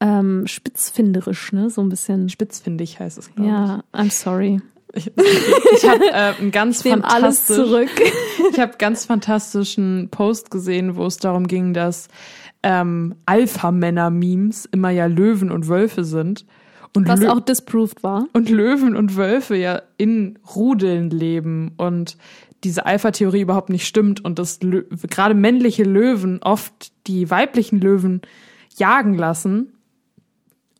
ähm, 0.00 0.46
spitzfinderisch, 0.46 1.52
ne? 1.52 1.70
So 1.70 1.80
ein 1.82 1.88
bisschen. 1.88 2.28
Spitzfindig 2.28 3.00
heißt 3.00 3.18
es, 3.18 3.34
glaube 3.34 3.50
Ja, 3.50 3.84
I'm 3.92 4.10
sorry. 4.12 4.60
Ich. 4.98 5.10
Ich 5.76 5.88
habe 5.88 6.04
äh, 6.06 6.34
einen 6.38 6.50
ganz 6.50 6.84
Nehm 6.84 7.02
alles 7.04 7.46
zurück. 7.46 7.88
ich 8.52 8.58
habe 8.60 8.74
ganz 8.78 9.04
fantastischen 9.06 10.08
Post 10.10 10.50
gesehen, 10.50 10.96
wo 10.96 11.06
es 11.06 11.16
darum 11.16 11.46
ging, 11.46 11.72
dass 11.74 12.08
ähm, 12.62 13.14
Alpha-Männer-Memes 13.26 14.66
immer 14.66 14.90
ja 14.90 15.06
Löwen 15.06 15.50
und 15.50 15.68
Wölfe 15.68 16.04
sind. 16.04 16.44
Und 16.94 17.06
Was 17.06 17.20
Lö- 17.20 17.28
auch 17.28 17.40
disproved 17.40 18.02
war. 18.02 18.26
und 18.32 18.48
Löwen 18.48 18.96
und 18.96 19.16
Wölfe 19.16 19.56
ja 19.56 19.82
in 19.98 20.38
Rudeln 20.56 21.10
leben 21.10 21.72
und 21.76 22.16
diese 22.64 22.86
Alpha-Theorie 22.86 23.42
überhaupt 23.42 23.68
nicht 23.68 23.86
stimmt 23.86 24.24
und 24.24 24.38
dass 24.38 24.58
gerade 24.60 25.34
männliche 25.34 25.84
Löwen 25.84 26.40
oft 26.42 26.92
die 27.06 27.30
weiblichen 27.30 27.80
Löwen 27.80 28.22
jagen 28.76 29.14
lassen. 29.14 29.74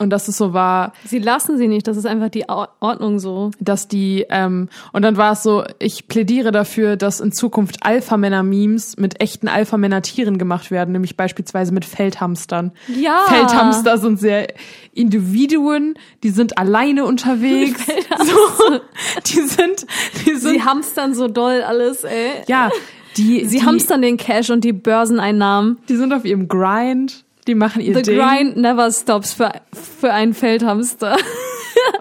Und 0.00 0.10
dass 0.10 0.28
es 0.28 0.36
so 0.36 0.52
war, 0.52 0.92
Sie 1.04 1.18
lassen 1.18 1.58
sie 1.58 1.66
nicht, 1.66 1.88
das 1.88 1.96
ist 1.96 2.06
einfach 2.06 2.28
die 2.28 2.44
Or- 2.48 2.68
Ordnung 2.78 3.18
so. 3.18 3.50
dass 3.58 3.88
die, 3.88 4.24
ähm, 4.30 4.68
und 4.92 5.02
dann 5.02 5.16
war 5.16 5.32
es 5.32 5.42
so, 5.42 5.64
ich 5.80 6.06
plädiere 6.06 6.52
dafür, 6.52 6.94
dass 6.96 7.18
in 7.18 7.32
Zukunft 7.32 7.78
Alpha-Männer-Memes 7.84 8.96
mit 8.96 9.20
echten 9.20 9.48
Alpha-Männer-Tieren 9.48 10.38
gemacht 10.38 10.70
werden, 10.70 10.92
nämlich 10.92 11.16
beispielsweise 11.16 11.72
mit 11.74 11.84
Feldhamstern. 11.84 12.70
Ja. 12.96 13.22
Feldhamster 13.26 13.98
sind 13.98 14.20
sehr 14.20 14.46
Individuen, 14.92 15.94
die 16.22 16.30
sind 16.30 16.58
alleine 16.58 17.04
unterwegs. 17.04 17.84
so, 18.18 18.80
die 19.26 19.40
sind, 19.48 19.86
die 20.26 20.34
sind, 20.36 20.52
Sie 20.52 20.62
hamstern 20.62 21.14
so 21.14 21.28
doll 21.28 21.62
alles, 21.62 22.04
ey. 22.04 22.42
ja, 22.46 22.70
die, 23.16 23.44
Sie 23.46 23.58
die, 23.58 23.64
hamstern 23.66 24.02
den 24.02 24.16
Cash 24.16 24.50
und 24.50 24.62
die 24.64 24.72
Börseneinnahmen. 24.72 25.78
die 25.88 25.96
sind 25.96 26.12
auf 26.12 26.24
ihrem 26.24 26.46
Grind, 26.48 27.24
die 27.48 27.54
machen 27.54 27.82
ihr 27.82 27.94
The 27.94 28.02
Ding. 28.02 28.18
grind 28.18 28.56
never 28.56 28.90
stops 28.92 29.32
für, 29.32 29.52
für 29.72 30.12
einen 30.12 30.34
Feldhamster. 30.34 31.16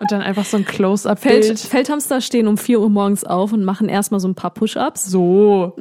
Und 0.01 0.11
dann 0.11 0.21
einfach 0.21 0.45
so 0.45 0.57
ein 0.57 0.65
Feld, 0.65 0.75
Close-Up-Bild. 0.75 1.59
Feldhamster 1.59 2.21
stehen 2.21 2.47
um 2.47 2.57
4 2.57 2.79
Uhr 2.79 2.89
morgens 2.89 3.23
auf 3.23 3.53
und 3.53 3.63
machen 3.63 3.89
erstmal 3.89 4.19
so 4.19 4.27
ein 4.27 4.35
paar 4.35 4.51
Push-Ups. 4.51 5.05
So. 5.05 5.75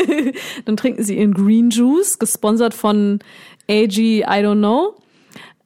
Dann 0.66 0.76
trinken 0.76 1.02
sie 1.02 1.18
ihren 1.18 1.32
Green 1.32 1.70
Juice, 1.70 2.18
gesponsert 2.18 2.74
von 2.74 3.18
AG, 3.68 3.98
I 3.98 4.22
don't 4.24 4.58
know. 4.58 4.94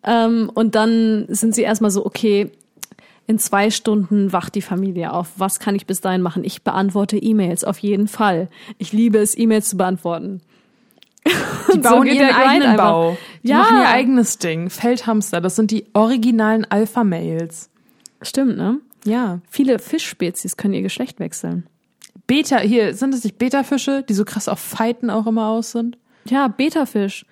Ähm, 0.05 0.51
und 0.55 0.75
dann 0.75 1.27
sind 1.29 1.55
sie 1.55 1.63
erstmal 1.63 1.91
so, 1.91 2.05
okay, 2.05 2.51
in 3.27 3.39
zwei 3.39 3.71
Stunden 3.71 4.33
wacht 4.33 4.55
die 4.55 4.63
Familie 4.63 5.13
auf. 5.13 5.33
Was 5.37 5.59
kann 5.59 5.75
ich 5.75 5.87
bis 5.87 6.01
dahin 6.01 6.21
machen? 6.21 6.45
Ich 6.45 6.63
beantworte 6.63 7.17
E-Mails 7.17 7.65
auf 7.65 7.79
jeden 7.79 8.07
Fall. 8.07 8.49
Ich 8.79 8.93
liebe 8.93 9.19
es, 9.19 9.37
E-Mails 9.37 9.71
zu 9.71 9.77
beantworten. 9.77 10.43
Die 11.73 11.79
bauen 11.79 12.05
geht 12.05 12.15
ihren 12.17 12.35
eigenen. 12.35 12.77
Bau. 12.77 13.17
Die 13.43 13.49
Ja. 13.49 13.59
machen 13.59 13.79
ihr 13.79 13.89
eigenes 13.89 14.39
Ding. 14.39 14.71
Feldhamster, 14.71 15.41
das 15.41 15.57
sind 15.57 15.71
die 15.71 15.87
originalen 15.95 16.65
Alpha-Mails. 16.65 17.71
Stimmt, 18.23 18.57
ne? 18.57 18.79
Ja. 19.05 19.41
Viele 19.51 19.79
Fischspezies 19.79 20.57
können 20.57 20.75
ihr 20.75 20.83
Geschlecht 20.83 21.21
wechseln. 21.21 21.67
Beta, 22.27 22.59
hier, 22.59 22.95
sind 22.95 23.13
es 23.15 23.23
nicht 23.25 23.39
Beta-Fische, 23.39 24.03
die 24.09 24.15
so 24.15 24.25
krass 24.25 24.49
auf 24.49 24.59
Fighten 24.59 25.11
auch 25.11 25.27
immer 25.27 25.49
aus 25.49 25.73
sind? 25.73 25.99
Ja, 26.27 26.49
Beta-Fisch. 26.49 27.27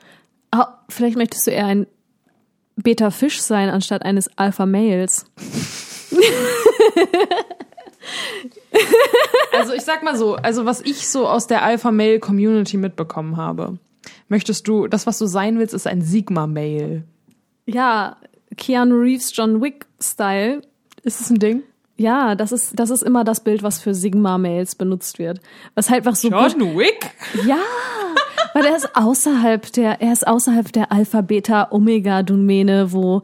Ah, 0.51 0.79
vielleicht 0.91 1.17
möchtest 1.17 1.47
du 1.47 1.51
eher 1.51 1.65
ein 1.67 1.87
Beta-Fisch 2.77 3.41
sein, 3.41 3.71
anstatt 3.71 4.03
eines 4.03 4.29
Alpha-Males. 4.37 5.25
Also 9.53 9.75
ich 9.75 9.83
sag 9.83 10.03
mal 10.03 10.17
so, 10.17 10.35
also 10.37 10.65
was 10.65 10.81
ich 10.81 11.09
so 11.09 11.27
aus 11.27 11.47
der 11.47 11.63
Alpha-Male-Community 11.63 12.77
mitbekommen 12.77 13.37
habe. 13.37 13.79
Möchtest 14.29 14.67
du, 14.67 14.89
das 14.89 15.07
was 15.07 15.19
du 15.19 15.27
sein 15.27 15.59
willst, 15.59 15.75
ist 15.75 15.87
ein 15.87 16.03
Sigma-Male. 16.03 17.05
Ja, 17.67 18.17
Keanu 18.57 18.97
Reeves, 18.97 19.37
John 19.37 19.61
Wick-Style. 19.61 20.63
Ist 21.03 21.21
das 21.21 21.31
ein 21.31 21.39
Ding? 21.39 21.63
Ja, 21.97 22.35
das 22.35 22.51
ist, 22.51 22.79
das 22.79 22.91
ist 22.91 23.03
immer 23.03 23.25
das 23.25 23.45
Bild, 23.45 23.63
was 23.63 23.79
für 23.79 23.95
Sigma-Mails 23.95 24.75
benutzt 24.75 25.19
wird. 25.19 25.41
Was 25.75 25.91
halt 25.91 25.99
einfach 25.99 26.17
so 26.17 26.31
gut, 26.31 26.59
Wick? 26.59 27.11
Ja, 27.47 27.61
weil 28.55 28.67
er 28.67 28.77
ist 28.77 28.97
außerhalb 28.97 29.73
der, 29.73 30.01
er 30.01 30.13
ist 30.13 30.27
außerhalb 30.27 30.73
der 30.73 30.91
Alpha, 30.93 31.21
Beta, 31.21 31.69
Omega 31.71 32.23
Domäne, 32.23 32.93
wo 32.93 33.23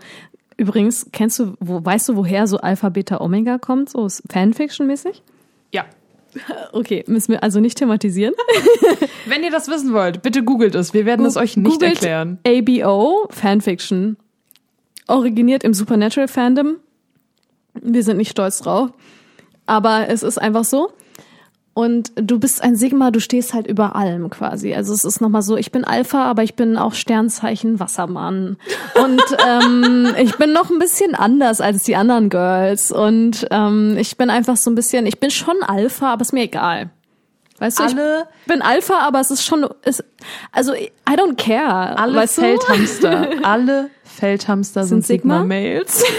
übrigens 0.59 1.07
kennst 1.13 1.39
du, 1.39 1.55
wo 1.61 1.83
weißt 1.83 2.11
du, 2.11 2.17
woher 2.17 2.47
so 2.47 2.59
Alpha, 2.59 2.91
Beta, 2.91 3.21
Omega 3.21 3.57
kommt, 3.57 3.89
so 3.89 4.07
Fanfiction-mäßig? 4.07 5.23
Ja. 5.73 5.87
Okay, 6.73 7.05
müssen 7.07 7.33
wir 7.33 7.43
also 7.43 7.59
nicht 7.59 7.79
thematisieren. 7.79 8.35
Wenn 9.27 9.43
ihr 9.43 9.51
das 9.51 9.69
wissen 9.69 9.95
wollt, 9.95 10.21
bitte 10.23 10.45
googelt 10.45 10.75
es. 10.75 10.93
Wir 10.93 11.07
werden 11.07 11.25
es 11.25 11.39
euch 11.39 11.57
nicht 11.57 11.73
Googelt 11.73 11.95
erklären. 11.95 12.39
ABO 12.47 13.29
Fanfiction 13.31 14.19
originiert 15.07 15.65
im 15.65 15.73
Supernatural 15.73 16.29
Fandom. 16.29 16.77
Wir 17.73 18.03
sind 18.03 18.19
nicht 18.19 18.31
stolz 18.31 18.59
drauf, 18.59 18.91
aber 19.65 20.09
es 20.09 20.23
ist 20.23 20.39
einfach 20.39 20.65
so. 20.65 20.93
Und 21.79 22.11
du 22.17 22.41
bist 22.41 22.61
ein 22.61 22.75
Sigma, 22.75 23.13
du 23.13 23.21
stehst 23.21 23.55
halt 23.55 23.69
über 23.69 23.95
allem 23.95 24.31
quasi. 24.31 24.75
Also 24.75 24.93
es 24.93 25.05
ist 25.05 25.21
nochmal 25.21 25.43
so, 25.43 25.57
ich 25.57 25.71
bin 25.71 25.85
Alpha, 25.85 26.25
aber 26.25 26.43
ich 26.43 26.57
bin 26.57 26.77
auch 26.77 26.93
Sternzeichen 26.93 27.79
Wassermann. 27.79 28.57
Und 29.01 29.23
ähm, 29.49 30.13
ich 30.19 30.37
bin 30.39 30.53
noch 30.53 30.71
ein 30.71 30.81
bisschen 30.81 31.15
anders 31.15 31.61
als 31.61 31.85
die 31.85 31.95
anderen 31.95 32.31
Girls. 32.31 32.91
Und 32.91 33.47
ähm, 33.53 33.97
ich 33.97 34.17
bin 34.17 34.29
einfach 34.29 34.57
so 34.57 34.73
ein 34.73 34.75
bisschen, 34.75 35.07
ich 35.07 35.21
bin 35.21 35.31
schon 35.31 35.55
Alpha, 35.63 36.15
aber 36.15 36.23
ist 36.23 36.33
mir 36.33 36.43
egal. 36.43 36.91
Weißt 37.61 37.79
du, 37.79 37.85
Alle- 37.85 38.27
ich 38.41 38.53
bin 38.53 38.61
Alpha, 38.61 38.99
aber 39.07 39.21
es 39.21 39.31
ist 39.31 39.45
schon, 39.45 39.65
es, 39.83 40.03
also 40.51 40.75
I 40.75 40.91
don't 41.07 41.37
care. 41.37 41.97
Alle 41.97 42.17
weißt 42.17 42.39
du? 42.39 42.43
Feldhamster, 42.43 43.29
alle 43.45 43.91
Feldhamster 44.03 44.83
sind, 44.83 45.07
Sind 45.07 45.21
Sigma? 45.21 45.35
Sigma-Mails. 45.43 46.03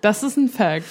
das 0.00 0.22
ist 0.22 0.38
ein 0.38 0.48
Fact. 0.48 0.86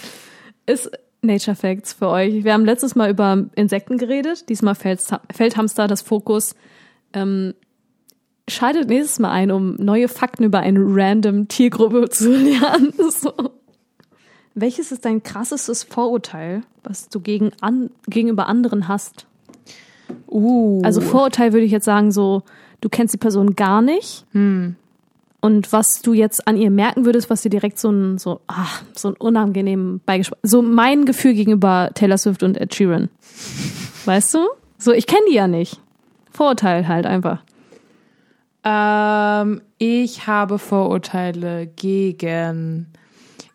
Ist 0.66 0.92
Nature 1.22 1.56
Facts 1.56 1.94
für 1.94 2.08
euch. 2.08 2.44
Wir 2.44 2.54
haben 2.54 2.66
letztes 2.66 2.96
Mal 2.96 3.10
über 3.12 3.46
Insekten 3.56 3.98
geredet, 3.98 4.50
diesmal 4.50 4.74
Feldha- 4.74 5.22
Feldhamster, 5.32 5.88
das 5.88 6.02
Fokus. 6.02 6.56
Ähm, 7.14 7.54
schaltet 8.48 8.90
nächstes 8.90 9.20
Mal 9.20 9.32
ein, 9.32 9.52
um 9.52 9.76
neue 9.76 10.08
Fakten 10.08 10.44
über 10.44 10.60
eine 10.60 10.80
random 10.82 11.48
Tiergruppe 11.48 12.10
zu 12.10 12.32
lernen. 12.32 12.94
So. 13.10 13.34
Welches 14.56 14.92
ist 14.92 15.06
dein 15.06 15.24
krassestes 15.24 15.84
Vorurteil, 15.84 16.62
was 16.84 17.08
du 17.10 17.20
gegen 17.20 17.52
an, 17.62 17.92
gegenüber 18.08 18.48
anderen 18.48 18.88
hast? 18.88 19.28
Uh. 20.28 20.82
Also 20.84 21.02
Vorurteil 21.02 21.54
würde 21.54 21.66
ich 21.66 21.72
jetzt 21.72 21.86
sagen, 21.86 22.12
so, 22.12 22.44
du 22.82 22.90
kennst 22.90 23.14
die 23.14 23.20
Person 23.20 23.56
gar 23.56 23.82
nicht. 23.82 24.26
Und 25.42 25.74
was 25.74 26.02
du 26.04 26.14
jetzt 26.14 26.48
an 26.48 26.56
ihr 26.56 26.70
merken 26.70 27.04
würdest, 27.04 27.32
was 27.32 27.42
dir 27.42 27.50
direkt 27.50 27.80
so 27.80 27.90
ein, 27.90 28.20
so, 28.20 28.42
ach, 28.46 28.84
so 28.96 29.10
ein 29.10 29.16
unangenehmen 29.16 30.00
Beigeschmack. 30.06 30.40
So 30.44 30.62
mein 30.62 31.06
Gefühl 31.06 31.34
gegenüber 31.34 31.90
Taylor 31.96 32.20
Swift 32.20 32.44
und 32.44 32.62
Ed 32.62 32.76
Sheeran. 32.76 33.10
Weißt 34.06 34.36
du? 34.36 34.48
So, 34.78 34.92
ich 34.92 35.08
kenne 35.08 35.22
die 35.30 35.36
ja 35.36 35.48
nicht. 35.48 35.80
Vorurteil 36.32 36.88
halt 36.88 37.08
einfach. 37.08 37.44
Ähm, 38.64 39.62
ich 39.80 40.28
habe 40.28 40.60
Vorurteile 40.60 41.66
gegen 41.68 42.88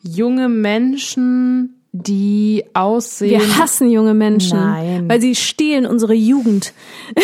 junge 0.02 0.48
Menschen, 0.48 1.82
die 1.92 2.64
aussehen. 2.74 3.40
Wir 3.40 3.58
hassen 3.58 3.90
junge 3.90 4.14
Menschen. 4.14 4.58
Nein. 4.58 5.08
Weil 5.08 5.20
sie 5.20 5.36
stehlen 5.36 5.86
unsere 5.86 6.14
Jugend. 6.14 6.72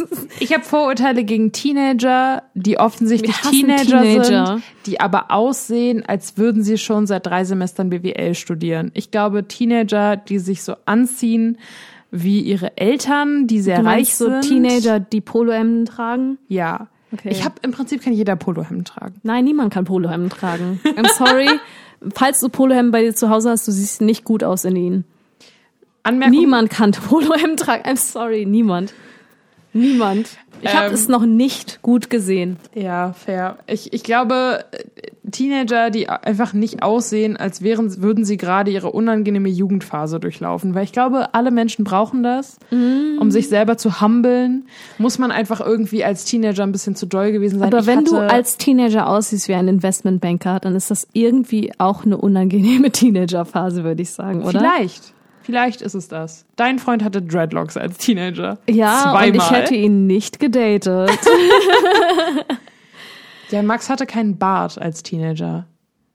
Ich 0.40 0.52
habe 0.54 0.62
Vorurteile 0.62 1.24
gegen 1.24 1.50
Teenager, 1.50 2.44
die 2.54 2.78
offensichtlich 2.78 3.36
Teenager, 3.38 4.02
Teenager. 4.02 4.46
sind, 4.46 4.62
die 4.86 5.00
aber 5.00 5.30
aussehen, 5.32 6.04
als 6.06 6.36
würden 6.36 6.62
sie 6.62 6.78
schon 6.78 7.06
seit 7.08 7.26
drei 7.26 7.44
Semestern 7.44 7.90
BWL 7.90 8.34
studieren. 8.34 8.92
Ich 8.94 9.10
glaube, 9.10 9.48
Teenager, 9.48 10.16
die 10.16 10.38
sich 10.38 10.62
so 10.62 10.76
anziehen 10.86 11.58
wie 12.10 12.40
ihre 12.40 12.76
Eltern, 12.76 13.46
die 13.46 13.60
sehr 13.60 13.80
Du 13.80 13.84
reich 13.86 14.14
so 14.14 14.26
sind. 14.26 14.42
Teenager, 14.42 15.00
die 15.00 15.20
Polohemden 15.20 15.86
tragen? 15.86 16.38
Ja. 16.48 16.86
Okay. 17.12 17.30
Ich 17.30 17.44
habe 17.44 17.56
im 17.62 17.72
Prinzip 17.72 18.02
kann 18.02 18.12
jeder 18.12 18.36
Polohemd 18.36 18.86
tragen. 18.88 19.14
Nein, 19.22 19.44
niemand 19.44 19.72
kann 19.72 19.84
Polohemden 19.84 20.30
tragen. 20.30 20.80
I'm 20.84 21.08
sorry. 21.16 21.48
Falls 22.14 22.40
du 22.40 22.48
Polohemden 22.48 22.92
bei 22.92 23.02
dir 23.02 23.14
zu 23.14 23.28
Hause 23.28 23.50
hast, 23.50 23.66
du 23.66 23.72
siehst 23.72 24.02
nicht 24.02 24.24
gut 24.24 24.44
aus 24.44 24.64
in 24.64 24.76
ihnen. 24.76 25.04
Anmerkung, 26.02 26.38
Niemand 26.38 26.70
kann 26.70 26.92
Polohemden 26.92 27.56
tragen. 27.56 27.84
I'm 27.84 27.96
sorry, 27.96 28.46
niemand. 28.46 28.94
Niemand. 29.72 30.28
Ich 30.62 30.74
habe 30.74 30.88
Ähm. 30.88 30.94
es 30.94 31.08
noch 31.08 31.24
nicht 31.24 31.82
gut 31.82 32.10
gesehen. 32.10 32.56
Ja, 32.74 33.12
fair. 33.12 33.58
Ich, 33.66 33.92
ich 33.92 34.02
glaube, 34.02 34.64
äh, 34.72 34.84
Teenager, 35.30 35.90
die 35.90 36.08
einfach 36.08 36.52
nicht 36.54 36.82
aussehen, 36.82 37.36
als 37.36 37.62
wären, 37.62 38.02
würden 38.02 38.24
sie 38.24 38.38
gerade 38.38 38.70
ihre 38.70 38.90
unangenehme 38.90 39.50
Jugendphase 39.50 40.18
durchlaufen. 40.18 40.74
Weil 40.74 40.84
ich 40.84 40.92
glaube, 40.92 41.34
alle 41.34 41.50
Menschen 41.50 41.84
brauchen 41.84 42.22
das, 42.22 42.56
Mm. 42.70 43.18
um 43.20 43.30
sich 43.30 43.48
selber 43.48 43.76
zu 43.76 44.00
humbeln. 44.00 44.64
Muss 44.96 45.18
man 45.18 45.30
einfach 45.30 45.60
irgendwie 45.60 46.02
als 46.02 46.24
Teenager 46.24 46.62
ein 46.62 46.72
bisschen 46.72 46.96
zu 46.96 47.06
doll 47.06 47.30
gewesen 47.30 47.58
sein. 47.58 47.68
Aber 47.68 47.80
Ich 47.80 47.86
wenn 47.86 48.04
du 48.04 48.16
als 48.16 48.56
Teenager 48.56 49.06
aussiehst 49.08 49.48
wie 49.48 49.54
ein 49.54 49.68
Investmentbanker, 49.68 50.60
dann 50.60 50.74
ist 50.74 50.90
das 50.90 51.06
irgendwie 51.12 51.72
auch 51.78 52.04
eine 52.06 52.16
unangenehme 52.16 52.90
Teenagerphase, 52.92 53.84
würde 53.84 54.00
ich 54.02 54.10
sagen, 54.10 54.42
oder? 54.42 54.58
Vielleicht. 54.58 55.12
Vielleicht 55.48 55.80
ist 55.80 55.94
es 55.94 56.08
das. 56.08 56.44
Dein 56.56 56.78
Freund 56.78 57.02
hatte 57.02 57.22
Dreadlocks 57.22 57.78
als 57.78 57.96
Teenager. 57.96 58.58
Ja, 58.68 59.00
Zweimal. 59.04 59.30
und 59.30 59.36
ich 59.36 59.50
hätte 59.50 59.74
ihn 59.74 60.06
nicht 60.06 60.38
gedatet. 60.38 61.10
Ja, 63.50 63.62
Max 63.62 63.88
hatte 63.88 64.04
keinen 64.04 64.36
Bart 64.36 64.78
als 64.78 65.02
Teenager. 65.02 65.64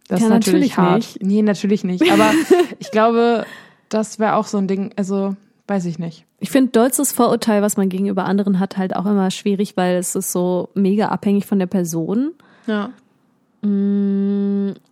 Das 0.08 0.20
Ja, 0.20 0.28
ist 0.28 0.32
natürlich, 0.34 0.78
natürlich 0.78 0.78
hart. 0.78 0.98
nicht. 0.98 1.24
Nee, 1.24 1.42
natürlich 1.42 1.84
nicht. 1.84 2.12
Aber 2.12 2.30
ich 2.80 2.92
glaube, 2.92 3.48
das 3.90 4.20
wäre 4.20 4.36
auch 4.36 4.46
so 4.46 4.60
ein 4.60 4.68
Ding, 4.68 4.94
also 4.98 5.36
weiß 5.68 5.86
ich 5.86 5.98
nicht. 5.98 6.26
Ich 6.40 6.52
finde 6.52 6.70
dollstes 6.74 7.12
Vorurteil, 7.12 7.64
was 7.64 7.76
man 7.76 7.90
gegenüber 7.90 8.26
anderen 8.26 8.60
hat, 8.60 8.78
halt 8.78 8.96
auch 8.96 9.08
immer 9.08 9.32
schwierig, 9.32 9.76
weil 9.78 9.96
es 9.96 10.14
ist 10.16 10.32
so 10.32 10.70
mega 10.76 11.08
abhängig 11.08 11.48
von 11.48 11.58
der 11.58 11.66
Person. 11.66 12.34
Ja. 12.68 12.92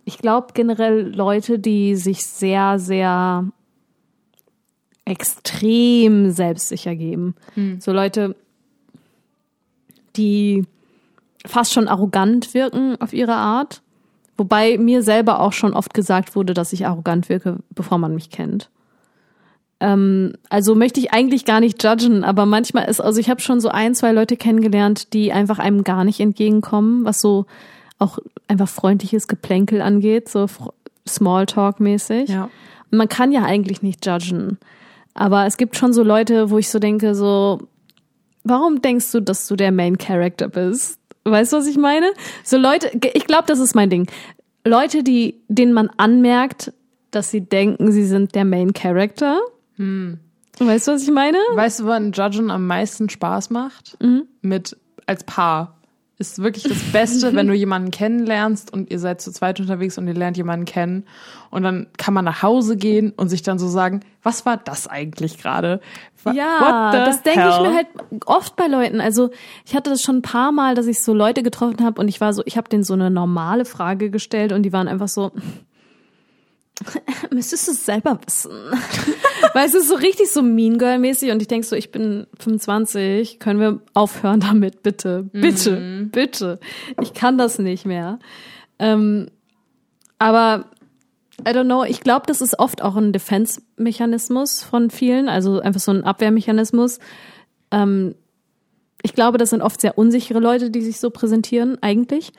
Ich 0.04 0.18
glaube 0.18 0.46
generell 0.54 1.14
Leute, 1.14 1.58
die 1.60 1.94
sich 1.94 2.24
sehr, 2.26 2.78
sehr 2.80 3.44
extrem 5.04 6.30
selbstsicher 6.30 6.94
geben. 6.94 7.34
So 7.80 7.92
Leute, 7.92 8.36
die 10.16 10.64
fast 11.46 11.72
schon 11.72 11.88
arrogant 11.88 12.54
wirken 12.54 13.00
auf 13.00 13.12
ihre 13.12 13.34
Art. 13.34 13.82
Wobei 14.36 14.78
mir 14.78 15.02
selber 15.02 15.40
auch 15.40 15.52
schon 15.52 15.74
oft 15.74 15.92
gesagt 15.94 16.34
wurde, 16.34 16.54
dass 16.54 16.72
ich 16.72 16.86
arrogant 16.86 17.28
wirke, 17.28 17.58
bevor 17.70 17.98
man 17.98 18.14
mich 18.14 18.30
kennt. 18.30 18.70
Ähm, 19.80 20.34
also 20.48 20.74
möchte 20.74 21.00
ich 21.00 21.12
eigentlich 21.12 21.44
gar 21.44 21.60
nicht 21.60 21.82
judgen, 21.82 22.24
aber 22.24 22.46
manchmal 22.46 22.88
ist, 22.88 23.00
also 23.00 23.20
ich 23.20 23.28
habe 23.28 23.40
schon 23.40 23.60
so 23.60 23.68
ein, 23.68 23.94
zwei 23.94 24.12
Leute 24.12 24.36
kennengelernt, 24.36 25.12
die 25.12 25.32
einfach 25.32 25.58
einem 25.58 25.84
gar 25.84 26.04
nicht 26.04 26.20
entgegenkommen, 26.20 27.04
was 27.04 27.20
so 27.20 27.46
auch 27.98 28.18
einfach 28.48 28.68
freundliches 28.68 29.28
Geplänkel 29.28 29.82
angeht, 29.82 30.28
so 30.28 30.46
Smalltalk-mäßig. 31.06 32.30
Ja. 32.30 32.48
Man 32.90 33.08
kann 33.08 33.32
ja 33.32 33.44
eigentlich 33.44 33.82
nicht 33.82 34.06
judgen. 34.06 34.58
Aber 35.14 35.46
es 35.46 35.56
gibt 35.56 35.76
schon 35.76 35.92
so 35.92 36.02
Leute, 36.02 36.50
wo 36.50 36.58
ich 36.58 36.68
so 36.68 36.78
denke, 36.78 37.14
so, 37.14 37.68
warum 38.44 38.80
denkst 38.80 39.12
du, 39.12 39.20
dass 39.20 39.46
du 39.46 39.56
der 39.56 39.72
Main 39.72 39.98
Character 39.98 40.48
bist? 40.48 40.98
Weißt 41.24 41.52
du, 41.52 41.58
was 41.58 41.66
ich 41.66 41.76
meine? 41.76 42.10
So 42.44 42.56
Leute, 42.56 42.90
ich 43.14 43.26
glaube, 43.26 43.44
das 43.46 43.58
ist 43.58 43.74
mein 43.74 43.90
Ding. 43.90 44.08
Leute, 44.64 45.02
die, 45.02 45.40
denen 45.48 45.72
man 45.72 45.90
anmerkt, 45.96 46.72
dass 47.10 47.30
sie 47.30 47.42
denken, 47.42 47.92
sie 47.92 48.04
sind 48.04 48.34
der 48.34 48.44
Main 48.44 48.72
Character. 48.72 49.40
Weißt 50.58 50.88
du, 50.88 50.92
was 50.92 51.02
ich 51.02 51.10
meine? 51.10 51.38
Weißt 51.54 51.80
du, 51.80 51.86
wann 51.86 52.12
Judgen 52.12 52.50
am 52.50 52.66
meisten 52.66 53.08
Spaß 53.08 53.50
macht? 53.50 53.96
Mhm. 54.02 54.24
Mit 54.40 54.76
als 55.06 55.24
Paar. 55.24 55.81
Ist 56.22 56.40
wirklich 56.40 56.64
das 56.64 56.78
Beste, 56.92 57.34
wenn 57.34 57.48
du 57.48 57.54
jemanden 57.54 57.90
kennenlernst 57.90 58.72
und 58.72 58.90
ihr 58.90 59.00
seid 59.00 59.20
zu 59.20 59.32
zweit 59.32 59.58
unterwegs 59.58 59.98
und 59.98 60.06
ihr 60.06 60.14
lernt 60.14 60.36
jemanden 60.36 60.64
kennen 60.64 61.04
und 61.50 61.64
dann 61.64 61.88
kann 61.98 62.14
man 62.14 62.24
nach 62.24 62.42
Hause 62.42 62.76
gehen 62.76 63.12
und 63.16 63.28
sich 63.28 63.42
dann 63.42 63.58
so 63.58 63.66
sagen, 63.66 64.00
was 64.22 64.46
war 64.46 64.56
das 64.56 64.86
eigentlich 64.86 65.38
gerade? 65.38 65.80
Ja, 66.32 66.92
das 66.92 67.22
denke 67.22 67.48
ich 67.48 67.60
mir 67.60 67.74
halt 67.74 67.88
oft 68.26 68.54
bei 68.54 68.68
Leuten. 68.68 69.00
Also 69.00 69.30
ich 69.66 69.74
hatte 69.74 69.90
das 69.90 70.00
schon 70.00 70.18
ein 70.18 70.22
paar 70.22 70.52
Mal, 70.52 70.76
dass 70.76 70.86
ich 70.86 71.02
so 71.02 71.12
Leute 71.12 71.42
getroffen 71.42 71.84
habe 71.84 72.00
und 72.00 72.06
ich 72.06 72.20
war 72.20 72.32
so, 72.32 72.42
ich 72.46 72.56
habe 72.56 72.68
denen 72.68 72.84
so 72.84 72.94
eine 72.94 73.10
normale 73.10 73.64
Frage 73.64 74.10
gestellt 74.10 74.52
und 74.52 74.62
die 74.62 74.72
waren 74.72 74.86
einfach 74.86 75.08
so, 75.08 75.32
müsstest 77.32 77.66
du 77.66 77.72
es 77.72 77.84
selber 77.84 78.20
wissen? 78.24 78.52
Weil 79.54 79.66
es 79.66 79.74
ist 79.74 79.88
so 79.88 79.94
richtig 79.94 80.30
so 80.30 80.42
Mean 80.42 80.78
Girl 80.78 80.98
mäßig 80.98 81.30
und 81.30 81.42
ich 81.42 81.48
denk 81.48 81.64
so, 81.64 81.76
ich 81.76 81.90
bin 81.90 82.26
25, 82.38 83.38
können 83.38 83.60
wir 83.60 83.80
aufhören 83.94 84.40
damit, 84.40 84.82
bitte, 84.82 85.24
bitte, 85.32 86.08
bitte. 86.10 86.58
Ich 87.00 87.12
kann 87.14 87.38
das 87.38 87.58
nicht 87.58 87.84
mehr. 87.84 88.18
Ähm, 88.78 89.28
aber 90.18 90.66
I 91.40 91.50
don't 91.50 91.64
know, 91.64 91.84
ich 91.84 92.00
glaube, 92.00 92.26
das 92.26 92.40
ist 92.40 92.58
oft 92.58 92.82
auch 92.82 92.96
ein 92.96 93.12
Defense-Mechanismus 93.12 94.62
von 94.62 94.90
vielen, 94.90 95.28
also 95.28 95.60
einfach 95.60 95.80
so 95.80 95.90
ein 95.90 96.04
Abwehrmechanismus. 96.04 96.98
Ähm, 97.70 98.14
ich 99.02 99.14
glaube, 99.14 99.38
das 99.38 99.50
sind 99.50 99.62
oft 99.62 99.80
sehr 99.80 99.98
unsichere 99.98 100.38
Leute, 100.38 100.70
die 100.70 100.82
sich 100.82 101.00
so 101.00 101.10
präsentieren, 101.10 101.82
eigentlich. 101.82 102.32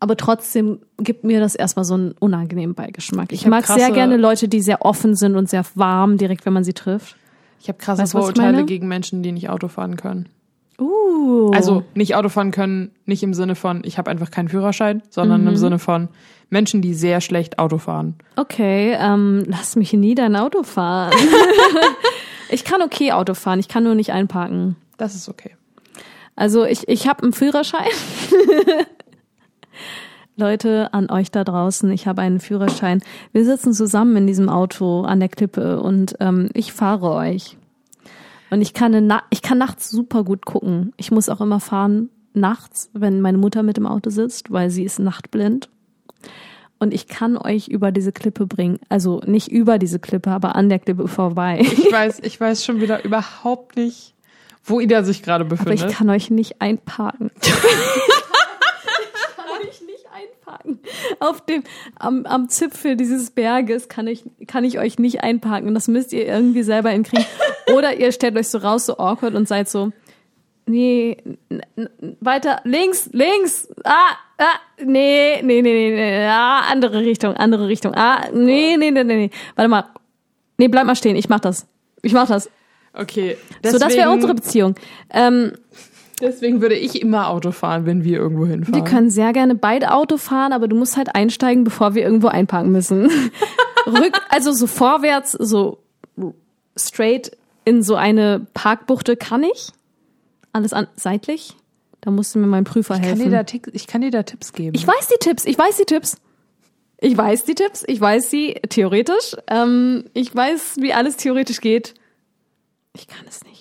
Aber 0.00 0.16
trotzdem 0.16 0.78
gibt 0.98 1.24
mir 1.24 1.40
das 1.40 1.54
erstmal 1.54 1.84
so 1.84 1.94
einen 1.94 2.12
unangenehmen 2.20 2.74
Beigeschmack. 2.74 3.32
Ich, 3.32 3.44
hab 3.44 3.50
mag 3.50 3.66
sehr 3.66 3.90
gerne 3.90 4.16
Leute, 4.16 4.48
die 4.48 4.60
sehr 4.60 4.84
offen 4.84 5.16
sind 5.16 5.34
und 5.34 5.48
sehr 5.48 5.64
warm, 5.74 6.18
direkt 6.18 6.46
wenn 6.46 6.52
man 6.52 6.62
sie 6.64 6.72
trifft. 6.72 7.16
Ich 7.60 7.68
habe 7.68 7.78
krasse 7.78 8.02
Weißt 8.02 8.14
ich 8.14 8.20
Vorurteile 8.20 8.64
gegen 8.64 8.86
Menschen, 8.86 9.22
die 9.24 9.32
nicht 9.32 9.48
Auto 9.50 9.66
fahren 9.66 9.96
können. 9.96 10.28
Uh. 10.80 11.50
Also 11.50 11.82
nicht 11.94 12.14
Auto 12.14 12.28
fahren 12.28 12.52
können, 12.52 12.92
nicht 13.04 13.24
im 13.24 13.34
Sinne 13.34 13.56
von, 13.56 13.82
ich 13.84 13.98
habe 13.98 14.10
einfach 14.10 14.30
keinen 14.30 14.48
Führerschein, 14.48 15.02
sondern 15.10 15.42
Mhm. 15.42 15.48
im 15.48 15.56
Sinne 15.56 15.78
von 15.80 16.08
Menschen, 16.50 16.80
die 16.82 16.94
sehr 16.94 17.20
schlecht 17.20 17.58
Auto 17.58 17.78
fahren. 17.78 18.14
Okay, 18.36 18.96
ähm, 18.98 19.42
lass 19.46 19.74
mich 19.74 19.92
nie 19.92 20.14
dein 20.14 20.36
Auto 20.36 20.62
fahren. 20.62 21.12
ich 22.48 22.64
kann 22.64 22.80
okay 22.82 23.10
Auto 23.10 23.34
fahren, 23.34 23.58
ich 23.58 23.66
kann 23.66 23.82
nur 23.82 23.96
nicht 23.96 24.12
einparken. 24.12 24.76
Das 24.96 25.16
ist 25.16 25.28
okay. 25.28 25.56
Also 26.36 26.64
ich, 26.64 26.86
ich 26.88 27.08
habe 27.08 27.24
einen 27.24 27.32
Führerschein. 27.32 27.88
Leute, 30.36 30.94
an 30.94 31.10
euch 31.10 31.30
da 31.30 31.42
draußen, 31.42 31.90
ich 31.90 32.06
habe 32.06 32.22
einen 32.22 32.38
Führerschein. 32.38 33.02
Wir 33.32 33.44
sitzen 33.44 33.72
zusammen 33.72 34.16
in 34.16 34.26
diesem 34.26 34.48
Auto 34.48 35.02
an 35.02 35.18
der 35.18 35.28
Klippe 35.28 35.80
und 35.80 36.14
ähm, 36.20 36.50
ich 36.54 36.72
fahre 36.72 37.10
euch. 37.10 37.56
Und 38.50 38.62
ich 38.62 38.72
kann, 38.72 39.06
na 39.06 39.22
ich 39.30 39.42
kann 39.42 39.58
nachts 39.58 39.90
super 39.90 40.24
gut 40.24 40.46
gucken. 40.46 40.92
Ich 40.96 41.10
muss 41.10 41.28
auch 41.28 41.40
immer 41.40 41.60
fahren 41.60 42.10
nachts, 42.34 42.90
wenn 42.92 43.20
meine 43.20 43.38
Mutter 43.38 43.62
mit 43.62 43.78
im 43.78 43.86
Auto 43.86 44.10
sitzt, 44.10 44.50
weil 44.52 44.70
sie 44.70 44.84
ist 44.84 44.98
nachtblind. 44.98 45.68
Und 46.78 46.94
ich 46.94 47.08
kann 47.08 47.36
euch 47.36 47.68
über 47.68 47.90
diese 47.90 48.12
Klippe 48.12 48.46
bringen. 48.46 48.78
Also 48.88 49.20
nicht 49.26 49.50
über 49.50 49.78
diese 49.78 49.98
Klippe, 49.98 50.30
aber 50.30 50.54
an 50.54 50.68
der 50.68 50.78
Klippe 50.78 51.08
vorbei. 51.08 51.58
Ich 51.60 51.90
weiß, 51.90 52.20
ich 52.22 52.40
weiß 52.40 52.64
schon 52.64 52.80
wieder 52.80 53.04
überhaupt 53.04 53.76
nicht, 53.76 54.14
wo 54.62 54.78
Ida 54.78 55.02
sich 55.02 55.22
gerade 55.22 55.44
Aber 55.44 55.56
befindet. 55.56 55.90
ich 55.90 55.96
kann 55.96 56.08
euch 56.08 56.30
nicht 56.30 56.60
einparken. 56.60 57.32
ich 57.42 57.50
kann 59.36 59.46
euch 59.60 59.82
nicht 59.82 60.06
einparken. 60.12 60.77
Auf 61.20 61.44
dem, 61.44 61.62
am, 61.98 62.26
am 62.26 62.48
Zipfel 62.48 62.96
dieses 62.96 63.30
Berges 63.30 63.88
kann 63.88 64.06
ich, 64.06 64.24
kann 64.46 64.64
ich 64.64 64.78
euch 64.78 64.98
nicht 64.98 65.22
einparken. 65.22 65.68
Und 65.68 65.74
das 65.74 65.88
müsst 65.88 66.12
ihr 66.12 66.26
irgendwie 66.26 66.62
selber 66.62 66.90
hinkriegen. 66.90 67.26
Oder 67.74 67.98
ihr 67.98 68.12
stellt 68.12 68.36
euch 68.36 68.48
so 68.48 68.58
raus, 68.58 68.86
so 68.86 68.98
awkward 68.98 69.34
und 69.34 69.46
seid 69.48 69.68
so, 69.68 69.92
nee, 70.68 71.16
weiter, 72.20 72.60
links, 72.64 73.10
links, 73.12 73.68
ah, 73.84 74.16
ah, 74.38 74.44
nee, 74.84 75.40
nee, 75.42 75.62
nee, 75.62 75.62
nee, 75.62 75.90
nee, 75.90 76.26
ah, 76.26 76.60
andere 76.70 77.00
Richtung, 77.00 77.34
andere 77.34 77.68
Richtung, 77.68 77.94
ah, 77.94 78.28
nee, 78.32 78.76
nee, 78.76 78.90
nee, 78.90 79.04
nee, 79.04 79.16
nee, 79.16 79.30
warte 79.56 79.68
mal, 79.68 79.84
nee, 80.58 80.68
bleib 80.68 80.86
mal 80.86 80.94
stehen, 80.94 81.16
ich 81.16 81.28
mach 81.28 81.40
das, 81.40 81.66
ich 82.02 82.12
mach 82.12 82.28
das. 82.28 82.50
okay. 82.92 83.36
so, 83.64 83.78
das 83.78 83.96
wäre 83.96 84.10
unsere 84.10 84.34
Beziehung. 84.34 84.74
Ähm, 85.10 85.52
Deswegen 86.20 86.60
würde 86.60 86.74
ich 86.74 87.00
immer 87.00 87.28
Auto 87.28 87.52
fahren, 87.52 87.86
wenn 87.86 88.04
wir 88.04 88.18
irgendwo 88.18 88.46
hinfahren. 88.46 88.74
Wir 88.74 88.90
können 88.90 89.10
sehr 89.10 89.32
gerne 89.32 89.54
beide 89.54 89.92
Auto 89.92 90.16
fahren, 90.16 90.52
aber 90.52 90.68
du 90.68 90.76
musst 90.76 90.96
halt 90.96 91.14
einsteigen, 91.14 91.64
bevor 91.64 91.94
wir 91.94 92.02
irgendwo 92.02 92.28
einparken 92.28 92.72
müssen. 92.72 93.10
Rück, 93.86 94.20
also 94.28 94.52
so 94.52 94.66
vorwärts, 94.66 95.32
so 95.32 95.78
straight 96.76 97.36
in 97.64 97.82
so 97.82 97.94
eine 97.94 98.46
Parkbuchte 98.54 99.16
kann 99.16 99.42
ich. 99.42 99.68
Alles 100.52 100.72
an, 100.72 100.88
seitlich. 100.96 101.54
Da 102.00 102.10
musste 102.10 102.38
mir 102.38 102.46
mein 102.46 102.64
Prüfer 102.64 102.94
ich, 102.94 103.00
kann 103.00 103.08
helfen. 103.18 103.30
dir 103.30 103.44
da, 103.44 103.70
ich 103.72 103.86
kann 103.86 104.00
dir 104.00 104.10
da 104.10 104.22
Tipps 104.22 104.52
geben. 104.52 104.74
ich 104.74 104.86
weiß 104.86 105.08
die 105.08 105.18
Tipps, 105.20 105.44
ich 105.44 105.58
weiß 105.58 105.76
die 105.76 105.84
Tipps. 105.84 106.16
Ich 107.00 107.16
weiß 107.16 107.44
die 107.44 107.54
Tipps, 107.54 107.84
ich 107.86 108.00
weiß 108.00 108.30
sie 108.30 108.54
theoretisch. 108.68 109.36
Ähm, 109.46 110.04
ich 110.14 110.34
weiß, 110.34 110.78
wie 110.80 110.92
alles 110.92 111.16
theoretisch 111.16 111.60
geht. 111.60 111.94
Ich 112.94 113.06
kann 113.06 113.24
es 113.28 113.44
nicht. 113.44 113.57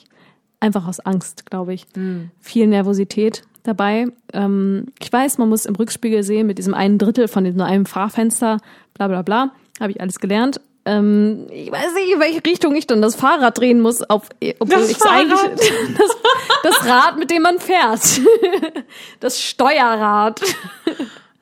Einfach 0.59 0.87
aus 0.87 0.99
Angst, 0.99 1.45
glaube 1.45 1.73
ich. 1.73 1.85
Viel 2.39 2.67
Nervosität 2.67 3.43
dabei. 3.63 4.07
Ähm, 4.33 4.87
ich 4.99 5.11
weiß, 5.11 5.37
man 5.37 5.49
muss 5.49 5.65
im 5.65 5.75
Rückspiegel 5.75 6.23
sehen 6.23 6.47
mit 6.47 6.57
diesem 6.57 6.73
einen 6.73 6.97
Drittel 6.97 7.27
von 7.27 7.43
diesem 7.43 7.61
einem 7.61 7.85
Fahrfenster, 7.85 8.57
bla 8.95 9.07
bla 9.07 9.21
bla. 9.21 9.51
Habe 9.79 9.91
ich 9.91 10.01
alles 10.01 10.19
gelernt. 10.19 10.59
Ähm, 10.85 11.47
ich 11.51 11.69
weiß 11.71 11.93
nicht, 11.95 12.13
in 12.13 12.19
welche 12.19 12.43
Richtung 12.45 12.75
ich 12.75 12.87
dann 12.87 13.01
das 13.01 13.15
Fahrrad 13.15 13.57
drehen 13.57 13.81
muss, 13.81 14.01
auf, 14.03 14.29
obwohl 14.59 14.79
Das 14.79 14.89
ich 14.89 15.01
eigentlich 15.03 15.39
das, 15.97 16.17
das 16.63 16.85
Rad, 16.87 17.19
mit 17.19 17.29
dem 17.29 17.41
man 17.43 17.59
fährt. 17.59 18.01
Das 19.19 19.41
Steuerrad. 19.41 20.41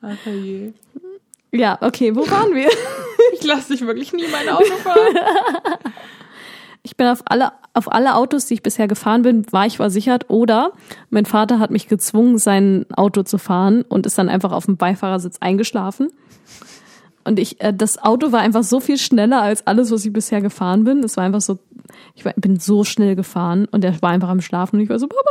Ach 0.02 0.26
je. 0.26 0.72
Ja, 1.52 1.78
okay, 1.80 2.14
wo 2.14 2.28
waren 2.28 2.54
wir? 2.54 2.68
Ich 3.34 3.44
lasse 3.44 3.72
dich 3.72 3.86
wirklich 3.86 4.12
nie 4.12 4.26
mein 4.30 4.48
Auto 4.48 4.72
fahren. 4.82 4.98
Ich 6.86 6.96
bin 6.96 7.08
auf 7.08 7.22
alle, 7.24 7.50
auf 7.74 7.90
alle 7.90 8.14
Autos, 8.14 8.46
die 8.46 8.54
ich 8.54 8.62
bisher 8.62 8.86
gefahren 8.86 9.22
bin, 9.22 9.44
war 9.52 9.66
ich 9.66 9.78
versichert. 9.78 10.30
Oder 10.30 10.70
mein 11.10 11.26
Vater 11.26 11.58
hat 11.58 11.72
mich 11.72 11.88
gezwungen, 11.88 12.38
sein 12.38 12.86
Auto 12.94 13.24
zu 13.24 13.38
fahren 13.38 13.82
und 13.82 14.06
ist 14.06 14.16
dann 14.18 14.28
einfach 14.28 14.52
auf 14.52 14.66
dem 14.66 14.76
Beifahrersitz 14.76 15.38
eingeschlafen. 15.40 16.12
Und 17.24 17.40
ich, 17.40 17.60
äh, 17.60 17.74
das 17.74 17.98
Auto 17.98 18.30
war 18.30 18.38
einfach 18.38 18.62
so 18.62 18.78
viel 18.78 18.98
schneller 18.98 19.42
als 19.42 19.66
alles, 19.66 19.90
was 19.90 20.04
ich 20.04 20.12
bisher 20.12 20.40
gefahren 20.40 20.84
bin. 20.84 21.02
Es 21.02 21.16
war 21.16 21.24
einfach 21.24 21.40
so, 21.40 21.58
ich 22.14 22.24
war, 22.24 22.34
bin 22.36 22.60
so 22.60 22.84
schnell 22.84 23.16
gefahren 23.16 23.66
und 23.72 23.84
er 23.84 24.00
war 24.00 24.10
einfach 24.10 24.28
am 24.28 24.40
Schlafen 24.40 24.76
und 24.76 24.82
ich 24.82 24.88
war 24.88 25.00
so, 25.00 25.08
Papa, 25.08 25.30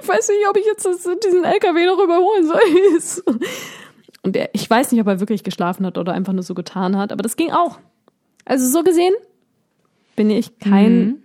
ich 0.00 0.08
weiß 0.08 0.28
nicht, 0.30 0.48
ob 0.48 0.56
ich 0.56 0.64
jetzt 0.64 0.88
diesen 1.26 1.44
LKW 1.44 1.84
noch 1.84 2.02
überholen 2.02 2.46
soll. 2.46 3.42
Und 4.22 4.34
er, 4.34 4.48
ich 4.54 4.68
weiß 4.68 4.92
nicht, 4.92 5.00
ob 5.02 5.08
er 5.08 5.20
wirklich 5.20 5.44
geschlafen 5.44 5.84
hat 5.84 5.98
oder 5.98 6.14
einfach 6.14 6.32
nur 6.32 6.42
so 6.42 6.54
getan 6.54 6.96
hat, 6.96 7.12
aber 7.12 7.22
das 7.22 7.36
ging 7.36 7.50
auch. 7.52 7.80
Also 8.46 8.66
so 8.66 8.82
gesehen 8.82 9.12
bin 10.16 10.30
ich 10.30 10.58
kein 10.58 11.22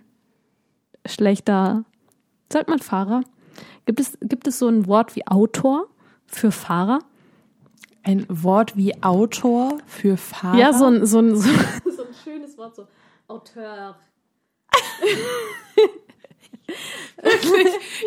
schlechter, 1.06 1.84
sagt 2.52 2.68
man 2.68 2.78
Fahrer? 2.78 3.22
Gibt 3.86 4.00
es, 4.00 4.18
gibt 4.20 4.46
es 4.46 4.58
so 4.58 4.68
ein 4.68 4.86
Wort 4.86 5.16
wie 5.16 5.26
Autor 5.26 5.88
für 6.26 6.52
Fahrer? 6.52 7.00
Ein 8.02 8.26
Wort 8.28 8.76
wie 8.76 9.02
Autor 9.02 9.78
für 9.86 10.16
Fahrer. 10.16 10.58
Ja, 10.58 10.72
so 10.72 10.86
ein, 10.86 11.06
so 11.06 11.18
ein, 11.20 11.36
so, 11.36 11.48
so 11.90 12.02
ein 12.04 12.14
schönes 12.24 12.56
Wort, 12.58 12.76
so 12.76 12.86
Auteur. 13.28 13.96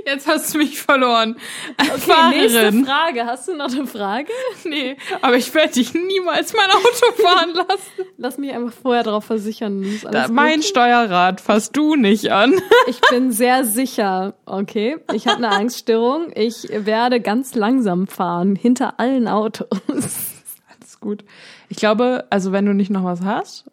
Jetzt 0.06 0.28
hast 0.28 0.54
du 0.54 0.60
mich 0.60 0.80
verloren. 0.82 1.36
Okay, 1.78 1.90
nächste 2.30 2.60
Fahrerin. 2.60 2.86
Frage. 2.86 3.26
Hast 3.26 3.48
du 3.48 3.56
noch 3.56 3.72
eine 3.72 3.86
Frage? 3.88 4.32
Nee, 4.64 4.96
aber 5.22 5.36
ich 5.36 5.54
werde 5.54 5.74
dich 5.74 5.94
niemals 5.94 6.54
mein 6.54 6.70
Auto 6.70 7.22
fahren 7.22 7.54
lassen. 7.54 8.10
Lass 8.18 8.38
mich 8.38 8.52
einfach 8.54 8.74
vorher 8.74 9.04
darauf 9.04 9.26
versichern. 9.26 9.86
Da, 10.12 10.28
gut. 10.28 10.36
mein 10.36 10.62
Steuerrad 10.64 11.42
fasst 11.42 11.76
du 11.76 11.96
nicht 11.96 12.32
an. 12.32 12.54
Ich 12.88 13.00
bin 13.10 13.32
sehr 13.32 13.64
sicher, 13.64 14.34
okay? 14.46 14.98
Ich 15.14 15.28
habe 15.28 15.38
eine 15.38 15.50
Angststörung. 15.50 16.32
Ich 16.36 16.68
werde 16.72 17.22
ganz 17.22 17.54
langsam 17.54 18.08
fahren, 18.08 18.56
hinter 18.56 19.00
allen 19.00 19.28
Autos. 19.28 19.68
Alles 19.88 21.00
gut. 21.00 21.24
Ich 21.70 21.78
glaube, 21.78 22.26
also 22.30 22.52
wenn 22.52 22.66
du 22.66 22.74
nicht 22.74 22.90
noch 22.90 23.04
was 23.04 23.22
hast, 23.22 23.66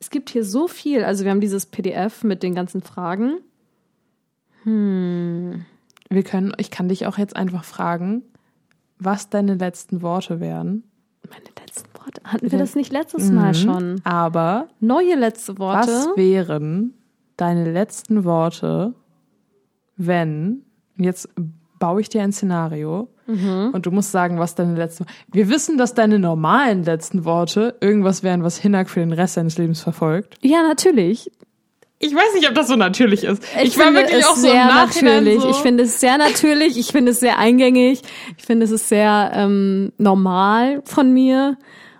Es 0.00 0.10
gibt 0.10 0.30
hier 0.30 0.44
so 0.44 0.68
viel. 0.68 1.04
Also 1.04 1.24
wir 1.24 1.30
haben 1.30 1.40
dieses 1.40 1.66
PDF 1.66 2.22
mit 2.22 2.42
den 2.42 2.54
ganzen 2.54 2.82
Fragen. 2.82 3.38
Wir 4.64 6.22
können, 6.24 6.52
ich 6.58 6.70
kann 6.70 6.88
dich 6.88 7.06
auch 7.06 7.18
jetzt 7.18 7.36
einfach 7.36 7.64
fragen, 7.64 8.22
was 8.98 9.30
deine 9.30 9.54
letzten 9.54 10.02
Worte 10.02 10.40
wären. 10.40 10.84
Meine 11.28 11.44
letzten 11.60 11.88
Worte. 11.98 12.20
Hatten 12.24 12.50
wir 12.50 12.58
das 12.58 12.74
nicht 12.74 12.92
letztes 12.92 13.30
Mal 13.30 13.54
schon? 13.54 14.00
Aber 14.04 14.68
Neue 14.80 15.14
letzte 15.14 15.58
Worte. 15.58 15.88
was 15.88 16.16
wären 16.16 16.94
deine 17.36 17.70
letzten 17.70 18.24
Worte, 18.24 18.94
wenn, 19.96 20.64
und 20.96 21.04
jetzt 21.04 21.28
baue 21.78 22.00
ich 22.00 22.08
dir 22.08 22.22
ein 22.22 22.32
Szenario 22.32 23.08
und 23.26 23.84
du 23.84 23.90
musst 23.90 24.10
sagen, 24.10 24.38
was 24.38 24.54
deine 24.54 24.74
letzten 24.74 25.04
Wir 25.30 25.50
wissen, 25.50 25.76
dass 25.76 25.92
deine 25.92 26.18
normalen 26.18 26.82
letzten 26.82 27.26
Worte 27.26 27.76
irgendwas 27.82 28.22
wären, 28.22 28.42
was 28.42 28.56
Hinak 28.56 28.88
für 28.88 29.00
den 29.00 29.12
Rest 29.12 29.34
seines 29.34 29.58
Lebens 29.58 29.82
verfolgt. 29.82 30.38
Ja, 30.40 30.62
natürlich. 30.62 31.30
Ich 32.00 32.14
weiß 32.14 32.34
nicht, 32.34 32.48
ob 32.48 32.54
das 32.54 32.68
so 32.68 32.76
natürlich 32.76 33.24
ist. 33.24 33.42
Ich, 33.60 33.70
Ich, 33.70 33.78
war 33.78 33.86
finde 33.86 34.02
wirklich 34.02 34.20
es 34.20 34.26
auch 34.26 34.36
so 34.36 34.46
natürlich. 34.54 35.40
So, 35.42 35.50
Ich 35.50 35.56
finde 35.56 35.82
es 35.84 35.98
sehr 35.98 36.16
natürlich. 36.16 36.78
Ich 36.78 36.92
finde 36.92 37.10
es 37.10 37.18
sehr 37.20 37.38
eingängig. 37.38 38.02
Ich 38.36 38.44
finde 38.44 38.64
es 38.66 38.70
ist 38.70 38.88
sehr 38.88 39.32
ähm, 39.34 39.92
normal 39.98 40.80
von 40.84 41.12
mir. 41.12 41.56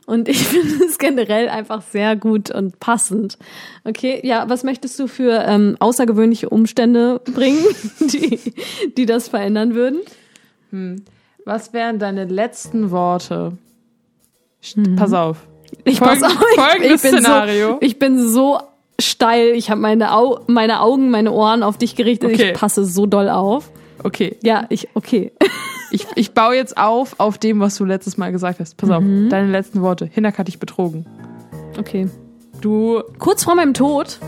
Und 0.06 0.28
ich 0.28 0.38
finde 0.46 0.84
es 0.84 0.98
generell 0.98 1.48
einfach 1.48 1.82
sehr 1.82 2.14
gut 2.16 2.50
und 2.50 2.78
passend. 2.80 3.38
Okay, 3.84 4.20
ja, 4.22 4.48
was 4.48 4.62
möchtest 4.62 4.98
du 5.00 5.08
für 5.08 5.44
ähm, 5.46 5.76
außergewöhnliche 5.80 6.48
Umstände 6.48 7.20
bringen, 7.34 7.64
die, 8.00 8.38
die 8.96 9.04
das 9.06 9.28
verändern 9.28 9.74
würden? 9.74 10.00
was 11.44 11.72
wären 11.72 11.98
deine 11.98 12.26
letzten 12.26 12.90
Worte? 12.90 13.52
St- 14.62 14.96
Pass 14.96 15.12
auf. 15.14 15.38
Ich 15.84 15.98
Folgen- 15.98 16.20
pass 16.20 16.30
auf, 16.36 16.44
folgendes 16.54 17.04
ich 17.04 17.10
Szenario. 17.10 17.68
So, 17.72 17.78
ich 17.80 17.98
bin 17.98 18.28
so 18.28 18.58
steil. 19.00 19.48
Ich 19.54 19.70
habe 19.70 19.80
meine, 19.80 20.12
Au 20.14 20.40
meine 20.46 20.80
Augen, 20.80 21.10
meine 21.10 21.32
Ohren 21.32 21.62
auf 21.62 21.78
dich 21.78 21.96
gerichtet. 21.96 22.32
Okay. 22.34 22.50
Ich 22.52 22.58
passe 22.58 22.84
so 22.84 23.06
doll 23.06 23.28
auf. 23.28 23.70
Okay. 24.04 24.36
Ja, 24.42 24.66
ich, 24.68 24.88
okay. 24.94 25.32
Ich, 25.90 26.06
ich 26.16 26.32
baue 26.34 26.54
jetzt 26.54 26.76
auf 26.76 27.14
auf 27.16 27.38
dem, 27.38 27.60
was 27.60 27.76
du 27.76 27.86
letztes 27.86 28.18
Mal 28.18 28.30
gesagt 28.30 28.60
hast. 28.60 28.76
Pass 28.76 28.90
auf, 28.90 29.00
Mhm. 29.02 29.30
deine 29.30 29.50
letzten 29.50 29.80
Worte. 29.80 30.04
Hinak 30.04 30.36
hat 30.36 30.46
dich 30.46 30.58
betrogen. 30.58 31.06
Okay. 31.78 32.10
Du 32.60 33.02
Kurz 33.18 33.44
vor 33.44 33.54
meinem 33.54 33.72
Tod. 33.72 34.18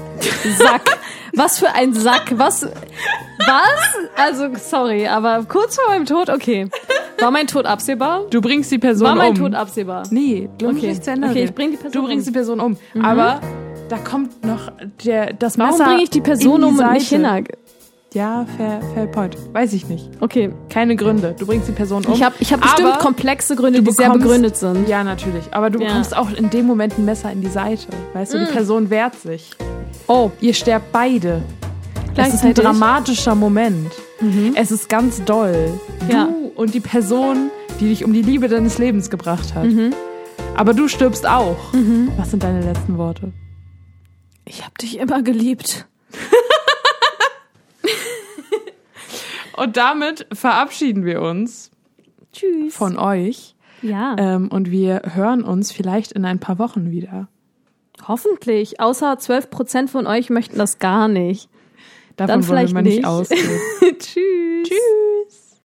Sack. 0.56 0.98
Was 1.34 1.58
für 1.58 1.70
ein 1.74 1.92
Sack. 1.92 2.32
Was? 2.38 2.62
Was? 2.62 3.98
Also, 4.16 4.46
sorry, 4.56 5.06
aber 5.06 5.44
kurz 5.46 5.76
vor 5.76 5.90
meinem 5.90 6.06
Tod, 6.06 6.30
okay. 6.30 6.70
War 7.18 7.30
mein 7.30 7.46
Tod 7.46 7.66
absehbar? 7.66 8.22
Du 8.30 8.40
bringst 8.40 8.72
die 8.72 8.78
Person 8.78 9.08
War 9.08 9.14
mein 9.14 9.32
um. 9.32 9.36
Tod 9.36 9.54
absehbar? 9.54 10.04
Nee, 10.10 10.48
glaub 10.56 10.72
Okay. 10.76 10.86
nicht 10.88 11.04
zu 11.04 11.10
Ende. 11.10 11.28
Okay, 11.28 11.44
ich 11.44 11.54
bring 11.54 11.72
die 11.72 11.76
Person 11.76 11.92
Du 11.92 12.06
bringst 12.06 12.26
um. 12.26 12.32
die 12.32 12.36
Person 12.38 12.60
um. 12.60 12.76
Aber 13.02 13.40
da 13.90 13.98
kommt 13.98 14.44
noch 14.44 14.70
der, 15.04 15.32
das 15.32 15.58
Warum 15.58 15.72
Messer 15.72 15.84
bringe 15.84 16.02
ich 16.02 16.10
die 16.10 16.20
Person 16.20 16.60
die 16.60 16.66
um 16.66 16.78
und 16.78 16.92
nicht. 16.92 17.08
Hinak? 17.08 17.48
Ja, 18.12 18.44
fair, 18.56 18.80
fair 18.94 19.06
point. 19.06 19.36
Weiß 19.52 19.72
ich 19.72 19.86
nicht. 19.88 20.08
Okay. 20.20 20.52
Keine 20.68 20.96
Gründe. 20.96 21.36
Du 21.38 21.46
bringst 21.46 21.68
die 21.68 21.72
Person 21.72 22.04
um. 22.04 22.12
Ich 22.12 22.22
habe 22.24 22.34
ich 22.40 22.52
hab 22.52 22.60
bestimmt 22.60 22.98
komplexe 22.98 23.54
Gründe, 23.54 23.82
die 23.82 23.90
sehr 23.92 24.10
begründet 24.10 24.56
sind. 24.56 24.88
Ja, 24.88 25.04
natürlich. 25.04 25.44
Aber 25.52 25.70
du 25.70 25.78
Ja. 25.80 25.88
bekommst 25.88 26.16
auch 26.16 26.30
in 26.32 26.50
dem 26.50 26.66
Moment 26.66 26.98
ein 26.98 27.04
Messer 27.04 27.30
in 27.30 27.40
die 27.40 27.48
Seite. 27.48 27.86
Weißt 28.14 28.34
du, 28.34 28.38
die 28.38 28.50
Person 28.52 28.90
wehrt 28.90 29.14
sich. 29.16 29.50
Oh, 30.08 30.30
Ihr 30.40 30.54
sterbt 30.54 30.90
beide. 30.90 31.42
Es 32.16 32.34
ist 32.34 32.44
ein 32.44 32.54
dramatischer 32.54 33.34
Moment. 33.36 33.92
Es 34.54 34.70
ist 34.72 34.88
ganz 34.88 35.22
doll. 35.24 35.54
Ja. 36.10 36.24
Du 36.26 36.50
und 36.60 36.74
die 36.74 36.80
Person, 36.80 37.50
die 37.78 37.88
dich 37.90 38.04
um 38.04 38.12
die 38.12 38.22
Liebe 38.22 38.48
deines 38.48 38.78
Lebens 38.78 39.08
gebracht 39.10 39.54
hat. 39.54 39.66
Aber 40.56 40.74
du 40.74 40.88
stirbst 40.88 41.28
auch. 41.28 41.56
Was 42.16 42.32
sind 42.32 42.42
deine 42.42 42.60
letzten 42.60 42.98
Worte? 42.98 43.32
Ich 44.50 44.62
habe 44.64 44.74
dich 44.80 44.98
immer 44.98 45.22
geliebt. 45.22 45.86
Und 49.56 49.76
damit 49.76 50.26
verabschieden 50.32 51.04
wir 51.04 51.20
uns 51.22 51.70
Tschüss. 52.32 52.74
von 52.74 52.98
euch. 52.98 53.54
ja, 53.82 54.16
Ähm, 54.18 54.48
und 54.48 54.70
wir 54.70 55.02
hören 55.14 55.42
uns 55.44 55.70
vielleicht 55.72 56.12
in 56.12 56.24
ein 56.24 56.38
paar 56.40 56.58
Wochen 56.58 56.90
wieder. 56.90 57.28
hoffentlich. 58.08 58.80
Außer 58.80 59.12
12% 59.14 59.88
von 59.88 60.06
euch 60.06 60.30
möchten 60.30 60.56
das 60.56 60.78
gar 60.78 61.08
nicht. 61.08 61.48
Davon 62.16 62.40
Dann 62.42 62.48
wollen 62.48 62.66
wir 62.68 62.74
mal 62.74 62.82
nicht 62.82 62.96
nicht. 62.96 63.06
ausgehen. 63.06 63.60
Tschüss. 63.98 64.68
Tschüss. 64.68 65.19